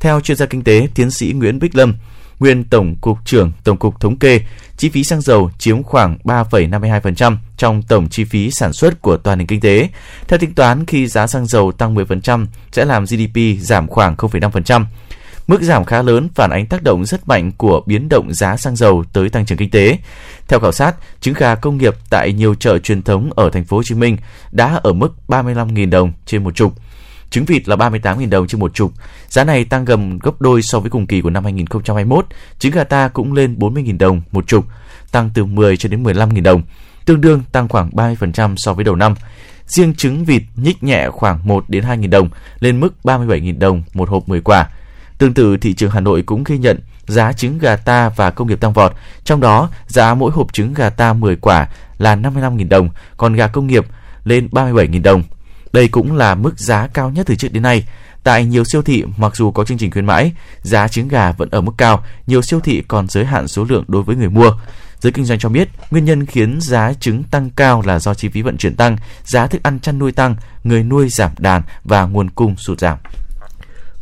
Theo 0.00 0.20
chuyên 0.20 0.36
gia 0.36 0.46
kinh 0.46 0.64
tế 0.64 0.88
tiến 0.94 1.10
sĩ 1.10 1.32
Nguyễn 1.32 1.58
Bích 1.58 1.76
Lâm, 1.76 1.94
nguyên 2.40 2.64
Tổng 2.64 2.96
cục 3.00 3.18
trưởng 3.24 3.52
Tổng 3.64 3.76
cục 3.76 4.00
Thống 4.00 4.16
kê, 4.16 4.40
chi 4.76 4.88
phí 4.88 5.04
xăng 5.04 5.20
dầu 5.20 5.50
chiếm 5.58 5.82
khoảng 5.82 6.18
3,52% 6.24 7.36
trong 7.56 7.82
tổng 7.82 8.08
chi 8.08 8.24
phí 8.24 8.50
sản 8.50 8.72
xuất 8.72 9.02
của 9.02 9.16
toàn 9.16 9.38
nền 9.38 9.46
kinh 9.46 9.60
tế. 9.60 9.88
Theo 10.28 10.38
tính 10.38 10.54
toán, 10.54 10.86
khi 10.86 11.06
giá 11.06 11.26
xăng 11.26 11.46
dầu 11.46 11.72
tăng 11.72 11.94
10% 11.94 12.46
sẽ 12.72 12.84
làm 12.84 13.04
GDP 13.04 13.60
giảm 13.60 13.88
khoảng 13.88 14.14
0,5%. 14.14 14.84
Mức 15.46 15.62
giảm 15.62 15.84
khá 15.84 16.02
lớn 16.02 16.28
phản 16.34 16.50
ánh 16.50 16.66
tác 16.66 16.82
động 16.82 17.06
rất 17.06 17.28
mạnh 17.28 17.52
của 17.56 17.82
biến 17.86 18.08
động 18.08 18.34
giá 18.34 18.56
xăng 18.56 18.76
dầu 18.76 19.04
tới 19.12 19.28
tăng 19.28 19.46
trưởng 19.46 19.58
kinh 19.58 19.70
tế. 19.70 19.98
Theo 20.48 20.60
khảo 20.60 20.72
sát, 20.72 20.96
trứng 21.20 21.34
gà 21.34 21.54
công 21.54 21.78
nghiệp 21.78 21.94
tại 22.10 22.32
nhiều 22.32 22.54
chợ 22.54 22.78
truyền 22.78 23.02
thống 23.02 23.30
ở 23.36 23.50
thành 23.50 23.64
phố 23.64 23.76
Hồ 23.76 23.82
Chí 23.86 23.94
Minh 23.94 24.16
đã 24.52 24.80
ở 24.82 24.92
mức 24.92 25.14
35.000 25.28 25.90
đồng 25.90 26.12
trên 26.26 26.44
một 26.44 26.54
chục. 26.54 26.72
Trứng 27.30 27.44
vịt 27.44 27.68
là 27.68 27.76
38.000 27.76 28.30
đồng 28.30 28.46
trên 28.46 28.60
một 28.60 28.74
chục. 28.74 28.92
Giá 29.28 29.44
này 29.44 29.64
tăng 29.64 29.84
gần 29.84 30.18
gấp 30.22 30.40
đôi 30.40 30.62
so 30.62 30.80
với 30.80 30.90
cùng 30.90 31.06
kỳ 31.06 31.20
của 31.20 31.30
năm 31.30 31.44
2021. 31.44 32.26
Trứng 32.58 32.72
gà 32.72 32.84
ta 32.84 33.08
cũng 33.08 33.32
lên 33.32 33.56
40.000 33.58 33.98
đồng 33.98 34.22
một 34.32 34.46
chục, 34.46 34.64
tăng 35.12 35.30
từ 35.34 35.44
10 35.44 35.76
cho 35.76 35.88
đến 35.88 36.02
15.000 36.02 36.42
đồng, 36.42 36.62
tương 37.04 37.20
đương 37.20 37.42
tăng 37.52 37.68
khoảng 37.68 37.90
30% 37.90 38.54
so 38.56 38.72
với 38.72 38.84
đầu 38.84 38.96
năm. 38.96 39.14
Riêng 39.66 39.94
trứng 39.94 40.24
vịt 40.24 40.42
nhích 40.56 40.82
nhẹ 40.82 41.08
khoảng 41.10 41.48
1 41.48 41.64
đến 41.68 41.84
2.000 41.84 42.10
đồng, 42.10 42.28
lên 42.60 42.80
mức 42.80 42.94
37.000 43.04 43.58
đồng 43.58 43.82
một 43.94 44.08
hộp 44.08 44.28
10 44.28 44.40
quả. 44.40 44.68
Tương 45.18 45.34
tự, 45.34 45.56
thị 45.56 45.74
trường 45.74 45.90
Hà 45.90 46.00
Nội 46.00 46.22
cũng 46.22 46.44
ghi 46.44 46.58
nhận 46.58 46.80
giá 47.06 47.32
trứng 47.32 47.58
gà 47.58 47.76
ta 47.76 48.08
và 48.08 48.30
công 48.30 48.48
nghiệp 48.48 48.60
tăng 48.60 48.72
vọt, 48.72 48.92
trong 49.24 49.40
đó 49.40 49.70
giá 49.86 50.14
mỗi 50.14 50.30
hộp 50.32 50.52
trứng 50.52 50.74
gà 50.74 50.90
ta 50.90 51.12
10 51.12 51.36
quả 51.36 51.68
là 51.98 52.16
55.000 52.16 52.68
đồng, 52.68 52.90
còn 53.16 53.32
gà 53.32 53.46
công 53.46 53.66
nghiệp 53.66 53.86
lên 54.24 54.48
37.000 54.52 55.02
đồng. 55.02 55.22
Đây 55.72 55.88
cũng 55.88 56.16
là 56.16 56.34
mức 56.34 56.58
giá 56.58 56.86
cao 56.86 57.10
nhất 57.10 57.26
từ 57.26 57.34
trước 57.34 57.52
đến 57.52 57.62
nay. 57.62 57.84
Tại 58.22 58.44
nhiều 58.44 58.64
siêu 58.64 58.82
thị, 58.82 59.04
mặc 59.16 59.36
dù 59.36 59.50
có 59.50 59.64
chương 59.64 59.78
trình 59.78 59.90
khuyến 59.90 60.06
mãi, 60.06 60.32
giá 60.62 60.88
trứng 60.88 61.08
gà 61.08 61.32
vẫn 61.32 61.48
ở 61.50 61.60
mức 61.60 61.72
cao, 61.78 62.04
nhiều 62.26 62.42
siêu 62.42 62.60
thị 62.60 62.82
còn 62.88 63.08
giới 63.08 63.24
hạn 63.24 63.48
số 63.48 63.64
lượng 63.64 63.84
đối 63.88 64.02
với 64.02 64.16
người 64.16 64.28
mua. 64.28 64.52
Giới 65.00 65.12
kinh 65.12 65.24
doanh 65.24 65.38
cho 65.38 65.48
biết, 65.48 65.68
nguyên 65.90 66.04
nhân 66.04 66.26
khiến 66.26 66.60
giá 66.60 66.92
trứng 67.00 67.22
tăng 67.22 67.50
cao 67.50 67.82
là 67.86 67.98
do 67.98 68.14
chi 68.14 68.28
phí 68.28 68.42
vận 68.42 68.56
chuyển 68.56 68.76
tăng, 68.76 68.96
giá 69.24 69.46
thức 69.46 69.62
ăn 69.62 69.80
chăn 69.80 69.98
nuôi 69.98 70.12
tăng, 70.12 70.36
người 70.64 70.82
nuôi 70.82 71.08
giảm 71.08 71.30
đàn 71.38 71.62
và 71.84 72.04
nguồn 72.04 72.30
cung 72.30 72.56
sụt 72.56 72.80
giảm. 72.80 72.98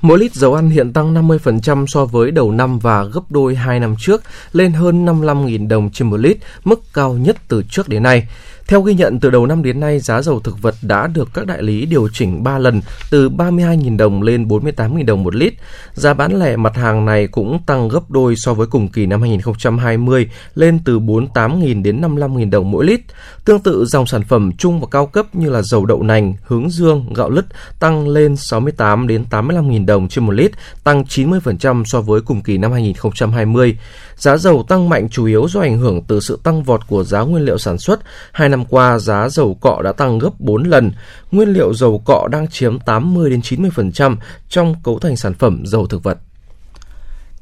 Mỗi 0.07 0.19
lít 0.19 0.35
dầu 0.35 0.55
ăn 0.55 0.71
hiện 0.71 0.93
tăng 0.93 1.15
50% 1.15 1.87
so 1.87 2.05
với 2.05 2.31
đầu 2.31 2.53
năm 2.53 2.79
và 2.79 3.05
gấp 3.05 3.21
đôi 3.31 3.55
2 3.55 3.81
năm 3.81 3.95
trước, 3.99 4.23
lên 4.53 4.73
hơn 4.73 5.07
55.000 5.07 5.69
đồng 5.69 5.91
trên 5.91 6.11
một 6.11 6.17
lít, 6.17 6.37
mức 6.65 6.81
cao 6.95 7.15
nhất 7.15 7.37
từ 7.49 7.63
trước 7.71 7.89
đến 7.89 8.03
nay. 8.03 8.29
Theo 8.69 8.83
ghi 8.83 8.95
nhận 8.95 9.21
từ 9.21 9.31
đầu 9.31 9.47
năm 9.47 9.63
đến 9.63 9.81
nay, 9.81 10.01
giá 10.01 10.23
dầu 10.23 10.41
thực 10.41 10.63
vật 10.63 10.75
đã 10.83 11.07
được 11.07 11.29
các 11.35 11.47
đại 11.47 11.63
lý 11.63 11.87
điều 11.87 12.09
chỉnh 12.13 12.43
3 12.43 12.59
lần 12.59 12.81
từ 13.11 13.29
32.000 13.29 13.97
đồng 13.97 14.23
lên 14.23 14.49
48.000 14.49 15.07
đồng 15.07 15.23
một 15.23 15.35
lít. 15.35 15.55
Giá 15.95 16.15
bán 16.15 16.39
lẻ 16.39 16.57
mặt 16.57 16.77
hàng 16.77 17.05
này 17.05 17.27
cũng 17.27 17.61
tăng 17.67 17.89
gấp 17.89 18.11
đôi 18.11 18.35
so 18.37 18.55
với 18.55 18.67
cùng 18.67 18.89
kỳ 18.89 19.07
năm 19.07 19.21
2020 19.21 20.31
lên 20.55 20.79
từ 20.85 21.01
48.000 21.01 21.83
đến 21.83 22.01
55.000 22.01 22.51
đồng 22.51 22.71
mỗi 22.71 22.85
lít. 22.85 23.01
Tương 23.45 23.61
tự 23.61 23.85
dòng 23.85 24.07
sản 24.07 24.23
phẩm 24.23 24.53
trung 24.59 24.81
và 24.81 24.87
cao 24.91 25.07
cấp 25.07 25.35
như 25.35 25.51
là 25.51 25.63
dầu 25.63 25.87
đậu 25.87 26.03
nành, 26.03 26.35
hướng 26.47 26.71
dương, 26.71 27.13
gạo 27.15 27.31
lứt 27.31 27.47
tăng 27.81 28.09
lên 28.09 28.37
68 28.37 29.07
đến 29.07 29.25
85.000 29.31 29.87
đồng 29.87 29.96
đồng 29.97 30.09
trên 30.09 30.27
một 30.27 30.33
lít, 30.33 30.51
tăng 30.85 31.03
90% 31.03 31.85
so 31.85 32.01
với 32.01 32.21
cùng 32.21 32.43
kỳ 32.43 32.59
năm 32.59 32.73
2020. 32.73 33.79
Giá 34.17 34.37
dầu 34.37 34.65
tăng 34.69 34.89
mạnh 34.89 35.09
chủ 35.09 35.27
yếu 35.27 35.49
do 35.49 35.61
ảnh 35.61 35.79
hưởng 35.79 36.03
từ 36.09 36.21
sự 36.21 36.39
tăng 36.43 36.63
vọt 36.63 36.87
của 36.87 37.05
giá 37.05 37.21
nguyên 37.21 37.45
liệu 37.45 37.59
sản 37.59 37.79
xuất. 37.79 38.01
Hai 38.33 38.49
năm 38.49 38.65
qua, 38.65 38.99
giá 38.99 39.29
dầu 39.29 39.59
cọ 39.61 39.83
đã 39.83 39.93
tăng 39.93 40.19
gấp 40.19 40.41
4 40.41 40.63
lần. 40.63 40.93
Nguyên 41.33 41.49
liệu 41.49 41.75
dầu 41.75 42.03
cọ 42.05 42.29
đang 42.31 42.49
chiếm 42.49 42.79
80 42.79 43.31
đến 43.31 43.41
90% 43.41 44.17
trong 44.49 44.75
cấu 44.83 44.99
thành 44.99 45.17
sản 45.17 45.35
phẩm 45.35 45.63
dầu 45.67 45.87
thực 45.87 46.03
vật. 46.03 46.19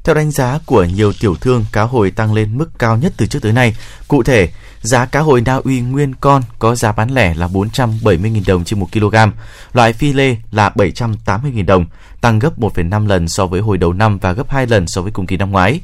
Theo 0.05 0.15
đánh 0.15 0.31
giá 0.31 0.59
của 0.65 0.83
nhiều 0.83 1.13
tiểu 1.19 1.35
thương, 1.41 1.65
cá 1.71 1.83
hồi 1.83 2.11
tăng 2.11 2.33
lên 2.33 2.57
mức 2.57 2.69
cao 2.79 2.97
nhất 2.97 3.13
từ 3.17 3.25
trước 3.25 3.39
tới 3.41 3.53
nay. 3.53 3.75
Cụ 4.07 4.23
thể, 4.23 4.49
giá 4.81 5.05
cá 5.05 5.19
hồi 5.19 5.41
Na 5.41 5.55
Uy 5.63 5.81
nguyên 5.81 6.15
con 6.15 6.41
có 6.59 6.75
giá 6.75 6.91
bán 6.91 7.09
lẻ 7.09 7.33
là 7.33 7.47
470.000 7.47 8.41
đồng 8.47 8.63
trên 8.63 8.79
1 8.79 8.87
kg, 8.91 9.15
loại 9.73 9.93
phi 9.93 10.13
lê 10.13 10.35
là 10.51 10.69
780.000 10.75 11.65
đồng, 11.65 11.85
tăng 12.25 12.39
gấp 12.39 12.59
1,5 12.59 13.07
lần 13.07 13.27
so 13.27 13.45
với 13.45 13.61
hồi 13.61 13.77
đầu 13.77 13.93
năm 13.93 14.17
và 14.17 14.31
gấp 14.31 14.49
2 14.49 14.67
lần 14.67 14.87
so 14.87 15.01
với 15.01 15.11
cùng 15.11 15.27
kỳ 15.27 15.37
năm 15.37 15.51
ngoái. 15.51 15.79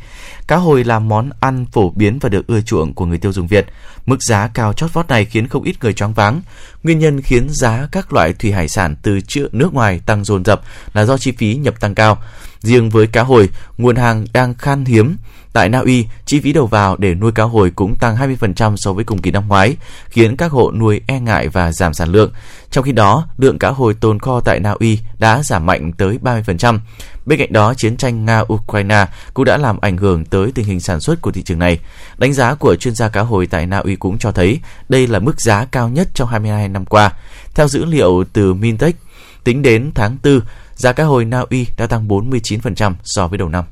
Cá 0.47 0.55
hồi 0.55 0.83
là 0.83 0.99
món 0.99 1.29
ăn 1.39 1.65
phổ 1.71 1.89
biến 1.89 2.19
và 2.21 2.29
được 2.29 2.47
ưa 2.47 2.61
chuộng 2.61 2.93
của 2.93 3.05
người 3.05 3.17
tiêu 3.17 3.33
dùng 3.33 3.47
Việt. 3.47 3.65
Mức 4.05 4.23
giá 4.23 4.47
cao 4.53 4.73
chót 4.73 4.93
vót 4.93 5.07
này 5.07 5.25
khiến 5.25 5.47
không 5.47 5.63
ít 5.63 5.75
người 5.81 5.93
choáng 5.93 6.13
váng. 6.13 6.41
Nguyên 6.83 6.99
nhân 6.99 7.21
khiến 7.21 7.47
giá 7.49 7.87
các 7.91 8.13
loại 8.13 8.33
thủy 8.33 8.51
hải 8.51 8.67
sản 8.67 8.95
từ 9.01 9.21
chợ 9.27 9.49
nước 9.51 9.73
ngoài 9.73 10.01
tăng 10.05 10.23
dồn 10.23 10.45
dập 10.45 10.61
là 10.93 11.05
do 11.05 11.17
chi 11.17 11.31
phí 11.31 11.55
nhập 11.55 11.79
tăng 11.79 11.95
cao. 11.95 12.21
Riêng 12.59 12.89
với 12.89 13.07
cá 13.07 13.23
hồi, 13.23 13.49
nguồn 13.77 13.95
hàng 13.95 14.25
đang 14.33 14.53
khan 14.53 14.85
hiếm. 14.85 15.17
Tại 15.53 15.69
Na 15.69 15.79
Uy, 15.79 16.07
chi 16.25 16.39
phí 16.39 16.53
đầu 16.53 16.67
vào 16.67 16.97
để 16.97 17.15
nuôi 17.15 17.31
cá 17.31 17.43
hồi 17.43 17.71
cũng 17.75 17.95
tăng 17.95 18.15
20% 18.15 18.75
so 18.75 18.93
với 18.93 19.03
cùng 19.03 19.21
kỳ 19.21 19.31
năm 19.31 19.47
ngoái, 19.47 19.75
khiến 20.09 20.37
các 20.37 20.51
hộ 20.51 20.71
nuôi 20.71 21.01
e 21.07 21.19
ngại 21.19 21.47
và 21.47 21.71
giảm 21.71 21.93
sản 21.93 22.09
lượng. 22.09 22.31
Trong 22.71 22.83
khi 22.83 22.91
đó, 22.91 23.27
lượng 23.37 23.59
cá 23.59 23.69
hồi 23.69 23.93
tồn 23.93 24.19
kho 24.19 24.39
tại 24.39 24.59
Na 24.59 24.71
Uy 24.71 24.99
đã 25.19 25.43
giảm 25.43 25.65
mạnh 25.65 25.91
tới 25.97 26.19
30%. 26.21 26.79
Bên 27.25 27.39
cạnh 27.39 27.53
đó, 27.53 27.73
chiến 27.73 27.97
tranh 27.97 28.25
Nga-Ukraine 28.25 29.05
cũng 29.33 29.45
đã 29.45 29.57
làm 29.57 29.79
ảnh 29.81 29.97
hưởng 29.97 30.25
tới 30.25 30.51
tình 30.55 30.65
hình 30.65 30.79
sản 30.79 30.99
xuất 30.99 31.21
của 31.21 31.31
thị 31.31 31.41
trường 31.43 31.59
này. 31.59 31.79
Đánh 32.17 32.33
giá 32.33 32.55
của 32.55 32.75
chuyên 32.75 32.95
gia 32.95 33.09
cá 33.09 33.21
hồi 33.21 33.47
tại 33.47 33.65
Na 33.65 33.77
Uy 33.77 33.95
cũng 33.95 34.17
cho 34.17 34.31
thấy 34.31 34.59
đây 34.89 35.07
là 35.07 35.19
mức 35.19 35.41
giá 35.41 35.65
cao 35.65 35.89
nhất 35.89 36.07
trong 36.13 36.29
22 36.29 36.69
năm 36.69 36.85
qua. 36.85 37.13
Theo 37.55 37.67
dữ 37.67 37.85
liệu 37.85 38.23
từ 38.33 38.53
Mintech, 38.53 38.95
tính 39.43 39.61
đến 39.61 39.91
tháng 39.95 40.17
4, 40.23 40.39
giá 40.75 40.93
cá 40.93 41.03
hồi 41.03 41.25
Na 41.25 41.43
Uy 41.49 41.67
đã 41.77 41.87
tăng 41.87 42.07
49% 42.07 42.93
so 43.03 43.27
với 43.27 43.37
đầu 43.37 43.49
năm. 43.49 43.63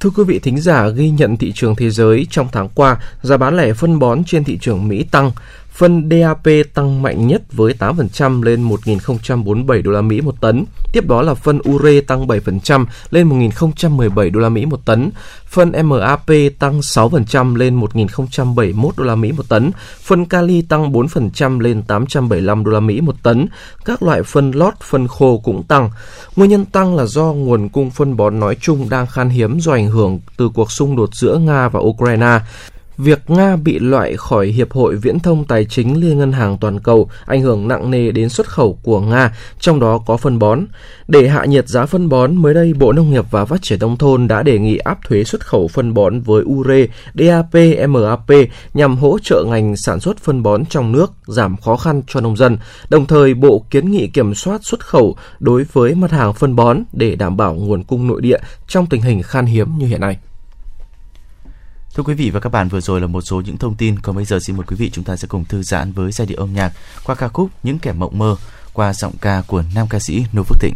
Thưa 0.00 0.10
quý 0.10 0.24
vị 0.24 0.38
thính 0.38 0.60
giả, 0.60 0.88
ghi 0.88 1.10
nhận 1.10 1.36
thị 1.36 1.52
trường 1.54 1.76
thế 1.76 1.90
giới 1.90 2.26
trong 2.30 2.48
tháng 2.52 2.68
qua, 2.74 2.96
giá 3.22 3.36
bán 3.36 3.56
lẻ 3.56 3.72
phân 3.72 3.98
bón 3.98 4.24
trên 4.24 4.44
thị 4.44 4.58
trường 4.60 4.88
Mỹ 4.88 5.04
tăng. 5.10 5.32
Phân 5.76 6.08
DAP 6.10 6.74
tăng 6.74 7.02
mạnh 7.02 7.26
nhất 7.26 7.42
với 7.52 7.74
8% 7.78 8.42
lên 8.42 8.68
1.047 8.68 9.82
đô 9.82 9.90
la 9.90 10.00
Mỹ 10.00 10.20
một 10.20 10.40
tấn. 10.40 10.64
Tiếp 10.92 11.06
đó 11.08 11.22
là 11.22 11.34
phân 11.34 11.60
ure 11.68 12.00
tăng 12.00 12.26
7% 12.26 12.86
lên 13.10 13.28
1.017 13.28 14.30
đô 14.32 14.40
la 14.40 14.48
Mỹ 14.48 14.66
một 14.66 14.84
tấn. 14.84 15.10
Phân 15.46 15.72
MAP 15.84 16.26
tăng 16.58 16.80
6% 16.80 17.56
lên 17.56 17.80
1.071 17.80 18.90
đô 18.96 19.04
la 19.04 19.14
Mỹ 19.14 19.32
một 19.32 19.48
tấn. 19.48 19.70
Phân 20.02 20.24
kali 20.24 20.62
tăng 20.62 20.92
4% 20.92 21.60
lên 21.60 21.82
875 21.82 22.64
đô 22.64 22.70
la 22.70 22.80
Mỹ 22.80 23.00
một 23.00 23.22
tấn. 23.22 23.46
Các 23.84 24.02
loại 24.02 24.22
phân 24.22 24.50
lót, 24.50 24.74
phân 24.80 25.08
khô 25.08 25.38
cũng 25.44 25.62
tăng. 25.62 25.90
Nguyên 26.36 26.50
nhân 26.50 26.64
tăng 26.64 26.96
là 26.96 27.06
do 27.06 27.24
nguồn 27.24 27.68
cung 27.68 27.90
phân 27.90 28.16
bón 28.16 28.40
nói 28.40 28.56
chung 28.60 28.88
đang 28.88 29.06
khan 29.06 29.28
hiếm 29.28 29.60
do 29.60 29.72
ảnh 29.72 29.88
hưởng 29.88 30.20
từ 30.36 30.48
cuộc 30.54 30.72
xung 30.72 30.96
đột 30.96 31.14
giữa 31.14 31.38
Nga 31.38 31.68
và 31.68 31.80
Ukraine. 31.80 32.38
Việc 32.98 33.30
Nga 33.30 33.56
bị 33.56 33.78
loại 33.78 34.16
khỏi 34.16 34.46
Hiệp 34.46 34.72
hội 34.72 34.96
Viễn 34.96 35.18
thông 35.18 35.44
Tài 35.44 35.64
chính 35.64 36.00
Liên 36.00 36.18
ngân 36.18 36.32
hàng 36.32 36.58
toàn 36.58 36.80
cầu 36.80 37.10
ảnh 37.26 37.42
hưởng 37.42 37.68
nặng 37.68 37.90
nề 37.90 38.10
đến 38.10 38.28
xuất 38.28 38.46
khẩu 38.46 38.78
của 38.82 39.00
Nga, 39.00 39.36
trong 39.60 39.80
đó 39.80 39.98
có 40.06 40.16
phân 40.16 40.38
bón. 40.38 40.60
Để 41.08 41.28
hạ 41.28 41.44
nhiệt 41.44 41.68
giá 41.68 41.86
phân 41.86 42.08
bón, 42.08 42.34
mới 42.34 42.54
đây 42.54 42.74
Bộ 42.74 42.92
Nông 42.92 43.10
nghiệp 43.10 43.24
và 43.30 43.44
Phát 43.44 43.62
triển 43.62 43.78
Nông 43.78 43.96
thôn 43.96 44.28
đã 44.28 44.42
đề 44.42 44.58
nghị 44.58 44.76
áp 44.76 44.98
thuế 45.08 45.24
xuất 45.24 45.46
khẩu 45.46 45.68
phân 45.68 45.94
bón 45.94 46.20
với 46.20 46.42
ure, 46.42 46.86
DAP, 47.14 47.54
MAP 47.88 48.30
nhằm 48.74 48.96
hỗ 48.96 49.18
trợ 49.22 49.44
ngành 49.48 49.76
sản 49.76 50.00
xuất 50.00 50.18
phân 50.18 50.42
bón 50.42 50.66
trong 50.66 50.92
nước, 50.92 51.12
giảm 51.26 51.56
khó 51.56 51.76
khăn 51.76 52.02
cho 52.06 52.20
nông 52.20 52.36
dân. 52.36 52.58
Đồng 52.88 53.06
thời, 53.06 53.34
Bộ 53.34 53.64
kiến 53.70 53.90
nghị 53.90 54.08
kiểm 54.08 54.34
soát 54.34 54.64
xuất 54.64 54.86
khẩu 54.86 55.16
đối 55.38 55.66
với 55.72 55.94
mặt 55.94 56.10
hàng 56.10 56.34
phân 56.34 56.56
bón 56.56 56.82
để 56.92 57.16
đảm 57.16 57.36
bảo 57.36 57.54
nguồn 57.54 57.84
cung 57.84 58.06
nội 58.06 58.20
địa 58.20 58.38
trong 58.68 58.86
tình 58.86 59.02
hình 59.02 59.22
khan 59.22 59.46
hiếm 59.46 59.68
như 59.78 59.86
hiện 59.86 60.00
nay. 60.00 60.18
Thưa 61.96 62.02
quý 62.02 62.14
vị 62.14 62.30
và 62.30 62.40
các 62.40 62.50
bạn, 62.52 62.68
vừa 62.68 62.80
rồi 62.80 63.00
là 63.00 63.06
một 63.06 63.20
số 63.20 63.40
những 63.40 63.56
thông 63.56 63.74
tin. 63.74 63.98
Còn 63.98 64.16
bây 64.16 64.24
giờ 64.24 64.38
xin 64.40 64.56
mời 64.56 64.66
quý 64.66 64.76
vị 64.76 64.90
chúng 64.90 65.04
ta 65.04 65.16
sẽ 65.16 65.28
cùng 65.28 65.44
thư 65.44 65.62
giãn 65.62 65.92
với 65.92 66.12
giai 66.12 66.26
điệu 66.26 66.38
âm 66.38 66.54
nhạc 66.54 66.72
qua 67.04 67.14
ca 67.14 67.28
khúc 67.28 67.50
Những 67.62 67.78
kẻ 67.78 67.92
mộng 67.92 68.18
mơ 68.18 68.36
qua 68.72 68.92
giọng 68.92 69.12
ca 69.20 69.42
của 69.46 69.62
nam 69.74 69.86
ca 69.90 69.98
sĩ 69.98 70.24
Nô 70.32 70.42
Phước 70.42 70.60
Thịnh. 70.60 70.74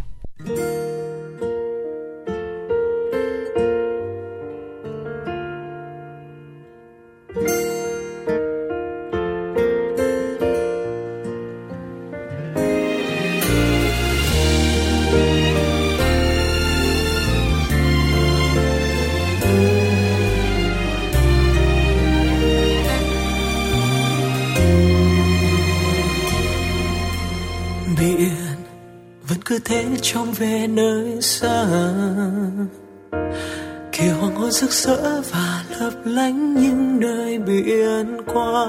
Hoàng 34.61 34.73
sỡ 34.73 35.23
và 35.31 35.65
lấp 35.81 35.93
lánh 36.05 36.55
những 36.55 37.01
nơi 37.01 37.39
biển 37.39 38.17
qua. 38.27 38.67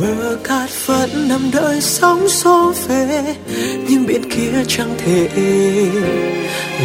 Bờ 0.00 0.36
cát 0.44 0.70
vẫn 0.86 1.28
nằm 1.28 1.50
đợi 1.52 1.80
sóng 1.80 2.28
xô 2.28 2.72
về, 2.88 3.34
nhưng 3.88 4.06
biển 4.06 4.30
kia 4.30 4.64
chẳng 4.68 4.94
thể 4.98 5.28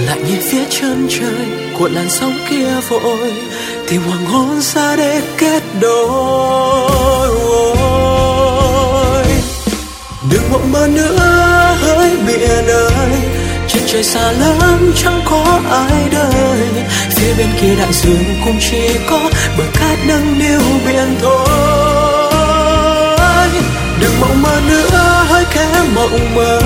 lại 0.07 0.23
nhìn 0.27 0.41
phía 0.41 0.65
chân 0.69 1.07
trời 1.09 1.47
của 1.79 1.89
làn 1.93 2.09
sóng 2.09 2.33
kia 2.49 2.69
vội. 2.89 3.33
Tìm 3.87 4.01
hoàng 4.01 4.25
hôn 4.25 4.61
xa 4.61 4.95
để 4.95 5.21
kết 5.37 5.63
đôi 5.81 7.33
đừng 10.31 10.51
mộng 10.51 10.71
mơ 10.71 10.87
nữa, 10.87 11.17
hỡi 11.81 12.17
biển 12.27 12.67
ơi 12.67 13.32
trên 13.73 13.83
trời 13.87 14.03
xa 14.03 14.31
lắm, 14.31 14.93
chẳng 14.95 15.21
có 15.25 15.59
ai 15.71 16.09
đời. 16.11 16.67
Phía 17.09 17.33
bên 17.37 17.47
kia 17.61 17.75
đại 17.79 17.93
dương 17.93 18.23
cũng 18.45 18.57
chỉ 18.59 18.97
có 19.09 19.19
bờ 19.57 19.63
cát 19.73 19.99
nâng 20.07 20.39
niu 20.39 20.61
biển 20.85 21.15
thôi. 21.21 21.47
Đừng 24.01 24.19
mộng 24.19 24.41
mơ 24.41 24.61
nữa, 24.67 25.25
hơi 25.27 25.45
kẻ 25.53 25.67
mộng 25.95 26.35
mơ. 26.35 26.61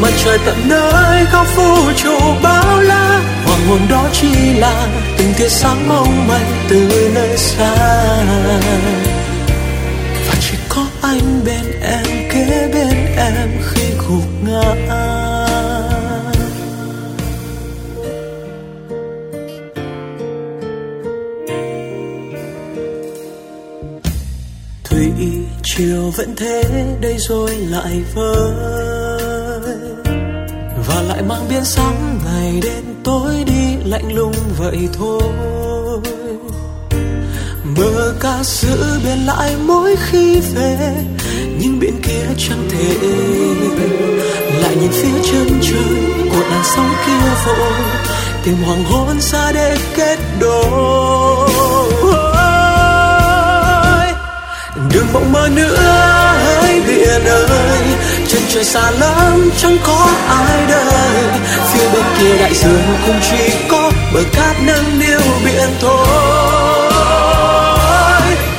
Mặt 0.00 0.10
trời 0.24 0.38
tận 0.46 0.56
nơi, 0.68 1.24
góc 1.32 1.46
vũ 1.56 1.92
trụ 1.96 2.18
bao 2.42 2.80
la. 2.80 3.20
Hoàng 3.46 3.66
hôn 3.68 3.80
đó 3.90 4.04
chỉ 4.12 4.52
là 4.58 4.86
từng 5.16 5.32
tia 5.38 5.48
sáng 5.48 5.88
mong 5.88 6.28
manh 6.28 6.66
từ 6.68 7.10
nơi 7.14 7.36
xa. 7.36 7.74
Và 10.28 10.34
chỉ 10.40 10.56
có 10.68 10.86
anh 11.02 11.44
bên 11.44 11.80
em, 11.82 12.30
kế 12.30 12.68
bên 12.74 13.14
em 13.16 13.48
khi 13.70 13.82
gục 14.08 14.24
ngã. 14.46 15.11
Vẫn 26.26 26.36
thế, 26.36 26.62
đây 27.00 27.16
rồi 27.18 27.50
lại 27.50 28.02
vơi. 28.14 28.52
Và 30.86 31.02
lại 31.08 31.22
mang 31.22 31.46
biên 31.50 31.64
sáng 31.64 32.18
ngày 32.24 32.60
đêm 32.62 32.84
tối 33.04 33.44
đi 33.46 33.76
lạnh 33.84 34.14
lùng 34.14 34.34
vậy 34.58 34.78
thôi. 34.92 35.22
Mơ 37.76 38.14
ca 38.20 38.42
giữ 38.42 39.00
bên 39.04 39.18
lại 39.18 39.56
mỗi 39.66 39.96
khi 39.96 40.40
về, 40.40 40.94
nhưng 41.58 41.78
biển 41.80 42.00
kia 42.02 42.26
chẳng 42.38 42.68
thể. 42.70 42.94
Lại 44.60 44.76
nhìn 44.76 44.90
phía 44.90 45.30
chân 45.32 45.60
trời 45.62 46.28
của 46.30 46.42
làn 46.50 46.62
sóng 46.76 46.92
kia 47.06 47.30
vội 47.46 47.72
tìm 48.44 48.56
hoàng 48.66 48.84
hôn 48.84 49.20
xa 49.20 49.52
để 49.52 49.76
kết 49.96 50.18
đôi. 50.40 51.41
Mộng 55.12 55.32
mơ 55.32 55.48
nữa, 55.54 55.76
hỡi 56.44 56.80
biển 56.86 57.24
ơi. 57.24 57.82
Chân 58.28 58.42
trời 58.48 58.64
xa 58.64 58.90
lắm, 58.90 59.50
chẳng 59.58 59.76
có 59.86 60.08
ai 60.28 60.66
đời. 60.68 61.24
Phía 61.72 61.88
bên 61.92 62.04
kia 62.18 62.36
đại 62.38 62.54
dương 62.54 62.82
cũng 63.06 63.20
chỉ 63.30 63.54
có 63.68 63.90
bờ 64.14 64.20
cát 64.32 64.56
nâng 64.62 64.98
niu 64.98 65.20
biển 65.44 65.68
thôi. 65.80 66.06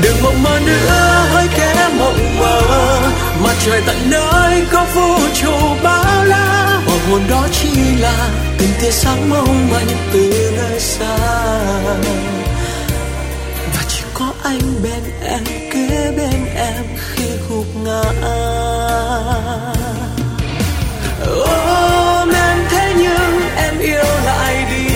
Đừng 0.02 0.24
mộng 0.24 0.44
mơ 0.44 0.60
nữa, 0.66 1.26
hỡi 1.34 1.48
kẻ 1.56 1.90
mộng 2.00 2.40
mơ. 2.40 2.62
Mặt 3.44 3.56
trời 3.66 3.82
tận 3.86 3.98
nơi 4.10 4.66
có 4.72 4.86
vũ 4.96 5.28
trụ 5.42 5.52
bao 5.84 6.26
la. 6.26 6.80
Hoàng 6.86 7.00
hồn 7.12 7.22
đó 7.30 7.48
chỉ 7.62 7.70
là 8.00 8.30
từng 8.58 8.70
tia 8.82 8.92
sáng 8.92 9.30
mong 9.30 9.72
manh 9.72 9.88
từ 10.14 10.52
nơi 10.58 10.80
xa. 10.80 11.18
Và 13.76 13.84
chỉ 13.88 14.02
có 14.14 14.26
anh 14.44 14.60
bên 14.84 15.04
em 15.24 15.44
thế 15.94 16.12
bên 16.18 16.46
em 16.56 16.86
khi 16.98 17.26
gục 17.50 17.66
ngã. 17.84 18.02
Ôm 21.28 22.30
em 22.30 22.58
thế 22.70 22.94
nhưng 22.98 23.42
em 23.58 23.80
yêu 23.80 24.06
lại 24.26 24.66
đi. 24.70 24.88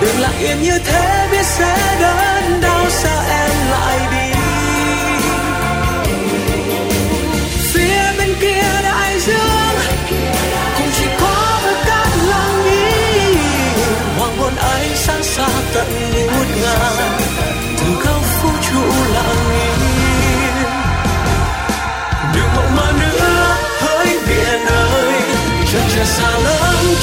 Đừng 0.00 0.20
lặng 0.20 0.38
yên 0.40 0.62
như 0.62 0.78
thế, 0.78 1.28
biết 1.30 1.46
sẽ 1.46 1.96
đớn 2.00 2.60
đau 2.62 2.90
xa 2.90 3.22
em. 3.30 3.51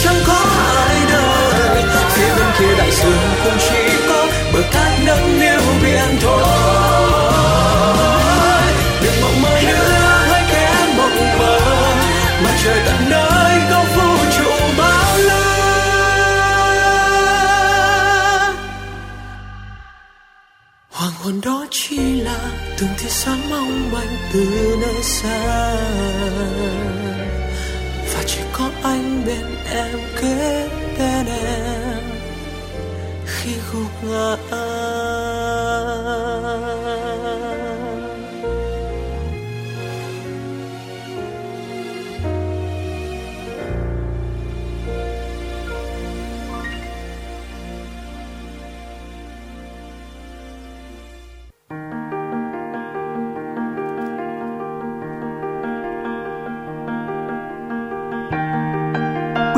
chẳng 0.03 0.21
có 0.27 0.39
ai 0.77 0.97
đợi. 1.13 1.83
Phía 2.13 2.35
bên 2.35 2.47
kia 2.59 2.75
đại 2.77 2.91
dương 2.91 3.29
cũng 3.43 3.57
chỉ 3.59 3.81
có 4.09 4.27
bờ 4.53 4.61
cát 4.71 4.91
nâng 5.05 5.39
niu 5.39 5.61
biển 5.83 6.17
thôi. 6.21 6.43
Đừng 9.03 9.21
mộng 9.21 9.41
mơ 9.41 9.61
nữa 9.67 10.25
hãy 10.31 10.43
kẻ 10.51 10.93
mộng 10.97 11.37
mơ 11.39 11.59
mặt 12.43 12.55
trời 12.63 12.79
tận 12.85 13.09
nơi 13.09 13.59
góc 13.71 13.85
vũ 13.95 14.09
trụ 14.37 14.51
bao 14.77 15.17
la. 15.17 15.45
Hoàng 20.91 21.13
hôn 21.23 21.41
đó 21.45 21.65
chỉ 21.71 22.21
là 22.21 22.39
từng 22.77 22.89
tia 23.01 23.09
sáng 23.09 23.49
mong 23.49 23.91
manh 23.91 24.17
từ 24.33 24.45
nơi 24.81 25.03
xa 25.03 25.75
anh 28.83 29.23
bên 29.25 29.45
em 29.71 29.99
kế 30.21 30.69
bên 30.99 31.25
em. 31.25 32.03
Khi 33.25 33.51
gục 33.73 34.03
ngã 34.03 34.35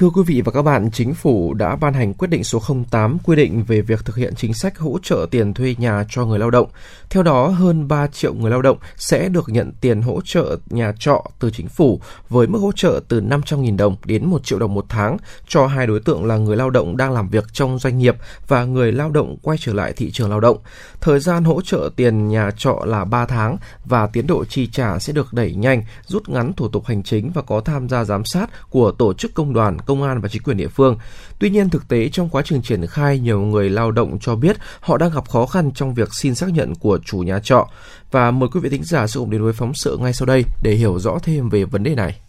Thưa 0.00 0.10
quý 0.10 0.22
vị 0.26 0.42
và 0.44 0.52
các 0.52 0.62
bạn, 0.62 0.90
Chính 0.90 1.14
phủ 1.14 1.54
đã 1.54 1.76
ban 1.76 1.94
hành 1.94 2.14
quyết 2.14 2.28
định 2.30 2.44
số 2.44 2.62
08 2.90 3.18
quy 3.24 3.36
định 3.36 3.64
về 3.64 3.80
việc 3.80 4.04
thực 4.04 4.16
hiện 4.16 4.34
chính 4.36 4.54
sách 4.54 4.78
hỗ 4.78 4.98
trợ 5.02 5.26
tiền 5.30 5.54
thuê 5.54 5.74
nhà 5.78 6.04
cho 6.08 6.24
người 6.24 6.38
lao 6.38 6.50
động. 6.50 6.68
Theo 7.10 7.22
đó, 7.22 7.48
hơn 7.48 7.88
3 7.88 8.06
triệu 8.06 8.34
người 8.34 8.50
lao 8.50 8.62
động 8.62 8.78
sẽ 8.96 9.28
được 9.28 9.48
nhận 9.48 9.72
tiền 9.80 10.02
hỗ 10.02 10.20
trợ 10.24 10.56
nhà 10.70 10.92
trọ 10.98 11.24
từ 11.38 11.50
chính 11.50 11.68
phủ 11.68 12.00
với 12.28 12.46
mức 12.46 12.58
hỗ 12.58 12.72
trợ 12.72 13.00
từ 13.08 13.20
500.000 13.20 13.76
đồng 13.76 13.96
đến 14.04 14.26
1 14.26 14.44
triệu 14.44 14.58
đồng 14.58 14.74
một 14.74 14.84
tháng 14.88 15.16
cho 15.48 15.66
hai 15.66 15.86
đối 15.86 16.00
tượng 16.00 16.24
là 16.24 16.36
người 16.36 16.56
lao 16.56 16.70
động 16.70 16.96
đang 16.96 17.12
làm 17.12 17.28
việc 17.28 17.44
trong 17.52 17.78
doanh 17.78 17.98
nghiệp 17.98 18.16
và 18.48 18.64
người 18.64 18.92
lao 18.92 19.10
động 19.10 19.36
quay 19.42 19.58
trở 19.60 19.72
lại 19.72 19.92
thị 19.96 20.10
trường 20.10 20.30
lao 20.30 20.40
động. 20.40 20.58
Thời 21.00 21.20
gian 21.20 21.44
hỗ 21.44 21.62
trợ 21.62 21.90
tiền 21.96 22.28
nhà 22.28 22.50
trọ 22.56 22.82
là 22.84 23.04
3 23.04 23.26
tháng 23.26 23.56
và 23.84 24.06
tiến 24.06 24.26
độ 24.26 24.44
chi 24.44 24.68
trả 24.72 24.98
sẽ 24.98 25.12
được 25.12 25.32
đẩy 25.32 25.54
nhanh, 25.54 25.82
rút 26.06 26.28
ngắn 26.28 26.52
thủ 26.52 26.68
tục 26.68 26.86
hành 26.86 27.02
chính 27.02 27.30
và 27.34 27.42
có 27.42 27.60
tham 27.60 27.88
gia 27.88 28.04
giám 28.04 28.24
sát 28.24 28.70
của 28.70 28.90
tổ 28.90 29.12
chức 29.14 29.34
công 29.34 29.52
đoàn, 29.52 29.78
công 29.90 30.02
an 30.02 30.20
và 30.20 30.28
chính 30.28 30.42
quyền 30.42 30.56
địa 30.56 30.68
phương. 30.68 30.96
Tuy 31.38 31.50
nhiên 31.50 31.70
thực 31.70 31.88
tế 31.88 32.08
trong 32.08 32.28
quá 32.28 32.42
trình 32.44 32.62
triển 32.62 32.86
khai 32.86 33.18
nhiều 33.18 33.40
người 33.40 33.70
lao 33.70 33.90
động 33.90 34.18
cho 34.20 34.34
biết 34.34 34.56
họ 34.80 34.96
đang 34.96 35.10
gặp 35.14 35.28
khó 35.28 35.46
khăn 35.46 35.70
trong 35.74 35.94
việc 35.94 36.08
xin 36.12 36.34
xác 36.34 36.46
nhận 36.52 36.74
của 36.74 36.98
chủ 37.04 37.18
nhà 37.18 37.40
trọ 37.44 37.68
và 38.10 38.30
mời 38.30 38.48
quý 38.52 38.60
vị 38.60 38.68
thính 38.68 38.84
giả 38.84 39.06
sẽ 39.06 39.18
cùng 39.18 39.30
đến 39.30 39.42
với 39.42 39.52
phóng 39.52 39.72
sự 39.74 39.96
ngay 40.00 40.12
sau 40.12 40.26
đây 40.26 40.44
để 40.62 40.72
hiểu 40.72 40.98
rõ 40.98 41.18
thêm 41.22 41.48
về 41.48 41.64
vấn 41.64 41.82
đề 41.82 41.94
này. 41.94 42.20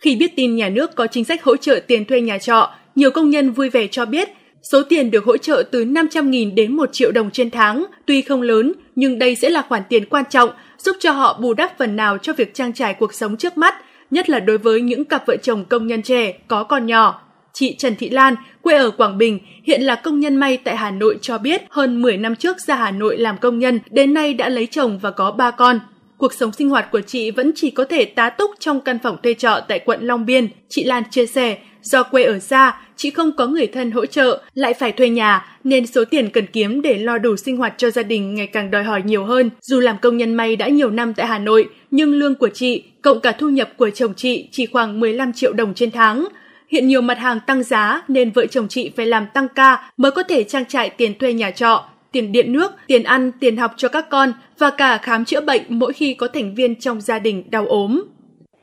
Khi 0.00 0.16
biết 0.16 0.32
tin 0.36 0.56
nhà 0.56 0.68
nước 0.68 0.90
có 0.96 1.06
chính 1.06 1.24
sách 1.24 1.44
hỗ 1.44 1.56
trợ 1.56 1.80
tiền 1.86 2.04
thuê 2.04 2.20
nhà 2.20 2.38
trọ, 2.38 2.70
nhiều 2.94 3.10
công 3.10 3.30
nhân 3.30 3.52
vui 3.52 3.70
vẻ 3.70 3.86
cho 3.90 4.06
biết 4.06 4.28
số 4.72 4.82
tiền 4.88 5.10
được 5.10 5.24
hỗ 5.24 5.36
trợ 5.36 5.62
từ 5.72 5.84
500.000 5.84 6.54
đến 6.54 6.76
1 6.76 6.88
triệu 6.92 7.12
đồng 7.12 7.30
trên 7.30 7.50
tháng, 7.50 7.84
tuy 8.06 8.22
không 8.22 8.42
lớn 8.42 8.72
nhưng 8.96 9.18
đây 9.18 9.34
sẽ 9.34 9.50
là 9.50 9.62
khoản 9.68 9.82
tiền 9.88 10.04
quan 10.08 10.24
trọng 10.30 10.50
giúp 10.78 10.96
cho 11.00 11.12
họ 11.12 11.38
bù 11.42 11.54
đắp 11.54 11.78
phần 11.78 11.96
nào 11.96 12.18
cho 12.18 12.32
việc 12.32 12.54
trang 12.54 12.72
trải 12.72 12.94
cuộc 12.94 13.14
sống 13.14 13.36
trước 13.36 13.56
mắt, 13.56 13.74
nhất 14.10 14.30
là 14.30 14.40
đối 14.40 14.58
với 14.58 14.80
những 14.80 15.04
cặp 15.04 15.26
vợ 15.26 15.36
chồng 15.36 15.64
công 15.64 15.86
nhân 15.86 16.02
trẻ 16.02 16.32
có 16.48 16.64
con 16.64 16.86
nhỏ. 16.86 17.20
Chị 17.52 17.74
Trần 17.78 17.96
Thị 17.96 18.10
Lan, 18.10 18.34
quê 18.62 18.76
ở 18.76 18.90
Quảng 18.90 19.18
Bình, 19.18 19.38
hiện 19.62 19.82
là 19.82 19.94
công 19.94 20.20
nhân 20.20 20.36
may 20.36 20.56
tại 20.56 20.76
Hà 20.76 20.90
Nội 20.90 21.18
cho 21.22 21.38
biết 21.38 21.62
hơn 21.70 22.02
10 22.02 22.16
năm 22.16 22.36
trước 22.36 22.60
ra 22.60 22.74
Hà 22.74 22.90
Nội 22.90 23.18
làm 23.18 23.38
công 23.38 23.58
nhân, 23.58 23.80
đến 23.90 24.14
nay 24.14 24.34
đã 24.34 24.48
lấy 24.48 24.66
chồng 24.66 24.98
và 24.98 25.10
có 25.10 25.30
ba 25.30 25.50
con. 25.50 25.80
Cuộc 26.16 26.32
sống 26.32 26.52
sinh 26.52 26.68
hoạt 26.70 26.90
của 26.90 27.00
chị 27.00 27.30
vẫn 27.30 27.52
chỉ 27.54 27.70
có 27.70 27.84
thể 27.84 28.04
tá 28.04 28.30
túc 28.30 28.50
trong 28.58 28.80
căn 28.80 28.98
phòng 29.02 29.16
thuê 29.22 29.34
trọ 29.34 29.60
tại 29.68 29.78
quận 29.78 30.02
Long 30.02 30.26
Biên. 30.26 30.48
Chị 30.68 30.84
Lan 30.84 31.02
chia 31.10 31.26
sẻ, 31.26 31.58
do 31.84 32.02
quê 32.02 32.24
ở 32.24 32.38
xa, 32.38 32.76
chị 32.96 33.10
không 33.10 33.32
có 33.32 33.46
người 33.46 33.66
thân 33.66 33.90
hỗ 33.90 34.06
trợ, 34.06 34.42
lại 34.54 34.74
phải 34.74 34.92
thuê 34.92 35.08
nhà, 35.08 35.58
nên 35.64 35.86
số 35.86 36.04
tiền 36.04 36.30
cần 36.30 36.46
kiếm 36.46 36.82
để 36.82 36.98
lo 36.98 37.18
đủ 37.18 37.36
sinh 37.36 37.56
hoạt 37.56 37.74
cho 37.76 37.90
gia 37.90 38.02
đình 38.02 38.34
ngày 38.34 38.46
càng 38.46 38.70
đòi 38.70 38.84
hỏi 38.84 39.02
nhiều 39.04 39.24
hơn. 39.24 39.50
Dù 39.60 39.80
làm 39.80 39.96
công 39.98 40.16
nhân 40.16 40.34
may 40.34 40.56
đã 40.56 40.68
nhiều 40.68 40.90
năm 40.90 41.14
tại 41.14 41.26
Hà 41.26 41.38
Nội, 41.38 41.68
nhưng 41.90 42.14
lương 42.14 42.34
của 42.34 42.48
chị, 42.48 42.82
cộng 43.02 43.20
cả 43.20 43.32
thu 43.32 43.48
nhập 43.48 43.70
của 43.76 43.90
chồng 43.90 44.14
chị 44.14 44.48
chỉ 44.50 44.66
khoảng 44.66 45.00
15 45.00 45.32
triệu 45.32 45.52
đồng 45.52 45.74
trên 45.74 45.90
tháng. 45.90 46.28
Hiện 46.68 46.88
nhiều 46.88 47.00
mặt 47.00 47.18
hàng 47.18 47.40
tăng 47.46 47.62
giá 47.62 48.02
nên 48.08 48.30
vợ 48.30 48.46
chồng 48.46 48.68
chị 48.68 48.90
phải 48.96 49.06
làm 49.06 49.26
tăng 49.34 49.48
ca 49.48 49.90
mới 49.96 50.10
có 50.10 50.22
thể 50.22 50.44
trang 50.44 50.64
trải 50.68 50.90
tiền 50.90 51.18
thuê 51.18 51.32
nhà 51.32 51.50
trọ, 51.50 51.84
tiền 52.12 52.32
điện 52.32 52.52
nước, 52.52 52.72
tiền 52.86 53.02
ăn, 53.02 53.32
tiền 53.40 53.56
học 53.56 53.72
cho 53.76 53.88
các 53.88 54.10
con 54.10 54.32
và 54.58 54.70
cả 54.70 54.98
khám 54.98 55.24
chữa 55.24 55.40
bệnh 55.40 55.62
mỗi 55.68 55.92
khi 55.92 56.14
có 56.14 56.28
thành 56.28 56.54
viên 56.54 56.74
trong 56.74 57.00
gia 57.00 57.18
đình 57.18 57.50
đau 57.50 57.66
ốm. 57.66 58.02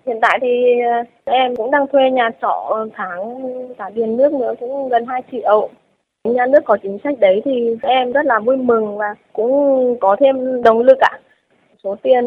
Hiện 0.06 0.20
tại 0.22 0.40
thì 0.42 0.80
ờ, 0.82 1.04
em 1.26 1.56
cũng 1.56 1.72
đang 1.72 1.88
thuê 1.88 2.12
nhà 2.12 2.30
trọ 2.42 2.88
tháng, 2.94 3.42
cả 3.78 3.90
tiền 3.96 4.18
nước 4.18 4.34
nữa, 4.34 4.54
cũng 4.60 4.90
gần 4.90 5.06
2 5.06 5.22
triệu. 5.32 5.70
Nhà 6.24 6.46
nước 6.46 6.60
có 6.66 6.78
chính 6.84 6.98
sách 7.04 7.20
đấy 7.20 7.42
thì 7.46 7.76
em 7.82 8.12
rất 8.12 8.26
là 8.26 8.40
vui 8.40 8.58
mừng 8.58 8.98
và 8.98 9.16
cũng 9.34 9.96
có 10.00 10.16
thêm 10.20 10.64
động 10.64 10.80
lực 10.80 11.00
ạ. 11.00 11.20
Số 11.84 11.96
tiền 12.04 12.26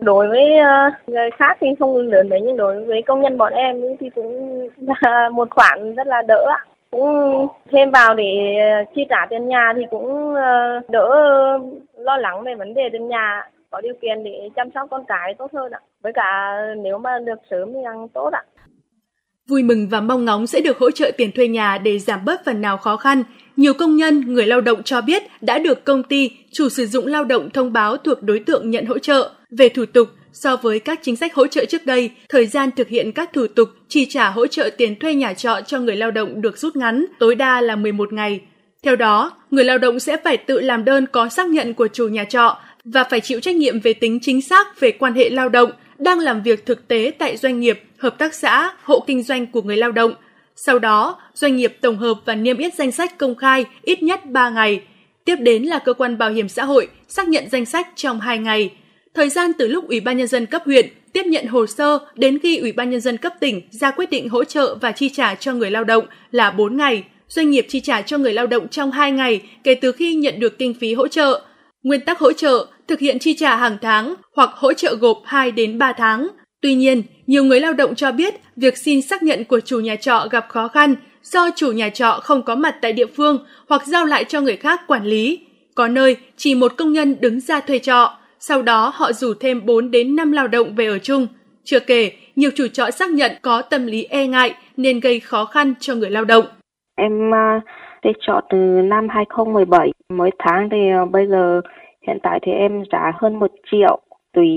đối 0.00 0.28
với 0.28 0.58
ờ, 0.58 0.90
người 1.06 1.30
khác 1.30 1.56
thì 1.60 1.66
không 1.78 1.96
lớn 1.96 2.28
đấy 2.28 2.40
nhưng 2.44 2.56
đối 2.56 2.84
với 2.84 3.02
công 3.02 3.20
nhân 3.22 3.38
bọn 3.38 3.52
em 3.52 3.82
thì 4.00 4.10
cũng 4.10 4.68
là 4.76 5.28
một 5.28 5.48
khoản 5.50 5.94
rất 5.94 6.06
là 6.06 6.22
đỡ 6.22 6.46
ạ. 6.48 6.64
Cũng 6.90 7.46
thêm 7.70 7.90
vào 7.90 8.14
để 8.14 8.56
ờ, 8.60 8.84
chi 8.94 9.06
trả 9.10 9.26
tiền 9.30 9.48
nhà 9.48 9.72
thì 9.76 9.82
cũng 9.90 10.34
đỡ 10.88 11.08
lo 11.96 12.16
lắng 12.16 12.42
về 12.42 12.54
vấn 12.54 12.74
đề 12.74 12.88
tiền 12.92 13.08
nhà 13.08 13.42
có 13.70 13.80
điều 13.80 13.94
kiện 14.02 14.24
để 14.24 14.48
chăm 14.56 14.68
sóc 14.74 14.88
con 14.90 15.04
cái 15.08 15.34
tốt 15.38 15.50
hơn 15.52 15.72
ạ. 15.72 15.80
Với 16.02 16.12
cả 16.14 16.52
nếu 16.82 16.98
mà 16.98 17.10
được 17.26 17.38
sớm 17.50 17.68
thì 17.72 17.78
càng 17.84 18.08
tốt 18.14 18.30
ạ. 18.32 18.42
Vui 19.48 19.62
mừng 19.62 19.88
và 19.88 20.00
mong 20.00 20.24
ngóng 20.24 20.46
sẽ 20.46 20.60
được 20.60 20.78
hỗ 20.78 20.90
trợ 20.90 21.10
tiền 21.16 21.32
thuê 21.32 21.48
nhà 21.48 21.78
để 21.78 21.98
giảm 21.98 22.24
bớt 22.24 22.44
phần 22.44 22.60
nào 22.60 22.76
khó 22.76 22.96
khăn. 22.96 23.22
Nhiều 23.56 23.72
công 23.74 23.96
nhân, 23.96 24.20
người 24.34 24.46
lao 24.46 24.60
động 24.60 24.82
cho 24.82 25.00
biết 25.00 25.22
đã 25.40 25.58
được 25.58 25.84
công 25.84 26.02
ty, 26.02 26.30
chủ 26.52 26.68
sử 26.68 26.86
dụng 26.86 27.06
lao 27.06 27.24
động 27.24 27.50
thông 27.50 27.72
báo 27.72 27.96
thuộc 27.96 28.22
đối 28.22 28.38
tượng 28.38 28.70
nhận 28.70 28.86
hỗ 28.86 28.98
trợ. 28.98 29.30
Về 29.58 29.68
thủ 29.68 29.84
tục, 29.86 30.08
so 30.32 30.56
với 30.56 30.80
các 30.80 30.98
chính 31.02 31.16
sách 31.16 31.34
hỗ 31.34 31.46
trợ 31.46 31.64
trước 31.64 31.86
đây, 31.86 32.10
thời 32.28 32.46
gian 32.46 32.70
thực 32.76 32.88
hiện 32.88 33.12
các 33.12 33.32
thủ 33.32 33.46
tục 33.46 33.68
chi 33.88 34.06
trả 34.08 34.30
hỗ 34.30 34.46
trợ 34.46 34.70
tiền 34.76 34.98
thuê 34.98 35.14
nhà 35.14 35.34
trọ 35.34 35.60
cho 35.66 35.78
người 35.78 35.96
lao 35.96 36.10
động 36.10 36.40
được 36.40 36.58
rút 36.58 36.76
ngắn, 36.76 37.06
tối 37.18 37.34
đa 37.34 37.60
là 37.60 37.76
11 37.76 38.12
ngày. 38.12 38.40
Theo 38.82 38.96
đó, 38.96 39.32
người 39.50 39.64
lao 39.64 39.78
động 39.78 40.00
sẽ 40.00 40.16
phải 40.16 40.36
tự 40.36 40.60
làm 40.60 40.84
đơn 40.84 41.06
có 41.12 41.28
xác 41.28 41.48
nhận 41.48 41.74
của 41.74 41.88
chủ 41.88 42.08
nhà 42.08 42.24
trọ 42.24 42.58
và 42.84 43.04
phải 43.04 43.20
chịu 43.20 43.40
trách 43.40 43.56
nhiệm 43.56 43.80
về 43.80 43.92
tính 43.92 44.18
chính 44.22 44.42
xác 44.42 44.80
về 44.80 44.92
quan 44.92 45.14
hệ 45.14 45.30
lao 45.30 45.48
động 45.48 45.70
đang 45.98 46.18
làm 46.18 46.42
việc 46.42 46.66
thực 46.66 46.88
tế 46.88 47.12
tại 47.18 47.36
doanh 47.36 47.60
nghiệp, 47.60 47.82
hợp 47.98 48.18
tác 48.18 48.34
xã, 48.34 48.72
hộ 48.82 49.04
kinh 49.06 49.22
doanh 49.22 49.46
của 49.46 49.62
người 49.62 49.76
lao 49.76 49.92
động. 49.92 50.14
Sau 50.56 50.78
đó, 50.78 51.20
doanh 51.34 51.56
nghiệp 51.56 51.76
tổng 51.80 51.96
hợp 51.96 52.14
và 52.24 52.34
niêm 52.34 52.56
yết 52.56 52.74
danh 52.74 52.92
sách 52.92 53.18
công 53.18 53.34
khai 53.34 53.64
ít 53.82 54.02
nhất 54.02 54.26
3 54.26 54.50
ngày. 54.50 54.82
Tiếp 55.24 55.36
đến 55.36 55.62
là 55.62 55.78
cơ 55.78 55.92
quan 55.92 56.18
bảo 56.18 56.30
hiểm 56.30 56.48
xã 56.48 56.64
hội 56.64 56.88
xác 57.08 57.28
nhận 57.28 57.48
danh 57.50 57.64
sách 57.64 57.88
trong 57.96 58.20
2 58.20 58.38
ngày. 58.38 58.70
Thời 59.14 59.28
gian 59.28 59.50
từ 59.58 59.66
lúc 59.66 59.88
Ủy 59.88 60.00
ban 60.00 60.16
nhân 60.16 60.26
dân 60.26 60.46
cấp 60.46 60.62
huyện 60.66 60.86
tiếp 61.12 61.26
nhận 61.26 61.46
hồ 61.46 61.66
sơ 61.66 61.98
đến 62.14 62.38
khi 62.38 62.58
Ủy 62.58 62.72
ban 62.72 62.90
nhân 62.90 63.00
dân 63.00 63.16
cấp 63.16 63.32
tỉnh 63.40 63.60
ra 63.70 63.90
quyết 63.90 64.10
định 64.10 64.28
hỗ 64.28 64.44
trợ 64.44 64.76
và 64.80 64.92
chi 64.92 65.08
trả 65.08 65.34
cho 65.34 65.52
người 65.52 65.70
lao 65.70 65.84
động 65.84 66.06
là 66.30 66.50
4 66.50 66.76
ngày. 66.76 67.04
Doanh 67.28 67.50
nghiệp 67.50 67.66
chi 67.68 67.80
trả 67.80 68.02
cho 68.02 68.18
người 68.18 68.32
lao 68.32 68.46
động 68.46 68.68
trong 68.68 68.90
2 68.90 69.12
ngày 69.12 69.42
kể 69.64 69.74
từ 69.74 69.92
khi 69.92 70.14
nhận 70.14 70.40
được 70.40 70.58
kinh 70.58 70.74
phí 70.74 70.94
hỗ 70.94 71.08
trợ. 71.08 71.42
Nguyên 71.82 72.00
tắc 72.00 72.18
hỗ 72.18 72.32
trợ 72.32 72.66
thực 72.88 73.00
hiện 73.00 73.18
chi 73.18 73.34
trả 73.34 73.56
hàng 73.56 73.76
tháng 73.82 74.14
hoặc 74.36 74.50
hỗ 74.54 74.72
trợ 74.72 74.94
gộp 75.00 75.18
2 75.24 75.50
đến 75.50 75.78
3 75.78 75.92
tháng. 75.92 76.28
Tuy 76.62 76.74
nhiên, 76.74 77.02
nhiều 77.26 77.44
người 77.44 77.60
lao 77.60 77.72
động 77.72 77.94
cho 77.94 78.12
biết 78.12 78.34
việc 78.56 78.78
xin 78.78 79.02
xác 79.02 79.22
nhận 79.22 79.44
của 79.44 79.60
chủ 79.60 79.80
nhà 79.80 79.96
trọ 79.96 80.28
gặp 80.30 80.46
khó 80.48 80.68
khăn 80.68 80.94
do 81.22 81.50
chủ 81.56 81.72
nhà 81.72 81.88
trọ 81.88 82.20
không 82.22 82.42
có 82.42 82.54
mặt 82.54 82.76
tại 82.82 82.92
địa 82.92 83.06
phương 83.06 83.44
hoặc 83.68 83.86
giao 83.86 84.04
lại 84.04 84.24
cho 84.24 84.40
người 84.40 84.56
khác 84.56 84.80
quản 84.86 85.04
lý. 85.04 85.38
Có 85.74 85.88
nơi 85.88 86.16
chỉ 86.36 86.54
một 86.54 86.72
công 86.76 86.92
nhân 86.92 87.16
đứng 87.20 87.40
ra 87.40 87.60
thuê 87.60 87.78
trọ, 87.78 88.16
sau 88.38 88.62
đó 88.62 88.92
họ 88.94 89.12
rủ 89.12 89.34
thêm 89.34 89.66
4 89.66 89.90
đến 89.90 90.16
5 90.16 90.32
lao 90.32 90.48
động 90.48 90.74
về 90.74 90.86
ở 90.86 90.98
chung. 90.98 91.26
Chưa 91.64 91.80
kể, 91.80 92.12
nhiều 92.36 92.50
chủ 92.54 92.68
trọ 92.68 92.90
xác 92.90 93.10
nhận 93.10 93.32
có 93.42 93.62
tâm 93.62 93.86
lý 93.86 94.04
e 94.04 94.26
ngại 94.26 94.54
nên 94.76 95.00
gây 95.00 95.20
khó 95.20 95.44
khăn 95.44 95.74
cho 95.80 95.94
người 95.94 96.10
lao 96.10 96.24
động. 96.24 96.44
Em 96.96 97.30
uh, 97.30 97.62
thuê 98.02 98.12
chọn 98.20 98.44
từ 98.50 98.56
năm 98.84 99.08
2017, 99.08 99.92
mỗi 100.08 100.30
tháng 100.38 100.68
thì 100.70 100.90
ờ, 100.90 101.04
bây 101.04 101.26
giờ 101.26 101.60
hiện 102.06 102.18
tại 102.22 102.38
thì 102.42 102.52
em 102.52 102.82
trả 102.90 103.12
hơn 103.14 103.38
một 103.38 103.50
triệu 103.70 104.00
tùy 104.32 104.48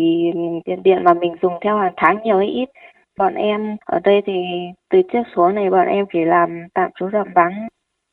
tiền 0.65 0.83
điện 0.83 1.03
mà 1.03 1.13
mình 1.13 1.35
dùng 1.41 1.53
theo 1.61 1.77
hàng 1.77 1.93
tháng 1.97 2.23
nhiều 2.23 2.37
hay 2.37 2.47
ít. 2.47 2.69
Bọn 3.17 3.33
em 3.35 3.77
ở 3.85 3.99
đây 4.03 4.21
thì 4.25 4.33
từ 4.89 5.01
trước 5.13 5.23
xuống 5.35 5.55
này 5.55 5.69
bọn 5.69 5.87
em 5.87 6.05
chỉ 6.13 6.19
làm 6.25 6.67
tạm 6.73 6.91
trú 6.99 7.09
tạm 7.13 7.27
vắng. 7.35 7.67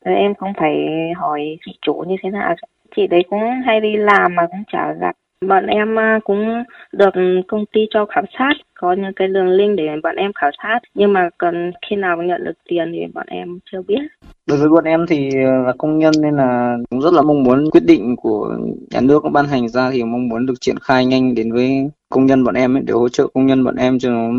Rồi 0.05 0.15
em 0.15 0.35
không 0.35 0.53
phải 0.57 0.87
hỏi 1.15 1.57
chị 1.65 1.77
chủ 1.81 2.03
như 2.07 2.15
thế 2.23 2.29
nào. 2.29 2.55
Chị 2.95 3.07
đấy 3.07 3.23
cũng 3.29 3.41
hay 3.65 3.81
đi 3.81 3.97
làm 3.97 4.35
mà 4.35 4.47
cũng 4.51 4.63
chả 4.67 4.93
gặp 4.93 5.15
Bọn 5.47 5.65
em 5.65 5.99
à, 5.99 6.19
cũng 6.23 6.63
được 6.91 7.09
công 7.47 7.65
ty 7.73 7.81
cho 7.89 8.05
khảo 8.05 8.23
sát, 8.37 8.53
có 8.73 8.93
những 8.93 9.13
cái 9.15 9.27
đường 9.27 9.49
link 9.49 9.77
để 9.77 9.83
bọn 10.03 10.15
em 10.15 10.31
khảo 10.35 10.51
sát, 10.63 10.79
nhưng 10.93 11.13
mà 11.13 11.29
cần 11.37 11.71
khi 11.89 11.95
nào 11.95 12.17
nhận 12.17 12.43
được 12.43 12.53
tiền 12.69 12.91
thì 12.93 12.99
bọn 13.13 13.25
em 13.27 13.59
chưa 13.71 13.81
biết. 13.87 13.99
Đối 14.47 14.57
với 14.57 14.69
bọn 14.69 14.83
em 14.83 15.05
thì 15.07 15.29
là 15.65 15.73
công 15.77 15.99
nhân 15.99 16.13
nên 16.21 16.35
là 16.35 16.77
cũng 16.89 17.01
rất 17.01 17.13
là 17.13 17.21
mong 17.21 17.43
muốn 17.43 17.69
quyết 17.71 17.83
định 17.85 18.15
của 18.15 18.57
nhà 18.91 19.01
nước 19.01 19.23
ban 19.31 19.45
hành 19.45 19.69
ra 19.69 19.91
thì 19.91 20.03
mong 20.03 20.27
muốn 20.27 20.45
được 20.45 20.53
triển 20.61 20.79
khai 20.81 21.05
nhanh 21.05 21.35
đến 21.35 21.51
với 21.51 21.89
công 22.09 22.25
nhân 22.25 22.43
bọn 22.43 22.55
em 22.55 22.77
ấy, 22.77 22.83
để 22.87 22.93
hỗ 22.93 23.09
trợ 23.09 23.27
công 23.33 23.45
nhân 23.45 23.63
bọn 23.63 23.75
em 23.75 23.99
cho 23.99 24.09
nó 24.09 24.29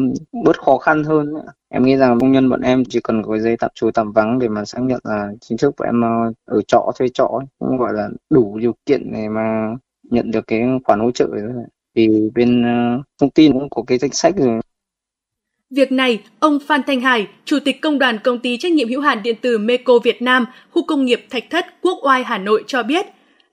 bớt 0.45 0.59
khó 0.59 0.79
khăn 0.79 1.05
hơn. 1.05 1.35
Em 1.69 1.83
nghĩ 1.83 1.97
rằng 1.97 2.21
công 2.21 2.33
nhân 2.33 2.51
bọn 2.51 2.61
em 2.61 2.83
chỉ 2.89 3.01
cần 3.05 3.23
có 3.23 3.39
giấy 3.39 3.57
tạm 3.57 3.71
trú 3.75 3.91
tạm 3.91 4.13
vắng 4.13 4.39
để 4.39 4.49
mà 4.49 4.65
xác 4.65 4.81
nhận 4.83 5.01
là 5.05 5.29
chính 5.41 5.59
thức 5.59 5.75
bọn 5.79 5.89
em 5.89 6.05
à, 6.05 6.09
ở 6.47 6.61
trọ 6.69 6.93
thuê 6.99 7.09
trọ 7.09 7.25
ấy, 7.25 7.47
cũng 7.59 7.77
gọi 7.77 7.93
là 7.95 8.09
đủ 8.31 8.59
điều 8.59 8.75
kiện 8.87 9.13
để 9.13 9.29
mà 9.29 9.75
nhận 10.03 10.31
được 10.31 10.47
cái 10.47 10.61
khoản 10.85 11.01
hỗ 11.01 11.11
trợ 11.11 11.27
rồi. 11.27 11.65
Thì 11.95 12.09
bên 12.35 12.63
ờ, 12.63 13.27
uh, 13.27 13.35
tin 13.35 13.53
cũng 13.53 13.71
có 13.71 13.83
cái 13.87 13.99
danh 13.99 14.13
sách 14.13 14.35
rồi 14.37 14.61
Việc 15.75 15.93
này, 15.93 16.21
ông 16.39 16.59
Phan 16.67 16.83
Thanh 16.87 17.01
Hải, 17.01 17.27
Chủ 17.45 17.59
tịch 17.65 17.81
Công 17.81 17.99
đoàn 17.99 18.19
Công 18.19 18.39
ty 18.39 18.57
Trách 18.57 18.73
nhiệm 18.73 18.89
hữu 18.89 19.01
hạn 19.01 19.23
Điện 19.23 19.37
tử 19.41 19.59
Meco 19.59 19.99
Việt 19.99 20.23
Nam, 20.23 20.47
khu 20.71 20.87
công 20.87 21.05
nghiệp 21.05 21.27
Thạch 21.31 21.45
Thất, 21.51 21.67
Quốc 21.83 21.99
Oai, 22.03 22.25
Hà 22.25 22.39
Nội 22.39 22.65
cho 22.67 22.83
biết. 22.83 23.07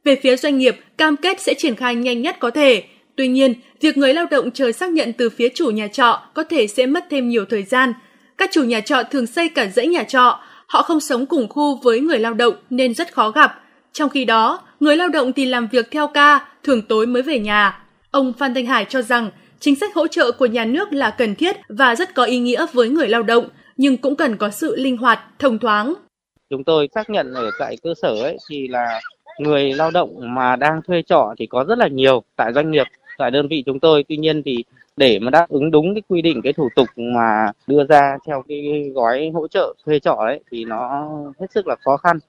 Về 0.03 0.15
phía 0.23 0.35
doanh 0.35 0.57
nghiệp, 0.57 0.75
cam 0.97 1.17
kết 1.17 1.41
sẽ 1.41 1.53
triển 1.53 1.75
khai 1.75 1.95
nhanh 1.95 2.21
nhất 2.21 2.35
có 2.39 2.51
thể. 2.51 2.83
Tuy 3.15 3.27
nhiên, 3.27 3.53
việc 3.81 3.97
người 3.97 4.13
lao 4.13 4.25
động 4.31 4.51
chờ 4.51 4.71
xác 4.71 4.91
nhận 4.91 5.13
từ 5.13 5.29
phía 5.29 5.49
chủ 5.49 5.69
nhà 5.69 5.87
trọ 5.87 6.21
có 6.33 6.43
thể 6.43 6.67
sẽ 6.67 6.85
mất 6.85 7.05
thêm 7.09 7.29
nhiều 7.29 7.45
thời 7.45 7.63
gian. 7.63 7.93
Các 8.37 8.49
chủ 8.53 8.63
nhà 8.63 8.81
trọ 8.81 9.03
thường 9.03 9.27
xây 9.27 9.49
cả 9.49 9.67
dãy 9.75 9.87
nhà 9.87 10.03
trọ, 10.03 10.39
họ 10.67 10.81
không 10.81 10.99
sống 10.99 11.25
cùng 11.25 11.47
khu 11.49 11.79
với 11.83 11.99
người 11.99 12.19
lao 12.19 12.33
động 12.33 12.55
nên 12.69 12.93
rất 12.93 13.13
khó 13.13 13.31
gặp. 13.31 13.61
Trong 13.93 14.09
khi 14.09 14.25
đó, 14.25 14.59
người 14.79 14.97
lao 14.97 15.09
động 15.09 15.33
thì 15.33 15.45
làm 15.45 15.67
việc 15.67 15.91
theo 15.91 16.07
ca, 16.07 16.47
thường 16.63 16.81
tối 16.81 17.05
mới 17.05 17.21
về 17.21 17.39
nhà. 17.39 17.83
Ông 18.11 18.33
Phan 18.33 18.53
Thanh 18.53 18.65
Hải 18.65 18.85
cho 18.85 19.01
rằng 19.01 19.29
chính 19.59 19.75
sách 19.75 19.95
hỗ 19.95 20.07
trợ 20.07 20.31
của 20.31 20.45
nhà 20.45 20.65
nước 20.65 20.93
là 20.93 21.15
cần 21.17 21.35
thiết 21.35 21.55
và 21.69 21.95
rất 21.95 22.13
có 22.13 22.23
ý 22.23 22.39
nghĩa 22.39 22.65
với 22.73 22.89
người 22.89 23.07
lao 23.07 23.23
động, 23.23 23.49
nhưng 23.77 23.97
cũng 23.97 24.15
cần 24.15 24.37
có 24.37 24.49
sự 24.49 24.75
linh 24.75 24.97
hoạt, 24.97 25.19
thông 25.39 25.59
thoáng. 25.59 25.93
Chúng 26.49 26.63
tôi 26.63 26.89
xác 26.95 27.09
nhận 27.09 27.33
ở 27.33 27.51
tại 27.59 27.77
cơ 27.83 27.93
sở 28.01 28.15
ấy 28.21 28.37
thì 28.49 28.67
là 28.67 29.01
người 29.39 29.73
lao 29.73 29.91
động 29.91 30.35
mà 30.35 30.55
đang 30.55 30.81
thuê 30.87 31.01
trọ 31.01 31.33
thì 31.39 31.47
có 31.47 31.63
rất 31.63 31.77
là 31.77 31.87
nhiều 31.87 32.23
tại 32.35 32.53
doanh 32.53 32.71
nghiệp, 32.71 32.87
tại 33.17 33.31
đơn 33.31 33.47
vị 33.47 33.63
chúng 33.65 33.79
tôi. 33.79 34.03
Tuy 34.07 34.17
nhiên 34.17 34.43
thì 34.45 34.63
để 34.97 35.19
mà 35.19 35.29
đáp 35.29 35.45
ứng 35.49 35.71
đúng 35.71 35.95
cái 35.95 36.01
quy 36.07 36.21
định 36.21 36.41
cái 36.43 36.53
thủ 36.53 36.69
tục 36.75 36.87
mà 36.95 37.51
đưa 37.67 37.83
ra 37.83 38.17
theo 38.27 38.43
cái 38.47 38.91
gói 38.93 39.31
hỗ 39.33 39.47
trợ 39.47 39.73
thuê 39.85 39.99
trọ 39.99 40.13
ấy 40.13 40.39
thì 40.51 40.65
nó 40.65 41.09
hết 41.39 41.47
sức 41.53 41.67
là 41.67 41.75
khó 41.85 41.97
khăn 41.97 42.19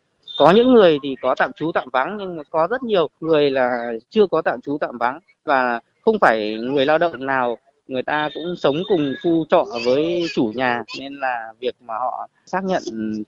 có 0.41 0.51
những 0.51 0.75
người 0.75 0.99
thì 1.03 1.17
có 1.23 1.35
tạm 1.35 1.53
trú 1.53 1.73
tạm 1.73 1.89
vắng, 1.93 2.17
nhưng 2.19 2.37
mà 2.37 2.43
có 2.51 2.67
rất 2.71 2.83
nhiều 2.83 3.09
người 3.21 3.51
là 3.51 3.93
chưa 4.11 4.27
có 4.27 4.43
tạm 4.43 4.61
trú 4.61 4.79
tạm 4.81 4.99
vắng. 4.99 5.21
Và 5.45 5.81
không 6.01 6.19
phải 6.21 6.55
người 6.55 6.87
lao 6.87 6.99
động 6.99 7.27
nào 7.27 7.59
người 7.89 8.03
ta 8.03 8.29
cũng 8.35 8.57
sống 8.57 8.77
cùng 8.89 9.15
khu 9.23 9.45
trọ 9.49 9.67
với 9.85 10.27
chủ 10.35 10.53
nhà, 10.55 10.83
nên 11.01 11.15
là 11.15 11.53
việc 11.61 11.75
mà 11.87 11.95
họ 11.95 12.29
xác 12.47 12.65
nhận 12.65 12.83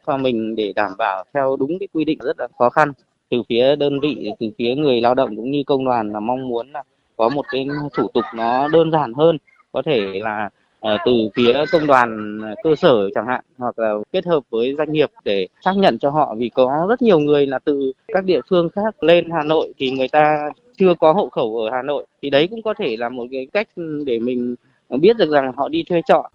cho 0.06 0.16
mình 0.16 0.56
để 0.56 0.72
đảm 0.76 0.92
bảo 0.98 1.24
theo 1.34 1.56
đúng 1.56 1.78
cái 1.78 1.88
quy 1.92 2.04
định 2.04 2.18
rất 2.22 2.40
là 2.40 2.48
khó 2.58 2.70
khăn. 2.70 2.92
Từ 3.30 3.42
phía 3.48 3.76
đơn 3.76 4.00
vị, 4.00 4.30
từ 4.40 4.46
phía 4.58 4.74
người 4.74 5.00
lao 5.00 5.14
động 5.14 5.36
cũng 5.36 5.50
như 5.50 5.62
công 5.66 5.84
đoàn 5.84 6.12
là 6.12 6.20
mong 6.20 6.48
muốn 6.48 6.72
là 6.72 6.82
có 7.16 7.28
một 7.28 7.44
cái 7.52 7.68
thủ 7.94 8.08
tục 8.14 8.24
nó 8.34 8.68
đơn 8.68 8.90
giản 8.90 9.14
hơn, 9.14 9.38
có 9.72 9.82
thể 9.82 10.20
là 10.22 10.50
Ờ, 10.82 10.98
từ 11.04 11.12
phía 11.34 11.64
công 11.72 11.86
đoàn 11.86 12.38
ờ, 12.42 12.54
cơ 12.62 12.74
sở 12.74 13.10
chẳng 13.14 13.26
hạn, 13.26 13.44
hoặc 13.58 13.78
là 13.78 13.94
kết 14.12 14.26
hợp 14.26 14.42
với 14.50 14.74
doanh 14.78 14.92
nghiệp 14.92 15.10
để 15.24 15.48
xác 15.64 15.72
nhận 15.76 15.98
cho 15.98 16.10
họ 16.10 16.34
vì 16.38 16.48
có 16.48 16.86
rất 16.88 17.02
nhiều 17.02 17.18
người 17.18 17.46
là 17.46 17.58
từ 17.58 17.92
các 18.08 18.24
địa 18.24 18.40
phương 18.50 18.68
khác 18.68 19.02
lên 19.02 19.30
Hà 19.30 19.42
Nội 19.42 19.72
thì 19.78 19.90
người 19.90 20.08
ta 20.08 20.50
chưa 20.78 20.94
có 20.94 21.12
hộ 21.12 21.28
khẩu 21.28 21.56
ở 21.56 21.70
Hà 21.70 21.82
Nội 21.82 22.06
thì 22.22 22.30
đấy 22.30 22.48
cũng 22.50 22.62
có 22.62 22.74
thể 22.78 22.96
là 22.96 23.08
một 23.08 23.26
cái 23.32 23.46
cách 23.52 23.68
để 24.06 24.18
mình 24.18 24.54
biết 25.00 25.16
được 25.16 25.30
rằng 25.30 25.52
họ 25.56 25.68
đi 25.68 25.82
thuê 25.82 26.02
trọ. 26.08 26.30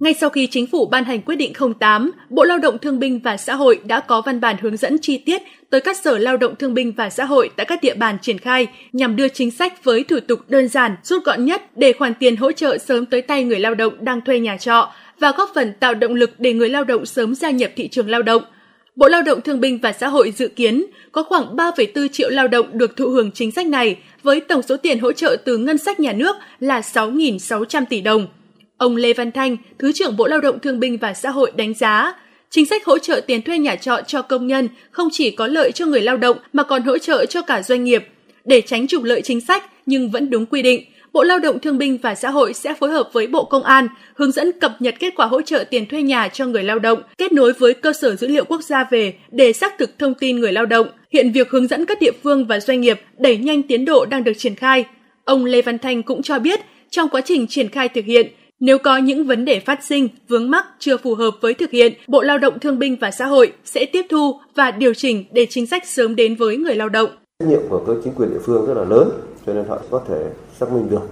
Ngay 0.00 0.14
sau 0.14 0.30
khi 0.30 0.46
chính 0.46 0.66
phủ 0.66 0.86
ban 0.86 1.04
hành 1.04 1.22
quyết 1.22 1.36
định 1.36 1.52
08, 1.80 2.12
Bộ 2.30 2.44
Lao 2.44 2.58
động 2.58 2.78
Thương 2.78 2.98
binh 2.98 3.18
và 3.18 3.36
Xã 3.36 3.54
hội 3.54 3.80
đã 3.84 4.00
có 4.00 4.22
văn 4.26 4.40
bản 4.40 4.56
hướng 4.60 4.76
dẫn 4.76 4.98
chi 5.02 5.18
tiết 5.18 5.42
tới 5.70 5.80
các 5.80 5.96
sở 5.96 6.18
lao 6.18 6.36
động 6.36 6.54
thương 6.56 6.74
binh 6.74 6.92
và 6.92 7.10
xã 7.10 7.24
hội 7.24 7.50
tại 7.56 7.66
các 7.66 7.82
địa 7.82 7.94
bàn 7.94 8.18
triển 8.22 8.38
khai 8.38 8.66
nhằm 8.92 9.16
đưa 9.16 9.28
chính 9.28 9.50
sách 9.50 9.84
với 9.84 10.04
thủ 10.04 10.20
tục 10.28 10.38
đơn 10.48 10.68
giản, 10.68 10.96
rút 11.02 11.24
gọn 11.24 11.44
nhất 11.44 11.62
để 11.76 11.92
khoản 11.92 12.14
tiền 12.14 12.36
hỗ 12.36 12.52
trợ 12.52 12.78
sớm 12.78 13.06
tới 13.06 13.22
tay 13.22 13.44
người 13.44 13.58
lao 13.58 13.74
động 13.74 14.04
đang 14.04 14.20
thuê 14.20 14.40
nhà 14.40 14.56
trọ 14.56 14.92
và 15.18 15.32
góp 15.36 15.50
phần 15.54 15.72
tạo 15.80 15.94
động 15.94 16.14
lực 16.14 16.30
để 16.38 16.52
người 16.52 16.68
lao 16.68 16.84
động 16.84 17.06
sớm 17.06 17.34
gia 17.34 17.50
nhập 17.50 17.70
thị 17.76 17.88
trường 17.88 18.10
lao 18.10 18.22
động. 18.22 18.42
Bộ 18.96 19.08
Lao 19.08 19.22
động 19.22 19.40
Thương 19.40 19.60
binh 19.60 19.78
và 19.78 19.92
Xã 19.92 20.08
hội 20.08 20.32
dự 20.36 20.48
kiến 20.48 20.84
có 21.12 21.22
khoảng 21.22 21.56
3,4 21.56 22.08
triệu 22.08 22.30
lao 22.30 22.48
động 22.48 22.66
được 22.78 22.96
thụ 22.96 23.08
hưởng 23.08 23.30
chính 23.32 23.50
sách 23.50 23.66
này 23.66 23.98
với 24.22 24.40
tổng 24.40 24.62
số 24.62 24.76
tiền 24.76 24.98
hỗ 24.98 25.12
trợ 25.12 25.36
từ 25.44 25.58
ngân 25.58 25.78
sách 25.78 26.00
nhà 26.00 26.12
nước 26.12 26.36
là 26.60 26.80
6.600 26.80 27.84
tỷ 27.90 28.00
đồng. 28.00 28.26
Ông 28.78 28.96
Lê 28.96 29.12
Văn 29.12 29.32
Thanh, 29.32 29.56
Thứ 29.78 29.92
trưởng 29.92 30.16
Bộ 30.16 30.26
Lao 30.26 30.40
động 30.40 30.58
Thương 30.58 30.80
binh 30.80 30.96
và 30.96 31.14
Xã 31.14 31.30
hội 31.30 31.52
đánh 31.56 31.74
giá, 31.74 32.14
chính 32.50 32.66
sách 32.66 32.84
hỗ 32.84 32.98
trợ 32.98 33.20
tiền 33.26 33.42
thuê 33.42 33.58
nhà 33.58 33.76
trọ 33.76 34.00
cho 34.06 34.22
công 34.22 34.46
nhân 34.46 34.68
không 34.90 35.08
chỉ 35.12 35.30
có 35.30 35.46
lợi 35.46 35.72
cho 35.72 35.86
người 35.86 36.00
lao 36.00 36.16
động 36.16 36.36
mà 36.52 36.62
còn 36.62 36.82
hỗ 36.82 36.98
trợ 36.98 37.26
cho 37.26 37.42
cả 37.42 37.62
doanh 37.62 37.84
nghiệp. 37.84 38.04
Để 38.44 38.60
tránh 38.60 38.86
trục 38.86 39.02
lợi 39.04 39.22
chính 39.22 39.40
sách 39.40 39.64
nhưng 39.86 40.10
vẫn 40.10 40.30
đúng 40.30 40.46
quy 40.46 40.62
định, 40.62 40.84
Bộ 41.12 41.22
Lao 41.22 41.38
động 41.38 41.58
Thương 41.58 41.78
binh 41.78 41.98
và 41.98 42.14
Xã 42.14 42.30
hội 42.30 42.54
sẽ 42.54 42.74
phối 42.74 42.90
hợp 42.90 43.10
với 43.12 43.26
Bộ 43.26 43.44
Công 43.44 43.62
an 43.62 43.88
hướng 44.14 44.32
dẫn 44.32 44.52
cập 44.60 44.72
nhật 44.80 44.94
kết 44.98 45.14
quả 45.16 45.26
hỗ 45.26 45.42
trợ 45.42 45.64
tiền 45.70 45.86
thuê 45.86 46.02
nhà 46.02 46.28
cho 46.28 46.46
người 46.46 46.62
lao 46.62 46.78
động, 46.78 47.02
kết 47.18 47.32
nối 47.32 47.52
với 47.52 47.74
cơ 47.74 47.92
sở 47.92 48.16
dữ 48.16 48.28
liệu 48.28 48.44
quốc 48.44 48.62
gia 48.62 48.84
về 48.90 49.14
để 49.30 49.52
xác 49.52 49.78
thực 49.78 49.98
thông 49.98 50.14
tin 50.14 50.40
người 50.40 50.52
lao 50.52 50.66
động. 50.66 50.86
Hiện 51.12 51.32
việc 51.32 51.50
hướng 51.50 51.66
dẫn 51.66 51.86
các 51.86 52.00
địa 52.00 52.12
phương 52.22 52.46
và 52.46 52.60
doanh 52.60 52.80
nghiệp 52.80 53.00
đẩy 53.18 53.36
nhanh 53.36 53.62
tiến 53.62 53.84
độ 53.84 54.04
đang 54.04 54.24
được 54.24 54.32
triển 54.38 54.54
khai. 54.54 54.84
Ông 55.24 55.44
Lê 55.44 55.62
Văn 55.62 55.78
Thanh 55.78 56.02
cũng 56.02 56.22
cho 56.22 56.38
biết, 56.38 56.60
trong 56.90 57.08
quá 57.08 57.20
trình 57.20 57.46
triển 57.46 57.68
khai 57.68 57.88
thực 57.88 58.04
hiện, 58.04 58.26
nếu 58.60 58.78
có 58.78 58.96
những 58.96 59.26
vấn 59.26 59.44
đề 59.44 59.60
phát 59.60 59.84
sinh, 59.84 60.08
vướng 60.28 60.50
mắc 60.50 60.66
chưa 60.78 60.96
phù 60.96 61.14
hợp 61.14 61.30
với 61.40 61.54
thực 61.54 61.70
hiện, 61.70 61.92
Bộ 62.08 62.22
Lao 62.22 62.38
động 62.38 62.58
Thương 62.58 62.78
binh 62.78 62.96
và 63.00 63.10
Xã 63.10 63.26
hội 63.26 63.52
sẽ 63.64 63.86
tiếp 63.92 64.06
thu 64.10 64.40
và 64.54 64.70
điều 64.70 64.94
chỉnh 64.94 65.24
để 65.32 65.46
chính 65.50 65.66
sách 65.66 65.86
sớm 65.86 66.16
đến 66.16 66.36
với 66.36 66.56
người 66.56 66.74
lao 66.74 66.88
động. 66.88 67.10
Trách 67.38 67.48
nhiệm 67.48 67.60
của 67.68 67.82
các 67.86 67.96
chính 68.04 68.12
quyền 68.14 68.30
địa 68.30 68.38
phương 68.44 68.66
rất 68.66 68.74
là 68.74 68.84
lớn, 68.84 69.10
cho 69.46 69.52
nên 69.52 69.64
họ 69.68 69.78
có 69.90 70.00
thể 70.08 70.30
xác 70.60 70.72
minh 70.72 70.90
được 70.90 71.02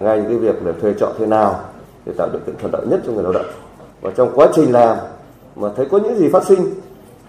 ngay 0.00 0.18
những 0.18 0.28
cái 0.28 0.38
việc 0.38 0.66
là 0.66 0.72
thuê 0.80 0.94
trọ 1.00 1.12
thế 1.18 1.26
nào 1.26 1.64
để 2.06 2.12
tạo 2.16 2.28
điều 2.32 2.40
kiện 2.46 2.54
thuận 2.58 2.72
lợi 2.72 2.86
nhất 2.86 3.00
cho 3.06 3.12
người 3.12 3.22
lao 3.22 3.32
động. 3.32 3.46
Và 4.00 4.10
trong 4.16 4.32
quá 4.34 4.48
trình 4.54 4.72
làm 4.72 4.96
mà 5.56 5.68
thấy 5.76 5.86
có 5.90 5.98
những 5.98 6.18
gì 6.18 6.28
phát 6.28 6.44
sinh, 6.44 6.70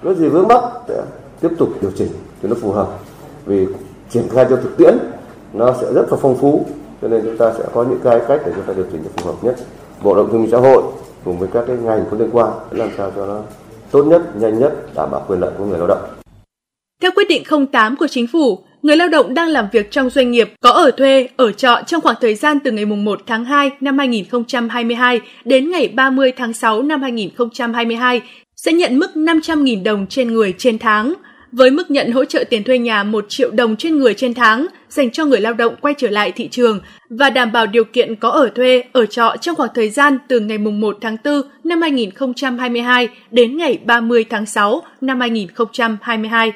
có 0.03 0.13
gì 0.13 0.27
vướng 0.27 0.47
mắc 0.47 0.63
sẽ 0.87 1.01
tiếp 1.41 1.49
tục 1.57 1.69
điều 1.81 1.91
chỉnh 1.95 2.09
cho 2.43 2.49
nó 2.49 2.55
phù 2.55 2.71
hợp. 2.71 2.87
Vì 3.45 3.67
triển 4.09 4.23
khai 4.31 4.45
cho 4.49 4.55
thực 4.55 4.77
tiễn 4.77 4.97
nó 5.53 5.75
sẽ 5.81 5.93
rất 5.93 6.05
là 6.11 6.17
phong 6.21 6.37
phú 6.37 6.65
cho 7.03 7.09
nên 7.09 7.21
chúng 7.23 7.37
ta 7.37 7.53
sẽ 7.57 7.63
có 7.73 7.83
những 7.83 7.99
cái 8.03 8.19
cách 8.27 8.41
để 8.45 8.51
chúng 8.55 8.65
ta 8.65 8.73
điều 8.73 8.85
chỉnh 8.91 9.03
phù 9.15 9.25
hợp 9.25 9.37
nhất. 9.41 9.55
Bộ 10.03 10.15
động 10.15 10.29
thương 10.31 10.47
xã 10.51 10.57
hội 10.57 10.83
cùng 11.25 11.39
với 11.39 11.49
các 11.53 11.63
cái 11.67 11.77
ngành 11.77 12.05
có 12.11 12.17
liên 12.17 12.29
quan 12.31 12.51
làm 12.71 12.89
sao 12.97 13.11
cho 13.15 13.25
nó 13.25 13.41
tốt 13.91 14.03
nhất 14.03 14.21
nhanh 14.39 14.59
nhất 14.59 14.95
đảm 14.95 15.11
bảo 15.11 15.25
quyền 15.27 15.39
lợi 15.39 15.51
của 15.57 15.65
người 15.65 15.77
lao 15.77 15.87
động. 15.87 16.01
Theo 17.01 17.11
quyết 17.15 17.27
định 17.29 17.43
08 17.71 17.95
của 17.95 18.07
chính 18.07 18.27
phủ, 18.27 18.59
người 18.81 18.97
lao 18.97 19.07
động 19.07 19.33
đang 19.33 19.47
làm 19.47 19.67
việc 19.71 19.91
trong 19.91 20.09
doanh 20.09 20.31
nghiệp 20.31 20.53
có 20.61 20.69
ở 20.69 20.91
thuê, 20.91 21.27
ở 21.37 21.51
trọ 21.51 21.81
trong 21.87 22.01
khoảng 22.01 22.15
thời 22.21 22.35
gian 22.35 22.59
từ 22.59 22.71
ngày 22.71 22.85
1 22.85 23.19
tháng 23.25 23.45
2 23.45 23.71
năm 23.79 23.97
2022 23.97 25.21
đến 25.45 25.71
ngày 25.71 25.87
30 25.87 26.31
tháng 26.37 26.53
6 26.53 26.81
năm 26.81 27.01
2022 27.01 28.21
sẽ 28.55 28.73
nhận 28.73 28.99
mức 28.99 29.11
500.000 29.15 29.83
đồng 29.83 30.07
trên 30.07 30.33
người 30.33 30.53
trên 30.57 30.79
tháng 30.79 31.13
với 31.53 31.71
mức 31.71 31.91
nhận 31.91 32.11
hỗ 32.11 32.25
trợ 32.25 32.43
tiền 32.49 32.63
thuê 32.63 32.77
nhà 32.77 33.03
1 33.03 33.25
triệu 33.29 33.51
đồng 33.51 33.75
trên 33.75 33.97
người 33.97 34.13
trên 34.13 34.33
tháng 34.33 34.67
dành 34.89 35.11
cho 35.11 35.25
người 35.25 35.39
lao 35.39 35.53
động 35.53 35.75
quay 35.81 35.93
trở 35.97 36.09
lại 36.09 36.31
thị 36.31 36.47
trường 36.47 36.79
và 37.09 37.29
đảm 37.29 37.51
bảo 37.51 37.67
điều 37.67 37.83
kiện 37.83 38.15
có 38.15 38.29
ở 38.29 38.49
thuê, 38.55 38.83
ở 38.93 39.05
trọ 39.05 39.35
trong 39.41 39.55
khoảng 39.55 39.69
thời 39.75 39.89
gian 39.89 40.17
từ 40.27 40.39
ngày 40.39 40.57
1 40.57 40.97
tháng 41.01 41.17
4 41.23 41.41
năm 41.63 41.81
2022 41.81 43.07
đến 43.31 43.57
ngày 43.57 43.79
30 43.85 44.25
tháng 44.29 44.45
6 44.45 44.83
năm 45.01 45.19
2022. 45.19 46.51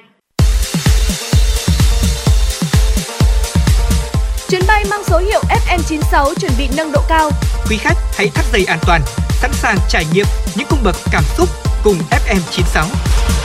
Chuyến 4.50 4.62
bay 4.68 4.86
mang 4.90 5.04
số 5.04 5.18
hiệu 5.18 5.42
FM96 5.68 6.34
chuẩn 6.34 6.52
bị 6.58 6.68
nâng 6.78 6.92
độ 6.92 7.02
cao. 7.10 7.30
Quý 7.70 7.78
khách 7.78 7.98
hãy 8.18 8.30
thắt 8.36 8.46
dây 8.54 8.66
an 8.68 8.80
toàn, 8.88 9.02
sẵn 9.42 9.52
sàng 9.54 9.78
trải 9.90 10.04
nghiệm 10.14 10.26
những 10.58 10.68
cung 10.70 10.80
bậc 10.84 10.96
cảm 11.12 11.24
xúc 11.38 11.50
cùng 11.84 11.96
FM96. 12.28 13.37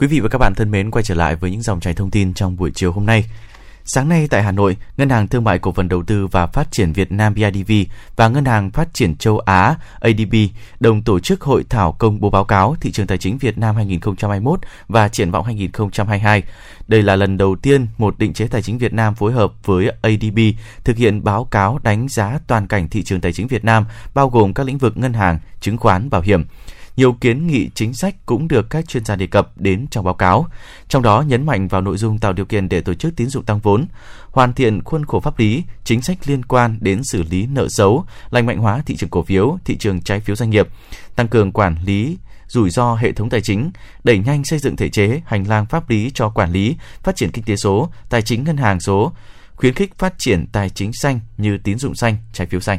Quý 0.00 0.06
vị 0.06 0.20
và 0.20 0.28
các 0.28 0.38
bạn 0.38 0.54
thân 0.54 0.70
mến 0.70 0.90
quay 0.90 1.02
trở 1.02 1.14
lại 1.14 1.36
với 1.36 1.50
những 1.50 1.62
dòng 1.62 1.80
chảy 1.80 1.94
thông 1.94 2.10
tin 2.10 2.34
trong 2.34 2.56
buổi 2.56 2.70
chiều 2.74 2.92
hôm 2.92 3.06
nay. 3.06 3.24
Sáng 3.84 4.08
nay 4.08 4.28
tại 4.30 4.42
Hà 4.42 4.52
Nội, 4.52 4.76
Ngân 4.96 5.10
hàng 5.10 5.28
Thương 5.28 5.44
mại 5.44 5.58
Cổ 5.58 5.72
phần 5.72 5.88
Đầu 5.88 6.02
tư 6.02 6.26
và 6.26 6.46
Phát 6.46 6.72
triển 6.72 6.92
Việt 6.92 7.12
Nam 7.12 7.34
BIDV 7.34 7.72
và 8.16 8.28
Ngân 8.28 8.44
hàng 8.44 8.70
Phát 8.70 8.94
triển 8.94 9.16
Châu 9.16 9.38
Á 9.38 9.76
ADB 10.00 10.34
đồng 10.80 11.02
tổ 11.02 11.20
chức 11.20 11.40
hội 11.42 11.64
thảo 11.68 11.92
công 11.92 12.20
bố 12.20 12.30
báo 12.30 12.44
cáo 12.44 12.76
thị 12.80 12.92
trường 12.92 13.06
tài 13.06 13.18
chính 13.18 13.38
Việt 13.38 13.58
Nam 13.58 13.76
2021 13.76 14.60
và 14.88 15.08
triển 15.08 15.30
vọng 15.30 15.44
2022. 15.44 16.42
Đây 16.88 17.02
là 17.02 17.16
lần 17.16 17.36
đầu 17.36 17.56
tiên 17.56 17.86
một 17.98 18.18
định 18.18 18.32
chế 18.32 18.46
tài 18.46 18.62
chính 18.62 18.78
Việt 18.78 18.92
Nam 18.92 19.14
phối 19.14 19.32
hợp 19.32 19.52
với 19.64 19.92
ADB 20.02 20.38
thực 20.84 20.96
hiện 20.96 21.24
báo 21.24 21.44
cáo 21.44 21.78
đánh 21.82 22.08
giá 22.08 22.38
toàn 22.46 22.66
cảnh 22.66 22.88
thị 22.88 23.02
trường 23.02 23.20
tài 23.20 23.32
chính 23.32 23.46
Việt 23.46 23.64
Nam 23.64 23.84
bao 24.14 24.28
gồm 24.28 24.54
các 24.54 24.66
lĩnh 24.66 24.78
vực 24.78 24.96
ngân 24.96 25.12
hàng, 25.12 25.38
chứng 25.60 25.76
khoán, 25.76 26.10
bảo 26.10 26.20
hiểm. 26.20 26.44
Nhiều 27.00 27.12
kiến 27.12 27.46
nghị 27.46 27.70
chính 27.74 27.94
sách 27.94 28.14
cũng 28.26 28.48
được 28.48 28.70
các 28.70 28.88
chuyên 28.88 29.04
gia 29.04 29.16
đề 29.16 29.26
cập 29.26 29.50
đến 29.56 29.86
trong 29.90 30.04
báo 30.04 30.14
cáo, 30.14 30.46
trong 30.88 31.02
đó 31.02 31.24
nhấn 31.26 31.46
mạnh 31.46 31.68
vào 31.68 31.80
nội 31.80 31.96
dung 31.96 32.18
tạo 32.18 32.32
điều 32.32 32.46
kiện 32.46 32.68
để 32.68 32.80
tổ 32.80 32.94
chức 32.94 33.16
tín 33.16 33.28
dụng 33.28 33.44
tăng 33.44 33.58
vốn, 33.58 33.86
hoàn 34.30 34.52
thiện 34.52 34.84
khuôn 34.84 35.04
khổ 35.04 35.20
pháp 35.20 35.38
lý, 35.38 35.64
chính 35.84 36.02
sách 36.02 36.18
liên 36.26 36.44
quan 36.44 36.78
đến 36.80 37.04
xử 37.04 37.22
lý 37.22 37.46
nợ 37.46 37.68
xấu, 37.68 38.04
lành 38.30 38.46
mạnh 38.46 38.58
hóa 38.58 38.82
thị 38.86 38.96
trường 38.96 39.10
cổ 39.10 39.22
phiếu, 39.22 39.58
thị 39.64 39.76
trường 39.76 40.02
trái 40.02 40.20
phiếu 40.20 40.36
doanh 40.36 40.50
nghiệp, 40.50 40.68
tăng 41.16 41.28
cường 41.28 41.52
quản 41.52 41.76
lý 41.84 42.18
rủi 42.48 42.70
ro 42.70 42.94
hệ 42.94 43.12
thống 43.12 43.30
tài 43.30 43.40
chính, 43.40 43.70
đẩy 44.04 44.18
nhanh 44.18 44.44
xây 44.44 44.58
dựng 44.58 44.76
thể 44.76 44.88
chế, 44.88 45.20
hành 45.26 45.48
lang 45.48 45.66
pháp 45.66 45.90
lý 45.90 46.10
cho 46.14 46.28
quản 46.28 46.52
lý, 46.52 46.76
phát 47.02 47.16
triển 47.16 47.30
kinh 47.32 47.44
tế 47.44 47.56
số, 47.56 47.90
tài 48.10 48.22
chính 48.22 48.44
ngân 48.44 48.56
hàng 48.56 48.80
số, 48.80 49.12
khuyến 49.54 49.74
khích 49.74 49.98
phát 49.98 50.14
triển 50.18 50.46
tài 50.52 50.70
chính 50.70 50.92
xanh 50.92 51.20
như 51.38 51.58
tín 51.58 51.78
dụng 51.78 51.94
xanh, 51.94 52.16
trái 52.32 52.46
phiếu 52.46 52.60
xanh. 52.60 52.78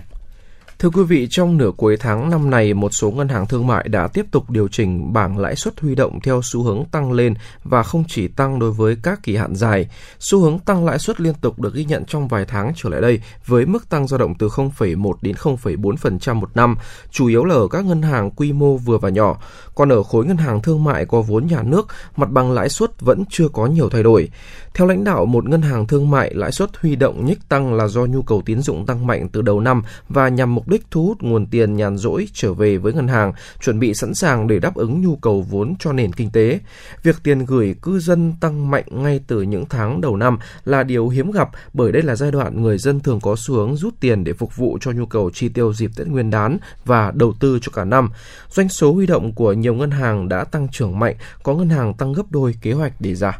Thưa 0.81 0.89
quý 0.89 1.03
vị, 1.03 1.27
trong 1.29 1.57
nửa 1.57 1.71
cuối 1.77 1.97
tháng 1.97 2.29
năm 2.29 2.49
này, 2.49 2.73
một 2.73 2.93
số 2.93 3.11
ngân 3.11 3.27
hàng 3.27 3.47
thương 3.47 3.67
mại 3.67 3.87
đã 3.87 4.07
tiếp 4.07 4.25
tục 4.31 4.49
điều 4.49 4.67
chỉnh 4.67 5.13
bảng 5.13 5.37
lãi 5.37 5.55
suất 5.55 5.79
huy 5.79 5.95
động 5.95 6.19
theo 6.23 6.41
xu 6.43 6.63
hướng 6.63 6.85
tăng 6.91 7.11
lên 7.11 7.33
và 7.63 7.83
không 7.83 8.03
chỉ 8.07 8.27
tăng 8.27 8.59
đối 8.59 8.71
với 8.71 8.97
các 9.03 9.19
kỳ 9.23 9.35
hạn 9.35 9.55
dài. 9.55 9.87
Xu 10.19 10.39
hướng 10.39 10.59
tăng 10.59 10.85
lãi 10.85 10.99
suất 10.99 11.21
liên 11.21 11.33
tục 11.41 11.59
được 11.59 11.73
ghi 11.73 11.85
nhận 11.85 12.05
trong 12.05 12.27
vài 12.27 12.45
tháng 12.45 12.73
trở 12.75 12.89
lại 12.89 13.01
đây 13.01 13.21
với 13.45 13.65
mức 13.65 13.89
tăng 13.89 14.07
dao 14.07 14.17
động 14.17 14.33
từ 14.39 14.47
0,1 14.47 15.13
đến 15.21 15.35
0,4% 15.35 16.35
một 16.35 16.55
năm, 16.55 16.75
chủ 17.11 17.27
yếu 17.27 17.45
là 17.45 17.55
ở 17.55 17.67
các 17.67 17.85
ngân 17.85 18.01
hàng 18.01 18.31
quy 18.31 18.53
mô 18.53 18.77
vừa 18.77 18.97
và 18.97 19.09
nhỏ. 19.09 19.37
Còn 19.81 19.91
ở 19.91 20.03
khối 20.03 20.25
ngân 20.25 20.37
hàng 20.37 20.61
thương 20.61 20.83
mại 20.83 21.05
có 21.05 21.21
vốn 21.21 21.47
nhà 21.47 21.63
nước, 21.63 21.87
mặt 22.15 22.31
bằng 22.31 22.51
lãi 22.51 22.69
suất 22.69 23.01
vẫn 23.01 23.23
chưa 23.29 23.47
có 23.47 23.65
nhiều 23.65 23.89
thay 23.89 24.03
đổi. 24.03 24.29
Theo 24.73 24.87
lãnh 24.87 25.03
đạo 25.03 25.25
một 25.25 25.49
ngân 25.49 25.61
hàng 25.61 25.87
thương 25.87 26.09
mại, 26.09 26.33
lãi 26.33 26.51
suất 26.51 26.77
huy 26.77 26.95
động 26.95 27.25
nhích 27.25 27.49
tăng 27.49 27.73
là 27.73 27.87
do 27.87 28.05
nhu 28.05 28.21
cầu 28.21 28.41
tín 28.45 28.61
dụng 28.61 28.85
tăng 28.85 29.07
mạnh 29.07 29.29
từ 29.29 29.41
đầu 29.41 29.59
năm 29.59 29.83
và 30.09 30.29
nhằm 30.29 30.55
mục 30.55 30.67
đích 30.67 30.85
thu 30.91 31.05
hút 31.05 31.17
nguồn 31.21 31.45
tiền 31.45 31.75
nhàn 31.75 31.97
rỗi 31.97 32.27
trở 32.33 32.53
về 32.53 32.77
với 32.77 32.93
ngân 32.93 33.07
hàng, 33.07 33.33
chuẩn 33.61 33.79
bị 33.79 33.93
sẵn 33.93 34.13
sàng 34.13 34.47
để 34.47 34.59
đáp 34.59 34.75
ứng 34.75 35.01
nhu 35.01 35.15
cầu 35.15 35.41
vốn 35.41 35.73
cho 35.79 35.93
nền 35.93 36.13
kinh 36.13 36.29
tế. 36.29 36.59
Việc 37.03 37.15
tiền 37.23 37.45
gửi 37.45 37.75
cư 37.81 37.99
dân 37.99 38.33
tăng 38.39 38.71
mạnh 38.71 38.85
ngay 38.89 39.19
từ 39.27 39.41
những 39.41 39.65
tháng 39.69 40.01
đầu 40.01 40.15
năm 40.15 40.37
là 40.65 40.83
điều 40.83 41.09
hiếm 41.09 41.31
gặp 41.31 41.49
bởi 41.73 41.91
đây 41.91 42.01
là 42.03 42.15
giai 42.15 42.31
đoạn 42.31 42.61
người 42.61 42.77
dân 42.77 42.99
thường 42.99 43.19
có 43.21 43.35
xu 43.37 43.55
hướng 43.55 43.75
rút 43.75 43.93
tiền 43.99 44.23
để 44.23 44.33
phục 44.33 44.57
vụ 44.57 44.77
cho 44.81 44.91
nhu 44.91 45.05
cầu 45.05 45.29
chi 45.33 45.49
tiêu 45.49 45.73
dịp 45.73 45.91
Tết 45.95 46.07
Nguyên 46.07 46.29
đán 46.29 46.57
và 46.85 47.11
đầu 47.15 47.33
tư 47.39 47.59
cho 47.61 47.71
cả 47.75 47.85
năm. 47.85 48.09
Doanh 48.49 48.69
số 48.69 48.93
huy 48.93 49.05
động 49.05 49.33
của 49.33 49.53
nhiều 49.53 49.70
ngân 49.73 49.91
hàng 49.91 50.29
đã 50.29 50.43
tăng 50.43 50.67
trưởng 50.67 50.99
mạnh, 50.99 51.15
có 51.43 51.53
ngân 51.53 51.69
hàng 51.69 51.93
tăng 51.93 52.13
gấp 52.13 52.23
đôi 52.29 52.55
kế 52.61 52.73
hoạch 52.73 53.01
đề 53.01 53.15
ra. 53.15 53.39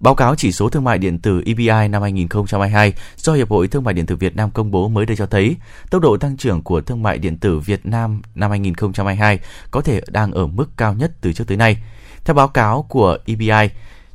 Báo 0.00 0.14
cáo 0.14 0.34
chỉ 0.34 0.52
số 0.52 0.68
thương 0.68 0.84
mại 0.84 0.98
điện 0.98 1.18
tử 1.18 1.42
EBI 1.46 1.88
năm 1.88 2.02
2022 2.02 2.92
do 3.16 3.32
Hiệp 3.32 3.50
hội 3.50 3.68
Thương 3.68 3.84
mại 3.84 3.94
điện 3.94 4.06
tử 4.06 4.16
Việt 4.16 4.36
Nam 4.36 4.50
công 4.50 4.70
bố 4.70 4.88
mới 4.88 5.06
đây 5.06 5.16
cho 5.16 5.26
thấy, 5.26 5.56
tốc 5.90 6.02
độ 6.02 6.16
tăng 6.16 6.36
trưởng 6.36 6.62
của 6.62 6.80
thương 6.80 7.02
mại 7.02 7.18
điện 7.18 7.38
tử 7.38 7.58
Việt 7.58 7.86
Nam 7.86 8.22
năm 8.34 8.50
2022 8.50 9.38
có 9.70 9.80
thể 9.80 10.00
đang 10.08 10.32
ở 10.32 10.46
mức 10.46 10.70
cao 10.76 10.94
nhất 10.94 11.12
từ 11.20 11.32
trước 11.32 11.44
tới 11.46 11.56
nay. 11.56 11.76
Theo 12.24 12.34
báo 12.34 12.48
cáo 12.48 12.82
của 12.88 13.18
EBI, 13.26 13.68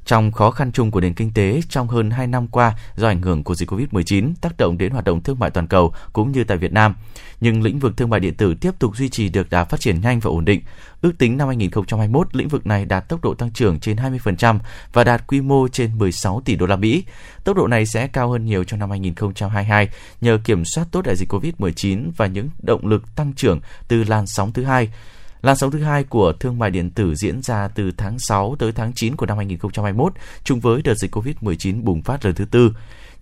trong 0.10 0.32
khó 0.32 0.52
khăn 0.52 0.72
chung 0.72 0.92
của 0.92 1.02
nền 1.02 1.14
kinh 1.14 1.34
tế 1.34 1.62
trong 1.70 1.88
hơn 1.88 2.12
2 2.12 2.28
năm 2.28 2.48
qua 2.48 2.74
do 2.96 3.08
ảnh 3.08 3.22
hưởng 3.22 3.44
của 3.44 3.56
dịch 3.56 3.72
COVID-19 3.72 4.34
tác 4.42 4.58
động 4.58 4.78
đến 4.78 4.92
hoạt 4.92 5.06
động 5.06 5.24
thương 5.24 5.40
mại 5.40 5.50
toàn 5.50 5.68
cầu 5.68 5.94
cũng 6.14 6.32
như 6.32 6.44
tại 6.44 6.58
Việt 6.58 6.72
Nam. 6.72 6.96
Nhưng 7.42 7.64
lĩnh 7.64 7.80
vực 7.80 7.98
thương 7.98 8.10
mại 8.10 8.20
điện 8.20 8.34
tử 8.34 8.54
tiếp 8.62 8.72
tục 8.80 8.98
duy 8.98 9.10
trì 9.10 9.30
được 9.30 9.50
đà 9.50 9.64
phát 9.64 9.80
triển 9.80 10.02
nhanh 10.02 10.20
và 10.20 10.30
ổn 10.30 10.46
định. 10.46 10.62
Ước 11.02 11.12
tính 11.18 11.38
năm 11.38 11.48
2021, 11.48 12.36
lĩnh 12.36 12.48
vực 12.48 12.68
này 12.68 12.86
đạt 12.86 13.10
tốc 13.10 13.22
độ 13.24 13.34
tăng 13.34 13.52
trưởng 13.52 13.80
trên 13.80 13.98
20% 13.98 14.60
và 14.94 15.04
đạt 15.04 15.28
quy 15.28 15.42
mô 15.42 15.68
trên 15.68 15.98
16 15.98 16.42
tỷ 16.46 16.56
đô 16.56 16.66
la 16.66 16.76
Mỹ. 16.76 17.04
Tốc 17.44 17.58
độ 17.58 17.68
này 17.68 17.86
sẽ 17.86 18.08
cao 18.08 18.30
hơn 18.30 18.46
nhiều 18.46 18.64
trong 18.64 18.80
năm 18.80 18.90
2022 18.90 19.90
nhờ 20.22 20.40
kiểm 20.44 20.66
soát 20.66 20.86
tốt 20.92 21.02
đại 21.06 21.16
dịch 21.16 21.34
COVID-19 21.34 22.12
và 22.18 22.28
những 22.28 22.50
động 22.62 22.88
lực 22.88 23.16
tăng 23.16 23.34
trưởng 23.34 23.60
từ 23.88 24.04
làn 24.04 24.28
sóng 24.28 24.54
thứ 24.54 24.64
hai 24.64 24.90
Làn 25.42 25.56
sóng 25.56 25.72
thứ 25.72 25.84
hai 25.84 26.04
của 26.04 26.34
thương 26.40 26.60
mại 26.60 26.72
điện 26.72 26.90
tử 26.90 27.16
diễn 27.16 27.42
ra 27.42 27.68
từ 27.68 27.92
tháng 27.98 28.20
6 28.20 28.56
tới 28.60 28.72
tháng 28.72 28.94
9 28.94 29.16
của 29.16 29.26
năm 29.26 29.38
2021, 29.38 30.14
chung 30.44 30.60
với 30.60 30.82
đợt 30.82 30.94
dịch 30.94 31.16
COVID-19 31.16 31.84
bùng 31.84 32.02
phát 32.02 32.26
lần 32.26 32.36
thứ 32.36 32.46
tư. 32.46 32.74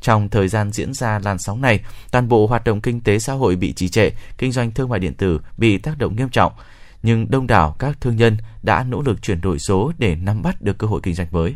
Trong 0.01 0.29
thời 0.29 0.47
gian 0.47 0.71
diễn 0.71 0.93
ra 0.93 1.19
làn 1.19 1.37
sóng 1.39 1.61
này, 1.61 1.79
toàn 2.11 2.27
bộ 2.27 2.47
hoạt 2.47 2.63
động 2.63 2.81
kinh 2.81 3.01
tế 3.01 3.19
xã 3.19 3.33
hội 3.33 3.55
bị 3.55 3.73
trì 3.73 3.89
trệ, 3.89 4.09
kinh 4.37 4.51
doanh 4.51 4.71
thương 4.71 4.89
mại 4.89 4.99
điện 4.99 5.13
tử 5.13 5.41
bị 5.57 5.77
tác 5.77 5.97
động 5.97 6.15
nghiêm 6.15 6.29
trọng. 6.29 6.53
Nhưng 7.03 7.31
đông 7.31 7.47
đảo 7.47 7.75
các 7.79 8.01
thương 8.01 8.15
nhân 8.15 8.37
đã 8.63 8.83
nỗ 8.83 9.01
lực 9.01 9.21
chuyển 9.21 9.41
đổi 9.41 9.59
số 9.59 9.91
để 9.97 10.15
nắm 10.15 10.41
bắt 10.41 10.61
được 10.61 10.77
cơ 10.77 10.87
hội 10.87 11.01
kinh 11.03 11.15
doanh 11.15 11.27
mới. 11.31 11.55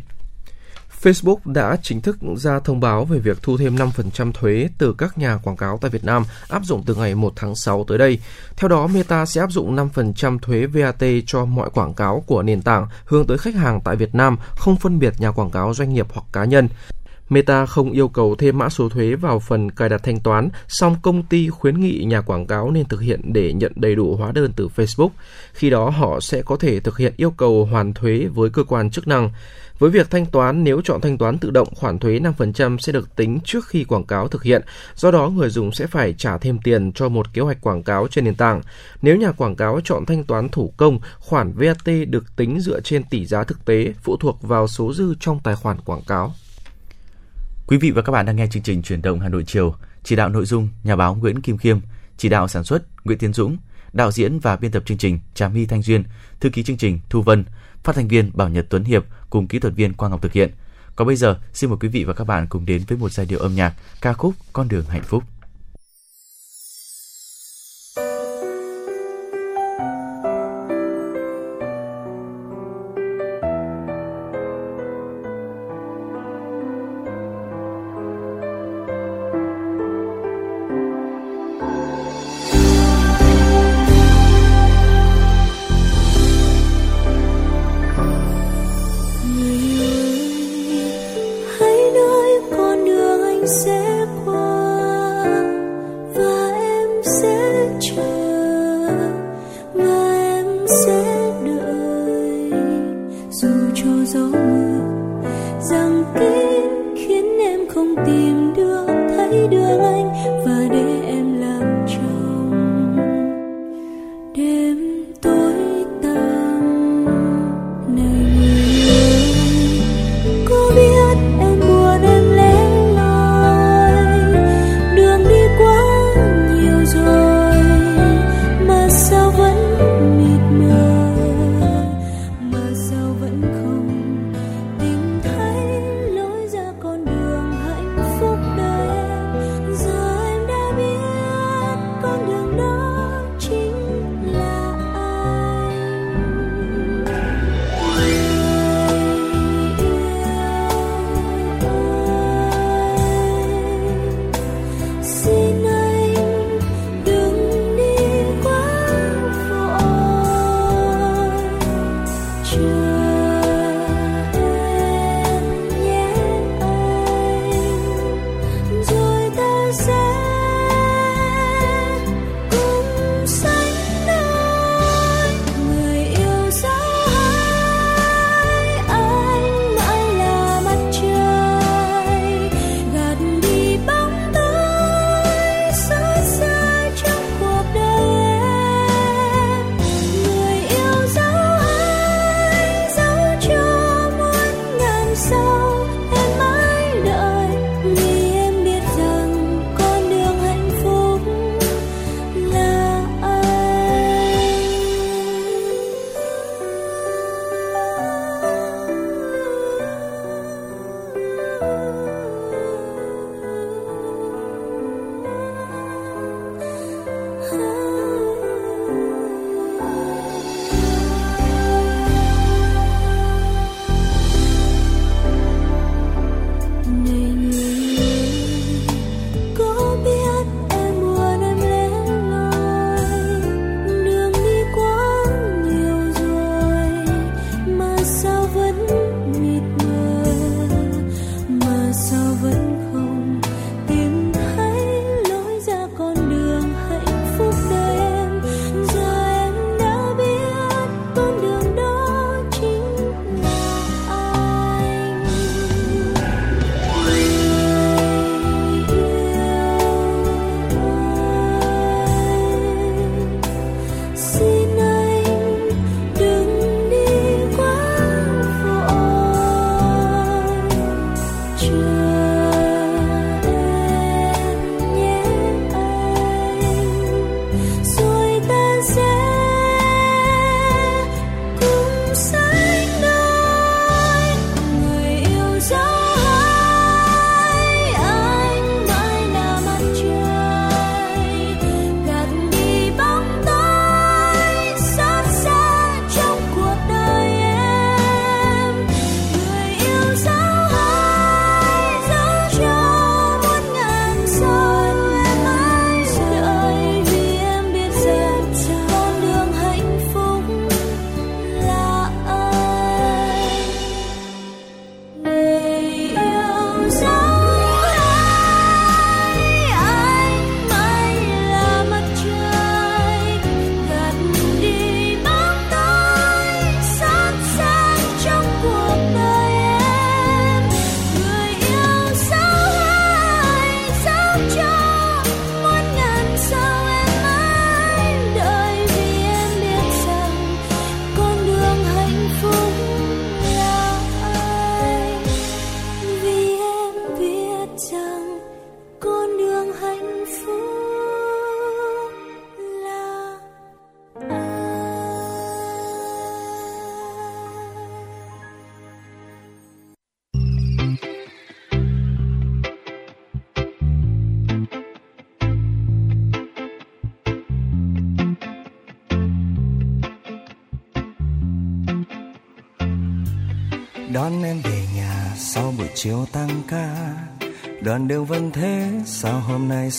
Facebook 1.02 1.38
đã 1.44 1.76
chính 1.82 2.00
thức 2.00 2.16
ra 2.36 2.58
thông 2.58 2.80
báo 2.80 3.04
về 3.04 3.18
việc 3.18 3.42
thu 3.42 3.56
thêm 3.56 3.76
5% 3.76 4.32
thuế 4.32 4.68
từ 4.78 4.94
các 4.98 5.18
nhà 5.18 5.36
quảng 5.36 5.56
cáo 5.56 5.78
tại 5.80 5.90
Việt 5.90 6.04
Nam 6.04 6.24
áp 6.48 6.64
dụng 6.64 6.82
từ 6.86 6.94
ngày 6.94 7.14
1 7.14 7.32
tháng 7.36 7.54
6 7.54 7.84
tới 7.88 7.98
đây. 7.98 8.18
Theo 8.56 8.68
đó, 8.68 8.86
Meta 8.86 9.26
sẽ 9.26 9.40
áp 9.40 9.52
dụng 9.52 9.76
5% 9.76 10.38
thuế 10.38 10.66
VAT 10.66 11.04
cho 11.26 11.44
mọi 11.44 11.70
quảng 11.70 11.94
cáo 11.94 12.24
của 12.26 12.42
nền 12.42 12.62
tảng 12.62 12.86
hướng 13.04 13.26
tới 13.26 13.38
khách 13.38 13.54
hàng 13.54 13.80
tại 13.84 13.96
Việt 13.96 14.14
Nam, 14.14 14.36
không 14.56 14.76
phân 14.76 14.98
biệt 14.98 15.14
nhà 15.18 15.30
quảng 15.30 15.50
cáo 15.50 15.74
doanh 15.74 15.94
nghiệp 15.94 16.06
hoặc 16.12 16.24
cá 16.32 16.44
nhân. 16.44 16.68
Meta 17.28 17.66
không 17.66 17.90
yêu 17.90 18.08
cầu 18.08 18.34
thêm 18.34 18.58
mã 18.58 18.68
số 18.68 18.88
thuế 18.88 19.14
vào 19.14 19.38
phần 19.40 19.70
cài 19.70 19.88
đặt 19.88 20.00
thanh 20.02 20.20
toán, 20.20 20.48
song 20.68 20.96
công 21.02 21.22
ty 21.22 21.48
khuyến 21.48 21.80
nghị 21.80 22.04
nhà 22.04 22.20
quảng 22.20 22.46
cáo 22.46 22.70
nên 22.70 22.84
thực 22.84 23.00
hiện 23.00 23.32
để 23.32 23.52
nhận 23.52 23.72
đầy 23.76 23.94
đủ 23.94 24.16
hóa 24.16 24.32
đơn 24.32 24.52
từ 24.56 24.68
Facebook. 24.76 25.08
Khi 25.52 25.70
đó 25.70 25.90
họ 25.90 26.20
sẽ 26.20 26.42
có 26.42 26.56
thể 26.56 26.80
thực 26.80 26.98
hiện 26.98 27.12
yêu 27.16 27.30
cầu 27.30 27.64
hoàn 27.64 27.94
thuế 27.94 28.26
với 28.34 28.50
cơ 28.50 28.64
quan 28.64 28.90
chức 28.90 29.08
năng. 29.08 29.30
Với 29.82 29.90
việc 29.90 30.10
thanh 30.10 30.26
toán, 30.26 30.64
nếu 30.64 30.80
chọn 30.84 31.00
thanh 31.00 31.18
toán 31.18 31.38
tự 31.38 31.50
động, 31.50 31.68
khoản 31.74 31.98
thuế 31.98 32.18
5% 32.18 32.78
sẽ 32.78 32.92
được 32.92 33.16
tính 33.16 33.38
trước 33.44 33.66
khi 33.66 33.84
quảng 33.84 34.04
cáo 34.04 34.28
thực 34.28 34.42
hiện, 34.42 34.62
do 34.94 35.10
đó 35.10 35.28
người 35.28 35.50
dùng 35.50 35.72
sẽ 35.72 35.86
phải 35.86 36.14
trả 36.18 36.38
thêm 36.38 36.58
tiền 36.58 36.92
cho 36.92 37.08
một 37.08 37.32
kế 37.32 37.42
hoạch 37.42 37.60
quảng 37.60 37.82
cáo 37.82 38.08
trên 38.10 38.24
nền 38.24 38.34
tảng. 38.34 38.62
Nếu 39.02 39.16
nhà 39.16 39.32
quảng 39.32 39.56
cáo 39.56 39.80
chọn 39.84 40.06
thanh 40.06 40.24
toán 40.24 40.48
thủ 40.48 40.74
công, 40.76 40.98
khoản 41.18 41.52
VAT 41.52 42.08
được 42.08 42.36
tính 42.36 42.60
dựa 42.60 42.80
trên 42.80 43.04
tỷ 43.04 43.26
giá 43.26 43.44
thực 43.44 43.64
tế, 43.64 43.92
phụ 44.02 44.16
thuộc 44.16 44.42
vào 44.42 44.68
số 44.68 44.92
dư 44.92 45.14
trong 45.20 45.40
tài 45.40 45.54
khoản 45.54 45.80
quảng 45.80 46.02
cáo. 46.06 46.34
Quý 47.66 47.76
vị 47.76 47.90
và 47.90 48.02
các 48.02 48.12
bạn 48.12 48.26
đang 48.26 48.36
nghe 48.36 48.46
chương 48.46 48.62
trình 48.62 48.82
Truyền 48.82 49.02
động 49.02 49.20
Hà 49.20 49.28
Nội 49.28 49.44
chiều, 49.46 49.74
chỉ 50.02 50.16
đạo 50.16 50.28
nội 50.28 50.44
dung 50.44 50.68
nhà 50.84 50.96
báo 50.96 51.14
Nguyễn 51.14 51.40
Kim 51.40 51.58
Khiêm, 51.58 51.78
chỉ 52.16 52.28
đạo 52.28 52.48
sản 52.48 52.64
xuất 52.64 52.82
Nguyễn 53.04 53.18
Tiến 53.18 53.32
Dũng, 53.32 53.56
đạo 53.92 54.12
diễn 54.12 54.38
và 54.38 54.56
biên 54.56 54.70
tập 54.70 54.82
chương 54.86 54.98
trình 54.98 55.18
Trà 55.34 55.48
My 55.48 55.66
Thanh 55.66 55.82
Duyên, 55.82 56.04
thư 56.40 56.50
ký 56.50 56.62
chương 56.62 56.76
trình 56.76 56.98
Thu 57.08 57.22
Vân, 57.22 57.44
phát 57.84 57.96
thanh 57.96 58.08
viên 58.08 58.30
Bảo 58.34 58.48
Nhật 58.48 58.66
Tuấn 58.68 58.84
Hiệp 58.84 59.04
cùng 59.30 59.46
kỹ 59.46 59.58
thuật 59.58 59.74
viên 59.74 59.94
Quang 59.94 60.10
Ngọc 60.10 60.22
thực 60.22 60.32
hiện. 60.32 60.50
Còn 60.96 61.06
bây 61.06 61.16
giờ, 61.16 61.38
xin 61.52 61.70
mời 61.70 61.76
quý 61.80 61.88
vị 61.88 62.04
và 62.04 62.12
các 62.12 62.24
bạn 62.24 62.46
cùng 62.48 62.66
đến 62.66 62.82
với 62.88 62.98
một 62.98 63.12
giai 63.12 63.26
điệu 63.26 63.38
âm 63.38 63.54
nhạc 63.54 63.74
ca 64.00 64.12
khúc 64.12 64.34
Con 64.52 64.68
đường 64.68 64.84
hạnh 64.88 65.02
phúc. 65.02 65.24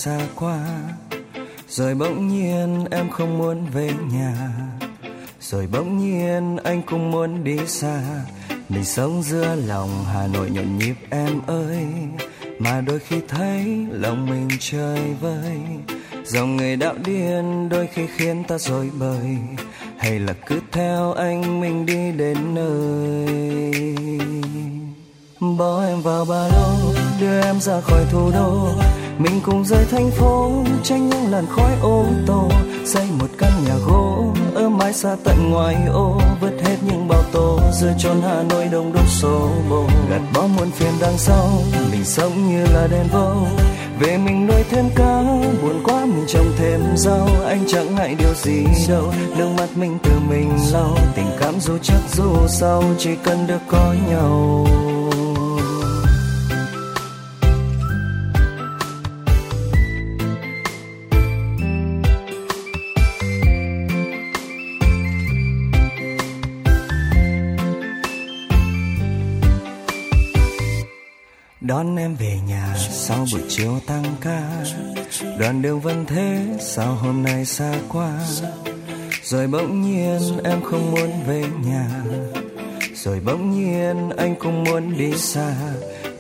Xa 0.04 0.20
quá 0.36 0.60
rồi 1.70 1.96
bỗng 1.96 2.28
nhiên 2.28 2.86
em 2.92 3.10
không 3.10 3.38
muốn 3.38 3.66
về 3.74 3.92
nhà. 4.12 4.36
Rồi 5.42 5.68
bỗng 5.72 5.98
nhiên 5.98 6.58
anh 6.64 6.82
cũng 6.82 7.12
muốn 7.12 7.44
đi 7.44 7.58
xa. 7.68 8.02
Mình 8.70 8.86
sống 8.86 9.24
giữa 9.24 9.56
lòng 9.56 10.06
hà 10.14 10.28
nội 10.28 10.50
nhộn 10.50 10.78
nhịp 10.78 10.96
em 11.10 11.42
ơi. 11.48 11.88
Mà 12.60 12.82
đôi 12.82 13.00
khi 13.00 13.22
thấy 13.28 13.86
lòng 13.92 14.26
mình 14.30 14.50
chơi 14.60 15.00
vơi. 15.22 15.58
Dòng 16.26 16.58
người 16.58 16.76
đạo 16.76 16.96
điên 17.06 17.70
đôi 17.70 17.88
khi 17.94 18.08
khiến 18.16 18.44
ta 18.44 18.58
dối 18.58 18.90
bời. 19.00 19.38
Hay 19.98 20.20
là 20.20 20.34
cứ 20.34 20.60
theo 20.72 21.14
anh 21.14 21.62
mình 21.62 21.86
đi 21.86 22.12
đến 22.12 22.38
nơi. 22.56 23.96
Bỏ 25.58 25.86
em 25.86 26.02
vào 26.02 26.26
ba 26.26 26.48
lô, 26.48 26.94
đưa 27.22 27.42
em 27.42 27.62
ra 27.62 27.82
khỏi 27.82 28.06
thủ 28.12 28.32
đô 28.32 28.70
mình 29.18 29.42
cùng 29.46 29.66
rời 29.66 29.86
thành 29.92 30.12
phố, 30.12 30.52
tránh 30.84 31.10
những 31.10 31.32
làn 31.32 31.46
khói 31.50 31.72
ô 31.82 32.06
tô. 32.28 32.50
Xây 32.86 33.08
một 33.20 33.28
căn 33.38 33.52
nhà 33.66 33.76
gỗ, 33.88 34.34
ở 34.56 34.70
mái 34.70 34.94
xa 34.94 35.16
tận 35.24 35.52
ngoài 35.52 35.76
ô. 35.94 36.22
Vứt 36.42 36.54
hết 36.66 36.78
những 36.82 37.08
bao 37.08 37.24
tố 37.32 37.60
giữa 37.74 37.94
chốn 38.00 38.22
hà 38.22 38.44
nội 38.44 38.66
đông 38.72 38.94
đúc 38.94 39.08
số 39.08 39.50
bồ. 39.70 39.86
Gạt 40.10 40.22
bỏ 40.34 40.48
muôn 40.58 40.72
phiền 40.72 40.94
đằng 41.02 41.18
sau, 41.18 41.50
mình 41.92 42.06
sống 42.06 42.48
như 42.50 42.66
là 42.74 42.88
đèn 42.88 43.08
vô. 43.12 43.34
Về 44.00 44.18
mình 44.18 44.48
nuôi 44.48 44.64
thêm 44.70 44.86
cá, 44.96 45.24
buồn 45.62 45.82
quá 45.84 46.06
mình 46.06 46.26
trồng 46.28 46.52
thêm 46.58 46.82
rau. 46.96 47.28
Anh 47.46 47.64
chẳng 47.68 47.96
ngại 47.96 48.16
điều 48.20 48.34
gì 48.34 48.66
đâu, 48.90 49.14
nước 49.38 49.50
mắt 49.58 49.70
mình 49.76 49.98
tự 50.04 50.12
mình 50.30 50.50
lau. 50.74 50.98
Tình 51.16 51.30
cảm 51.40 51.60
dù 51.60 51.78
chắc 51.84 52.00
dù 52.14 52.48
sau, 52.48 52.84
chỉ 52.98 53.10
cần 53.24 53.48
được 53.48 53.62
có 53.68 53.96
nhau. 54.10 54.66
Đón 71.64 71.96
em 71.96 72.16
về 72.16 72.40
nhà 72.48 72.76
sau 72.78 73.26
buổi 73.32 73.42
chiều 73.50 73.80
tăng 73.88 74.04
ca. 74.22 74.50
Đoạn 75.40 75.62
đường 75.62 75.80
vẫn 75.80 76.06
thế, 76.06 76.40
sao 76.60 76.96
hôm 76.96 77.24
nay 77.24 77.46
xa 77.46 77.74
quá? 77.90 78.20
Rồi 79.24 79.48
bỗng 79.48 79.82
nhiên 79.82 80.20
em 80.44 80.62
không 80.62 80.92
muốn 80.92 81.10
về 81.28 81.44
nhà. 81.66 81.88
Rồi 82.96 83.20
bỗng 83.26 83.52
nhiên 83.52 84.10
anh 84.18 84.36
cũng 84.36 84.64
muốn 84.64 84.98
đi 84.98 85.12
xa. 85.18 85.56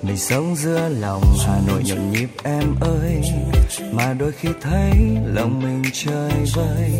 Mình 0.02 0.18
sống 0.18 0.56
giữa 0.56 0.90
lòng 0.90 1.24
hà 1.48 1.60
nội 1.68 1.84
nhộn 1.86 2.12
nhịp 2.12 2.30
em 2.44 2.76
ơi. 2.82 3.22
Mà 3.92 4.14
đôi 4.14 4.32
khi 4.32 4.50
thấy 4.62 4.92
lòng 5.26 5.62
mình 5.64 5.84
chơi 5.94 6.32
vơi. 6.56 6.92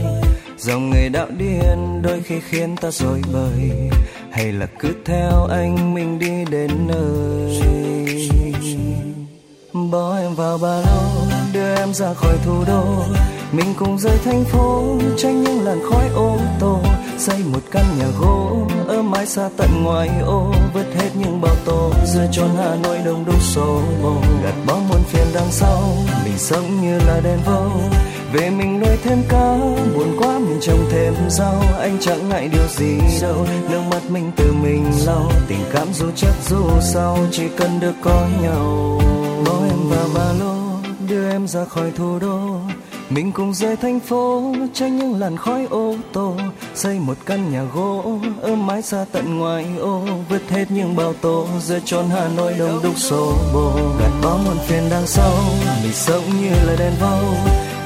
Dòng 0.58 0.90
người 0.90 1.10
đạo 1.10 1.28
điên 1.38 2.02
đôi 2.02 2.22
khi 2.22 2.40
khiến 2.50 2.76
ta 2.76 2.92
dối 2.92 3.22
bời. 3.34 3.72
Hay 4.32 4.52
là 4.52 4.66
cứ 4.80 4.96
theo 5.06 5.46
anh 5.46 5.94
mình 5.94 6.20
đi 6.20 6.46
đến 6.52 6.88
nơi? 6.88 7.83
Bỏ 9.94 10.18
em 10.18 10.36
vào 10.36 10.58
ba 10.58 10.76
lô, 10.78 11.02
đưa 11.54 11.76
em 11.76 11.94
ra 11.94 12.14
khỏi 12.14 12.34
thủ 12.46 12.64
đô. 12.68 12.84
Mình 13.52 13.74
cùng 13.80 13.98
rời 13.98 14.18
thành 14.26 14.44
phố, 14.44 14.84
tránh 15.18 15.44
những 15.44 15.66
làn 15.66 15.80
khói 15.90 16.10
ô 16.16 16.38
tô. 16.60 16.80
Xây 17.18 17.38
một 17.54 17.60
căn 17.72 17.86
nhà 18.00 18.06
gỗ, 18.20 18.68
ở 18.88 19.02
mái 19.02 19.26
xa 19.26 19.50
tận 19.58 19.84
ngoài 19.84 20.10
ô. 20.26 20.54
Vứt 20.74 20.86
hết 20.96 21.10
những 21.16 21.42
bao 21.42 21.56
tô 21.66 21.92
giữa 22.06 22.28
chốn 22.32 22.50
hà 22.58 22.76
nội 22.76 22.98
đông 23.06 23.26
đúc 23.26 23.42
xô 23.42 23.82
bồ. 24.04 24.16
Gạt 24.44 24.56
bỏ 24.68 24.76
muôn 24.90 25.04
phiền 25.04 25.28
đằng 25.34 25.52
sau, 25.52 25.84
mình 26.24 26.38
sống 26.38 26.82
như 26.82 27.00
là 27.08 27.20
đèn 27.24 27.40
vô. 27.46 27.66
Về 28.34 28.50
mình 28.50 28.80
nuôi 28.80 28.98
thêm 29.04 29.24
cá, 29.30 29.58
buồn 29.96 30.18
quá 30.20 30.40
mình 30.40 30.58
trồng 30.62 30.86
thêm 30.92 31.14
rau. 31.30 31.64
Anh 31.80 31.98
chẳng 32.02 32.30
ngại 32.30 32.50
điều 32.52 32.68
gì 32.70 32.98
đâu, 33.22 33.46
nước 33.70 33.82
mắt 33.92 34.02
mình 34.10 34.32
tự 34.36 34.54
mình 34.64 34.92
lau. 35.06 35.32
Tình 35.48 35.64
cảm 35.74 35.88
dù 35.94 36.06
chắc 36.16 36.34
dù 36.50 36.66
sau 36.82 37.18
chỉ 37.32 37.44
cần 37.58 37.80
được 37.80 37.94
có 38.04 38.28
nhau 38.42 39.00
vào 40.04 40.10
ba 40.16 40.34
lô 40.40 40.56
đưa 41.10 41.30
em 41.30 41.48
ra 41.48 41.66
khỏi 41.66 41.92
thủ 41.92 42.20
đô. 42.20 42.60
Mình 43.10 43.32
cùng 43.32 43.54
rời 43.54 43.76
thành 43.76 44.00
phố, 44.00 44.54
tránh 44.74 45.00
những 45.00 45.20
làn 45.20 45.38
khói 45.38 45.68
ô 45.70 45.96
tô. 46.14 46.36
Xây 46.76 47.00
một 47.00 47.18
căn 47.26 47.52
nhà 47.52 47.64
gỗ, 47.64 48.20
ở 48.42 48.56
mái 48.56 48.82
xa 48.82 49.06
tận 49.12 49.38
ngoài 49.38 49.66
ô. 49.80 50.02
Vứt 50.30 50.42
hết 50.50 50.72
những 50.72 50.96
bao 50.96 51.14
tố 51.14 51.48
giữa 51.62 51.80
chốn 51.86 52.06
hà 52.10 52.28
nội 52.28 52.54
đông 52.60 52.80
đúc 52.84 52.98
xô 52.98 53.34
bồ. 53.54 53.72
Gạt 54.00 54.12
bỏ 54.24 54.38
muôn 54.46 54.58
phiền 54.68 54.84
đằng 54.90 55.08
sau, 55.08 55.34
mình 55.84 55.94
sống 55.94 56.24
như 56.42 56.50
là 56.50 56.76
đèn 56.80 56.94
vau 57.02 57.24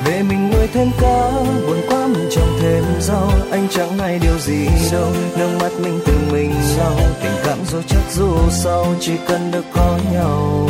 về 0.06 0.24
mình 0.24 0.50
nuôi 0.52 0.68
thêm 0.74 0.92
cá, 1.02 1.32
buồn 1.68 1.82
quá 1.90 2.08
mình 2.08 2.30
trồng 2.32 2.58
thêm 2.62 2.84
rau. 3.02 3.32
Anh 3.52 3.68
chẳng 3.72 3.98
hay 3.98 4.20
điều 4.20 4.40
gì 4.40 4.68
đâu, 4.92 5.12
nước 5.38 5.58
mắt 5.62 5.72
mình 5.84 6.00
tự 6.06 6.14
mình 6.32 6.54
lau. 6.78 6.96
Tình 7.24 7.36
cảm 7.46 7.58
dù 7.72 7.82
chắc 7.88 8.02
dù 8.12 8.36
sau, 8.52 8.86
chỉ 9.00 9.12
cần 9.28 9.52
được 9.52 9.66
có 9.74 10.00
nhau 10.14 10.70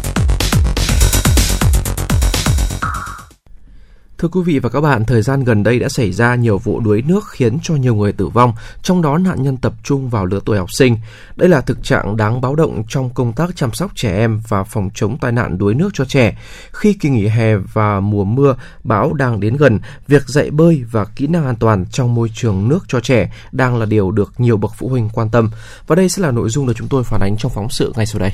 Thưa 4.21 4.27
quý 4.27 4.41
vị 4.45 4.59
và 4.59 4.69
các 4.69 4.81
bạn, 4.81 5.05
thời 5.05 5.21
gian 5.21 5.43
gần 5.43 5.63
đây 5.63 5.79
đã 5.79 5.89
xảy 5.89 6.11
ra 6.11 6.35
nhiều 6.35 6.57
vụ 6.57 6.79
đuối 6.79 7.01
nước 7.01 7.23
khiến 7.29 7.57
cho 7.63 7.75
nhiều 7.75 7.95
người 7.95 8.13
tử 8.13 8.27
vong, 8.27 8.53
trong 8.81 9.01
đó 9.01 9.17
nạn 9.17 9.43
nhân 9.43 9.57
tập 9.57 9.73
trung 9.83 10.09
vào 10.09 10.25
lứa 10.25 10.39
tuổi 10.45 10.57
học 10.57 10.73
sinh. 10.73 10.97
Đây 11.35 11.49
là 11.49 11.61
thực 11.61 11.83
trạng 11.83 12.17
đáng 12.17 12.41
báo 12.41 12.55
động 12.55 12.83
trong 12.89 13.09
công 13.09 13.33
tác 13.33 13.49
chăm 13.55 13.73
sóc 13.73 13.91
trẻ 13.95 14.17
em 14.17 14.41
và 14.47 14.63
phòng 14.63 14.89
chống 14.93 15.17
tai 15.17 15.31
nạn 15.31 15.57
đuối 15.57 15.75
nước 15.75 15.89
cho 15.93 16.05
trẻ. 16.05 16.37
Khi 16.71 16.93
kỳ 16.93 17.09
nghỉ 17.09 17.27
hè 17.27 17.55
và 17.55 17.99
mùa 17.99 18.23
mưa, 18.23 18.55
bão 18.83 19.13
đang 19.13 19.39
đến 19.39 19.57
gần, 19.57 19.79
việc 20.07 20.27
dạy 20.27 20.51
bơi 20.51 20.83
và 20.91 21.05
kỹ 21.05 21.27
năng 21.27 21.45
an 21.45 21.55
toàn 21.55 21.85
trong 21.91 22.15
môi 22.15 22.31
trường 22.33 22.67
nước 22.67 22.79
cho 22.87 22.99
trẻ 22.99 23.33
đang 23.51 23.77
là 23.77 23.85
điều 23.85 24.11
được 24.11 24.33
nhiều 24.37 24.57
bậc 24.57 24.71
phụ 24.77 24.89
huynh 24.89 25.09
quan 25.13 25.29
tâm. 25.29 25.49
Và 25.87 25.95
đây 25.95 26.09
sẽ 26.09 26.21
là 26.21 26.31
nội 26.31 26.49
dung 26.49 26.67
được 26.67 26.73
chúng 26.75 26.87
tôi 26.87 27.03
phản 27.03 27.21
ánh 27.21 27.35
trong 27.37 27.51
phóng 27.55 27.69
sự 27.69 27.93
ngay 27.95 28.05
sau 28.05 28.19
đây. 28.19 28.31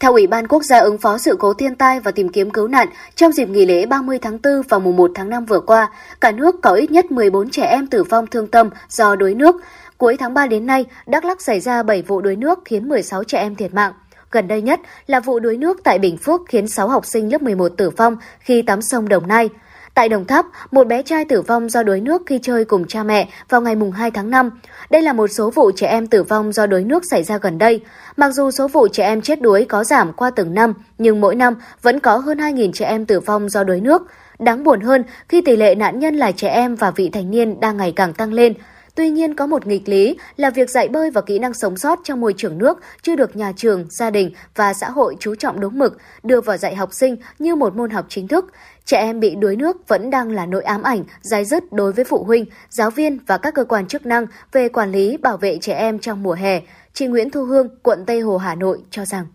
Theo 0.00 0.12
Ủy 0.12 0.26
ban 0.26 0.48
Quốc 0.48 0.62
gia 0.62 0.78
ứng 0.78 0.98
phó 0.98 1.18
sự 1.18 1.36
cố 1.38 1.52
thiên 1.54 1.74
tai 1.74 2.00
và 2.00 2.10
tìm 2.10 2.28
kiếm 2.28 2.50
cứu 2.50 2.68
nạn, 2.68 2.88
trong 3.14 3.32
dịp 3.32 3.48
nghỉ 3.48 3.66
lễ 3.66 3.86
30 3.86 4.18
tháng 4.18 4.38
4 4.42 4.62
và 4.68 4.78
mùng 4.78 4.96
1 4.96 5.10
tháng 5.14 5.30
5 5.30 5.44
vừa 5.44 5.60
qua, 5.60 5.90
cả 6.20 6.32
nước 6.32 6.56
có 6.62 6.72
ít 6.72 6.90
nhất 6.90 7.10
14 7.10 7.50
trẻ 7.50 7.64
em 7.64 7.86
tử 7.86 8.04
vong 8.04 8.26
thương 8.26 8.46
tâm 8.46 8.70
do 8.88 9.16
đuối 9.16 9.34
nước. 9.34 9.56
Cuối 9.96 10.16
tháng 10.16 10.34
3 10.34 10.46
đến 10.46 10.66
nay, 10.66 10.84
Đắk 11.06 11.24
Lắk 11.24 11.42
xảy 11.42 11.60
ra 11.60 11.82
7 11.82 12.02
vụ 12.02 12.20
đuối 12.20 12.36
nước 12.36 12.58
khiến 12.64 12.88
16 12.88 13.24
trẻ 13.24 13.38
em 13.38 13.54
thiệt 13.54 13.74
mạng. 13.74 13.92
Gần 14.30 14.48
đây 14.48 14.62
nhất 14.62 14.80
là 15.06 15.20
vụ 15.20 15.38
đuối 15.38 15.56
nước 15.56 15.80
tại 15.84 15.98
Bình 15.98 16.16
Phước 16.16 16.40
khiến 16.48 16.68
6 16.68 16.88
học 16.88 17.06
sinh 17.06 17.32
lớp 17.32 17.42
11 17.42 17.68
tử 17.76 17.90
vong 17.90 18.16
khi 18.40 18.62
tắm 18.62 18.82
sông 18.82 19.08
Đồng 19.08 19.26
Nai. 19.26 19.48
Tại 19.98 20.08
Đồng 20.08 20.24
Tháp, 20.24 20.46
một 20.70 20.86
bé 20.86 21.02
trai 21.02 21.24
tử 21.24 21.42
vong 21.42 21.68
do 21.68 21.82
đuối 21.82 22.00
nước 22.00 22.22
khi 22.26 22.38
chơi 22.42 22.64
cùng 22.64 22.86
cha 22.86 23.02
mẹ 23.02 23.28
vào 23.48 23.60
ngày 23.60 23.74
2 23.94 24.10
tháng 24.10 24.30
5. 24.30 24.50
Đây 24.90 25.02
là 25.02 25.12
một 25.12 25.26
số 25.26 25.50
vụ 25.50 25.70
trẻ 25.76 25.86
em 25.86 26.06
tử 26.06 26.22
vong 26.22 26.52
do 26.52 26.66
đuối 26.66 26.84
nước 26.84 27.02
xảy 27.10 27.22
ra 27.22 27.38
gần 27.38 27.58
đây. 27.58 27.80
Mặc 28.16 28.30
dù 28.30 28.50
số 28.50 28.68
vụ 28.68 28.88
trẻ 28.88 29.04
em 29.04 29.22
chết 29.22 29.42
đuối 29.42 29.66
có 29.68 29.84
giảm 29.84 30.12
qua 30.12 30.30
từng 30.30 30.54
năm, 30.54 30.74
nhưng 30.98 31.20
mỗi 31.20 31.34
năm 31.34 31.54
vẫn 31.82 32.00
có 32.00 32.16
hơn 32.16 32.38
2.000 32.38 32.72
trẻ 32.72 32.86
em 32.86 33.06
tử 33.06 33.20
vong 33.20 33.48
do 33.48 33.64
đuối 33.64 33.80
nước. 33.80 34.02
Đáng 34.38 34.64
buồn 34.64 34.80
hơn 34.80 35.04
khi 35.28 35.40
tỷ 35.40 35.56
lệ 35.56 35.74
nạn 35.74 35.98
nhân 35.98 36.14
là 36.14 36.32
trẻ 36.32 36.48
em 36.48 36.74
và 36.74 36.90
vị 36.90 37.10
thành 37.12 37.30
niên 37.30 37.60
đang 37.60 37.76
ngày 37.76 37.92
càng 37.96 38.12
tăng 38.12 38.32
lên. 38.32 38.54
Tuy 38.98 39.10
nhiên 39.10 39.34
có 39.34 39.46
một 39.46 39.66
nghịch 39.66 39.88
lý 39.88 40.16
là 40.36 40.50
việc 40.50 40.70
dạy 40.70 40.88
bơi 40.88 41.10
và 41.10 41.20
kỹ 41.20 41.38
năng 41.38 41.54
sống 41.54 41.76
sót 41.76 41.98
trong 42.04 42.20
môi 42.20 42.34
trường 42.36 42.58
nước 42.58 42.78
chưa 43.02 43.16
được 43.16 43.36
nhà 43.36 43.52
trường, 43.56 43.86
gia 43.90 44.10
đình 44.10 44.32
và 44.54 44.74
xã 44.74 44.90
hội 44.90 45.16
chú 45.20 45.34
trọng 45.34 45.60
đúng 45.60 45.78
mực, 45.78 45.98
đưa 46.22 46.40
vào 46.40 46.56
dạy 46.56 46.74
học 46.74 46.92
sinh 46.92 47.16
như 47.38 47.54
một 47.54 47.76
môn 47.76 47.90
học 47.90 48.06
chính 48.08 48.28
thức. 48.28 48.44
Trẻ 48.88 48.98
em 48.98 49.20
bị 49.20 49.34
đuối 49.34 49.56
nước 49.56 49.88
vẫn 49.88 50.10
đang 50.10 50.30
là 50.30 50.46
nỗi 50.46 50.62
ám 50.62 50.82
ảnh, 50.82 51.04
dai 51.20 51.44
dứt 51.44 51.72
đối 51.72 51.92
với 51.92 52.04
phụ 52.04 52.24
huynh, 52.24 52.44
giáo 52.70 52.90
viên 52.90 53.18
và 53.26 53.38
các 53.38 53.54
cơ 53.54 53.64
quan 53.64 53.86
chức 53.86 54.06
năng 54.06 54.26
về 54.52 54.68
quản 54.68 54.92
lý 54.92 55.16
bảo 55.16 55.36
vệ 55.36 55.58
trẻ 55.60 55.74
em 55.74 55.98
trong 55.98 56.22
mùa 56.22 56.32
hè. 56.32 56.60
Chị 56.94 57.06
Nguyễn 57.06 57.30
Thu 57.30 57.44
Hương, 57.44 57.68
quận 57.82 58.04
Tây 58.06 58.20
Hồ, 58.20 58.36
Hà 58.36 58.54
Nội 58.54 58.78
cho 58.90 59.04
rằng. 59.04 59.26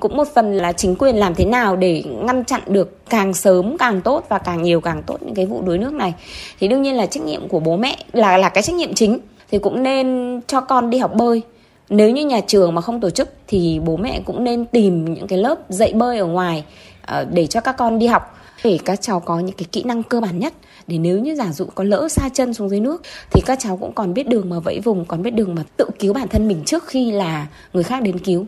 Cũng 0.00 0.16
một 0.16 0.28
phần 0.34 0.52
là 0.52 0.72
chính 0.72 0.96
quyền 0.96 1.16
làm 1.16 1.34
thế 1.34 1.44
nào 1.44 1.76
để 1.76 2.04
ngăn 2.06 2.44
chặn 2.44 2.60
được 2.66 3.10
càng 3.10 3.34
sớm 3.34 3.76
càng 3.78 4.00
tốt 4.00 4.26
và 4.28 4.38
càng 4.38 4.62
nhiều 4.62 4.80
càng 4.80 5.02
tốt 5.02 5.16
những 5.20 5.34
cái 5.34 5.46
vụ 5.46 5.62
đuối 5.62 5.78
nước 5.78 5.92
này. 5.92 6.14
Thì 6.60 6.68
đương 6.68 6.82
nhiên 6.82 6.96
là 6.96 7.06
trách 7.06 7.22
nhiệm 7.22 7.48
của 7.48 7.60
bố 7.60 7.76
mẹ 7.76 7.96
là 8.12 8.38
là 8.38 8.48
cái 8.48 8.62
trách 8.62 8.76
nhiệm 8.76 8.94
chính. 8.94 9.18
Thì 9.50 9.58
cũng 9.58 9.82
nên 9.82 10.40
cho 10.46 10.60
con 10.60 10.90
đi 10.90 10.98
học 10.98 11.14
bơi. 11.14 11.42
Nếu 11.88 12.10
như 12.10 12.26
nhà 12.26 12.40
trường 12.46 12.74
mà 12.74 12.80
không 12.80 13.00
tổ 13.00 13.10
chức 13.10 13.28
thì 13.46 13.80
bố 13.84 13.96
mẹ 13.96 14.20
cũng 14.24 14.44
nên 14.44 14.66
tìm 14.66 15.14
những 15.14 15.26
cái 15.26 15.38
lớp 15.38 15.58
dạy 15.68 15.92
bơi 15.92 16.18
ở 16.18 16.26
ngoài 16.26 16.64
ờ, 17.02 17.24
để 17.32 17.46
cho 17.46 17.60
các 17.60 17.76
con 17.76 17.98
đi 17.98 18.06
học 18.06 18.36
để 18.64 18.78
các 18.84 19.00
cháu 19.00 19.20
có 19.20 19.40
những 19.40 19.56
cái 19.56 19.66
kỹ 19.72 19.82
năng 19.82 20.02
cơ 20.02 20.20
bản 20.20 20.38
nhất 20.38 20.52
để 20.86 20.98
nếu 20.98 21.18
như 21.18 21.34
giả 21.34 21.52
dụ 21.52 21.66
có 21.74 21.84
lỡ 21.84 22.08
xa 22.08 22.28
chân 22.28 22.54
xuống 22.54 22.68
dưới 22.68 22.80
nước 22.80 23.02
thì 23.30 23.40
các 23.46 23.58
cháu 23.60 23.76
cũng 23.76 23.92
còn 23.92 24.14
biết 24.14 24.28
đường 24.28 24.50
mà 24.50 24.58
vẫy 24.60 24.80
vùng 24.80 25.04
còn 25.04 25.22
biết 25.22 25.30
đường 25.30 25.54
mà 25.54 25.62
tự 25.76 25.86
cứu 25.98 26.12
bản 26.12 26.28
thân 26.28 26.48
mình 26.48 26.62
trước 26.66 26.86
khi 26.86 27.12
là 27.12 27.46
người 27.72 27.82
khác 27.82 28.02
đến 28.02 28.18
cứu 28.18 28.46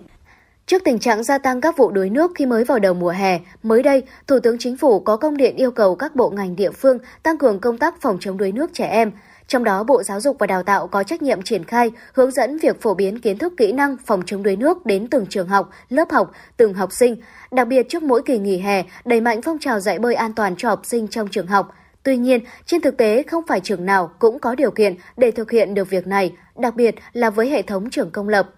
Trước 0.66 0.82
tình 0.84 0.98
trạng 0.98 1.22
gia 1.22 1.38
tăng 1.38 1.60
các 1.60 1.76
vụ 1.76 1.90
đuối 1.90 2.10
nước 2.10 2.32
khi 2.34 2.46
mới 2.46 2.64
vào 2.64 2.78
đầu 2.78 2.94
mùa 2.94 3.10
hè, 3.10 3.40
mới 3.62 3.82
đây, 3.82 4.02
Thủ 4.26 4.38
tướng 4.42 4.56
Chính 4.58 4.76
phủ 4.76 5.00
có 5.00 5.16
công 5.16 5.36
điện 5.36 5.56
yêu 5.56 5.70
cầu 5.70 5.94
các 5.94 6.16
bộ 6.16 6.30
ngành 6.30 6.56
địa 6.56 6.70
phương 6.70 6.98
tăng 7.22 7.38
cường 7.38 7.60
công 7.60 7.78
tác 7.78 8.00
phòng 8.00 8.16
chống 8.20 8.36
đuối 8.36 8.52
nước 8.52 8.70
trẻ 8.74 8.86
em. 8.86 9.12
Trong 9.46 9.64
đó, 9.64 9.84
Bộ 9.84 10.02
Giáo 10.02 10.20
dục 10.20 10.36
và 10.38 10.46
Đào 10.46 10.62
tạo 10.62 10.86
có 10.86 11.02
trách 11.02 11.22
nhiệm 11.22 11.42
triển 11.42 11.64
khai, 11.64 11.90
hướng 12.12 12.30
dẫn 12.30 12.58
việc 12.58 12.82
phổ 12.82 12.94
biến 12.94 13.20
kiến 13.20 13.38
thức 13.38 13.52
kỹ 13.56 13.72
năng 13.72 13.96
phòng 14.06 14.22
chống 14.26 14.42
đuối 14.42 14.56
nước 14.56 14.86
đến 14.86 15.06
từng 15.06 15.26
trường 15.26 15.48
học, 15.48 15.70
lớp 15.88 16.10
học, 16.10 16.32
từng 16.56 16.74
học 16.74 16.92
sinh. 16.92 17.16
Đặc 17.52 17.68
biệt 17.68 17.88
trước 17.88 18.02
mỗi 18.02 18.22
kỳ 18.22 18.38
nghỉ 18.38 18.58
hè, 18.58 18.82
đẩy 19.04 19.20
mạnh 19.20 19.42
phong 19.42 19.58
trào 19.58 19.80
dạy 19.80 19.98
bơi 19.98 20.14
an 20.14 20.32
toàn 20.32 20.54
cho 20.56 20.68
học 20.68 20.80
sinh 20.84 21.08
trong 21.08 21.28
trường 21.28 21.46
học. 21.46 21.74
Tuy 22.02 22.16
nhiên, 22.16 22.40
trên 22.66 22.80
thực 22.80 22.96
tế 22.96 23.22
không 23.22 23.44
phải 23.46 23.60
trường 23.60 23.86
nào 23.86 24.10
cũng 24.18 24.38
có 24.38 24.54
điều 24.54 24.70
kiện 24.70 24.94
để 25.16 25.30
thực 25.30 25.50
hiện 25.50 25.74
được 25.74 25.90
việc 25.90 26.06
này, 26.06 26.32
đặc 26.58 26.76
biệt 26.76 26.94
là 27.12 27.30
với 27.30 27.50
hệ 27.50 27.62
thống 27.62 27.90
trường 27.90 28.10
công 28.10 28.28
lập. 28.28 28.50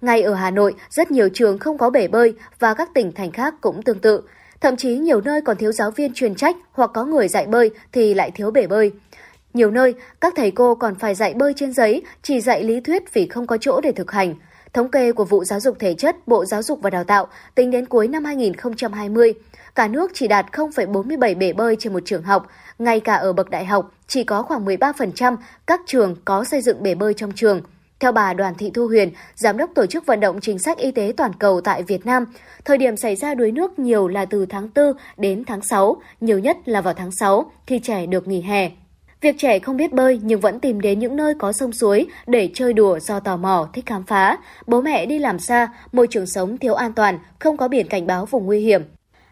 Ngay 0.00 0.22
ở 0.22 0.34
Hà 0.34 0.50
Nội, 0.50 0.74
rất 0.90 1.10
nhiều 1.10 1.28
trường 1.34 1.58
không 1.58 1.78
có 1.78 1.90
bể 1.90 2.08
bơi 2.08 2.34
và 2.58 2.74
các 2.74 2.90
tỉnh 2.94 3.12
thành 3.12 3.30
khác 3.30 3.54
cũng 3.60 3.82
tương 3.82 3.98
tự. 3.98 4.22
Thậm 4.60 4.76
chí 4.76 4.96
nhiều 4.96 5.20
nơi 5.20 5.40
còn 5.40 5.56
thiếu 5.56 5.72
giáo 5.72 5.90
viên 5.90 6.12
chuyên 6.14 6.34
trách 6.34 6.56
hoặc 6.72 6.90
có 6.94 7.04
người 7.04 7.28
dạy 7.28 7.46
bơi 7.46 7.70
thì 7.92 8.14
lại 8.14 8.30
thiếu 8.30 8.50
bể 8.50 8.66
bơi. 8.66 8.92
Nhiều 9.54 9.70
nơi, 9.70 9.94
các 10.20 10.32
thầy 10.36 10.50
cô 10.50 10.74
còn 10.74 10.94
phải 10.94 11.14
dạy 11.14 11.34
bơi 11.34 11.52
trên 11.56 11.72
giấy, 11.72 12.02
chỉ 12.22 12.40
dạy 12.40 12.64
lý 12.64 12.80
thuyết 12.80 13.12
vì 13.12 13.26
không 13.26 13.46
có 13.46 13.56
chỗ 13.60 13.80
để 13.80 13.92
thực 13.92 14.10
hành. 14.10 14.34
Thống 14.72 14.88
kê 14.88 15.12
của 15.12 15.24
vụ 15.24 15.44
giáo 15.44 15.60
dục 15.60 15.76
thể 15.78 15.94
chất 15.94 16.16
Bộ 16.26 16.44
Giáo 16.44 16.62
dục 16.62 16.78
và 16.82 16.90
Đào 16.90 17.04
tạo 17.04 17.26
tính 17.54 17.70
đến 17.70 17.86
cuối 17.86 18.08
năm 18.08 18.24
2020, 18.24 19.34
cả 19.74 19.88
nước 19.88 20.10
chỉ 20.14 20.28
đạt 20.28 20.46
0,47 20.52 21.38
bể 21.38 21.52
bơi 21.52 21.76
trên 21.78 21.92
một 21.92 22.02
trường 22.04 22.22
học, 22.22 22.46
ngay 22.78 23.00
cả 23.00 23.14
ở 23.14 23.32
bậc 23.32 23.50
đại 23.50 23.64
học 23.64 23.92
chỉ 24.06 24.24
có 24.24 24.42
khoảng 24.42 24.64
13% 24.64 25.36
các 25.66 25.80
trường 25.86 26.16
có 26.24 26.44
xây 26.44 26.62
dựng 26.62 26.82
bể 26.82 26.94
bơi 26.94 27.14
trong 27.14 27.32
trường. 27.32 27.60
Theo 28.00 28.12
bà 28.12 28.34
Đoàn 28.34 28.54
Thị 28.54 28.70
Thu 28.74 28.86
Huyền, 28.86 29.10
Giám 29.34 29.56
đốc 29.56 29.70
Tổ 29.74 29.86
chức 29.86 30.06
Vận 30.06 30.20
động 30.20 30.40
Chính 30.40 30.58
sách 30.58 30.78
Y 30.78 30.90
tế 30.90 31.12
Toàn 31.16 31.32
cầu 31.38 31.60
tại 31.60 31.82
Việt 31.82 32.06
Nam, 32.06 32.26
thời 32.64 32.78
điểm 32.78 32.96
xảy 32.96 33.16
ra 33.16 33.34
đuối 33.34 33.52
nước 33.52 33.78
nhiều 33.78 34.08
là 34.08 34.24
từ 34.24 34.46
tháng 34.46 34.68
4 34.74 34.92
đến 35.16 35.44
tháng 35.46 35.62
6, 35.62 35.96
nhiều 36.20 36.38
nhất 36.38 36.56
là 36.64 36.80
vào 36.80 36.94
tháng 36.94 37.10
6 37.12 37.52
khi 37.66 37.78
trẻ 37.78 38.06
được 38.06 38.28
nghỉ 38.28 38.40
hè. 38.40 38.70
Việc 39.22 39.38
trẻ 39.38 39.58
không 39.58 39.76
biết 39.76 39.92
bơi 39.92 40.20
nhưng 40.22 40.40
vẫn 40.40 40.60
tìm 40.60 40.80
đến 40.80 40.98
những 40.98 41.16
nơi 41.16 41.34
có 41.34 41.52
sông 41.52 41.72
suối 41.72 42.06
để 42.26 42.50
chơi 42.54 42.72
đùa 42.72 42.98
do 42.98 43.20
tò 43.20 43.36
mò, 43.36 43.68
thích 43.72 43.86
khám 43.86 44.02
phá. 44.02 44.38
Bố 44.66 44.80
mẹ 44.80 45.06
đi 45.06 45.18
làm 45.18 45.38
xa, 45.38 45.68
môi 45.92 46.06
trường 46.10 46.26
sống 46.26 46.58
thiếu 46.58 46.74
an 46.74 46.92
toàn, 46.92 47.18
không 47.38 47.56
có 47.56 47.68
biển 47.68 47.88
cảnh 47.88 48.06
báo 48.06 48.26
vùng 48.26 48.46
nguy 48.46 48.60
hiểm. 48.60 48.82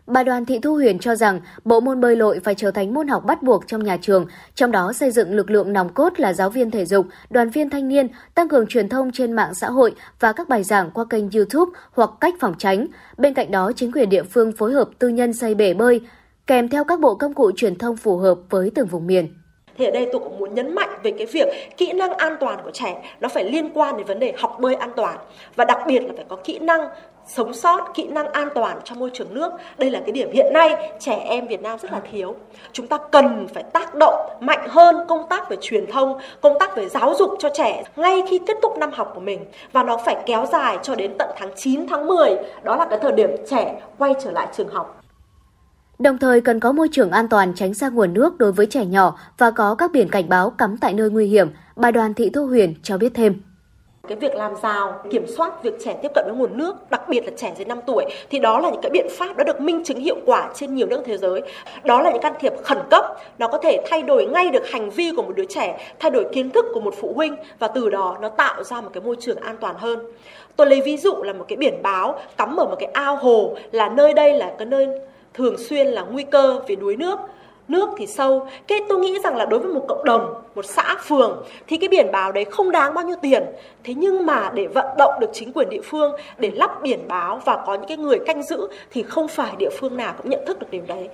Bà 0.07 0.23
Đoàn 0.23 0.45
Thị 0.45 0.59
Thu 0.59 0.75
Huyền 0.75 0.99
cho 0.99 1.15
rằng 1.15 1.41
bộ 1.65 1.81
môn 1.81 2.01
bơi 2.01 2.17
lội 2.17 2.41
phải 2.45 2.55
trở 2.55 2.71
thành 2.71 2.95
môn 2.95 3.09
học 3.09 3.25
bắt 3.25 3.43
buộc 3.43 3.67
trong 3.67 3.85
nhà 3.85 3.97
trường, 4.01 4.27
trong 4.55 4.71
đó 4.71 4.93
xây 4.93 5.11
dựng 5.11 5.35
lực 5.35 5.51
lượng 5.51 5.73
nòng 5.73 5.95
cốt 5.95 6.21
là 6.21 6.33
giáo 6.33 6.51
viên 6.51 6.71
thể 6.71 6.85
dục, 6.85 7.07
đoàn 7.31 7.51
viên 7.51 7.71
thanh 7.71 7.89
niên, 7.89 8.09
tăng 8.35 8.49
cường 8.49 8.67
truyền 8.67 8.89
thông 8.89 9.12
trên 9.12 9.33
mạng 9.33 9.55
xã 9.55 9.71
hội 9.71 9.95
và 10.21 10.33
các 10.33 10.49
bài 10.49 10.62
giảng 10.65 10.91
qua 10.91 11.05
kênh 11.11 11.31
YouTube 11.31 11.73
hoặc 11.93 12.11
cách 12.21 12.35
phòng 12.41 12.55
tránh. 12.59 12.87
Bên 13.19 13.35
cạnh 13.35 13.51
đó, 13.51 13.73
chính 13.77 13.93
quyền 13.93 14.09
địa 14.09 14.23
phương 14.23 14.53
phối 14.53 14.73
hợp 14.73 14.89
tư 14.99 15.09
nhân 15.09 15.33
xây 15.33 15.55
bể 15.55 15.75
bơi, 15.75 16.01
kèm 16.47 16.69
theo 16.69 16.85
các 16.85 17.01
bộ 17.01 17.15
công 17.15 17.35
cụ 17.35 17.51
truyền 17.57 17.79
thông 17.79 17.97
phù 17.97 18.17
hợp 18.17 18.39
với 18.51 18.71
từng 18.75 18.87
vùng 18.87 19.07
miền 19.07 19.40
thì 19.81 19.86
ở 19.86 19.90
đây 19.90 20.09
tôi 20.12 20.20
cũng 20.24 20.39
muốn 20.39 20.55
nhấn 20.55 20.74
mạnh 20.74 20.89
về 21.02 21.11
cái 21.11 21.27
việc 21.27 21.77
kỹ 21.77 21.93
năng 21.93 22.15
an 22.15 22.36
toàn 22.40 22.59
của 22.65 22.70
trẻ, 22.70 23.02
nó 23.20 23.28
phải 23.28 23.44
liên 23.44 23.70
quan 23.74 23.97
đến 23.97 24.07
vấn 24.07 24.19
đề 24.19 24.32
học 24.39 24.57
bơi 24.61 24.74
an 24.74 24.90
toàn. 24.97 25.19
Và 25.57 25.65
đặc 25.65 25.78
biệt 25.86 26.01
là 26.01 26.12
phải 26.16 26.24
có 26.28 26.36
kỹ 26.44 26.59
năng 26.59 26.89
sống 27.27 27.55
sót, 27.55 27.81
kỹ 27.94 28.07
năng 28.07 28.32
an 28.32 28.48
toàn 28.55 28.78
trong 28.85 28.98
môi 28.98 29.11
trường 29.15 29.35
nước. 29.35 29.52
Đây 29.78 29.90
là 29.90 30.01
cái 30.01 30.12
điểm 30.12 30.31
hiện 30.32 30.52
nay 30.52 30.90
trẻ 30.98 31.16
em 31.16 31.47
Việt 31.47 31.62
Nam 31.62 31.78
rất 31.78 31.93
là 31.93 32.01
thiếu. 32.12 32.35
Chúng 32.73 32.86
ta 32.86 32.98
cần 33.12 33.47
phải 33.55 33.62
tác 33.62 33.94
động 33.94 34.31
mạnh 34.40 34.69
hơn 34.69 34.97
công 35.09 35.27
tác 35.28 35.51
về 35.51 35.57
truyền 35.61 35.86
thông, 35.86 36.19
công 36.40 36.59
tác 36.59 36.77
về 36.77 36.89
giáo 36.89 37.15
dục 37.19 37.31
cho 37.39 37.48
trẻ 37.55 37.82
ngay 37.97 38.23
khi 38.28 38.40
kết 38.47 38.57
thúc 38.62 38.78
năm 38.78 38.90
học 38.93 39.12
của 39.15 39.20
mình. 39.20 39.44
Và 39.73 39.82
nó 39.82 39.97
phải 39.97 40.16
kéo 40.27 40.47
dài 40.52 40.78
cho 40.82 40.94
đến 40.94 41.12
tận 41.19 41.31
tháng 41.36 41.51
9 41.57 41.86
tháng 41.86 42.07
10 42.07 42.36
đó 42.62 42.77
là 42.77 42.86
cái 42.90 42.98
thời 43.02 43.12
điểm 43.12 43.31
trẻ 43.51 43.81
quay 43.98 44.15
trở 44.24 44.31
lại 44.31 44.47
trường 44.57 44.69
học. 44.69 45.01
Đồng 46.01 46.18
thời 46.18 46.40
cần 46.40 46.60
có 46.60 46.72
môi 46.72 46.89
trường 46.93 47.10
an 47.10 47.28
toàn 47.28 47.52
tránh 47.55 47.74
xa 47.74 47.89
nguồn 47.89 48.14
nước 48.14 48.39
đối 48.39 48.52
với 48.52 48.66
trẻ 48.66 48.85
nhỏ 48.85 49.18
và 49.39 49.51
có 49.51 49.74
các 49.74 49.93
biển 49.93 50.09
cảnh 50.09 50.28
báo 50.28 50.51
cắm 50.51 50.77
tại 50.81 50.93
nơi 50.93 51.10
nguy 51.10 51.27
hiểm, 51.27 51.48
bà 51.77 51.90
Đoàn 51.90 52.14
Thị 52.14 52.31
Thu 52.31 52.47
Huyền 52.47 52.74
cho 52.82 52.98
biết 52.98 53.12
thêm. 53.14 53.43
Cái 54.09 54.18
việc 54.18 54.35
làm 54.35 54.52
rào 54.62 55.02
kiểm 55.10 55.27
soát 55.36 55.62
việc 55.62 55.74
trẻ 55.85 55.98
tiếp 56.02 56.09
cận 56.14 56.24
với 56.27 56.35
nguồn 56.36 56.59
nước 56.59 56.90
đặc 56.90 57.09
biệt 57.09 57.24
là 57.24 57.31
trẻ 57.36 57.55
dưới 57.56 57.64
5 57.64 57.81
tuổi 57.86 58.05
thì 58.31 58.39
đó 58.39 58.60
là 58.60 58.70
những 58.70 58.81
cái 58.82 58.90
biện 58.90 59.06
pháp 59.10 59.36
đã 59.36 59.44
được 59.44 59.60
minh 59.60 59.85
chứng 59.85 60.01
hiệu 60.01 60.16
quả 60.27 60.51
trên 60.55 60.74
nhiều 60.74 60.86
nước 60.86 61.02
thế 61.05 61.16
giới. 61.16 61.43
Đó 61.85 62.02
là 62.02 62.10
những 62.10 62.22
can 62.22 62.35
thiệp 62.40 62.52
khẩn 62.64 62.78
cấp 62.90 63.05
nó 63.39 63.48
có 63.48 63.59
thể 63.59 63.85
thay 63.90 64.02
đổi 64.02 64.27
ngay 64.27 64.51
được 64.51 64.62
hành 64.72 64.90
vi 64.90 65.12
của 65.16 65.22
một 65.22 65.32
đứa 65.36 65.44
trẻ 65.48 65.94
thay 65.98 66.10
đổi 66.10 66.24
kiến 66.32 66.51
thức 66.51 66.64
của 66.74 66.81
một 66.81 66.94
phụ 67.01 67.12
huynh 67.16 67.36
và 67.59 67.68
từ 67.68 67.90
đó 67.90 68.18
nó 68.20 68.28
tạo 68.28 68.64
ra 68.64 68.81
một 68.81 68.90
cái 68.93 69.02
môi 69.02 69.16
trường 69.20 69.36
an 69.36 69.56
toàn 69.60 69.74
hơn. 69.78 69.98
Tôi 70.56 70.66
lấy 70.66 70.82
ví 70.85 70.97
dụ 70.97 71.14
là 71.22 71.32
một 71.32 71.44
cái 71.48 71.56
biển 71.56 71.82
báo 71.82 72.18
cắm 72.36 72.56
ở 72.56 72.64
một 72.64 72.77
cái 72.78 72.90
ao 72.93 73.16
hồ 73.16 73.56
là 73.72 73.89
nơi 73.89 74.14
đây 74.14 74.35
là 74.35 74.55
cái 74.59 74.66
nơi 74.66 74.89
thường 75.35 75.59
xuyên 75.59 75.86
là 75.86 76.02
nguy 76.02 76.23
cơ 76.23 76.61
về 76.69 76.74
đuối 76.74 76.97
nước. 76.97 77.19
Nước 77.69 77.89
thì 77.98 78.07
sâu 78.07 78.47
cái 78.66 78.78
tôi 78.89 78.98
nghĩ 78.98 79.19
rằng 79.24 79.36
là 79.36 79.44
đối 79.44 79.61
với 79.61 79.73
một 79.73 79.85
cộng 79.89 80.05
đồng 80.05 80.35
một 80.55 80.65
xã 80.65 80.97
phường 81.09 81.43
thì 81.66 81.77
cái 81.77 81.89
biển 81.89 82.12
báo 82.12 82.32
đấy 82.32 82.44
không 82.44 82.70
đáng 82.70 82.94
bao 82.94 83.07
nhiêu 83.07 83.16
tiền. 83.23 83.43
Thế 83.85 83.94
nhưng 83.94 84.27
mà 84.27 84.51
để 84.55 84.66
vận 84.66 84.86
động 84.98 85.15
được 85.20 85.31
chính 85.32 85.52
quyền 85.52 85.69
địa 85.69 85.81
phương 85.85 86.12
để 86.39 86.51
lắp 86.51 86.70
biển 86.82 87.09
báo 87.09 87.40
và 87.44 87.62
có 87.66 87.74
những 87.74 87.89
cái 87.89 87.97
người 87.97 88.19
canh 88.27 88.43
giữ 88.43 88.69
thì 88.90 89.02
không 89.02 89.28
phải 89.28 89.52
địa 89.59 89.70
phương 89.81 89.97
nào 89.97 90.15
cũng 90.19 90.31
nhận 90.31 90.47
thức 90.47 90.59
được 90.59 90.66
điều 90.70 90.82
đấy. 90.86 91.09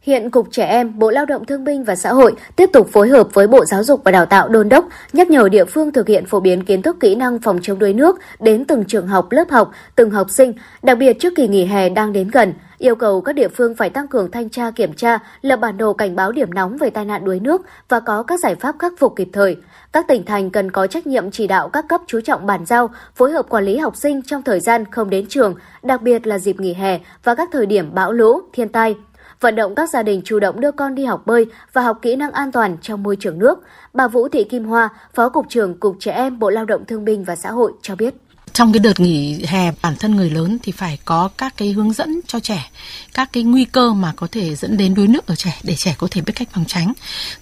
Hiện 0.00 0.30
Cục 0.30 0.48
Trẻ 0.50 0.64
Em, 0.64 0.98
Bộ 0.98 1.10
Lao 1.10 1.26
động 1.26 1.44
Thương 1.44 1.64
binh 1.64 1.84
và 1.84 1.96
Xã 1.96 2.12
hội 2.12 2.32
tiếp 2.56 2.70
tục 2.72 2.88
phối 2.92 3.08
hợp 3.08 3.34
với 3.34 3.46
Bộ 3.46 3.64
Giáo 3.64 3.84
dục 3.84 4.00
và 4.04 4.10
Đào 4.10 4.26
tạo 4.26 4.48
đôn 4.48 4.68
đốc, 4.68 4.84
nhắc 5.12 5.30
nhở 5.30 5.48
địa 5.48 5.64
phương 5.64 5.92
thực 5.92 6.08
hiện 6.08 6.26
phổ 6.26 6.40
biến 6.40 6.64
kiến 6.64 6.82
thức 6.82 6.96
kỹ 7.00 7.14
năng 7.14 7.38
phòng 7.38 7.58
chống 7.62 7.78
đuối 7.78 7.92
nước 7.92 8.18
đến 8.40 8.64
từng 8.64 8.84
trường 8.84 9.06
học, 9.06 9.26
lớp 9.30 9.50
học, 9.50 9.70
từng 9.96 10.10
học 10.10 10.26
sinh, 10.30 10.52
đặc 10.82 10.98
biệt 10.98 11.16
trước 11.20 11.32
kỳ 11.36 11.48
nghỉ 11.48 11.64
hè 11.64 11.88
đang 11.88 12.12
đến 12.12 12.28
gần– 12.32 12.52
yêu 12.78 12.94
cầu 12.94 13.20
các 13.20 13.32
địa 13.32 13.48
phương 13.48 13.74
phải 13.74 13.90
tăng 13.90 14.08
cường 14.08 14.30
thanh 14.30 14.50
tra 14.50 14.70
kiểm 14.70 14.92
tra, 14.92 15.18
lập 15.42 15.56
bản 15.56 15.78
đồ 15.78 15.92
cảnh 15.92 16.16
báo 16.16 16.32
điểm 16.32 16.54
nóng 16.54 16.76
về 16.76 16.90
tai 16.90 17.04
nạn 17.04 17.24
đuối 17.24 17.40
nước 17.40 17.62
và 17.88 18.00
có 18.00 18.22
các 18.22 18.40
giải 18.40 18.54
pháp 18.54 18.74
khắc 18.78 18.92
phục 18.98 19.16
kịp 19.16 19.28
thời. 19.32 19.56
Các 19.92 20.08
tỉnh 20.08 20.24
thành 20.24 20.50
cần 20.50 20.70
có 20.70 20.86
trách 20.86 21.06
nhiệm 21.06 21.30
chỉ 21.30 21.46
đạo 21.46 21.68
các 21.68 21.84
cấp 21.88 22.00
chú 22.06 22.20
trọng 22.20 22.46
bàn 22.46 22.66
giao, 22.66 22.90
phối 23.14 23.32
hợp 23.32 23.48
quản 23.48 23.64
lý 23.64 23.76
học 23.76 23.96
sinh 23.96 24.22
trong 24.22 24.42
thời 24.42 24.60
gian 24.60 24.84
không 24.90 25.10
đến 25.10 25.26
trường, 25.28 25.54
đặc 25.82 26.02
biệt 26.02 26.26
là 26.26 26.38
dịp 26.38 26.60
nghỉ 26.60 26.74
hè 26.74 27.00
và 27.24 27.34
các 27.34 27.48
thời 27.52 27.66
điểm 27.66 27.94
bão 27.94 28.12
lũ, 28.12 28.40
thiên 28.52 28.68
tai, 28.68 28.96
vận 29.40 29.56
động 29.56 29.74
các 29.74 29.90
gia 29.90 30.02
đình 30.02 30.22
chủ 30.24 30.40
động 30.40 30.60
đưa 30.60 30.70
con 30.70 30.94
đi 30.94 31.04
học 31.04 31.22
bơi 31.26 31.46
và 31.72 31.82
học 31.82 31.98
kỹ 32.02 32.16
năng 32.16 32.32
an 32.32 32.52
toàn 32.52 32.76
trong 32.82 33.02
môi 33.02 33.16
trường 33.16 33.38
nước. 33.38 33.58
Bà 33.92 34.08
Vũ 34.08 34.28
Thị 34.28 34.44
Kim 34.44 34.64
Hoa, 34.64 34.88
Phó 35.14 35.28
Cục 35.28 35.48
trưởng 35.48 35.80
Cục 35.80 35.96
Trẻ 35.98 36.12
Em 36.12 36.38
Bộ 36.38 36.50
Lao 36.50 36.64
động 36.64 36.84
Thương 36.84 37.04
binh 37.04 37.24
và 37.24 37.36
Xã 37.36 37.50
hội 37.50 37.72
cho 37.82 37.96
biết 37.96 38.14
trong 38.58 38.72
cái 38.72 38.80
đợt 38.80 39.00
nghỉ 39.00 39.44
hè 39.44 39.72
bản 39.82 39.96
thân 39.96 40.16
người 40.16 40.30
lớn 40.30 40.58
thì 40.62 40.72
phải 40.72 40.98
có 41.04 41.28
các 41.38 41.56
cái 41.56 41.72
hướng 41.72 41.92
dẫn 41.92 42.20
cho 42.26 42.40
trẻ, 42.40 42.70
các 43.14 43.32
cái 43.32 43.42
nguy 43.42 43.64
cơ 43.64 43.92
mà 43.92 44.12
có 44.16 44.28
thể 44.32 44.54
dẫn 44.54 44.76
đến 44.76 44.94
đuối 44.94 45.06
nước 45.06 45.26
ở 45.26 45.34
trẻ 45.34 45.60
để 45.62 45.74
trẻ 45.74 45.94
có 45.98 46.08
thể 46.10 46.20
biết 46.20 46.32
cách 46.36 46.48
phòng 46.52 46.64
tránh. 46.64 46.92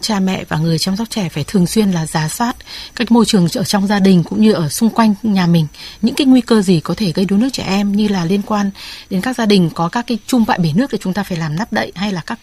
Cha 0.01 0.21
mẹ 0.21 0.45
và 0.49 0.57
người 0.57 0.79
chăm 0.79 0.97
sóc 0.97 1.11
trẻ 1.11 1.29
phải 1.29 1.45
thường 1.47 1.67
xuyên 1.67 1.91
là 1.91 2.07
giả 2.07 2.29
soát 2.29 2.57
các 2.97 3.13
môi 3.13 3.25
trường 3.25 3.49
ở 3.55 3.65
trong 3.65 3.87
gia 3.87 3.99
đình 3.99 4.23
cũng 4.25 4.41
như 4.41 4.53
ở 4.53 4.69
xung 4.69 4.91
quanh 4.91 5.15
nhà 5.23 5.47
mình. 5.47 5.67
Những 6.03 6.15
cái 6.15 6.27
nguy 6.27 6.41
cơ 6.41 6.63
gì 6.63 6.81
có 6.81 6.95
thể 6.97 7.13
gây 7.13 7.25
đuối 7.25 7.39
nước 7.39 7.49
trẻ 7.53 7.65
em 7.67 7.93
như 7.93 8.09
là 8.09 8.25
liên 8.25 8.43
quan 8.43 8.71
đến 9.11 9.21
các 9.21 9.37
gia 9.37 9.47
đình, 9.47 9.71
có 9.75 9.89
các 9.89 10.07
cái 10.07 10.19
chung 10.27 10.45
vại 10.45 10.59
bể 10.59 10.73
nước 10.75 10.91
thì 10.91 10.99
chúng 11.01 11.13
ta 11.13 11.23
phải 11.23 11.39
làm 11.39 11.57
nắp 11.57 11.73
đậy 11.73 11.93
hay 11.95 12.13
là 12.13 12.23
các 12.27 12.39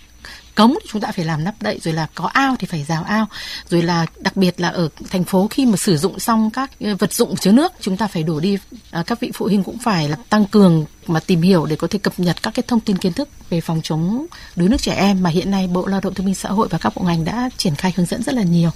cống 0.56 0.78
thì 0.82 0.90
chúng 0.92 1.02
ta 1.02 1.12
phải 1.12 1.26
làm 1.26 1.44
nắp 1.44 1.62
đậy 1.62 1.80
rồi 1.84 1.94
là 1.94 2.08
có 2.16 2.26
ao 2.34 2.56
thì 2.60 2.68
phải 2.68 2.86
rào 2.88 3.04
ao 3.04 3.26
rồi 3.70 3.82
là 3.82 4.06
đặc 4.20 4.36
biệt 4.38 4.62
là 4.62 4.70
ở 4.70 4.90
thành 5.10 5.24
phố 5.24 5.48
khi 5.52 5.66
mà 5.66 5.78
sử 5.78 5.98
dụng 5.98 6.20
xong 6.20 6.50
các 6.52 6.72
ờ, 6.80 6.96
vật 7.00 7.14
dụng 7.14 7.36
chứa 7.36 7.52
nước 7.52 7.72
chúng 7.80 7.98
ta 7.98 8.08
phải 8.08 8.24
đổ 8.24 8.40
đi 8.40 8.58
à, 8.92 9.04
các 9.08 9.20
vị 9.20 9.32
phụ 9.34 9.46
huynh 9.46 9.64
cũng 9.64 9.78
phải 9.78 10.10
là 10.10 10.18
tăng 10.30 10.46
cường 10.46 10.86
mà 11.08 11.20
tìm 11.20 11.42
hiểu 11.42 11.66
để 11.66 11.76
có 11.76 11.88
thể 11.88 12.00
cập 12.00 12.14
nhật 12.18 12.44
các 12.44 12.54
cái 12.54 12.64
thông 12.68 12.80
tin 12.80 12.98
kiến 12.98 13.14
thức 13.14 13.30
về 13.50 13.62
phòng 13.62 13.82
chống 13.84 14.26
đuối 14.56 14.70
nước 14.70 14.82
trẻ 14.82 14.94
em 14.94 15.24
mà 15.24 15.30
hiện 15.30 15.52
nay 15.52 15.68
Bộ 15.74 15.88
Lao 15.88 16.00
động 16.04 16.14
Thương 16.14 16.26
binh 16.26 16.36
Xã 16.36 16.50
hội 16.50 16.68
và 16.72 16.78
các 16.78 16.94
bộ 16.96 17.02
ngành 17.06 17.26
đã 17.26 17.50
triển 17.58 17.76
khai 17.76 17.94
hướng 17.96 18.06
dẫn 18.06 18.24
rất 18.24 18.36
là 18.36 18.44
nhiều. 18.44 18.70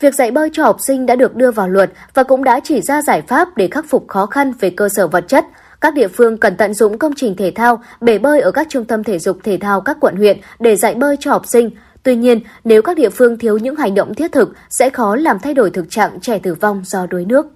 Việc 0.00 0.14
dạy 0.14 0.30
bơi 0.30 0.50
cho 0.52 0.64
học 0.64 0.76
sinh 0.86 1.06
đã 1.06 1.16
được 1.16 1.34
đưa 1.34 1.50
vào 1.50 1.68
luật 1.68 1.90
và 2.14 2.22
cũng 2.22 2.44
đã 2.44 2.60
chỉ 2.64 2.80
ra 2.80 3.02
giải 3.02 3.22
pháp 3.28 3.56
để 3.56 3.68
khắc 3.70 3.84
phục 3.88 4.08
khó 4.08 4.26
khăn 4.26 4.52
về 4.60 4.70
cơ 4.70 4.88
sở 4.88 5.08
vật 5.08 5.24
chất, 5.28 5.44
các 5.84 5.94
địa 5.94 6.08
phương 6.08 6.38
cần 6.38 6.56
tận 6.56 6.74
dụng 6.74 6.98
công 6.98 7.12
trình 7.16 7.36
thể 7.36 7.52
thao, 7.54 7.82
bể 8.00 8.18
bơi 8.18 8.40
ở 8.40 8.50
các 8.50 8.66
trung 8.70 8.84
tâm 8.84 9.04
thể 9.04 9.18
dục 9.18 9.38
thể 9.44 9.58
thao 9.60 9.80
các 9.80 9.96
quận 10.00 10.16
huyện 10.16 10.40
để 10.60 10.76
dạy 10.76 10.94
bơi 10.94 11.16
cho 11.20 11.30
học 11.30 11.42
sinh. 11.46 11.70
Tuy 12.02 12.16
nhiên, 12.16 12.40
nếu 12.64 12.82
các 12.82 12.96
địa 12.96 13.10
phương 13.10 13.38
thiếu 13.38 13.58
những 13.58 13.76
hành 13.76 13.94
động 13.94 14.14
thiết 14.14 14.32
thực 14.32 14.54
sẽ 14.70 14.90
khó 14.90 15.16
làm 15.16 15.38
thay 15.42 15.54
đổi 15.54 15.70
thực 15.70 15.90
trạng 15.90 16.20
trẻ 16.20 16.38
tử 16.38 16.54
vong 16.54 16.82
do 16.84 17.06
đuối 17.06 17.24
nước. 17.24 17.46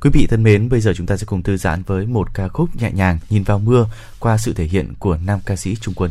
Quý 0.00 0.10
vị 0.12 0.26
thân 0.30 0.42
mến, 0.42 0.68
bây 0.68 0.80
giờ 0.80 0.92
chúng 0.96 1.06
ta 1.06 1.16
sẽ 1.16 1.24
cùng 1.26 1.42
thư 1.42 1.56
giãn 1.56 1.82
với 1.86 2.06
một 2.06 2.34
ca 2.34 2.48
khúc 2.48 2.68
nhẹ 2.76 2.90
nhàng 2.92 3.18
nhìn 3.30 3.42
vào 3.42 3.58
mưa 3.58 3.86
qua 4.20 4.38
sự 4.38 4.52
thể 4.52 4.64
hiện 4.64 4.92
của 4.98 5.18
nam 5.26 5.40
ca 5.46 5.56
sĩ 5.56 5.76
Trung 5.80 5.94
Quân. 5.96 6.10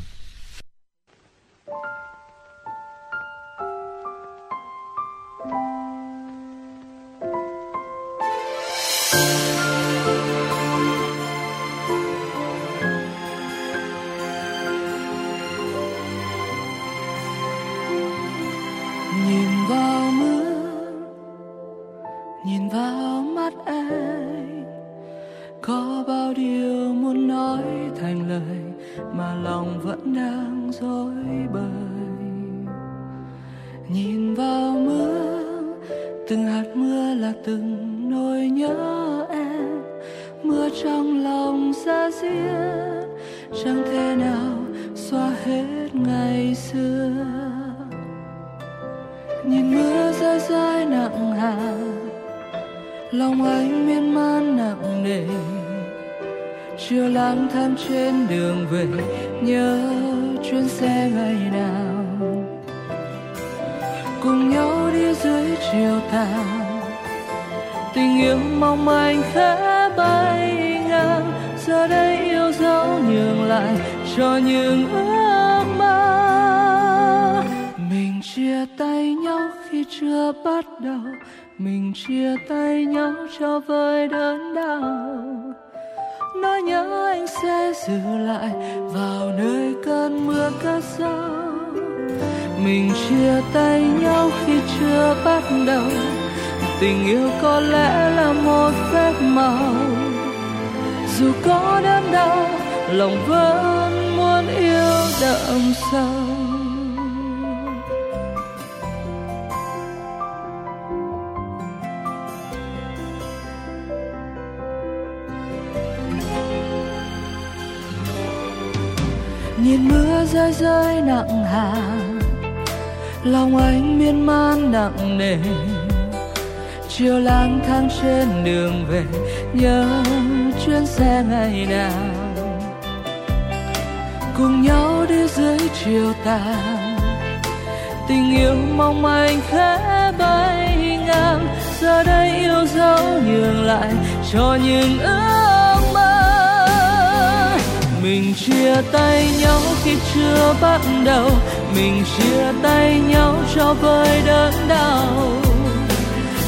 cho 153.64 153.74
vơi 153.74 154.22
đớn 154.26 154.54
đau. 154.68 155.32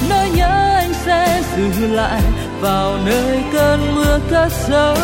Nỗi 0.10 0.30
nhớ 0.36 0.74
anh 0.76 0.94
sẽ 0.94 1.44
giữ 1.58 1.88
lại 1.88 2.22
vào 2.62 2.98
nơi 3.06 3.44
cơn 3.54 3.96
mưa 3.96 4.20
cất 4.32 4.52
giấu. 4.70 4.96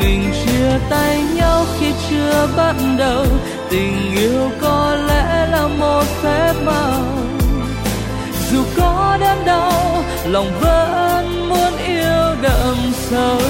Mình 0.00 0.32
chia 0.44 0.78
tay 0.90 1.22
nhau 1.34 1.64
khi 1.78 1.92
chưa 2.10 2.48
bắt 2.56 2.74
đầu, 2.98 3.26
tình 3.70 4.16
yêu 4.16 4.50
có 4.60 4.96
lẽ 5.08 5.46
là 5.52 5.68
một 5.78 6.04
phép 6.22 6.52
màu. 6.64 7.04
Dù 8.50 8.62
có 8.76 9.18
đớn 9.20 9.44
đau, 9.46 10.04
lòng 10.24 10.52
vẫn 10.60 11.48
muốn 11.48 11.72
yêu 11.86 12.34
đậm 12.42 12.76
sâu. 12.92 13.40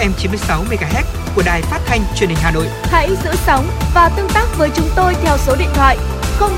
FM 0.00 0.12
96 0.18 0.64
MHz 0.64 1.04
của 1.36 1.42
đài 1.46 1.62
phát 1.62 1.80
thanh 1.86 2.00
truyền 2.16 2.30
hình 2.30 2.38
Hà 2.42 2.50
Nội. 2.50 2.66
Hãy 2.82 3.08
giữ 3.24 3.30
sóng 3.46 3.66
và 3.94 4.08
tương 4.08 4.28
tác 4.28 4.46
với 4.58 4.70
chúng 4.74 4.88
tôi 4.96 5.14
theo 5.22 5.36
số 5.38 5.56
điện 5.58 5.68
thoại 5.74 5.96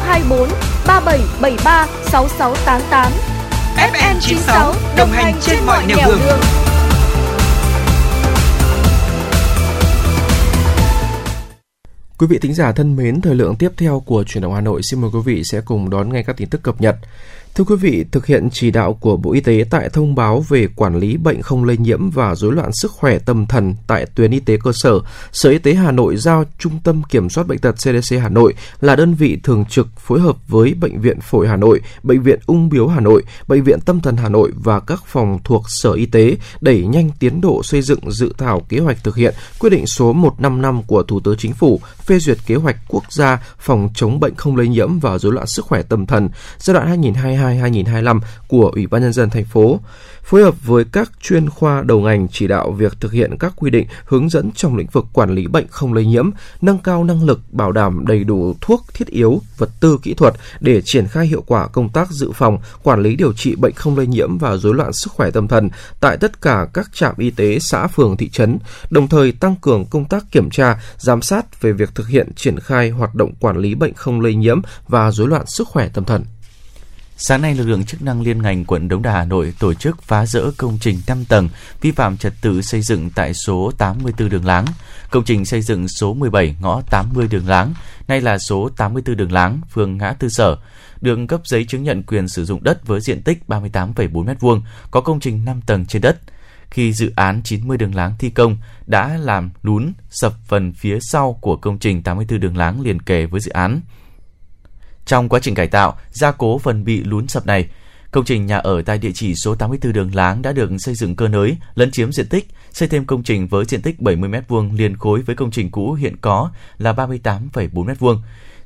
024 0.07 0.49
FM 3.77 4.15
96 4.21 4.75
đồng 4.97 5.09
hành 5.13 5.35
trên 5.41 5.59
mọi 5.67 5.87
nẻo 5.87 6.09
đường. 6.09 6.19
đường. 6.27 6.41
Quý 12.19 12.27
vị 12.27 12.39
thính 12.39 12.55
giả 12.55 12.73
thân 12.73 12.97
mến, 12.97 13.21
thời 13.21 13.35
lượng 13.35 13.57
tiếp 13.57 13.73
theo 13.77 14.03
của 14.07 14.25
truyền 14.25 14.43
động 14.43 14.55
Hà 14.55 14.61
Nội 14.61 14.83
xin 14.83 15.01
mời 15.01 15.11
quý 15.15 15.21
vị 15.25 15.45
sẽ 15.45 15.61
cùng 15.61 15.91
đón 15.91 16.13
nghe 16.13 16.23
các 16.23 16.37
tin 16.37 16.49
tức 16.49 16.63
cập 16.63 16.81
nhật. 16.81 16.97
Thưa 17.55 17.65
quý 17.65 17.77
vị, 17.77 18.05
thực 18.13 18.27
hiện 18.27 18.49
chỉ 18.53 18.71
đạo 18.71 18.99
của 19.01 19.17
Bộ 19.17 19.33
Y 19.33 19.41
tế 19.41 19.65
tại 19.71 19.89
thông 19.89 20.15
báo 20.15 20.45
về 20.49 20.69
quản 20.77 20.99
lý 20.99 21.17
bệnh 21.17 21.43
không 21.43 21.65
lây 21.65 21.77
nhiễm 21.77 22.11
và 22.11 22.35
rối 22.35 22.53
loạn 22.53 22.71
sức 22.73 22.91
khỏe 22.91 23.19
tâm 23.19 23.47
thần 23.47 23.75
tại 23.87 24.07
tuyến 24.15 24.31
y 24.31 24.41
tế 24.41 24.59
cơ 24.65 24.73
sở, 24.75 25.01
Sở 25.33 25.51
Y 25.51 25.59
tế 25.59 25.75
Hà 25.75 25.91
Nội 25.91 26.17
giao 26.17 26.45
Trung 26.59 26.73
tâm 26.85 27.03
Kiểm 27.03 27.31
soát 27.31 27.47
Bệnh 27.47 27.59
tật 27.59 27.73
CDC 27.73 28.17
Hà 28.21 28.29
Nội 28.29 28.55
là 28.81 28.97
đơn 28.97 29.15
vị 29.15 29.39
thường 29.43 29.65
trực 29.65 29.89
phối 30.01 30.21
hợp 30.21 30.37
với 30.49 30.75
Bệnh 30.75 31.01
viện 31.01 31.21
Phổi 31.21 31.49
Hà 31.49 31.57
Nội, 31.57 31.81
Bệnh 32.03 32.23
viện 32.23 32.39
Ung 32.47 32.69
Biếu 32.69 32.87
Hà 32.89 33.01
Nội, 33.01 33.23
Bệnh 33.49 33.65
viện 33.65 33.81
Tâm 33.81 34.01
thần 34.01 34.17
Hà 34.17 34.29
Nội 34.29 34.53
và 34.55 34.81
các 34.81 35.05
phòng 35.07 35.39
thuộc 35.45 35.63
Sở 35.69 35.93
Y 35.93 36.07
tế 36.07 36.37
đẩy 36.61 36.87
nhanh 36.87 37.11
tiến 37.19 37.41
độ 37.41 37.63
xây 37.63 37.83
dựng 37.83 38.11
dự 38.11 38.33
thảo 38.39 38.61
kế 38.69 38.79
hoạch 38.79 39.05
thực 39.05 39.17
hiện 39.17 39.35
quyết 39.59 39.71
định 39.71 39.87
số 39.87 40.13
155 40.13 40.83
của 40.83 41.03
Thủ 41.03 41.21
tướng 41.21 41.37
Chính 41.39 41.55
phủ 41.55 41.81
phê 41.99 42.19
duyệt 42.19 42.39
kế 42.47 42.55
hoạch 42.55 42.77
quốc 42.89 43.13
gia 43.13 43.39
phòng 43.59 43.89
chống 43.95 44.21
bệnh 44.21 44.35
không 44.35 44.57
lây 44.57 44.69
nhiễm 44.69 44.99
và 44.99 45.19
rối 45.19 45.33
loạn 45.33 45.47
sức 45.47 45.65
khỏe 45.65 45.83
tâm 45.83 46.07
thần 46.07 46.29
giai 46.59 46.75
đoạn 46.75 46.87
2022 46.87 47.42
2022-2025 47.43 48.21
của 48.49 48.71
Ủy 48.75 48.87
ban 48.87 49.03
nhân 49.03 49.13
dân 49.13 49.31
thành 49.31 49.45
phố, 49.45 49.81
phối 50.23 50.43
hợp 50.43 50.55
với 50.65 50.85
các 50.93 51.11
chuyên 51.23 51.51
khoa 51.51 51.83
đầu 51.83 52.01
ngành 52.01 52.29
chỉ 52.29 52.47
đạo 52.47 52.71
việc 52.71 52.93
thực 53.01 53.13
hiện 53.13 53.37
các 53.39 53.53
quy 53.57 53.71
định 53.71 53.87
hướng 54.05 54.29
dẫn 54.29 54.51
trong 54.55 54.77
lĩnh 54.77 54.87
vực 54.93 55.07
quản 55.13 55.35
lý 55.35 55.47
bệnh 55.47 55.67
không 55.69 55.93
lây 55.93 56.07
nhiễm, 56.07 56.31
nâng 56.61 56.79
cao 56.79 57.05
năng 57.05 57.25
lực 57.25 57.41
bảo 57.51 57.73
đảm 57.73 58.07
đầy 58.07 58.25
đủ 58.25 58.55
thuốc 58.61 58.85
thiết 58.95 59.09
yếu, 59.09 59.41
vật 59.59 59.71
tư 59.81 59.99
kỹ 60.03 60.15
thuật 60.15 60.35
để 60.61 60.83
triển 60.85 61.07
khai 61.07 61.27
hiệu 61.27 61.45
quả 61.47 61.67
công 61.67 61.89
tác 61.89 62.11
dự 62.11 62.33
phòng, 62.33 62.59
quản 62.83 63.03
lý 63.03 63.17
điều 63.17 63.33
trị 63.33 63.55
bệnh 63.55 63.73
không 63.73 63.97
lây 63.97 64.07
nhiễm 64.07 64.39
và 64.39 64.57
rối 64.57 64.75
loạn 64.75 64.93
sức 64.93 65.13
khỏe 65.13 65.31
tâm 65.31 65.49
thần 65.49 65.71
tại 66.01 66.17
tất 66.17 66.43
cả 66.43 66.67
các 66.73 66.91
trạm 66.95 67.15
y 67.19 67.31
tế 67.31 67.59
xã 67.59 67.87
phường 67.87 68.17
thị 68.17 68.29
trấn, 68.29 68.59
đồng 68.91 69.09
thời 69.09 69.33
tăng 69.33 69.57
cường 69.57 69.85
công 69.85 70.05
tác 70.05 70.25
kiểm 70.33 70.51
tra, 70.51 70.81
giám 70.99 71.23
sát 71.23 71.63
về 71.63 71.73
việc 71.73 71.95
thực 71.95 72.09
hiện 72.09 72.29
triển 72.37 72.61
khai 72.61 72.91
hoạt 72.91 73.15
động 73.15 73.35
quản 73.41 73.57
lý 73.57 73.75
bệnh 73.75 73.95
không 73.95 74.21
lây 74.21 74.35
nhiễm 74.35 74.61
và 74.89 75.11
rối 75.11 75.29
loạn 75.29 75.47
sức 75.47 75.69
khỏe 75.69 75.89
tâm 75.89 76.05
thần. 76.05 76.25
Sáng 77.25 77.43
nay, 77.43 77.55
lực 77.55 77.69
lượng 77.69 77.85
chức 77.85 78.03
năng 78.03 78.23
liên 78.23 78.43
ngành 78.43 78.65
quận 78.65 78.89
Đống 78.89 79.03
Đa 79.03 79.13
Hà 79.13 79.25
Nội 79.25 79.55
tổ 79.59 79.75
chức 79.75 80.03
phá 80.03 80.27
rỡ 80.27 80.51
công 80.57 80.79
trình 80.81 80.99
5 81.07 81.25
tầng 81.25 81.49
vi 81.81 81.93
phạm 81.93 82.17
trật 82.17 82.33
tự 82.41 82.63
xây 82.63 82.83
dựng 82.83 83.11
tại 83.11 83.35
số 83.35 83.73
84 83.79 84.29
đường 84.29 84.45
Láng. 84.45 84.65
Công 85.11 85.25
trình 85.25 85.45
xây 85.45 85.63
dựng 85.63 85.89
số 85.89 86.15
17 86.15 86.57
ngõ 86.61 86.83
80 86.91 87.29
đường 87.31 87.49
Láng, 87.49 87.75
nay 88.09 88.21
là 88.21 88.39
số 88.39 88.69
84 88.77 89.17
đường 89.17 89.33
Láng, 89.33 89.61
phường 89.71 89.99
Ngã 89.99 90.13
Tư 90.13 90.29
Sở, 90.29 90.57
được 91.01 91.19
cấp 91.29 91.41
giấy 91.45 91.65
chứng 91.69 91.83
nhận 91.83 92.03
quyền 92.03 92.29
sử 92.29 92.45
dụng 92.45 92.65
đất 92.65 92.87
với 92.87 93.01
diện 93.01 93.23
tích 93.23 93.39
38,4 93.49 94.25
m2, 94.25 94.61
có 94.91 95.01
công 95.01 95.21
trình 95.21 95.45
5 95.45 95.61
tầng 95.67 95.87
trên 95.87 96.03
đất. 96.03 96.19
Khi 96.71 96.93
dự 96.93 97.13
án 97.17 97.43
90 97.45 97.77
đường 97.77 97.95
láng 97.95 98.15
thi 98.19 98.31
công 98.31 98.57
đã 98.87 99.17
làm 99.21 99.51
lún 99.63 99.93
sập 100.11 100.33
phần 100.47 100.73
phía 100.73 100.99
sau 101.01 101.39
của 101.41 101.57
công 101.57 101.79
trình 101.79 102.03
84 102.03 102.41
đường 102.41 102.57
láng 102.57 102.81
liền 102.81 103.03
kề 103.03 103.27
với 103.27 103.41
dự 103.41 103.51
án. 103.51 103.81
Trong 105.07 105.29
quá 105.29 105.41
trình 105.43 105.55
cải 105.55 105.67
tạo, 105.67 105.97
gia 106.11 106.33
cố 106.33 106.59
phần 106.59 106.85
bị 106.85 107.05
lún 107.05 107.29
sập 107.29 107.47
này, 107.47 107.69
công 108.11 108.25
trình 108.25 108.47
nhà 108.47 108.59
ở 108.59 108.83
tại 108.83 108.99
địa 108.99 109.11
chỉ 109.15 109.35
số 109.35 109.55
84 109.55 109.93
đường 109.93 110.15
Láng 110.15 110.43
đã 110.43 110.53
được 110.53 110.71
xây 110.79 110.95
dựng 110.95 111.17
cơ 111.17 111.29
nới, 111.29 111.57
lấn 111.75 111.91
chiếm 111.91 112.13
diện 112.13 112.29
tích, 112.29 112.49
xây 112.73 112.89
thêm 112.89 113.05
công 113.05 113.23
trình 113.23 113.49
với 113.49 113.65
diện 113.65 113.83
tích 113.83 114.01
70 114.01 114.31
m2 114.31 114.77
liền 114.77 114.97
khối 114.97 115.23
với 115.23 115.37
công 115.37 115.51
trình 115.51 115.71
cũ 115.71 115.93
hiện 115.93 116.17
có 116.21 116.51
là 116.79 116.93
38,4 116.93 117.71
m2. 117.71 118.19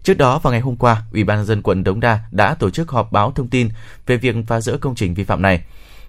Trước 0.03 0.19
đó 0.19 0.39
vào 0.39 0.53
ngày 0.53 0.61
hôm 0.61 0.77
qua, 0.77 1.03
Ủy 1.13 1.25
ban 1.25 1.37
nhân 1.37 1.47
dân 1.47 1.63
quận 1.63 1.85
Đống 1.85 2.01
Đa 2.01 2.21
đã 2.31 2.55
tổ 2.55 2.71
chức 2.71 2.91
họp 2.91 3.13
báo 3.13 3.33
thông 3.33 3.49
tin 3.49 3.69
về 4.07 4.17
việc 4.17 4.37
phá 4.47 4.61
rỡ 4.61 4.77
công 4.77 4.95
trình 4.95 5.15
vi 5.15 5.25
phạm 5.25 5.43
này. 5.43 5.63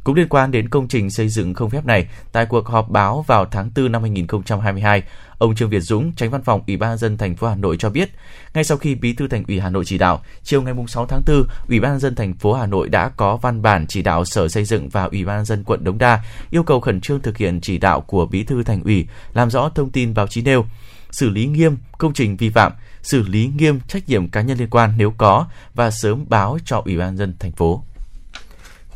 Cũng 0.08 0.16
liên 0.16 0.28
quan 0.30 0.52
đến 0.52 0.70
công 0.70 0.88
trình 0.88 1.10
xây 1.10 1.30
dựng 1.30 1.54
không 1.54 1.70
phép 1.70 1.86
này, 1.86 2.08
tại 2.32 2.46
cuộc 2.46 2.68
họp 2.68 2.90
báo 2.90 3.26
vào 3.28 3.46
tháng 3.46 3.72
4 3.76 3.92
năm 3.92 4.02
2022, 4.02 5.04
ông 5.38 5.56
Trương 5.56 5.70
Việt 5.70 5.80
Dũng, 5.80 6.12
Tránh 6.16 6.30
Văn 6.30 6.44
phòng 6.44 6.62
Ủy 6.68 6.78
ban 6.78 6.98
dân 6.98 7.18
thành 7.18 7.36
phố 7.36 7.48
Hà 7.48 7.56
Nội 7.56 7.78
cho 7.80 7.90
biết, 7.90 8.10
ngay 8.54 8.64
sau 8.64 8.78
khi 8.78 8.96
Bí 8.96 9.14
thư 9.14 9.28
Thành 9.28 9.44
ủy 9.48 9.60
Hà 9.60 9.70
Nội 9.70 9.86
chỉ 9.86 9.98
đạo, 9.98 10.22
chiều 10.44 10.62
ngày 10.62 10.74
6 10.88 11.06
tháng 11.06 11.22
4, 11.28 11.44
Ủy 11.70 11.80
ban 11.80 12.00
dân 12.00 12.16
thành 12.16 12.34
phố 12.34 12.54
Hà 12.54 12.66
Nội 12.66 12.90
đã 12.90 13.10
có 13.10 13.38
văn 13.38 13.62
bản 13.62 13.88
chỉ 13.88 14.02
đạo 14.02 14.26
Sở 14.26 14.48
Xây 14.48 14.66
dựng 14.66 14.90
và 14.90 15.04
Ủy 15.04 15.26
ban 15.26 15.46
dân 15.46 15.64
quận 15.64 15.84
Đống 15.84 15.98
Đa 15.98 16.24
yêu 16.52 16.64
cầu 16.64 16.80
khẩn 16.80 17.02
trương 17.02 17.22
thực 17.22 17.38
hiện 17.38 17.62
chỉ 17.62 17.78
đạo 17.78 18.02
của 18.02 18.26
Bí 18.26 18.44
thư 18.44 18.64
Thành 18.64 18.84
ủy, 18.84 19.08
làm 19.34 19.50
rõ 19.50 19.70
thông 19.70 19.90
tin 19.90 20.14
báo 20.14 20.28
chí 20.28 20.42
nêu, 20.42 20.66
xử 21.12 21.30
lý 21.30 21.46
nghiêm 21.46 21.78
công 21.98 22.14
trình 22.14 22.38
vi 22.38 22.50
phạm, 22.50 22.72
xử 23.02 23.22
lý 23.22 23.52
nghiêm 23.58 23.80
trách 23.88 24.10
nhiệm 24.10 24.30
cá 24.30 24.42
nhân 24.42 24.58
liên 24.58 24.70
quan 24.70 24.94
nếu 24.98 25.14
có 25.18 25.48
và 25.74 25.92
sớm 25.92 26.26
báo 26.30 26.58
cho 26.66 26.82
Ủy 26.86 26.98
ban 26.98 27.18
dân 27.18 27.34
thành 27.40 27.52
phố. 27.52 27.84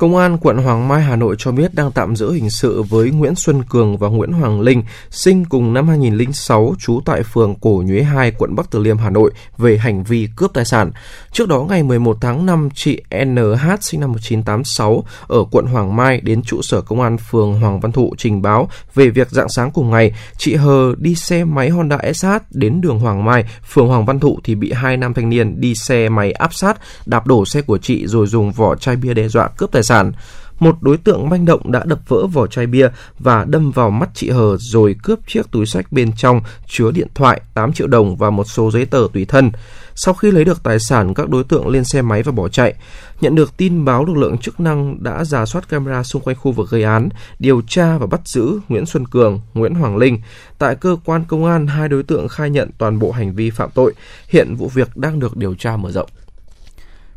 Công 0.02 0.18
an 0.18 0.38
quận 0.38 0.58
Hoàng 0.58 0.88
Mai 0.88 1.02
Hà 1.02 1.16
Nội 1.16 1.36
cho 1.40 1.52
biết 1.52 1.76
đang 1.76 1.92
tạm 1.92 2.16
giữ 2.16 2.32
hình 2.32 2.50
sự 2.50 2.84
với 2.84 3.12
Nguyễn 3.12 3.36
Xuân 3.36 3.64
Cường 3.64 3.98
và 3.98 4.08
Nguyễn 4.08 4.32
Hoàng 4.32 4.62
Linh, 4.62 4.84
sinh 5.10 5.46
cùng 5.46 5.74
năm 5.74 5.88
2006, 5.88 6.76
trú 6.80 7.02
tại 7.06 7.24
phường 7.24 7.56
Cổ 7.56 7.84
Nhuế 7.86 8.04
2, 8.04 8.32
quận 8.32 8.56
Bắc 8.56 8.72
Từ 8.72 8.80
Liêm, 8.80 8.98
Hà 8.98 9.10
Nội 9.10 9.32
về 9.58 9.78
hành 9.78 10.04
vi 10.04 10.28
cướp 10.36 10.54
tài 10.54 10.66
sản. 10.66 10.92
Trước 11.32 11.48
đó 11.48 11.66
ngày 11.70 11.84
11 11.84 12.18
tháng 12.22 12.46
5, 12.46 12.70
chị 12.76 13.02
NH 13.26 13.76
sinh 13.82 14.00
năm 14.00 14.12
1986 14.12 15.04
ở 15.28 15.44
quận 15.52 15.66
Hoàng 15.66 15.96
Mai 15.96 16.22
đến 16.22 16.44
trụ 16.44 16.62
sở 16.62 16.82
công 16.82 17.02
an 17.02 17.18
phường 17.18 17.60
Hoàng 17.60 17.80
Văn 17.80 17.92
Thụ 17.92 18.14
trình 18.18 18.42
báo 18.42 18.70
về 18.96 19.10
việc 19.10 19.30
dạng 19.30 19.50
sáng 19.50 19.72
cùng 19.72 19.90
ngày, 19.90 20.14
chị 20.38 20.56
Hờ 20.56 20.96
đi 20.98 21.16
xe 21.16 21.44
máy 21.44 21.70
Honda 21.70 21.98
SH 22.14 22.28
đến 22.52 22.82
đường 22.82 23.00
Hoàng 23.00 23.26
Mai, 23.26 23.46
phường 23.68 23.88
Hoàng 23.88 24.06
Văn 24.06 24.20
Thụ 24.20 24.40
thì 24.44 24.56
bị 24.56 24.72
hai 24.72 24.98
nam 24.98 25.14
thanh 25.14 25.30
niên 25.30 25.62
đi 25.62 25.76
xe 25.76 26.10
máy 26.10 26.32
áp 26.32 26.54
sát, 26.54 26.78
đạp 27.06 27.28
đổ 27.28 27.46
xe 27.46 27.62
của 27.62 27.78
chị 27.78 28.08
rồi 28.08 28.28
dùng 28.28 28.52
vỏ 28.52 28.76
chai 28.76 28.96
bia 28.96 29.14
đe 29.14 29.28
dọa 29.28 29.48
cướp 29.48 29.72
tài 29.72 29.84
sản 29.84 29.91
sản. 29.92 30.12
Một 30.60 30.76
đối 30.82 30.98
tượng 30.98 31.30
manh 31.30 31.46
động 31.46 31.72
đã 31.72 31.84
đập 31.86 32.00
vỡ 32.08 32.28
vỏ 32.28 32.48
chai 32.48 32.68
bia 32.68 32.90
và 33.20 33.46
đâm 33.46 33.72
vào 33.72 33.90
mắt 33.90 34.10
chị 34.14 34.30
Hờ 34.30 34.58
rồi 34.60 34.96
cướp 35.04 35.20
chiếc 35.28 35.52
túi 35.52 35.66
sách 35.66 35.92
bên 35.92 36.12
trong 36.18 36.42
chứa 36.68 36.92
điện 36.92 37.08
thoại, 37.16 37.42
8 37.54 37.74
triệu 37.74 37.88
đồng 37.88 38.16
và 38.16 38.30
một 38.30 38.44
số 38.44 38.72
giấy 38.72 38.86
tờ 38.86 39.08
tùy 39.14 39.26
thân. 39.26 39.52
Sau 39.96 40.14
khi 40.14 40.32
lấy 40.32 40.46
được 40.46 40.64
tài 40.64 40.80
sản, 40.80 41.14
các 41.14 41.30
đối 41.30 41.44
tượng 41.44 41.68
lên 41.68 41.84
xe 41.84 42.02
máy 42.02 42.24
và 42.24 42.32
bỏ 42.32 42.48
chạy. 42.48 42.74
Nhận 43.22 43.36
được 43.36 43.58
tin 43.58 43.86
báo, 43.86 44.06
lực 44.06 44.18
lượng 44.18 44.38
chức 44.38 44.60
năng 44.60 45.04
đã 45.04 45.24
giả 45.24 45.46
soát 45.46 45.70
camera 45.70 46.04
xung 46.04 46.22
quanh 46.22 46.36
khu 46.36 46.52
vực 46.52 46.70
gây 46.70 46.84
án, 46.84 47.10
điều 47.40 47.62
tra 47.68 47.98
và 47.98 48.06
bắt 48.08 48.22
giữ 48.26 48.60
Nguyễn 48.70 48.86
Xuân 48.86 49.08
Cường, 49.08 49.42
Nguyễn 49.54 49.74
Hoàng 49.76 49.98
Linh. 49.98 50.22
Tại 50.58 50.76
cơ 50.76 50.98
quan 51.06 51.24
công 51.28 51.46
an, 51.46 51.68
hai 51.68 51.90
đối 51.90 52.04
tượng 52.04 52.28
khai 52.28 52.50
nhận 52.50 52.70
toàn 52.78 53.00
bộ 53.00 53.12
hành 53.12 53.36
vi 53.36 53.50
phạm 53.50 53.70
tội. 53.74 53.94
Hiện 54.28 54.56
vụ 54.56 54.68
việc 54.68 54.98
đang 54.98 55.20
được 55.20 55.38
điều 55.38 55.56
tra 55.56 55.78
mở 55.78 55.92
rộng. 55.92 56.10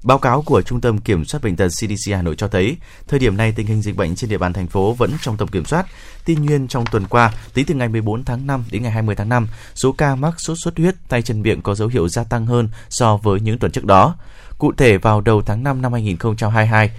Báo 0.05 0.19
cáo 0.19 0.43
của 0.43 0.63
Trung 0.63 0.81
tâm 0.81 0.99
Kiểm 0.99 1.25
soát 1.25 1.41
Bệnh 1.43 1.57
tật 1.57 1.69
CDC 1.69 2.13
Hà 2.13 2.23
Nội 2.23 2.37
cho 2.37 2.49
thấy, 2.49 2.77
thời 3.09 3.21
điểm 3.21 3.37
này 3.37 3.53
tình 3.53 3.67
hình 3.67 3.83
dịch 3.83 3.97
bệnh 3.97 4.17
trên 4.17 4.31
địa 4.31 4.39
bàn 4.39 4.53
thành 4.53 4.67
phố 4.67 4.93
vẫn 4.93 5.11
trong 5.23 5.37
tầm 5.37 5.49
kiểm 5.49 5.65
soát. 5.65 5.87
Tuy 6.25 6.37
nhiên, 6.37 6.69
trong 6.69 6.85
tuần 6.87 7.07
qua, 7.07 7.33
tính 7.55 7.67
từ 7.67 7.75
ngày 7.75 7.89
14 7.89 8.25
tháng 8.25 8.47
5 8.47 8.65
đến 8.71 8.83
ngày 8.83 8.93
20 8.93 9.15
tháng 9.15 9.29
5, 9.29 9.49
số 9.75 9.93
ca 9.93 10.15
mắc 10.15 10.35
sốt 10.41 10.57
xuất 10.65 10.79
huyết 10.79 10.95
tay 11.09 11.23
chân 11.23 11.43
miệng 11.43 11.63
có 11.63 11.75
dấu 11.75 11.89
hiệu 11.89 12.09
gia 12.09 12.25
tăng 12.25 12.47
hơn 12.47 12.69
so 12.89 13.17
với 13.17 13.41
những 13.41 13.59
tuần 13.59 13.73
trước 13.73 13.85
đó. 13.85 14.17
Cụ 14.59 14.73
thể, 14.73 14.99
vào 14.99 15.21
đầu 15.21 15.43
tháng 15.43 15.63
5 15.63 15.83
năm 15.83 15.93
2022, 15.93 16.91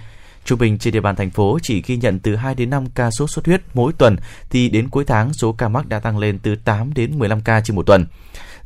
Trung 0.44 0.58
bình 0.58 0.78
trên 0.78 0.94
địa 0.94 1.00
bàn 1.00 1.16
thành 1.16 1.30
phố 1.30 1.58
chỉ 1.62 1.82
ghi 1.82 1.96
nhận 1.96 2.18
từ 2.18 2.36
2 2.36 2.54
đến 2.54 2.70
5 2.70 2.86
ca 2.94 3.10
sốt 3.10 3.30
xuất 3.30 3.46
huyết 3.46 3.62
mỗi 3.74 3.92
tuần, 3.92 4.16
thì 4.50 4.68
đến 4.68 4.88
cuối 4.88 5.04
tháng 5.04 5.32
số 5.32 5.52
ca 5.52 5.68
mắc 5.68 5.88
đã 5.88 5.98
tăng 5.98 6.18
lên 6.18 6.38
từ 6.38 6.56
8 6.56 6.94
đến 6.94 7.18
15 7.18 7.40
ca 7.40 7.60
trên 7.60 7.76
một 7.76 7.86
tuần. 7.86 8.06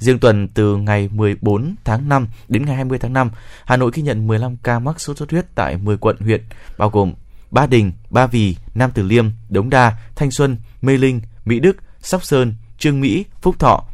Riêng 0.00 0.18
tuần 0.18 0.48
từ 0.48 0.76
ngày 0.76 1.08
14 1.12 1.74
tháng 1.84 2.08
5 2.08 2.28
đến 2.48 2.66
ngày 2.66 2.76
20 2.76 2.98
tháng 2.98 3.12
5, 3.12 3.30
Hà 3.64 3.76
Nội 3.76 3.90
ghi 3.94 4.02
nhận 4.02 4.26
15 4.26 4.56
ca 4.56 4.78
mắc 4.78 5.00
sốt 5.00 5.18
xuất 5.18 5.30
huyết 5.30 5.46
tại 5.54 5.76
10 5.76 5.96
quận 5.96 6.16
huyện, 6.20 6.44
bao 6.78 6.90
gồm 6.90 7.14
Ba 7.50 7.66
Đình, 7.66 7.92
Ba 8.10 8.26
Vì, 8.26 8.56
Nam 8.74 8.90
Từ 8.94 9.02
Liêm, 9.02 9.26
Đống 9.48 9.70
Đa, 9.70 9.96
Thanh 10.16 10.30
Xuân, 10.30 10.56
Mê 10.82 10.96
Linh, 10.96 11.20
Mỹ 11.44 11.60
Đức, 11.60 11.76
Sóc 12.02 12.24
Sơn, 12.24 12.54
Trương 12.78 13.00
Mỹ, 13.00 13.24
Phúc 13.42 13.58
Thọ, 13.58 13.84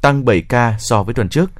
tăng 0.00 0.24
7 0.24 0.42
ca 0.42 0.76
so 0.78 1.02
với 1.02 1.14
tuần 1.14 1.28
trước. 1.28 1.50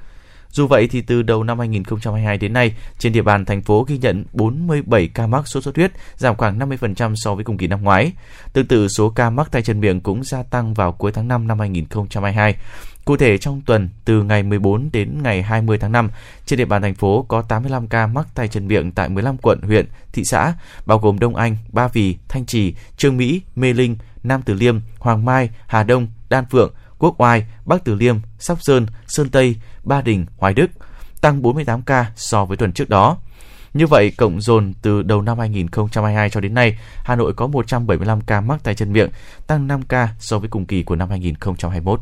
Dù 0.53 0.66
vậy 0.66 0.89
thì 0.89 1.01
từ 1.01 1.23
đầu 1.23 1.45
năm 1.45 1.59
2022 1.59 2.39
đến 2.39 2.53
nay, 2.53 2.74
trên 2.99 3.12
địa 3.12 3.23
bàn 3.23 3.45
thành 3.45 3.62
phố 3.62 3.85
ghi 3.89 3.99
nhận 3.99 4.24
47 4.33 5.09
ca 5.15 5.27
mắc 5.27 5.49
sốt 5.49 5.65
xuất 5.65 5.77
huyết, 5.77 5.93
giảm 6.16 6.37
khoảng 6.37 6.59
50% 6.59 7.15
so 7.16 7.35
với 7.35 7.45
cùng 7.45 7.59
kỳ 7.59 7.66
năm 7.66 7.83
ngoái. 7.83 8.12
Tương 8.53 8.66
tự 8.66 8.89
số 8.89 9.11
ca 9.11 9.31
mắc 9.31 9.49
tay 9.51 9.62
chân 9.62 9.81
miệng 9.81 10.01
cũng 10.01 10.24
gia 10.24 10.43
tăng 10.43 10.74
vào 10.74 10.93
cuối 10.93 11.12
tháng 11.12 11.29
5 11.29 11.47
năm 11.49 11.59
2022. 11.59 12.57
Cụ 13.05 13.16
thể 13.16 13.39
trong 13.39 13.61
tuần 13.61 13.89
từ 14.05 14.23
ngày 14.23 14.43
14 14.43 14.91
đến 14.93 15.23
ngày 15.23 15.43
20 15.43 15.79
tháng 15.79 15.93
5, 15.93 16.11
trên 16.47 16.59
địa 16.59 16.65
bàn 16.65 16.83
thành 16.83 16.95
phố 16.95 17.27
có 17.29 17.43
85 17.43 17.87
ca 17.87 18.07
mắc 18.07 18.27
tay 18.35 18.49
chân 18.49 18.69
miệng 18.69 18.93
tại 18.93 19.09
15 19.09 19.37
quận, 19.43 19.61
huyện, 19.62 19.87
thị 20.12 20.24
xã, 20.24 20.55
bao 20.87 20.99
gồm 20.99 21.19
Đông 21.19 21.37
Anh, 21.37 21.57
Ba 21.73 21.89
Vì, 21.89 22.16
Thanh 22.29 22.47
Trì, 22.47 22.74
Trương 22.97 23.16
Mỹ, 23.16 23.43
Mê 23.57 23.73
Linh, 23.73 23.97
Nam 24.23 24.43
Từ 24.43 24.55
Liêm, 24.55 24.81
Hoàng 24.99 25.24
Mai, 25.24 25.51
Hà 25.66 25.83
Đông, 25.83 26.07
Đan 26.29 26.45
Phượng, 26.47 26.74
Quốc 26.99 27.20
Oai, 27.20 27.47
Bắc 27.65 27.85
Từ 27.85 27.95
Liêm, 27.95 28.16
Sóc 28.39 28.59
Sơn, 28.61 28.87
Sơn 29.07 29.29
Tây, 29.29 29.57
Ba 29.85 30.03
Đình, 30.03 30.27
Hoài 30.37 30.55
Đức, 30.55 30.70
tăng 31.20 31.43
48 31.43 31.83
ca 31.83 32.07
so 32.16 32.45
với 32.45 32.57
tuần 32.57 32.73
trước 32.73 32.89
đó. 32.89 33.16
Như 33.74 33.87
vậy, 33.87 34.12
cộng 34.16 34.41
dồn 34.41 34.73
từ 34.83 35.03
đầu 35.03 35.23
năm 35.23 35.39
2022 35.39 36.31
cho 36.31 36.41
đến 36.41 36.55
nay, 36.55 36.79
Hà 37.05 37.16
Nội 37.16 37.33
có 37.35 37.47
175 37.47 38.20
ca 38.20 38.41
mắc 38.41 38.65
tay 38.65 38.74
chân 38.74 38.93
miệng, 38.93 39.11
tăng 39.47 39.66
5 39.66 39.83
ca 39.83 40.09
so 40.19 40.39
với 40.39 40.49
cùng 40.49 40.66
kỳ 40.66 40.83
của 40.83 40.97
năm 40.97 41.11
2021. 41.11 42.01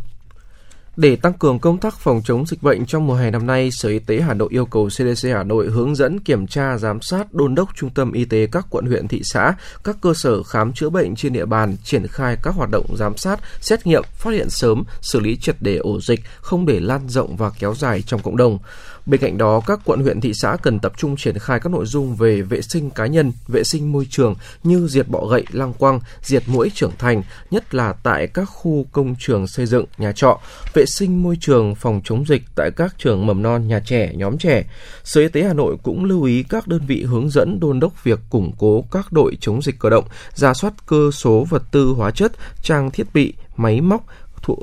Để 0.96 1.16
tăng 1.16 1.32
cường 1.32 1.58
công 1.58 1.78
tác 1.78 1.98
phòng 1.98 2.22
chống 2.24 2.46
dịch 2.46 2.62
bệnh 2.62 2.86
trong 2.86 3.06
mùa 3.06 3.14
hè 3.14 3.30
năm 3.30 3.46
nay, 3.46 3.70
Sở 3.70 3.88
Y 3.88 3.98
tế 3.98 4.20
Hà 4.20 4.34
Nội 4.34 4.48
yêu 4.52 4.66
cầu 4.66 4.88
CDC 4.88 5.28
Hà 5.34 5.42
Nội 5.42 5.66
hướng 5.66 5.94
dẫn 5.94 6.20
kiểm 6.20 6.46
tra, 6.46 6.76
giám 6.78 7.00
sát, 7.00 7.34
đôn 7.34 7.54
đốc 7.54 7.68
trung 7.76 7.90
tâm 7.90 8.12
y 8.12 8.24
tế 8.24 8.46
các 8.52 8.66
quận 8.70 8.86
huyện 8.86 9.08
thị 9.08 9.20
xã, 9.24 9.54
các 9.84 9.96
cơ 10.00 10.14
sở 10.14 10.42
khám 10.42 10.72
chữa 10.72 10.90
bệnh 10.90 11.16
trên 11.16 11.32
địa 11.32 11.44
bàn 11.44 11.76
triển 11.84 12.06
khai 12.06 12.36
các 12.42 12.54
hoạt 12.54 12.70
động 12.70 12.96
giám 12.96 13.16
sát, 13.16 13.40
xét 13.60 13.86
nghiệm, 13.86 14.02
phát 14.14 14.30
hiện 14.30 14.50
sớm, 14.50 14.84
xử 15.00 15.20
lý 15.20 15.36
triệt 15.36 15.56
để 15.60 15.76
ổ 15.76 16.00
dịch, 16.00 16.20
không 16.40 16.66
để 16.66 16.80
lan 16.80 17.08
rộng 17.08 17.36
và 17.36 17.50
kéo 17.58 17.74
dài 17.74 18.02
trong 18.02 18.22
cộng 18.22 18.36
đồng. 18.36 18.58
Bên 19.06 19.20
cạnh 19.20 19.38
đó, 19.38 19.60
các 19.66 19.80
quận 19.84 20.00
huyện 20.00 20.20
thị 20.20 20.34
xã 20.34 20.56
cần 20.62 20.78
tập 20.78 20.92
trung 20.96 21.16
triển 21.16 21.38
khai 21.38 21.60
các 21.60 21.72
nội 21.72 21.86
dung 21.86 22.16
về 22.16 22.42
vệ 22.42 22.62
sinh 22.62 22.90
cá 22.90 23.06
nhân, 23.06 23.32
vệ 23.48 23.64
sinh 23.64 23.92
môi 23.92 24.06
trường 24.10 24.34
như 24.62 24.86
diệt 24.90 25.08
bọ 25.08 25.26
gậy, 25.26 25.44
lăng 25.50 25.72
quăng, 25.72 26.00
diệt 26.22 26.42
mũi 26.46 26.70
trưởng 26.74 26.92
thành, 26.98 27.22
nhất 27.50 27.74
là 27.74 27.92
tại 27.92 28.26
các 28.26 28.44
khu 28.44 28.86
công 28.92 29.14
trường 29.18 29.46
xây 29.46 29.66
dựng, 29.66 29.84
nhà 29.98 30.12
trọ, 30.12 30.38
vệ 30.74 30.79
vệ 30.80 30.86
sinh 30.86 31.22
môi 31.22 31.36
trường 31.40 31.74
phòng 31.74 32.00
chống 32.04 32.26
dịch 32.26 32.42
tại 32.56 32.70
các 32.76 32.94
trường 32.98 33.26
mầm 33.26 33.42
non, 33.42 33.68
nhà 33.68 33.80
trẻ, 33.86 34.12
nhóm 34.14 34.38
trẻ. 34.38 34.64
Sở 35.04 35.20
Y 35.20 35.28
tế 35.28 35.42
Hà 35.42 35.52
Nội 35.52 35.76
cũng 35.82 36.04
lưu 36.04 36.22
ý 36.22 36.42
các 36.42 36.68
đơn 36.68 36.80
vị 36.86 37.02
hướng 37.02 37.30
dẫn 37.30 37.60
đôn 37.60 37.80
đốc 37.80 38.04
việc 38.04 38.20
củng 38.30 38.52
cố 38.58 38.84
các 38.90 39.12
đội 39.12 39.36
chống 39.40 39.62
dịch 39.62 39.78
cơ 39.78 39.90
động, 39.90 40.04
ra 40.34 40.54
soát 40.54 40.74
cơ 40.86 41.10
số 41.12 41.46
vật 41.50 41.62
tư 41.70 41.94
hóa 41.96 42.10
chất, 42.10 42.32
trang 42.62 42.90
thiết 42.90 43.06
bị, 43.14 43.34
máy 43.56 43.80
móc, 43.80 44.04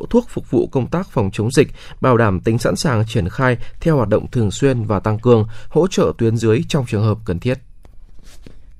thuốc 0.10 0.26
phục 0.30 0.52
vụ 0.52 0.68
công 0.68 0.88
tác 0.88 1.10
phòng 1.10 1.30
chống 1.34 1.52
dịch, 1.52 1.68
bảo 2.02 2.18
đảm 2.18 2.40
tính 2.40 2.58
sẵn 2.58 2.76
sàng 2.76 3.04
triển 3.08 3.30
khai 3.30 3.58
theo 3.80 3.96
hoạt 3.96 4.10
động 4.10 4.32
thường 4.32 4.52
xuyên 4.52 4.84
và 4.84 5.00
tăng 5.00 5.20
cường 5.20 5.48
hỗ 5.70 5.88
trợ 5.88 6.14
tuyến 6.18 6.38
dưới 6.38 6.62
trong 6.70 6.86
trường 6.86 7.04
hợp 7.04 7.18
cần 7.26 7.40
thiết. 7.40 7.67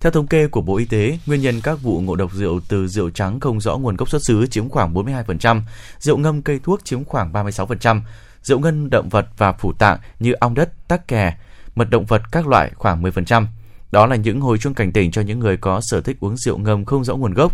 Theo 0.08 0.12
thống 0.12 0.28
kê 0.28 0.48
của 0.48 0.62
Bộ 0.62 0.78
Y 0.78 0.86
tế, 0.86 1.20
nguyên 1.26 1.42
nhân 1.42 1.62
các 1.62 1.82
vụ 1.82 2.02
ngộ 2.02 2.16
độc 2.16 2.34
rượu 2.34 2.60
từ 2.68 2.88
rượu 2.88 3.10
trắng 3.10 3.40
không 3.40 3.62
rõ 3.62 3.78
nguồn 3.78 3.96
gốc 3.96 4.10
xuất 4.10 4.22
xứ 4.28 4.48
chiếm 4.48 4.70
khoảng 4.70 4.94
42%, 4.94 5.62
rượu 6.00 6.18
ngâm 6.18 6.42
cây 6.42 6.60
thuốc 6.64 6.86
chiếm 6.86 7.04
khoảng 7.04 7.34
36%, 7.34 8.02
rượu 8.42 8.60
ngâm 8.60 8.90
động 8.90 9.10
vật 9.10 9.28
và 9.38 9.52
phủ 9.52 9.74
tạng 9.74 10.00
như 10.20 10.34
ong 10.34 10.54
đất, 10.54 10.88
tắc 10.88 11.08
kè, 11.08 11.38
mật 11.76 11.90
động 11.90 12.06
vật 12.06 12.22
các 12.32 12.48
loại 12.48 12.72
khoảng 12.76 13.04
10%. 13.04 13.46
Đó 13.92 14.06
là 14.06 14.16
những 14.16 14.42
hồi 14.42 14.58
chuông 14.58 14.74
cảnh 14.74 14.92
tỉnh 14.92 15.12
cho 15.12 15.22
những 15.22 15.40
người 15.40 15.58
có 15.58 15.82
sở 15.82 16.02
thích 16.02 16.18
uống 16.20 16.38
rượu 16.38 16.58
ngâm 16.58 16.86
không 16.86 17.04
rõ 17.04 17.16
nguồn 17.16 17.34
gốc. 17.34 17.54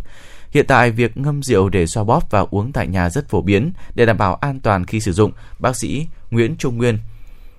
Hiện 0.50 0.66
tại, 0.68 0.92
việc 0.92 1.18
ngâm 1.18 1.44
rượu 1.44 1.70
để 1.70 1.88
xoa 1.88 2.04
bóp 2.04 2.32
và 2.32 2.46
uống 2.52 2.72
tại 2.72 2.88
nhà 2.88 3.10
rất 3.10 3.30
phổ 3.30 3.42
biến. 3.42 3.72
Để 3.96 4.06
đảm 4.06 4.18
bảo 4.18 4.36
an 4.36 4.60
toàn 4.60 4.86
khi 4.86 5.00
sử 5.00 5.14
dụng, 5.14 5.32
bác 5.60 5.78
sĩ 5.78 6.08
Nguyễn 6.32 6.56
Trung 6.58 6.78
Nguyên, 6.78 6.98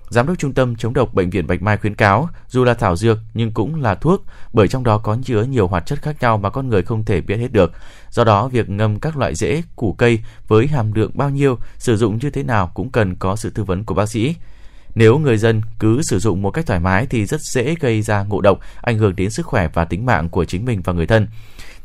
Giám 0.09 0.27
đốc 0.27 0.37
Trung 0.37 0.53
tâm 0.53 0.75
chống 0.75 0.93
độc 0.93 1.13
Bệnh 1.13 1.29
viện 1.29 1.47
Bạch 1.47 1.61
Mai 1.61 1.77
khuyến 1.77 1.95
cáo, 1.95 2.29
dù 2.47 2.63
là 2.63 2.73
thảo 2.73 2.95
dược 2.95 3.17
nhưng 3.33 3.51
cũng 3.51 3.81
là 3.81 3.95
thuốc, 3.95 4.25
bởi 4.53 4.67
trong 4.67 4.83
đó 4.83 4.97
có 4.97 5.17
chứa 5.23 5.43
nhiều 5.43 5.67
hoạt 5.67 5.85
chất 5.85 6.01
khác 6.01 6.15
nhau 6.21 6.37
mà 6.37 6.49
con 6.49 6.69
người 6.69 6.83
không 6.83 7.05
thể 7.05 7.21
biết 7.21 7.37
hết 7.37 7.51
được. 7.51 7.71
Do 8.09 8.23
đó, 8.23 8.47
việc 8.47 8.69
ngâm 8.69 8.99
các 8.99 9.17
loại 9.17 9.35
rễ, 9.35 9.63
củ 9.75 9.93
cây 9.93 10.19
với 10.47 10.67
hàm 10.67 10.93
lượng 10.93 11.11
bao 11.13 11.29
nhiêu, 11.29 11.57
sử 11.77 11.97
dụng 11.97 12.19
như 12.21 12.29
thế 12.29 12.43
nào 12.43 12.71
cũng 12.73 12.89
cần 12.89 13.15
có 13.15 13.35
sự 13.35 13.49
tư 13.49 13.63
vấn 13.63 13.83
của 13.83 13.95
bác 13.95 14.09
sĩ. 14.09 14.35
Nếu 14.95 15.17
người 15.17 15.37
dân 15.37 15.61
cứ 15.79 16.01
sử 16.01 16.19
dụng 16.19 16.41
một 16.41 16.51
cách 16.51 16.65
thoải 16.65 16.79
mái 16.79 17.05
thì 17.05 17.25
rất 17.25 17.41
dễ 17.41 17.75
gây 17.79 18.01
ra 18.01 18.23
ngộ 18.23 18.41
độc, 18.41 18.59
ảnh 18.81 18.97
hưởng 18.97 19.15
đến 19.15 19.29
sức 19.29 19.45
khỏe 19.45 19.69
và 19.73 19.85
tính 19.85 20.05
mạng 20.05 20.29
của 20.29 20.45
chính 20.45 20.65
mình 20.65 20.81
và 20.81 20.93
người 20.93 21.07
thân. 21.07 21.27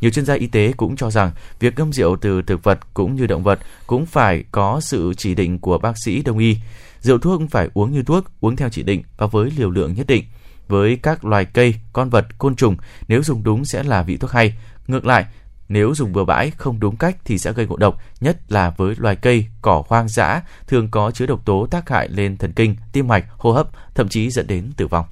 Nhiều 0.00 0.10
chuyên 0.10 0.24
gia 0.24 0.34
y 0.34 0.46
tế 0.46 0.72
cũng 0.76 0.96
cho 0.96 1.10
rằng 1.10 1.30
việc 1.60 1.78
ngâm 1.78 1.92
rượu 1.92 2.16
từ 2.16 2.42
thực 2.42 2.62
vật 2.62 2.78
cũng 2.94 3.14
như 3.14 3.26
động 3.26 3.42
vật 3.42 3.58
cũng 3.86 4.06
phải 4.06 4.44
có 4.52 4.80
sự 4.82 5.12
chỉ 5.16 5.34
định 5.34 5.58
của 5.58 5.78
bác 5.78 5.92
sĩ 6.04 6.22
đông 6.22 6.38
y. 6.38 6.56
Rượu 7.00 7.18
thuốc 7.18 7.42
phải 7.50 7.68
uống 7.74 7.92
như 7.92 8.02
thuốc, 8.02 8.24
uống 8.40 8.56
theo 8.56 8.68
chỉ 8.68 8.82
định 8.82 9.02
và 9.16 9.26
với 9.26 9.50
liều 9.56 9.70
lượng 9.70 9.94
nhất 9.94 10.06
định. 10.06 10.24
Với 10.68 10.98
các 11.02 11.24
loài 11.24 11.44
cây, 11.44 11.74
con 11.92 12.10
vật, 12.10 12.38
côn 12.38 12.56
trùng, 12.56 12.76
nếu 13.08 13.22
dùng 13.22 13.42
đúng 13.42 13.64
sẽ 13.64 13.82
là 13.82 14.02
vị 14.02 14.16
thuốc 14.16 14.30
hay. 14.30 14.54
Ngược 14.86 15.06
lại, 15.06 15.26
nếu 15.68 15.94
dùng 15.94 16.12
bừa 16.12 16.24
bãi 16.24 16.50
không 16.50 16.80
đúng 16.80 16.96
cách 16.96 17.16
thì 17.24 17.38
sẽ 17.38 17.52
gây 17.52 17.66
ngộ 17.66 17.76
độc, 17.76 18.02
nhất 18.20 18.52
là 18.52 18.74
với 18.76 18.94
loài 18.98 19.16
cây, 19.16 19.46
cỏ 19.62 19.82
hoang 19.88 20.08
dã 20.08 20.42
thường 20.66 20.90
có 20.90 21.10
chứa 21.10 21.26
độc 21.26 21.44
tố 21.44 21.66
tác 21.70 21.88
hại 21.88 22.08
lên 22.08 22.36
thần 22.36 22.52
kinh, 22.52 22.76
tim 22.92 23.08
mạch, 23.08 23.24
hô 23.38 23.52
hấp, 23.52 23.68
thậm 23.94 24.08
chí 24.08 24.30
dẫn 24.30 24.46
đến 24.46 24.72
tử 24.76 24.86
vong. 24.86 25.04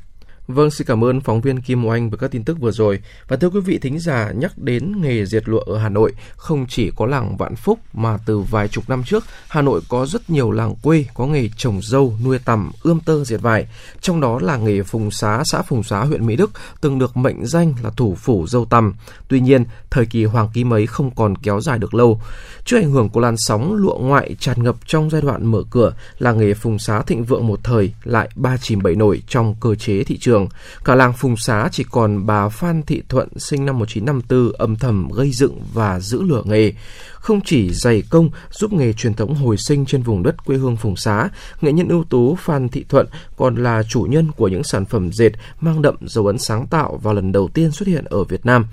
Vâng, 0.49 0.71
xin 0.71 0.87
cảm 0.87 1.05
ơn 1.05 1.21
phóng 1.21 1.41
viên 1.41 1.61
Kim 1.61 1.85
Oanh 1.85 2.11
với 2.11 2.19
các 2.19 2.31
tin 2.31 2.45
tức 2.45 2.61
vừa 2.61 2.71
rồi. 2.71 3.01
Và 3.29 3.37
thưa 3.37 3.51
quý 3.51 3.61
vị 3.61 3.79
thính 3.79 3.99
giả, 3.99 4.33
nhắc 4.33 4.59
đến 4.59 5.01
nghề 5.01 5.27
diệt 5.27 5.49
lụa 5.49 5.61
ở 5.61 5.79
Hà 5.79 5.89
Nội, 5.89 6.13
không 6.37 6.67
chỉ 6.69 6.91
có 6.97 7.07
làng 7.07 7.37
Vạn 7.37 7.57
Phúc 7.57 7.79
mà 7.93 8.19
từ 8.27 8.39
vài 8.39 8.69
chục 8.69 8.89
năm 8.89 9.03
trước, 9.05 9.25
Hà 9.49 9.63
Nội 9.63 9.81
có 9.89 10.07
rất 10.07 10.31
nhiều 10.31 10.51
làng 10.51 10.75
quê 10.83 11.05
có 11.15 11.27
nghề 11.27 11.49
trồng 11.57 11.81
dâu, 11.83 12.15
nuôi 12.25 12.39
tằm, 12.39 12.71
ươm 12.83 13.01
tơ 13.01 13.25
diệt 13.25 13.41
vải. 13.41 13.67
Trong 14.01 14.21
đó 14.21 14.39
là 14.43 14.57
nghề 14.57 14.83
Phùng 14.83 15.11
Xá, 15.11 15.43
xã 15.45 15.63
Phùng 15.63 15.83
Xá, 15.83 16.01
huyện 16.01 16.27
Mỹ 16.27 16.37
Đức 16.37 16.51
từng 16.81 16.99
được 16.99 17.17
mệnh 17.17 17.47
danh 17.47 17.75
là 17.83 17.91
thủ 17.91 18.15
phủ 18.15 18.47
dâu 18.47 18.65
tằm. 18.65 18.95
Tuy 19.29 19.41
nhiên, 19.41 19.65
thời 19.91 20.07
kỳ 20.07 20.25
hoàng 20.25 20.49
kim 20.55 20.73
ấy 20.73 20.87
không 20.87 21.11
còn 21.15 21.37
kéo 21.37 21.61
dài 21.61 21.79
được 21.79 21.95
lâu. 21.95 22.21
Trước 22.65 22.77
ảnh 22.77 22.91
hưởng 22.91 23.09
của 23.09 23.21
làn 23.21 23.37
sóng 23.37 23.75
lụa 23.75 23.99
ngoại 23.99 24.37
tràn 24.41 24.63
ngập 24.63 24.77
trong 24.87 25.11
giai 25.11 25.23
đoạn 25.23 25.47
mở 25.47 25.63
cửa, 25.71 25.95
làng 26.19 26.39
nghề 26.39 26.55
Phùng 26.55 26.79
Xá 26.79 27.03
thịnh 27.03 27.25
vượng 27.25 27.47
một 27.47 27.61
thời 27.65 27.93
lại 28.05 28.29
ba 28.35 28.57
chìm 28.57 28.83
bảy 28.83 28.95
nổi 28.95 29.23
trong 29.29 29.55
cơ 29.61 29.75
chế 29.75 30.05
thị 30.05 30.19
trường 30.19 30.38
trường. 30.39 30.49
Cả 30.85 30.95
làng 30.95 31.13
Phùng 31.13 31.37
Xá 31.37 31.69
chỉ 31.73 31.85
còn 31.91 32.27
bà 32.27 32.49
Phan 32.49 32.83
Thị 32.83 33.03
Thuận 33.09 33.29
sinh 33.39 33.67
năm 33.67 33.79
1954 33.79 34.53
âm 34.59 34.77
thầm 34.77 35.09
gây 35.15 35.31
dựng 35.31 35.61
và 35.73 36.01
giữ 36.01 36.23
lửa 36.23 36.43
nghề. 36.45 36.73
Không 37.15 37.41
chỉ 37.45 37.71
dày 37.73 38.03
công 38.11 38.31
giúp 38.51 38.73
nghề 38.73 38.93
truyền 38.93 39.15
thống 39.15 39.35
hồi 39.35 39.57
sinh 39.57 39.87
trên 39.87 40.03
vùng 40.03 40.23
đất 40.23 40.45
quê 40.45 40.57
hương 40.57 40.77
Phùng 40.77 40.97
Xá, 40.97 41.29
nghệ 41.61 41.73
nhân 41.73 41.89
ưu 41.89 42.05
tú 42.05 42.35
Phan 42.35 42.69
Thị 42.69 42.85
Thuận 42.89 43.07
còn 43.37 43.57
là 43.57 43.83
chủ 43.83 44.03
nhân 44.03 44.31
của 44.37 44.49
những 44.49 44.65
sản 44.65 44.85
phẩm 44.85 45.13
dệt 45.13 45.31
mang 45.61 45.83
đậm 45.83 45.97
dấu 46.07 46.27
ấn 46.27 46.39
sáng 46.39 46.67
tạo 46.67 47.01
và 47.03 47.13
lần 47.13 47.33
đầu 47.33 47.49
tiên 47.49 47.71
xuất 47.71 47.89
hiện 47.89 48.05
ở 48.05 48.25
Việt 48.25 48.47
Nam. 48.47 48.67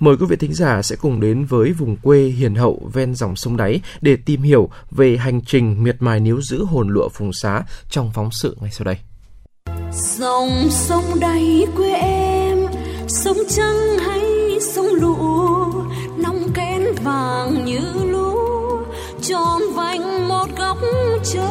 Mời 0.00 0.16
quý 0.16 0.26
vị 0.28 0.36
thính 0.36 0.54
giả 0.54 0.82
sẽ 0.82 0.96
cùng 0.96 1.20
đến 1.20 1.44
với 1.44 1.72
vùng 1.72 1.96
quê 1.96 2.20
hiền 2.20 2.54
hậu 2.54 2.90
ven 2.92 3.14
dòng 3.14 3.36
sông 3.36 3.56
đáy 3.56 3.80
để 4.00 4.16
tìm 4.16 4.42
hiểu 4.42 4.68
về 4.90 5.16
hành 5.16 5.40
trình 5.40 5.82
miệt 5.82 5.96
mài 6.00 6.20
níu 6.20 6.40
giữ 6.42 6.64
hồn 6.64 6.88
lụa 6.88 7.08
Phùng 7.08 7.32
Xá 7.32 7.62
trong 7.90 8.10
phóng 8.14 8.30
sự 8.32 8.56
ngay 8.60 8.70
sau 8.72 8.84
đây 8.84 9.13
dòng 9.94 10.70
sông 10.70 11.20
đáy 11.20 11.66
quê 11.76 11.92
em 11.92 12.66
sông 13.08 13.36
trăng 13.48 13.98
hay 13.98 14.22
sông 14.60 14.86
lụa 14.86 15.72
nong 16.22 16.48
kén 16.54 16.82
vàng 17.02 17.64
như 17.64 17.80
lúa 18.04 18.82
tròn 19.22 19.62
vành 19.74 20.28
một 20.28 20.46
góc 20.58 20.78
trời 21.24 21.44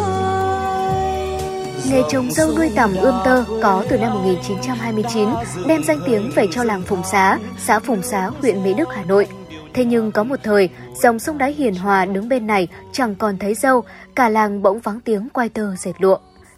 Nghề 1.89 2.01
trồng 2.09 2.31
dâu 2.31 2.51
nuôi 2.57 2.71
tầm 2.75 2.95
ươm 2.95 3.15
tơ 3.25 3.43
có 3.61 3.83
từ 3.89 3.97
năm 3.97 4.13
1929, 4.13 5.29
đem 5.67 5.83
danh 5.83 5.99
tiếng 6.05 6.31
về 6.35 6.47
cho 6.51 6.63
làng 6.63 6.81
Phùng 6.81 7.03
Xá, 7.11 7.39
xã 7.57 7.79
Phùng 7.79 8.03
Xá, 8.03 8.31
huyện 8.41 8.63
Mỹ 8.63 8.73
Đức, 8.73 8.89
Hà 8.95 9.03
Nội. 9.03 9.27
Thế 9.73 9.85
nhưng 9.85 10.11
có 10.11 10.23
một 10.23 10.39
thời, 10.43 10.69
dòng 11.01 11.19
sông 11.19 11.37
đáy 11.37 11.53
hiền 11.53 11.75
hòa 11.75 12.05
đứng 12.05 12.29
bên 12.29 12.47
này 12.47 12.67
chẳng 12.91 13.15
còn 13.15 13.37
thấy 13.37 13.55
dâu, 13.55 13.83
cả 14.15 14.29
làng 14.29 14.61
bỗng 14.61 14.79
vắng 14.79 14.99
tiếng 15.01 15.29
quay 15.33 15.49
tơ 15.49 15.75
dệt 15.75 15.93
lụa. 15.99 16.17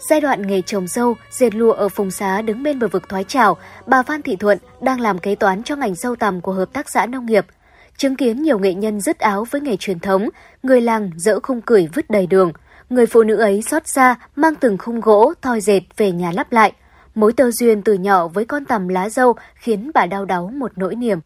Giai 0.10 0.22
đoạn 0.22 0.48
nghề 0.48 0.62
trồng 0.62 0.88
dâu, 0.88 1.16
dệt 1.32 1.56
lụa 1.56 1.72
ở 1.72 1.90
Phùng 1.90 2.12
Xá 2.12 2.42
đứng 2.42 2.64
bên 2.64 2.80
bờ 2.80 2.88
vực 2.88 3.10
thoái 3.10 3.24
trào, 3.24 3.58
bà 3.86 4.04
Phan 4.04 4.22
Thị 4.22 4.36
Thuận 4.36 4.58
đang 4.82 5.02
làm 5.02 5.20
kế 5.20 5.36
toán 5.36 5.64
cho 5.64 5.76
ngành 5.76 5.96
dâu 5.96 6.16
tằm 6.16 6.42
của 6.42 6.52
hợp 6.52 6.74
tác 6.74 6.90
xã 6.90 7.06
nông 7.06 7.26
nghiệp. 7.26 7.46
Chứng 7.98 8.16
kiến 8.16 8.42
nhiều 8.42 8.60
nghệ 8.60 8.74
nhân 8.74 9.02
dứt 9.02 9.20
áo 9.20 9.46
với 9.52 9.62
nghề 9.62 9.78
truyền 9.78 10.00
thống, 10.00 10.30
người 10.64 10.82
làng 10.82 11.12
dỡ 11.18 11.40
khung 11.44 11.62
cười 11.62 11.90
vứt 11.94 12.10
đầy 12.10 12.28
đường. 12.28 12.52
Người 12.90 13.06
phụ 13.06 13.24
nữ 13.24 13.36
ấy 13.36 13.62
xót 13.62 13.88
xa 13.88 14.16
mang 14.36 14.56
từng 14.56 14.78
khung 14.78 15.02
gỗ, 15.02 15.34
thoi 15.42 15.62
dệt 15.62 15.82
về 15.98 16.12
nhà 16.12 16.32
lắp 16.32 16.52
lại. 16.52 16.74
Mối 17.16 17.34
tơ 17.34 17.52
duyên 17.52 17.82
từ 17.82 17.94
nhỏ 17.94 18.28
với 18.28 18.46
con 18.46 18.66
tằm 18.66 18.88
lá 18.88 19.10
dâu 19.10 19.34
khiến 19.56 19.92
bà 19.94 20.06
đau 20.06 20.26
đáu 20.26 20.52
một 20.54 20.72
nỗi 20.76 20.96
niềm. 20.96 21.20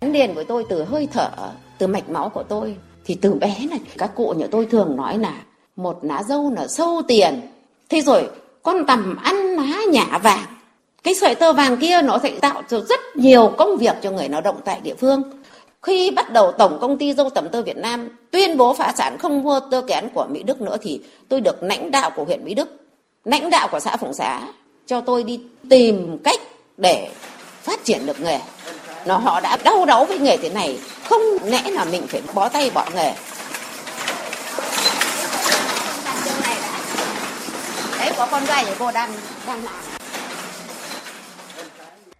Gắn 0.00 0.12
liền 0.12 0.34
của 0.34 0.44
tôi 0.44 0.64
từ 0.68 0.84
hơi 0.84 1.08
thở, 1.12 1.30
từ 1.78 1.86
mạch 1.86 2.08
máu 2.08 2.28
của 2.28 2.42
tôi 2.42 2.76
thì 3.04 3.14
từ 3.14 3.34
bé 3.34 3.66
này 3.70 3.80
các 3.98 4.14
cụ 4.14 4.34
nhà 4.36 4.46
tôi 4.50 4.66
thường 4.66 4.96
nói 4.96 5.18
là 5.18 5.42
một 5.76 5.98
lá 6.02 6.22
dâu 6.22 6.52
là 6.56 6.66
sâu 6.68 7.02
tiền 7.08 7.40
Thế 7.88 8.00
rồi 8.00 8.28
con 8.62 8.86
tầm 8.86 9.16
ăn 9.24 9.36
lá 9.36 9.80
nhả 9.90 10.18
vàng. 10.18 10.44
Cái 11.02 11.14
sợi 11.14 11.34
tơ 11.34 11.52
vàng 11.52 11.76
kia 11.76 12.02
nó 12.02 12.18
sẽ 12.22 12.30
tạo 12.30 12.62
cho 12.68 12.80
rất 12.80 13.00
nhiều 13.14 13.52
công 13.58 13.76
việc 13.76 13.94
cho 14.02 14.10
người 14.10 14.28
lao 14.28 14.40
động 14.40 14.56
tại 14.64 14.80
địa 14.82 14.94
phương. 14.94 15.22
Khi 15.82 16.10
bắt 16.10 16.32
đầu 16.32 16.52
Tổng 16.52 16.78
Công 16.80 16.98
ty 16.98 17.12
Dâu 17.12 17.30
Tầm 17.30 17.48
Tơ 17.48 17.62
Việt 17.62 17.76
Nam 17.76 18.08
tuyên 18.30 18.56
bố 18.56 18.74
phá 18.74 18.92
sản 18.96 19.18
không 19.18 19.42
mua 19.42 19.60
tơ 19.70 19.82
kén 19.86 20.08
của 20.14 20.26
Mỹ 20.30 20.42
Đức 20.42 20.60
nữa 20.60 20.76
thì 20.82 21.00
tôi 21.28 21.40
được 21.40 21.62
lãnh 21.62 21.90
đạo 21.90 22.10
của 22.16 22.24
huyện 22.24 22.44
Mỹ 22.44 22.54
Đức, 22.54 22.68
lãnh 23.24 23.50
đạo 23.50 23.68
của 23.72 23.80
xã 23.80 23.96
Phụng 23.96 24.14
Xá 24.14 24.40
cho 24.86 25.00
tôi 25.00 25.22
đi 25.22 25.40
tìm 25.70 26.18
cách 26.24 26.40
để 26.76 27.08
phát 27.62 27.84
triển 27.84 28.06
được 28.06 28.20
nghề. 28.20 28.40
Nó 29.06 29.16
họ 29.16 29.40
đã 29.40 29.56
đau 29.64 29.84
đớn 29.84 30.06
với 30.08 30.18
nghề 30.18 30.36
thế 30.36 30.48
này, 30.48 30.78
không 31.04 31.22
lẽ 31.44 31.70
là 31.70 31.84
mình 31.84 32.02
phải 32.08 32.22
bó 32.34 32.48
tay 32.48 32.70
bỏ 32.74 32.84
nghề. 32.94 33.12
Có 38.16 38.28
con 38.30 38.44
gái 38.44 38.64
thì 38.66 38.72
cô 38.78 38.90
đang 38.94 39.10
đang 39.46 39.64
làm 39.64 39.74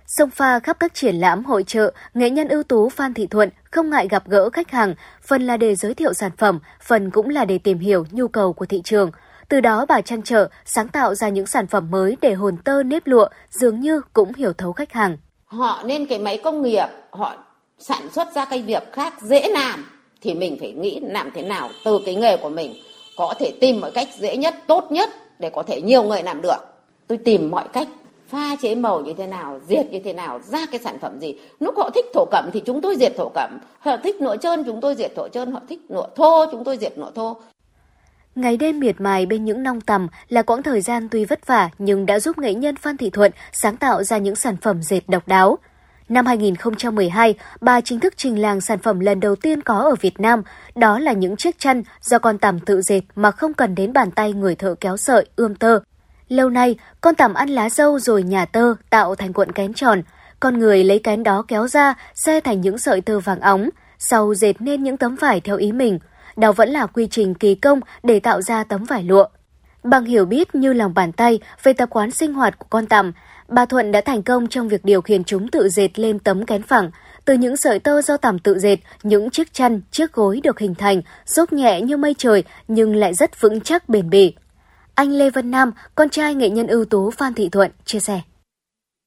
Sông 0.07 0.31
pha 0.31 0.59
khắp 0.59 0.77
các 0.81 0.95
triển 0.95 1.17
lãm 1.17 1.45
hội 1.45 1.65
trợ, 1.67 1.93
nghệ 2.15 2.31
nhân 2.31 2.49
ưu 2.49 2.63
tú 2.63 2.89
Phan 2.89 3.15
Thị 3.15 3.27
Thuận 3.27 3.51
không 3.71 3.91
ngại 3.91 4.09
gặp 4.09 4.29
gỡ 4.29 4.51
khách 4.51 4.71
hàng, 4.71 4.95
phần 5.23 5.47
là 5.47 5.57
để 5.57 5.75
giới 5.75 5.95
thiệu 5.95 6.13
sản 6.13 6.31
phẩm, 6.39 6.61
phần 6.83 7.11
cũng 7.11 7.29
là 7.29 7.45
để 7.45 7.59
tìm 7.59 7.79
hiểu 7.79 8.05
nhu 8.11 8.29
cầu 8.29 8.53
của 8.53 8.67
thị 8.67 8.81
trường. 8.85 9.11
Từ 9.49 9.61
đó 9.61 9.87
bà 9.89 10.01
trang 10.01 10.23
trở, 10.23 10.49
sáng 10.65 10.89
tạo 10.89 11.15
ra 11.15 11.29
những 11.29 11.47
sản 11.47 11.67
phẩm 11.67 11.91
mới 11.91 12.17
để 12.21 12.35
hồn 12.35 12.57
tơ 12.65 12.83
nếp 12.83 13.07
lụa 13.07 13.29
dường 13.51 13.81
như 13.81 14.01
cũng 14.13 14.35
hiểu 14.35 14.53
thấu 14.53 14.73
khách 14.73 14.93
hàng. 14.93 15.17
Họ 15.45 15.83
nên 15.85 16.07
cái 16.07 16.19
máy 16.19 16.41
công 16.45 16.63
nghiệp, 16.63 16.87
họ 17.11 17.37
sản 17.79 18.09
xuất 18.13 18.35
ra 18.35 18.45
cái 18.45 18.63
việc 18.63 18.93
khác 18.93 19.15
dễ 19.23 19.49
làm 19.49 19.85
thì 20.21 20.35
mình 20.35 20.57
phải 20.61 20.73
nghĩ 20.73 21.01
làm 21.03 21.31
thế 21.35 21.43
nào 21.43 21.71
từ 21.85 21.99
cái 22.07 22.15
nghề 22.15 22.37
của 22.37 22.49
mình 22.49 22.75
có 23.17 23.35
thể 23.39 23.53
tìm 23.61 23.81
mọi 23.81 23.91
cách 23.91 24.09
dễ 24.19 24.37
nhất 24.37 24.55
tốt 24.67 24.87
nhất 24.91 25.11
để 25.39 25.51
có 25.51 25.63
thể 25.63 25.83
nhiều 25.83 26.03
người 26.03 26.23
làm 26.23 26.43
được. 26.43 26.59
Tôi 27.07 27.19
tìm 27.19 27.51
mọi 27.51 27.69
cách 27.73 27.89
pha 28.29 28.57
chế 28.63 28.75
màu 28.75 29.01
như 29.01 29.13
thế 29.19 29.27
nào, 29.27 29.61
diệt 29.69 29.87
như 29.91 29.99
thế 30.05 30.13
nào, 30.13 30.41
ra 30.47 30.67
cái 30.71 30.81
sản 30.81 30.99
phẩm 30.99 31.21
gì. 31.21 31.35
Lúc 31.61 31.75
họ 31.77 31.91
thích 31.95 32.05
thổ 32.15 32.25
cẩm 32.31 32.51
thì 32.53 32.63
chúng 32.67 32.81
tôi 32.81 32.97
diệt 32.97 33.13
thổ 33.17 33.29
cẩm. 33.35 33.59
Họ 33.79 33.97
thích 33.97 34.17
nụa 34.21 34.37
trơn, 34.37 34.65
chúng 34.65 34.81
tôi 34.81 34.95
diệt 34.95 35.13
thổ 35.17 35.29
trơn. 35.29 35.53
Họ 35.53 35.61
thích 35.69 35.81
nụa 35.91 36.07
thô, 36.17 36.47
chúng 36.51 36.65
tôi 36.65 36.77
diệt 36.77 36.99
nụa 36.99 37.11
thô. 37.11 37.37
Ngày 38.35 38.57
đêm 38.57 38.81
miệt 38.81 39.01
mài 39.01 39.27
bên 39.27 39.45
những 39.45 39.63
nong 39.63 39.81
tằm 39.81 40.09
là 40.29 40.43
quãng 40.43 40.63
thời 40.63 40.81
gian 40.81 41.09
tuy 41.11 41.25
vất 41.25 41.47
vả 41.47 41.71
nhưng 41.79 42.07
đã 42.07 42.21
giúp 42.21 42.39
nghệ 42.39 42.55
nhân 42.55 42.77
Phan 42.77 42.97
Thị 42.97 43.11
Thuận 43.11 43.33
sáng 43.53 43.77
tạo 43.77 44.03
ra 44.03 44.19
những 44.19 44.37
sản 44.37 44.57
phẩm 44.63 44.83
dệt 44.83 45.01
độc 45.09 45.29
đáo. 45.29 45.59
Năm 46.09 46.27
2012, 46.27 47.35
bà 47.61 47.81
chính 47.81 48.01
thức 48.01 48.15
trình 48.17 48.39
làng 48.39 48.61
sản 48.61 48.79
phẩm 48.79 49.01
lần 49.01 49.21
đầu 49.21 49.37
tiên 49.37 49.63
có 49.63 49.79
ở 49.79 49.95
Việt 50.01 50.21
Nam, 50.21 50.43
đó 50.75 50.99
là 50.99 51.13
những 51.13 51.37
chiếc 51.37 51.59
chăn 51.59 51.83
do 52.03 52.19
con 52.19 52.39
tằm 52.39 52.61
tự 52.61 52.83
dệt 52.83 53.01
mà 53.17 53.31
không 53.31 53.55
cần 53.55 53.75
đến 53.75 53.93
bàn 53.93 54.11
tay 54.11 54.33
người 54.33 54.55
thợ 54.55 54.75
kéo 54.81 54.97
sợi, 54.97 55.27
ươm 55.37 55.55
tơ. 55.55 55.81
Lâu 56.29 56.51
nay, 56.51 56.77
con 57.01 57.15
tằm 57.15 57.35
ăn 57.35 57.49
lá 57.49 57.71
dâu 57.71 57.99
rồi 57.99 58.23
nhả 58.23 58.45
tơ 58.45 58.75
tạo 58.91 59.15
thành 59.15 59.33
cuộn 59.33 59.53
kén 59.53 59.75
tròn. 59.75 60.03
Con 60.41 60.59
người 60.59 60.85
lấy 60.85 60.99
kén 60.99 61.23
đó 61.23 61.45
kéo 61.49 61.69
ra, 61.69 61.95
xe 62.15 62.41
thành 62.41 62.61
những 62.61 62.79
sợi 62.79 63.01
tơ 63.01 63.21
vàng 63.21 63.41
óng, 63.41 63.71
sau 63.99 64.35
dệt 64.35 64.55
nên 64.59 64.83
những 64.83 64.97
tấm 64.97 65.17
vải 65.17 65.41
theo 65.41 65.57
ý 65.57 65.73
mình. 65.73 65.99
Đó 66.37 66.53
vẫn 66.53 66.69
là 66.69 66.87
quy 66.87 67.07
trình 67.11 67.35
kỳ 67.35 67.55
công 67.55 67.81
để 68.03 68.21
tạo 68.21 68.43
ra 68.43 68.65
tấm 68.65 68.85
vải 68.85 69.03
lụa. 69.03 69.27
Bằng 69.83 70.05
hiểu 70.05 70.25
biết 70.25 70.55
như 70.55 70.73
lòng 70.73 70.95
bàn 70.95 71.13
tay 71.13 71.39
về 71.63 71.73
tập 71.73 71.89
quán 71.91 72.11
sinh 72.11 72.35
hoạt 72.35 72.59
của 72.59 72.67
con 72.71 72.87
tằm, 72.87 73.13
bà 73.49 73.67
Thuận 73.67 73.93
đã 73.93 74.01
thành 74.01 74.23
công 74.23 74.47
trong 74.47 74.69
việc 74.69 74.85
điều 74.85 75.01
khiển 75.01 75.25
chúng 75.25 75.49
tự 75.49 75.69
dệt 75.69 75.99
lên 75.99 76.19
tấm 76.19 76.47
kén 76.47 76.63
phẳng. 76.63 76.91
Từ 77.25 77.35
những 77.35 77.57
sợi 77.57 77.79
tơ 77.79 78.03
do 78.03 78.17
tằm 78.17 78.39
tự 78.39 78.59
dệt, 78.59 78.77
những 79.03 79.31
chiếc 79.31 79.53
chăn, 79.53 79.81
chiếc 79.91 80.13
gối 80.13 80.41
được 80.45 80.59
hình 80.59 80.75
thành, 80.75 81.03
xốp 81.27 81.53
nhẹ 81.53 81.81
như 81.81 81.97
mây 81.97 82.15
trời 82.19 82.45
nhưng 82.69 82.97
lại 82.97 83.15
rất 83.15 83.41
vững 83.41 83.61
chắc 83.61 83.89
bền 83.89 84.11
bỉ. 84.11 84.35
Anh 84.95 85.11
Lê 85.11 85.31
Văn 85.31 85.51
Nam, 85.51 85.73
con 85.95 86.09
trai 86.09 86.35
nghệ 86.35 86.51
nhân 86.51 86.67
ưu 86.67 86.85
tú 86.85 87.11
Phan 87.11 87.35
Thị 87.35 87.49
Thuận, 87.49 87.71
chia 87.85 88.01
sẻ. 88.01 88.21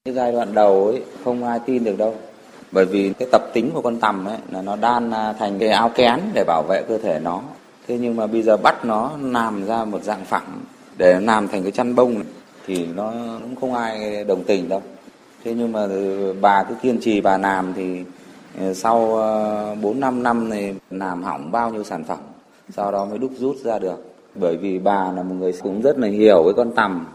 Cái 0.04 0.14
giai 0.14 0.32
đoạn 0.32 0.54
đầu 0.54 0.86
ấy 0.86 1.02
không 1.24 1.44
ai 1.44 1.60
tin 1.66 1.84
được 1.84 1.98
đâu. 1.98 2.14
Bởi 2.72 2.84
vì 2.84 3.12
cái 3.18 3.28
tập 3.32 3.42
tính 3.52 3.70
của 3.74 3.82
con 3.82 4.00
tằm 4.00 4.24
ấy 4.24 4.38
là 4.50 4.62
nó 4.62 4.76
đan 4.76 5.10
à, 5.10 5.32
thành 5.32 5.58
cái 5.58 5.68
áo 5.68 5.88
kén 5.94 6.20
để 6.34 6.44
bảo 6.46 6.62
vệ 6.68 6.82
cơ 6.88 6.98
thể 6.98 7.20
nó. 7.22 7.42
Thế 7.88 7.98
nhưng 7.98 8.16
mà 8.16 8.26
bây 8.26 8.42
giờ 8.42 8.56
bắt 8.56 8.84
nó 8.84 9.12
làm 9.20 9.66
ra 9.66 9.84
một 9.84 10.02
dạng 10.02 10.24
phẳng 10.24 10.60
để 10.98 11.20
làm 11.20 11.48
thành 11.48 11.62
cái 11.62 11.72
chăn 11.72 11.94
bông 11.94 12.22
thì 12.66 12.86
nó 12.86 13.12
cũng 13.42 13.56
không 13.56 13.74
ai 13.74 14.24
đồng 14.24 14.44
tình 14.44 14.68
đâu. 14.68 14.82
Thế 15.44 15.54
nhưng 15.54 15.72
mà 15.72 15.82
ừ, 15.82 16.34
bà 16.40 16.62
cứ 16.62 16.74
kiên 16.82 17.00
trì 17.00 17.20
bà 17.20 17.38
làm 17.38 17.72
thì 17.76 18.04
ừ, 18.60 18.74
sau 18.74 19.16
ờ, 19.16 19.74
4 19.82 20.00
năm 20.00 20.22
năm 20.22 20.48
này 20.48 20.74
làm 20.90 21.22
hỏng 21.22 21.52
bao 21.52 21.70
nhiêu 21.70 21.84
sản 21.84 22.04
phẩm, 22.04 22.18
sau 22.70 22.92
đó 22.92 23.04
mới 23.04 23.18
đúc 23.18 23.30
rút 23.38 23.56
ra 23.56 23.78
được 23.78 24.04
bởi 24.34 24.56
vì 24.56 24.78
bà 24.78 25.12
là 25.12 25.22
một 25.22 25.34
người 25.38 25.52
cũng 25.62 25.82
rất 25.82 25.98
là 25.98 26.08
hiểu 26.08 26.42
với 26.44 26.54
con 26.56 26.72
tằm. 26.72 27.06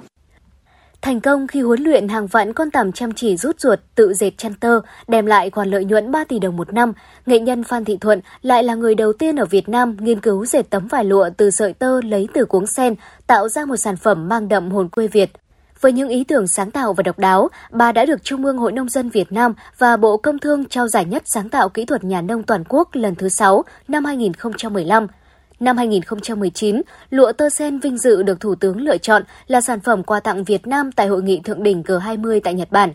Thành 1.05 1.21
công 1.21 1.47
khi 1.47 1.61
huấn 1.61 1.83
luyện 1.83 2.07
hàng 2.07 2.27
vạn 2.27 2.53
con 2.53 2.71
tằm 2.71 2.91
chăm 2.91 3.11
chỉ 3.13 3.37
rút 3.37 3.59
ruột, 3.59 3.79
tự 3.95 4.13
dệt 4.13 4.31
chăn 4.37 4.53
tơ, 4.53 4.79
đem 5.07 5.25
lại 5.25 5.49
khoản 5.49 5.69
lợi 5.69 5.85
nhuận 5.85 6.11
3 6.11 6.23
tỷ 6.23 6.39
đồng 6.39 6.57
một 6.57 6.73
năm, 6.73 6.93
nghệ 7.25 7.39
nhân 7.39 7.63
Phan 7.63 7.85
Thị 7.85 7.97
Thuận 8.01 8.21
lại 8.41 8.63
là 8.63 8.75
người 8.75 8.95
đầu 8.95 9.13
tiên 9.13 9.35
ở 9.35 9.45
Việt 9.45 9.69
Nam 9.69 9.97
nghiên 9.99 10.19
cứu 10.21 10.45
dệt 10.45 10.69
tấm 10.69 10.87
vải 10.87 11.05
lụa 11.05 11.29
từ 11.37 11.51
sợi 11.51 11.73
tơ 11.73 12.01
lấy 12.01 12.27
từ 12.33 12.45
cuống 12.45 12.67
sen, 12.67 12.95
tạo 13.27 13.49
ra 13.49 13.65
một 13.65 13.77
sản 13.77 13.97
phẩm 13.97 14.29
mang 14.29 14.47
đậm 14.47 14.71
hồn 14.71 14.89
quê 14.89 15.07
Việt. 15.07 15.31
Với 15.81 15.91
những 15.91 16.09
ý 16.09 16.23
tưởng 16.23 16.47
sáng 16.47 16.71
tạo 16.71 16.93
và 16.93 17.03
độc 17.03 17.19
đáo, 17.19 17.49
bà 17.71 17.91
đã 17.91 18.05
được 18.05 18.23
Trung 18.23 18.45
ương 18.45 18.57
Hội 18.57 18.71
Nông 18.71 18.89
dân 18.89 19.09
Việt 19.09 19.31
Nam 19.31 19.53
và 19.77 19.97
Bộ 19.97 20.17
Công 20.17 20.39
Thương 20.39 20.65
trao 20.65 20.87
giải 20.87 21.05
nhất 21.05 21.23
sáng 21.25 21.49
tạo 21.49 21.69
kỹ 21.69 21.85
thuật 21.85 22.03
nhà 22.03 22.21
nông 22.21 22.43
toàn 22.43 22.63
quốc 22.69 22.89
lần 22.93 23.15
thứ 23.15 23.29
6 23.29 23.63
năm 23.87 24.05
2015. 24.05 25.07
Năm 25.59 25.77
2019, 25.77 26.81
lụa 27.09 27.31
tơ 27.31 27.49
sen 27.49 27.79
vinh 27.79 27.97
dự 27.97 28.23
được 28.23 28.39
Thủ 28.39 28.55
tướng 28.55 28.81
lựa 28.81 28.97
chọn 28.97 29.23
là 29.47 29.61
sản 29.61 29.79
phẩm 29.79 30.03
quà 30.03 30.19
tặng 30.19 30.43
Việt 30.43 30.67
Nam 30.67 30.91
tại 30.91 31.07
hội 31.07 31.23
nghị 31.23 31.39
thượng 31.39 31.63
đỉnh 31.63 31.81
G20 31.81 32.39
tại 32.43 32.53
Nhật 32.53 32.71
Bản. 32.71 32.93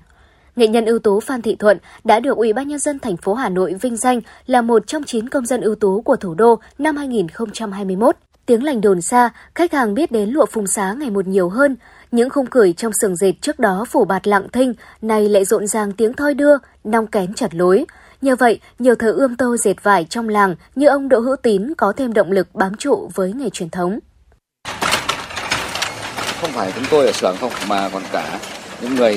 Nghệ 0.56 0.66
nhân 0.66 0.84
ưu 0.84 0.98
tú 0.98 1.20
Phan 1.20 1.42
Thị 1.42 1.56
Thuận 1.56 1.78
đã 2.04 2.20
được 2.20 2.36
Ủy 2.36 2.52
ban 2.52 2.68
nhân 2.68 2.78
dân 2.78 2.98
thành 2.98 3.16
phố 3.16 3.34
Hà 3.34 3.48
Nội 3.48 3.74
vinh 3.74 3.96
danh 3.96 4.20
là 4.46 4.62
một 4.62 4.86
trong 4.86 5.04
9 5.04 5.28
công 5.28 5.46
dân 5.46 5.60
ưu 5.60 5.74
tú 5.74 6.02
của 6.02 6.16
thủ 6.16 6.34
đô 6.34 6.60
năm 6.78 6.96
2021. 6.96 8.16
Tiếng 8.46 8.64
lành 8.64 8.80
đồn 8.80 9.00
xa, 9.00 9.30
khách 9.54 9.72
hàng 9.72 9.94
biết 9.94 10.12
đến 10.12 10.30
lụa 10.30 10.46
phùng 10.46 10.66
xá 10.66 10.92
ngày 10.92 11.10
một 11.10 11.26
nhiều 11.26 11.48
hơn. 11.48 11.76
Những 12.10 12.30
khung 12.30 12.46
cười 12.46 12.72
trong 12.72 12.92
sườn 12.92 13.16
dệt 13.16 13.32
trước 13.40 13.58
đó 13.58 13.84
phủ 13.88 14.04
bạt 14.04 14.26
lặng 14.26 14.48
thinh, 14.52 14.74
nay 15.02 15.28
lại 15.28 15.44
rộn 15.44 15.66
ràng 15.66 15.92
tiếng 15.92 16.12
thoi 16.12 16.34
đưa, 16.34 16.56
nong 16.84 17.06
kén 17.06 17.34
chặt 17.34 17.54
lối. 17.54 17.86
Nhờ 18.20 18.36
vậy, 18.36 18.60
nhiều 18.78 18.94
thợ 18.94 19.12
ươm 19.12 19.36
tơ 19.36 19.56
dệt 19.56 19.82
vải 19.82 20.06
trong 20.10 20.28
làng 20.28 20.54
như 20.74 20.86
ông 20.86 21.08
Đỗ 21.08 21.20
Hữu 21.20 21.36
Tín 21.36 21.74
có 21.74 21.92
thêm 21.96 22.12
động 22.12 22.32
lực 22.32 22.54
bám 22.54 22.74
trụ 22.74 23.10
với 23.14 23.32
nghề 23.32 23.50
truyền 23.50 23.70
thống. 23.70 23.98
Không 26.40 26.50
phải 26.52 26.72
chúng 26.74 26.84
tôi 26.90 27.06
ở 27.06 27.12
xưởng 27.12 27.36
không, 27.40 27.52
mà 27.68 27.88
còn 27.92 28.02
cả 28.12 28.38
những 28.82 28.94
người 28.94 29.14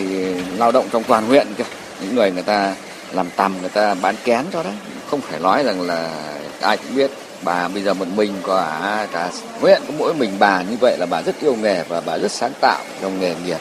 lao 0.57 0.71
động 0.71 0.85
trong 0.91 1.03
toàn 1.03 1.27
huyện 1.27 1.47
kia. 1.57 1.63
Những 2.01 2.15
người 2.15 2.31
người 2.31 2.43
ta 2.43 2.75
làm 3.13 3.27
tầm, 3.35 3.55
người 3.61 3.69
ta 3.69 3.95
bán 4.01 4.15
kén 4.23 4.45
cho 4.53 4.63
đấy. 4.63 4.73
Không 5.09 5.21
phải 5.21 5.39
nói 5.39 5.63
rằng 5.63 5.81
là 5.81 6.29
ai 6.61 6.77
cũng 6.77 6.95
biết 6.95 7.11
bà 7.43 7.67
bây 7.67 7.83
giờ 7.83 7.93
một 7.93 8.07
mình 8.15 8.33
có 8.43 8.67
cả 9.11 9.31
huyện 9.61 9.81
có 9.87 9.93
mỗi 9.97 10.13
mình 10.13 10.31
bà 10.39 10.61
như 10.61 10.77
vậy 10.81 10.97
là 10.97 11.05
bà 11.05 11.21
rất 11.21 11.35
yêu 11.41 11.55
nghề 11.55 11.83
và 11.83 12.01
bà 12.05 12.17
rất 12.17 12.31
sáng 12.31 12.51
tạo 12.61 12.81
trong 13.01 13.19
nghề 13.19 13.35
nghiệp 13.45 13.57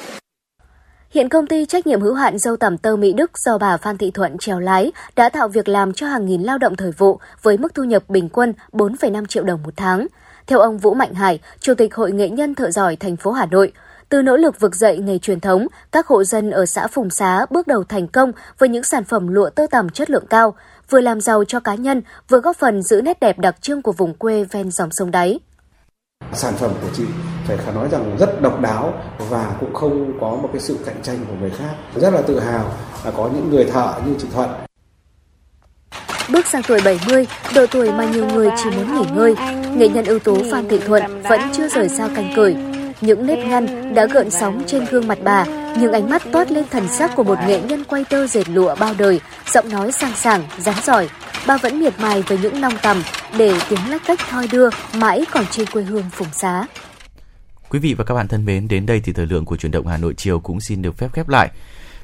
Hiện 1.12 1.28
công 1.28 1.46
ty 1.46 1.66
trách 1.66 1.86
nhiệm 1.86 2.00
hữu 2.00 2.14
hạn 2.14 2.38
dâu 2.38 2.56
tằm 2.56 2.78
tơ 2.78 2.96
Mỹ 2.96 3.12
Đức 3.12 3.38
do 3.38 3.58
bà 3.58 3.76
Phan 3.76 3.98
Thị 3.98 4.10
Thuận 4.10 4.38
trèo 4.38 4.60
lái 4.60 4.92
đã 5.16 5.28
tạo 5.28 5.48
việc 5.48 5.68
làm 5.68 5.92
cho 5.92 6.06
hàng 6.06 6.26
nghìn 6.26 6.42
lao 6.42 6.58
động 6.58 6.76
thời 6.76 6.90
vụ 6.90 7.20
với 7.42 7.58
mức 7.58 7.74
thu 7.74 7.84
nhập 7.84 8.02
bình 8.08 8.28
quân 8.28 8.54
4,5 8.72 9.26
triệu 9.26 9.44
đồng 9.44 9.62
một 9.62 9.74
tháng. 9.76 10.06
Theo 10.46 10.58
ông 10.58 10.78
Vũ 10.78 10.94
Mạnh 10.94 11.14
Hải, 11.14 11.40
Chủ 11.60 11.74
tịch 11.74 11.94
Hội 11.94 12.12
nghệ 12.12 12.28
nhân 12.28 12.54
thợ 12.54 12.70
giỏi 12.70 12.96
thành 12.96 13.16
phố 13.16 13.32
Hà 13.32 13.46
Nội, 13.46 13.72
từ 14.08 14.22
nỗ 14.22 14.36
lực 14.36 14.60
vực 14.60 14.76
dậy 14.76 14.98
nghề 14.98 15.18
truyền 15.18 15.40
thống, 15.40 15.66
các 15.92 16.06
hộ 16.06 16.24
dân 16.24 16.50
ở 16.50 16.66
xã 16.66 16.86
Phùng 16.86 17.10
Xá 17.10 17.46
bước 17.50 17.66
đầu 17.66 17.84
thành 17.84 18.08
công 18.08 18.32
với 18.58 18.68
những 18.68 18.84
sản 18.84 19.04
phẩm 19.04 19.28
lụa 19.28 19.50
tơ 19.50 19.66
tằm 19.70 19.90
chất 19.90 20.10
lượng 20.10 20.26
cao, 20.26 20.54
vừa 20.90 21.00
làm 21.00 21.20
giàu 21.20 21.44
cho 21.44 21.60
cá 21.60 21.74
nhân, 21.74 22.02
vừa 22.28 22.40
góp 22.40 22.56
phần 22.56 22.82
giữ 22.82 23.02
nét 23.02 23.20
đẹp 23.20 23.38
đặc 23.38 23.56
trưng 23.60 23.82
của 23.82 23.92
vùng 23.92 24.14
quê 24.14 24.44
ven 24.44 24.70
dòng 24.70 24.90
sông 24.90 25.10
đáy. 25.10 25.40
Sản 26.32 26.54
phẩm 26.54 26.70
của 26.82 26.88
chị 26.96 27.04
phải 27.46 27.56
khả 27.56 27.72
nói 27.72 27.88
rằng 27.88 28.16
rất 28.18 28.42
độc 28.42 28.60
đáo 28.60 28.94
và 29.18 29.56
cũng 29.60 29.74
không 29.74 30.12
có 30.20 30.30
một 30.30 30.48
cái 30.52 30.60
sự 30.60 30.78
cạnh 30.86 31.02
tranh 31.02 31.18
của 31.28 31.34
người 31.40 31.50
khác. 31.50 31.74
Rất 31.96 32.14
là 32.14 32.22
tự 32.22 32.40
hào 32.40 32.64
là 33.04 33.10
có 33.10 33.30
những 33.34 33.50
người 33.50 33.64
thợ 33.64 33.94
như 34.06 34.14
chị 34.18 34.28
Thuận. 34.34 34.48
Bước 36.32 36.46
sang 36.46 36.62
tuổi 36.68 36.80
70, 36.84 37.26
độ 37.54 37.66
tuổi 37.66 37.92
mà 37.92 38.04
nhiều 38.04 38.26
người 38.26 38.50
chỉ 38.56 38.70
muốn 38.70 38.94
nghỉ 38.94 39.06
ngơi, 39.14 39.34
nghệ 39.76 39.88
nhân 39.88 40.04
ưu 40.04 40.18
tú 40.18 40.36
Phan 40.52 40.68
Thị 40.68 40.80
Thuận 40.86 41.22
vẫn 41.22 41.40
chưa 41.52 41.68
rời 41.68 41.88
xa 41.88 42.08
canh 42.16 42.32
cười. 42.36 42.56
Những 43.02 43.26
nếp 43.26 43.38
nhăn 43.38 43.94
đã 43.94 44.06
gợn 44.06 44.30
sóng 44.30 44.62
trên 44.66 44.84
gương 44.84 45.08
mặt 45.08 45.18
bà, 45.24 45.44
nhưng 45.80 45.92
ánh 45.92 46.10
mắt 46.10 46.22
toát 46.32 46.50
lên 46.50 46.64
thần 46.70 46.88
sắc 46.88 47.16
của 47.16 47.24
một 47.24 47.38
nghệ 47.46 47.60
nhân 47.60 47.84
quay 47.84 48.04
tơ 48.10 48.26
dệt 48.26 48.48
lụa 48.48 48.74
bao 48.74 48.94
đời, 48.98 49.20
giọng 49.46 49.68
nói 49.68 49.92
sang 49.92 50.14
sảng, 50.14 50.42
rắn 50.58 50.74
giỏi. 50.82 51.08
Bà 51.46 51.56
vẫn 51.56 51.80
miệt 51.80 51.94
mài 52.00 52.22
với 52.22 52.38
những 52.38 52.60
nong 52.60 52.72
tầm 52.82 53.02
để 53.38 53.60
tiếng 53.68 53.90
lách 53.90 54.02
cách 54.06 54.20
thoi 54.30 54.48
đưa 54.52 54.68
mãi 54.94 55.24
còn 55.30 55.44
trên 55.50 55.66
quê 55.66 55.82
hương 55.82 56.04
phùng 56.12 56.32
xá. 56.32 56.66
Quý 57.68 57.78
vị 57.78 57.94
và 57.94 58.04
các 58.04 58.14
bạn 58.14 58.28
thân 58.28 58.44
mến, 58.44 58.68
đến 58.68 58.86
đây 58.86 59.00
thì 59.04 59.12
thời 59.12 59.26
lượng 59.26 59.44
của 59.44 59.56
chuyển 59.56 59.72
động 59.72 59.86
Hà 59.86 59.96
Nội 59.96 60.14
chiều 60.16 60.40
cũng 60.40 60.60
xin 60.60 60.82
được 60.82 60.98
phép 60.98 61.12
khép 61.12 61.28
lại 61.28 61.50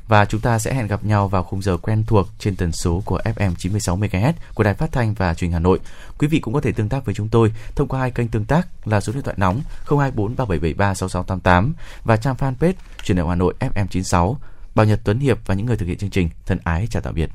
và 0.09 0.25
chúng 0.25 0.41
ta 0.41 0.59
sẽ 0.59 0.75
hẹn 0.75 0.87
gặp 0.87 1.05
nhau 1.05 1.29
vào 1.29 1.43
khung 1.43 1.63
giờ 1.63 1.77
quen 1.77 2.05
thuộc 2.07 2.29
trên 2.39 2.57
tần 2.57 2.73
số 2.73 3.03
của 3.05 3.21
FM 3.25 3.55
96 3.59 3.97
MHz 3.97 4.33
của 4.55 4.65
Đài 4.65 4.75
Phát 4.75 4.93
thanh 4.93 5.15
và 5.15 5.35
Truyền 5.35 5.49
hình 5.51 5.53
Hà 5.53 5.59
Nội. 5.59 5.81
Quý 6.19 6.29
vị 6.29 6.41
cũng 6.41 6.55
có 6.55 6.61
thể 6.61 6.73
tương 6.73 6.89
tác 6.89 7.05
với 7.05 7.15
chúng 7.15 7.29
tôi 7.29 7.53
thông 7.75 7.89
qua 7.89 8.01
hai 8.01 8.11
kênh 8.11 8.29
tương 8.29 8.45
tác 8.45 8.69
là 8.85 9.01
số 9.01 9.13
điện 9.13 9.23
thoại 9.23 9.37
nóng 9.39 9.61
024 9.87 10.37
3773 10.37 10.95
6688 10.95 11.75
và 12.05 12.17
trang 12.17 12.35
fanpage 12.35 12.73
Truyền 13.05 13.17
hình 13.17 13.29
Hà 13.29 13.35
Nội 13.35 13.55
FM 13.61 13.87
96. 13.87 14.39
Bảo 14.75 14.87
Nhật 14.87 15.01
Tuấn 15.05 15.19
Hiệp 15.19 15.39
và 15.47 15.55
những 15.55 15.67
người 15.67 15.77
thực 15.77 15.87
hiện 15.87 15.99
chương 15.99 16.11
trình 16.11 16.31
thân 16.47 16.59
ái 16.65 16.87
chào 16.91 17.03
tạm 17.03 17.15
biệt. 17.15 17.31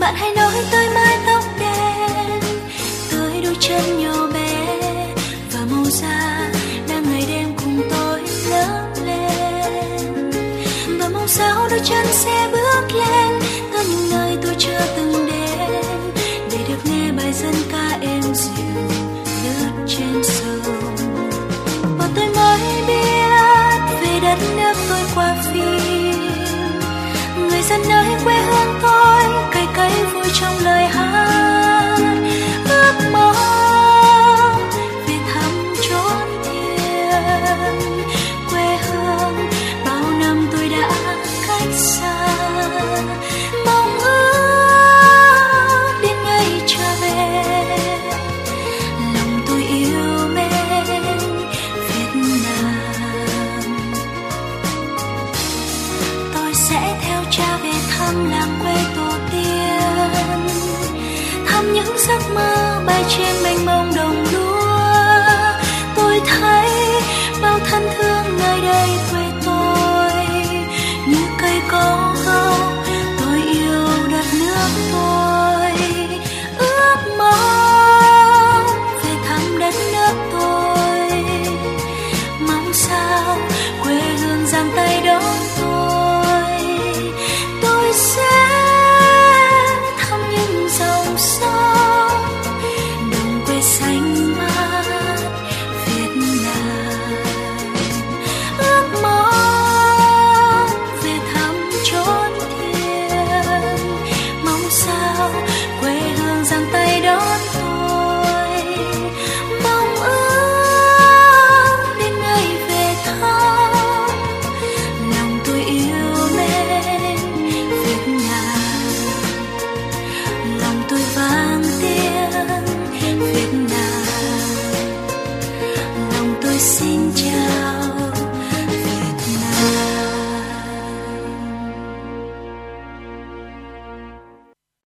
Bạn 0.00 0.14
hãy 0.16 0.30
nói 0.36 0.54
tôi 0.72 0.94
mái 0.94 1.18
tóc 1.26 1.44
đen, 1.60 2.40
tới 3.10 3.42
đôi 3.42 3.56
chân 3.60 3.98
như 3.98 4.03
chân 11.84 12.06
sẽ 12.12 12.48
bước 12.52 12.94
lên. 12.94 13.40
Tận 13.72 13.86
những 13.90 14.10
nơi 14.10 14.38
tôi 14.42 14.54
chưa 14.58 14.80
từng 14.96 15.26
đến. 15.26 15.70
Để 16.50 16.58
được 16.68 16.78
nghe 16.84 17.12
bài 17.12 17.32
dân 17.32 17.54
ca 17.72 17.98
êm 18.00 18.22
dịu 18.22 18.82
lướt 19.44 19.84
trên 19.86 20.22
sông. 20.24 20.74
Và 21.98 22.08
tôi 22.16 22.26
mới 22.26 22.60
biết, 22.86 23.04
về 24.00 24.20
đất 24.22 24.38
nước 24.56 24.74
tôi 24.88 25.00
qua 25.14 25.36
phim. 25.52 26.30
Người 27.48 27.62
dân 27.62 27.80
nơi 27.88 28.06
quê 28.24 28.34
hương 28.34 28.78
tôi 28.82 29.22
cày 29.52 29.66
cấy 29.76 30.04
vui 30.12 30.26
trong 30.40 30.58
lời 30.64 30.84
hát. 30.86 31.13
giấc 62.08 62.34
mơ 62.34 62.82
bay 62.86 63.04
trên 63.08 63.42
mênh 63.42 63.66
mông. 63.66 63.93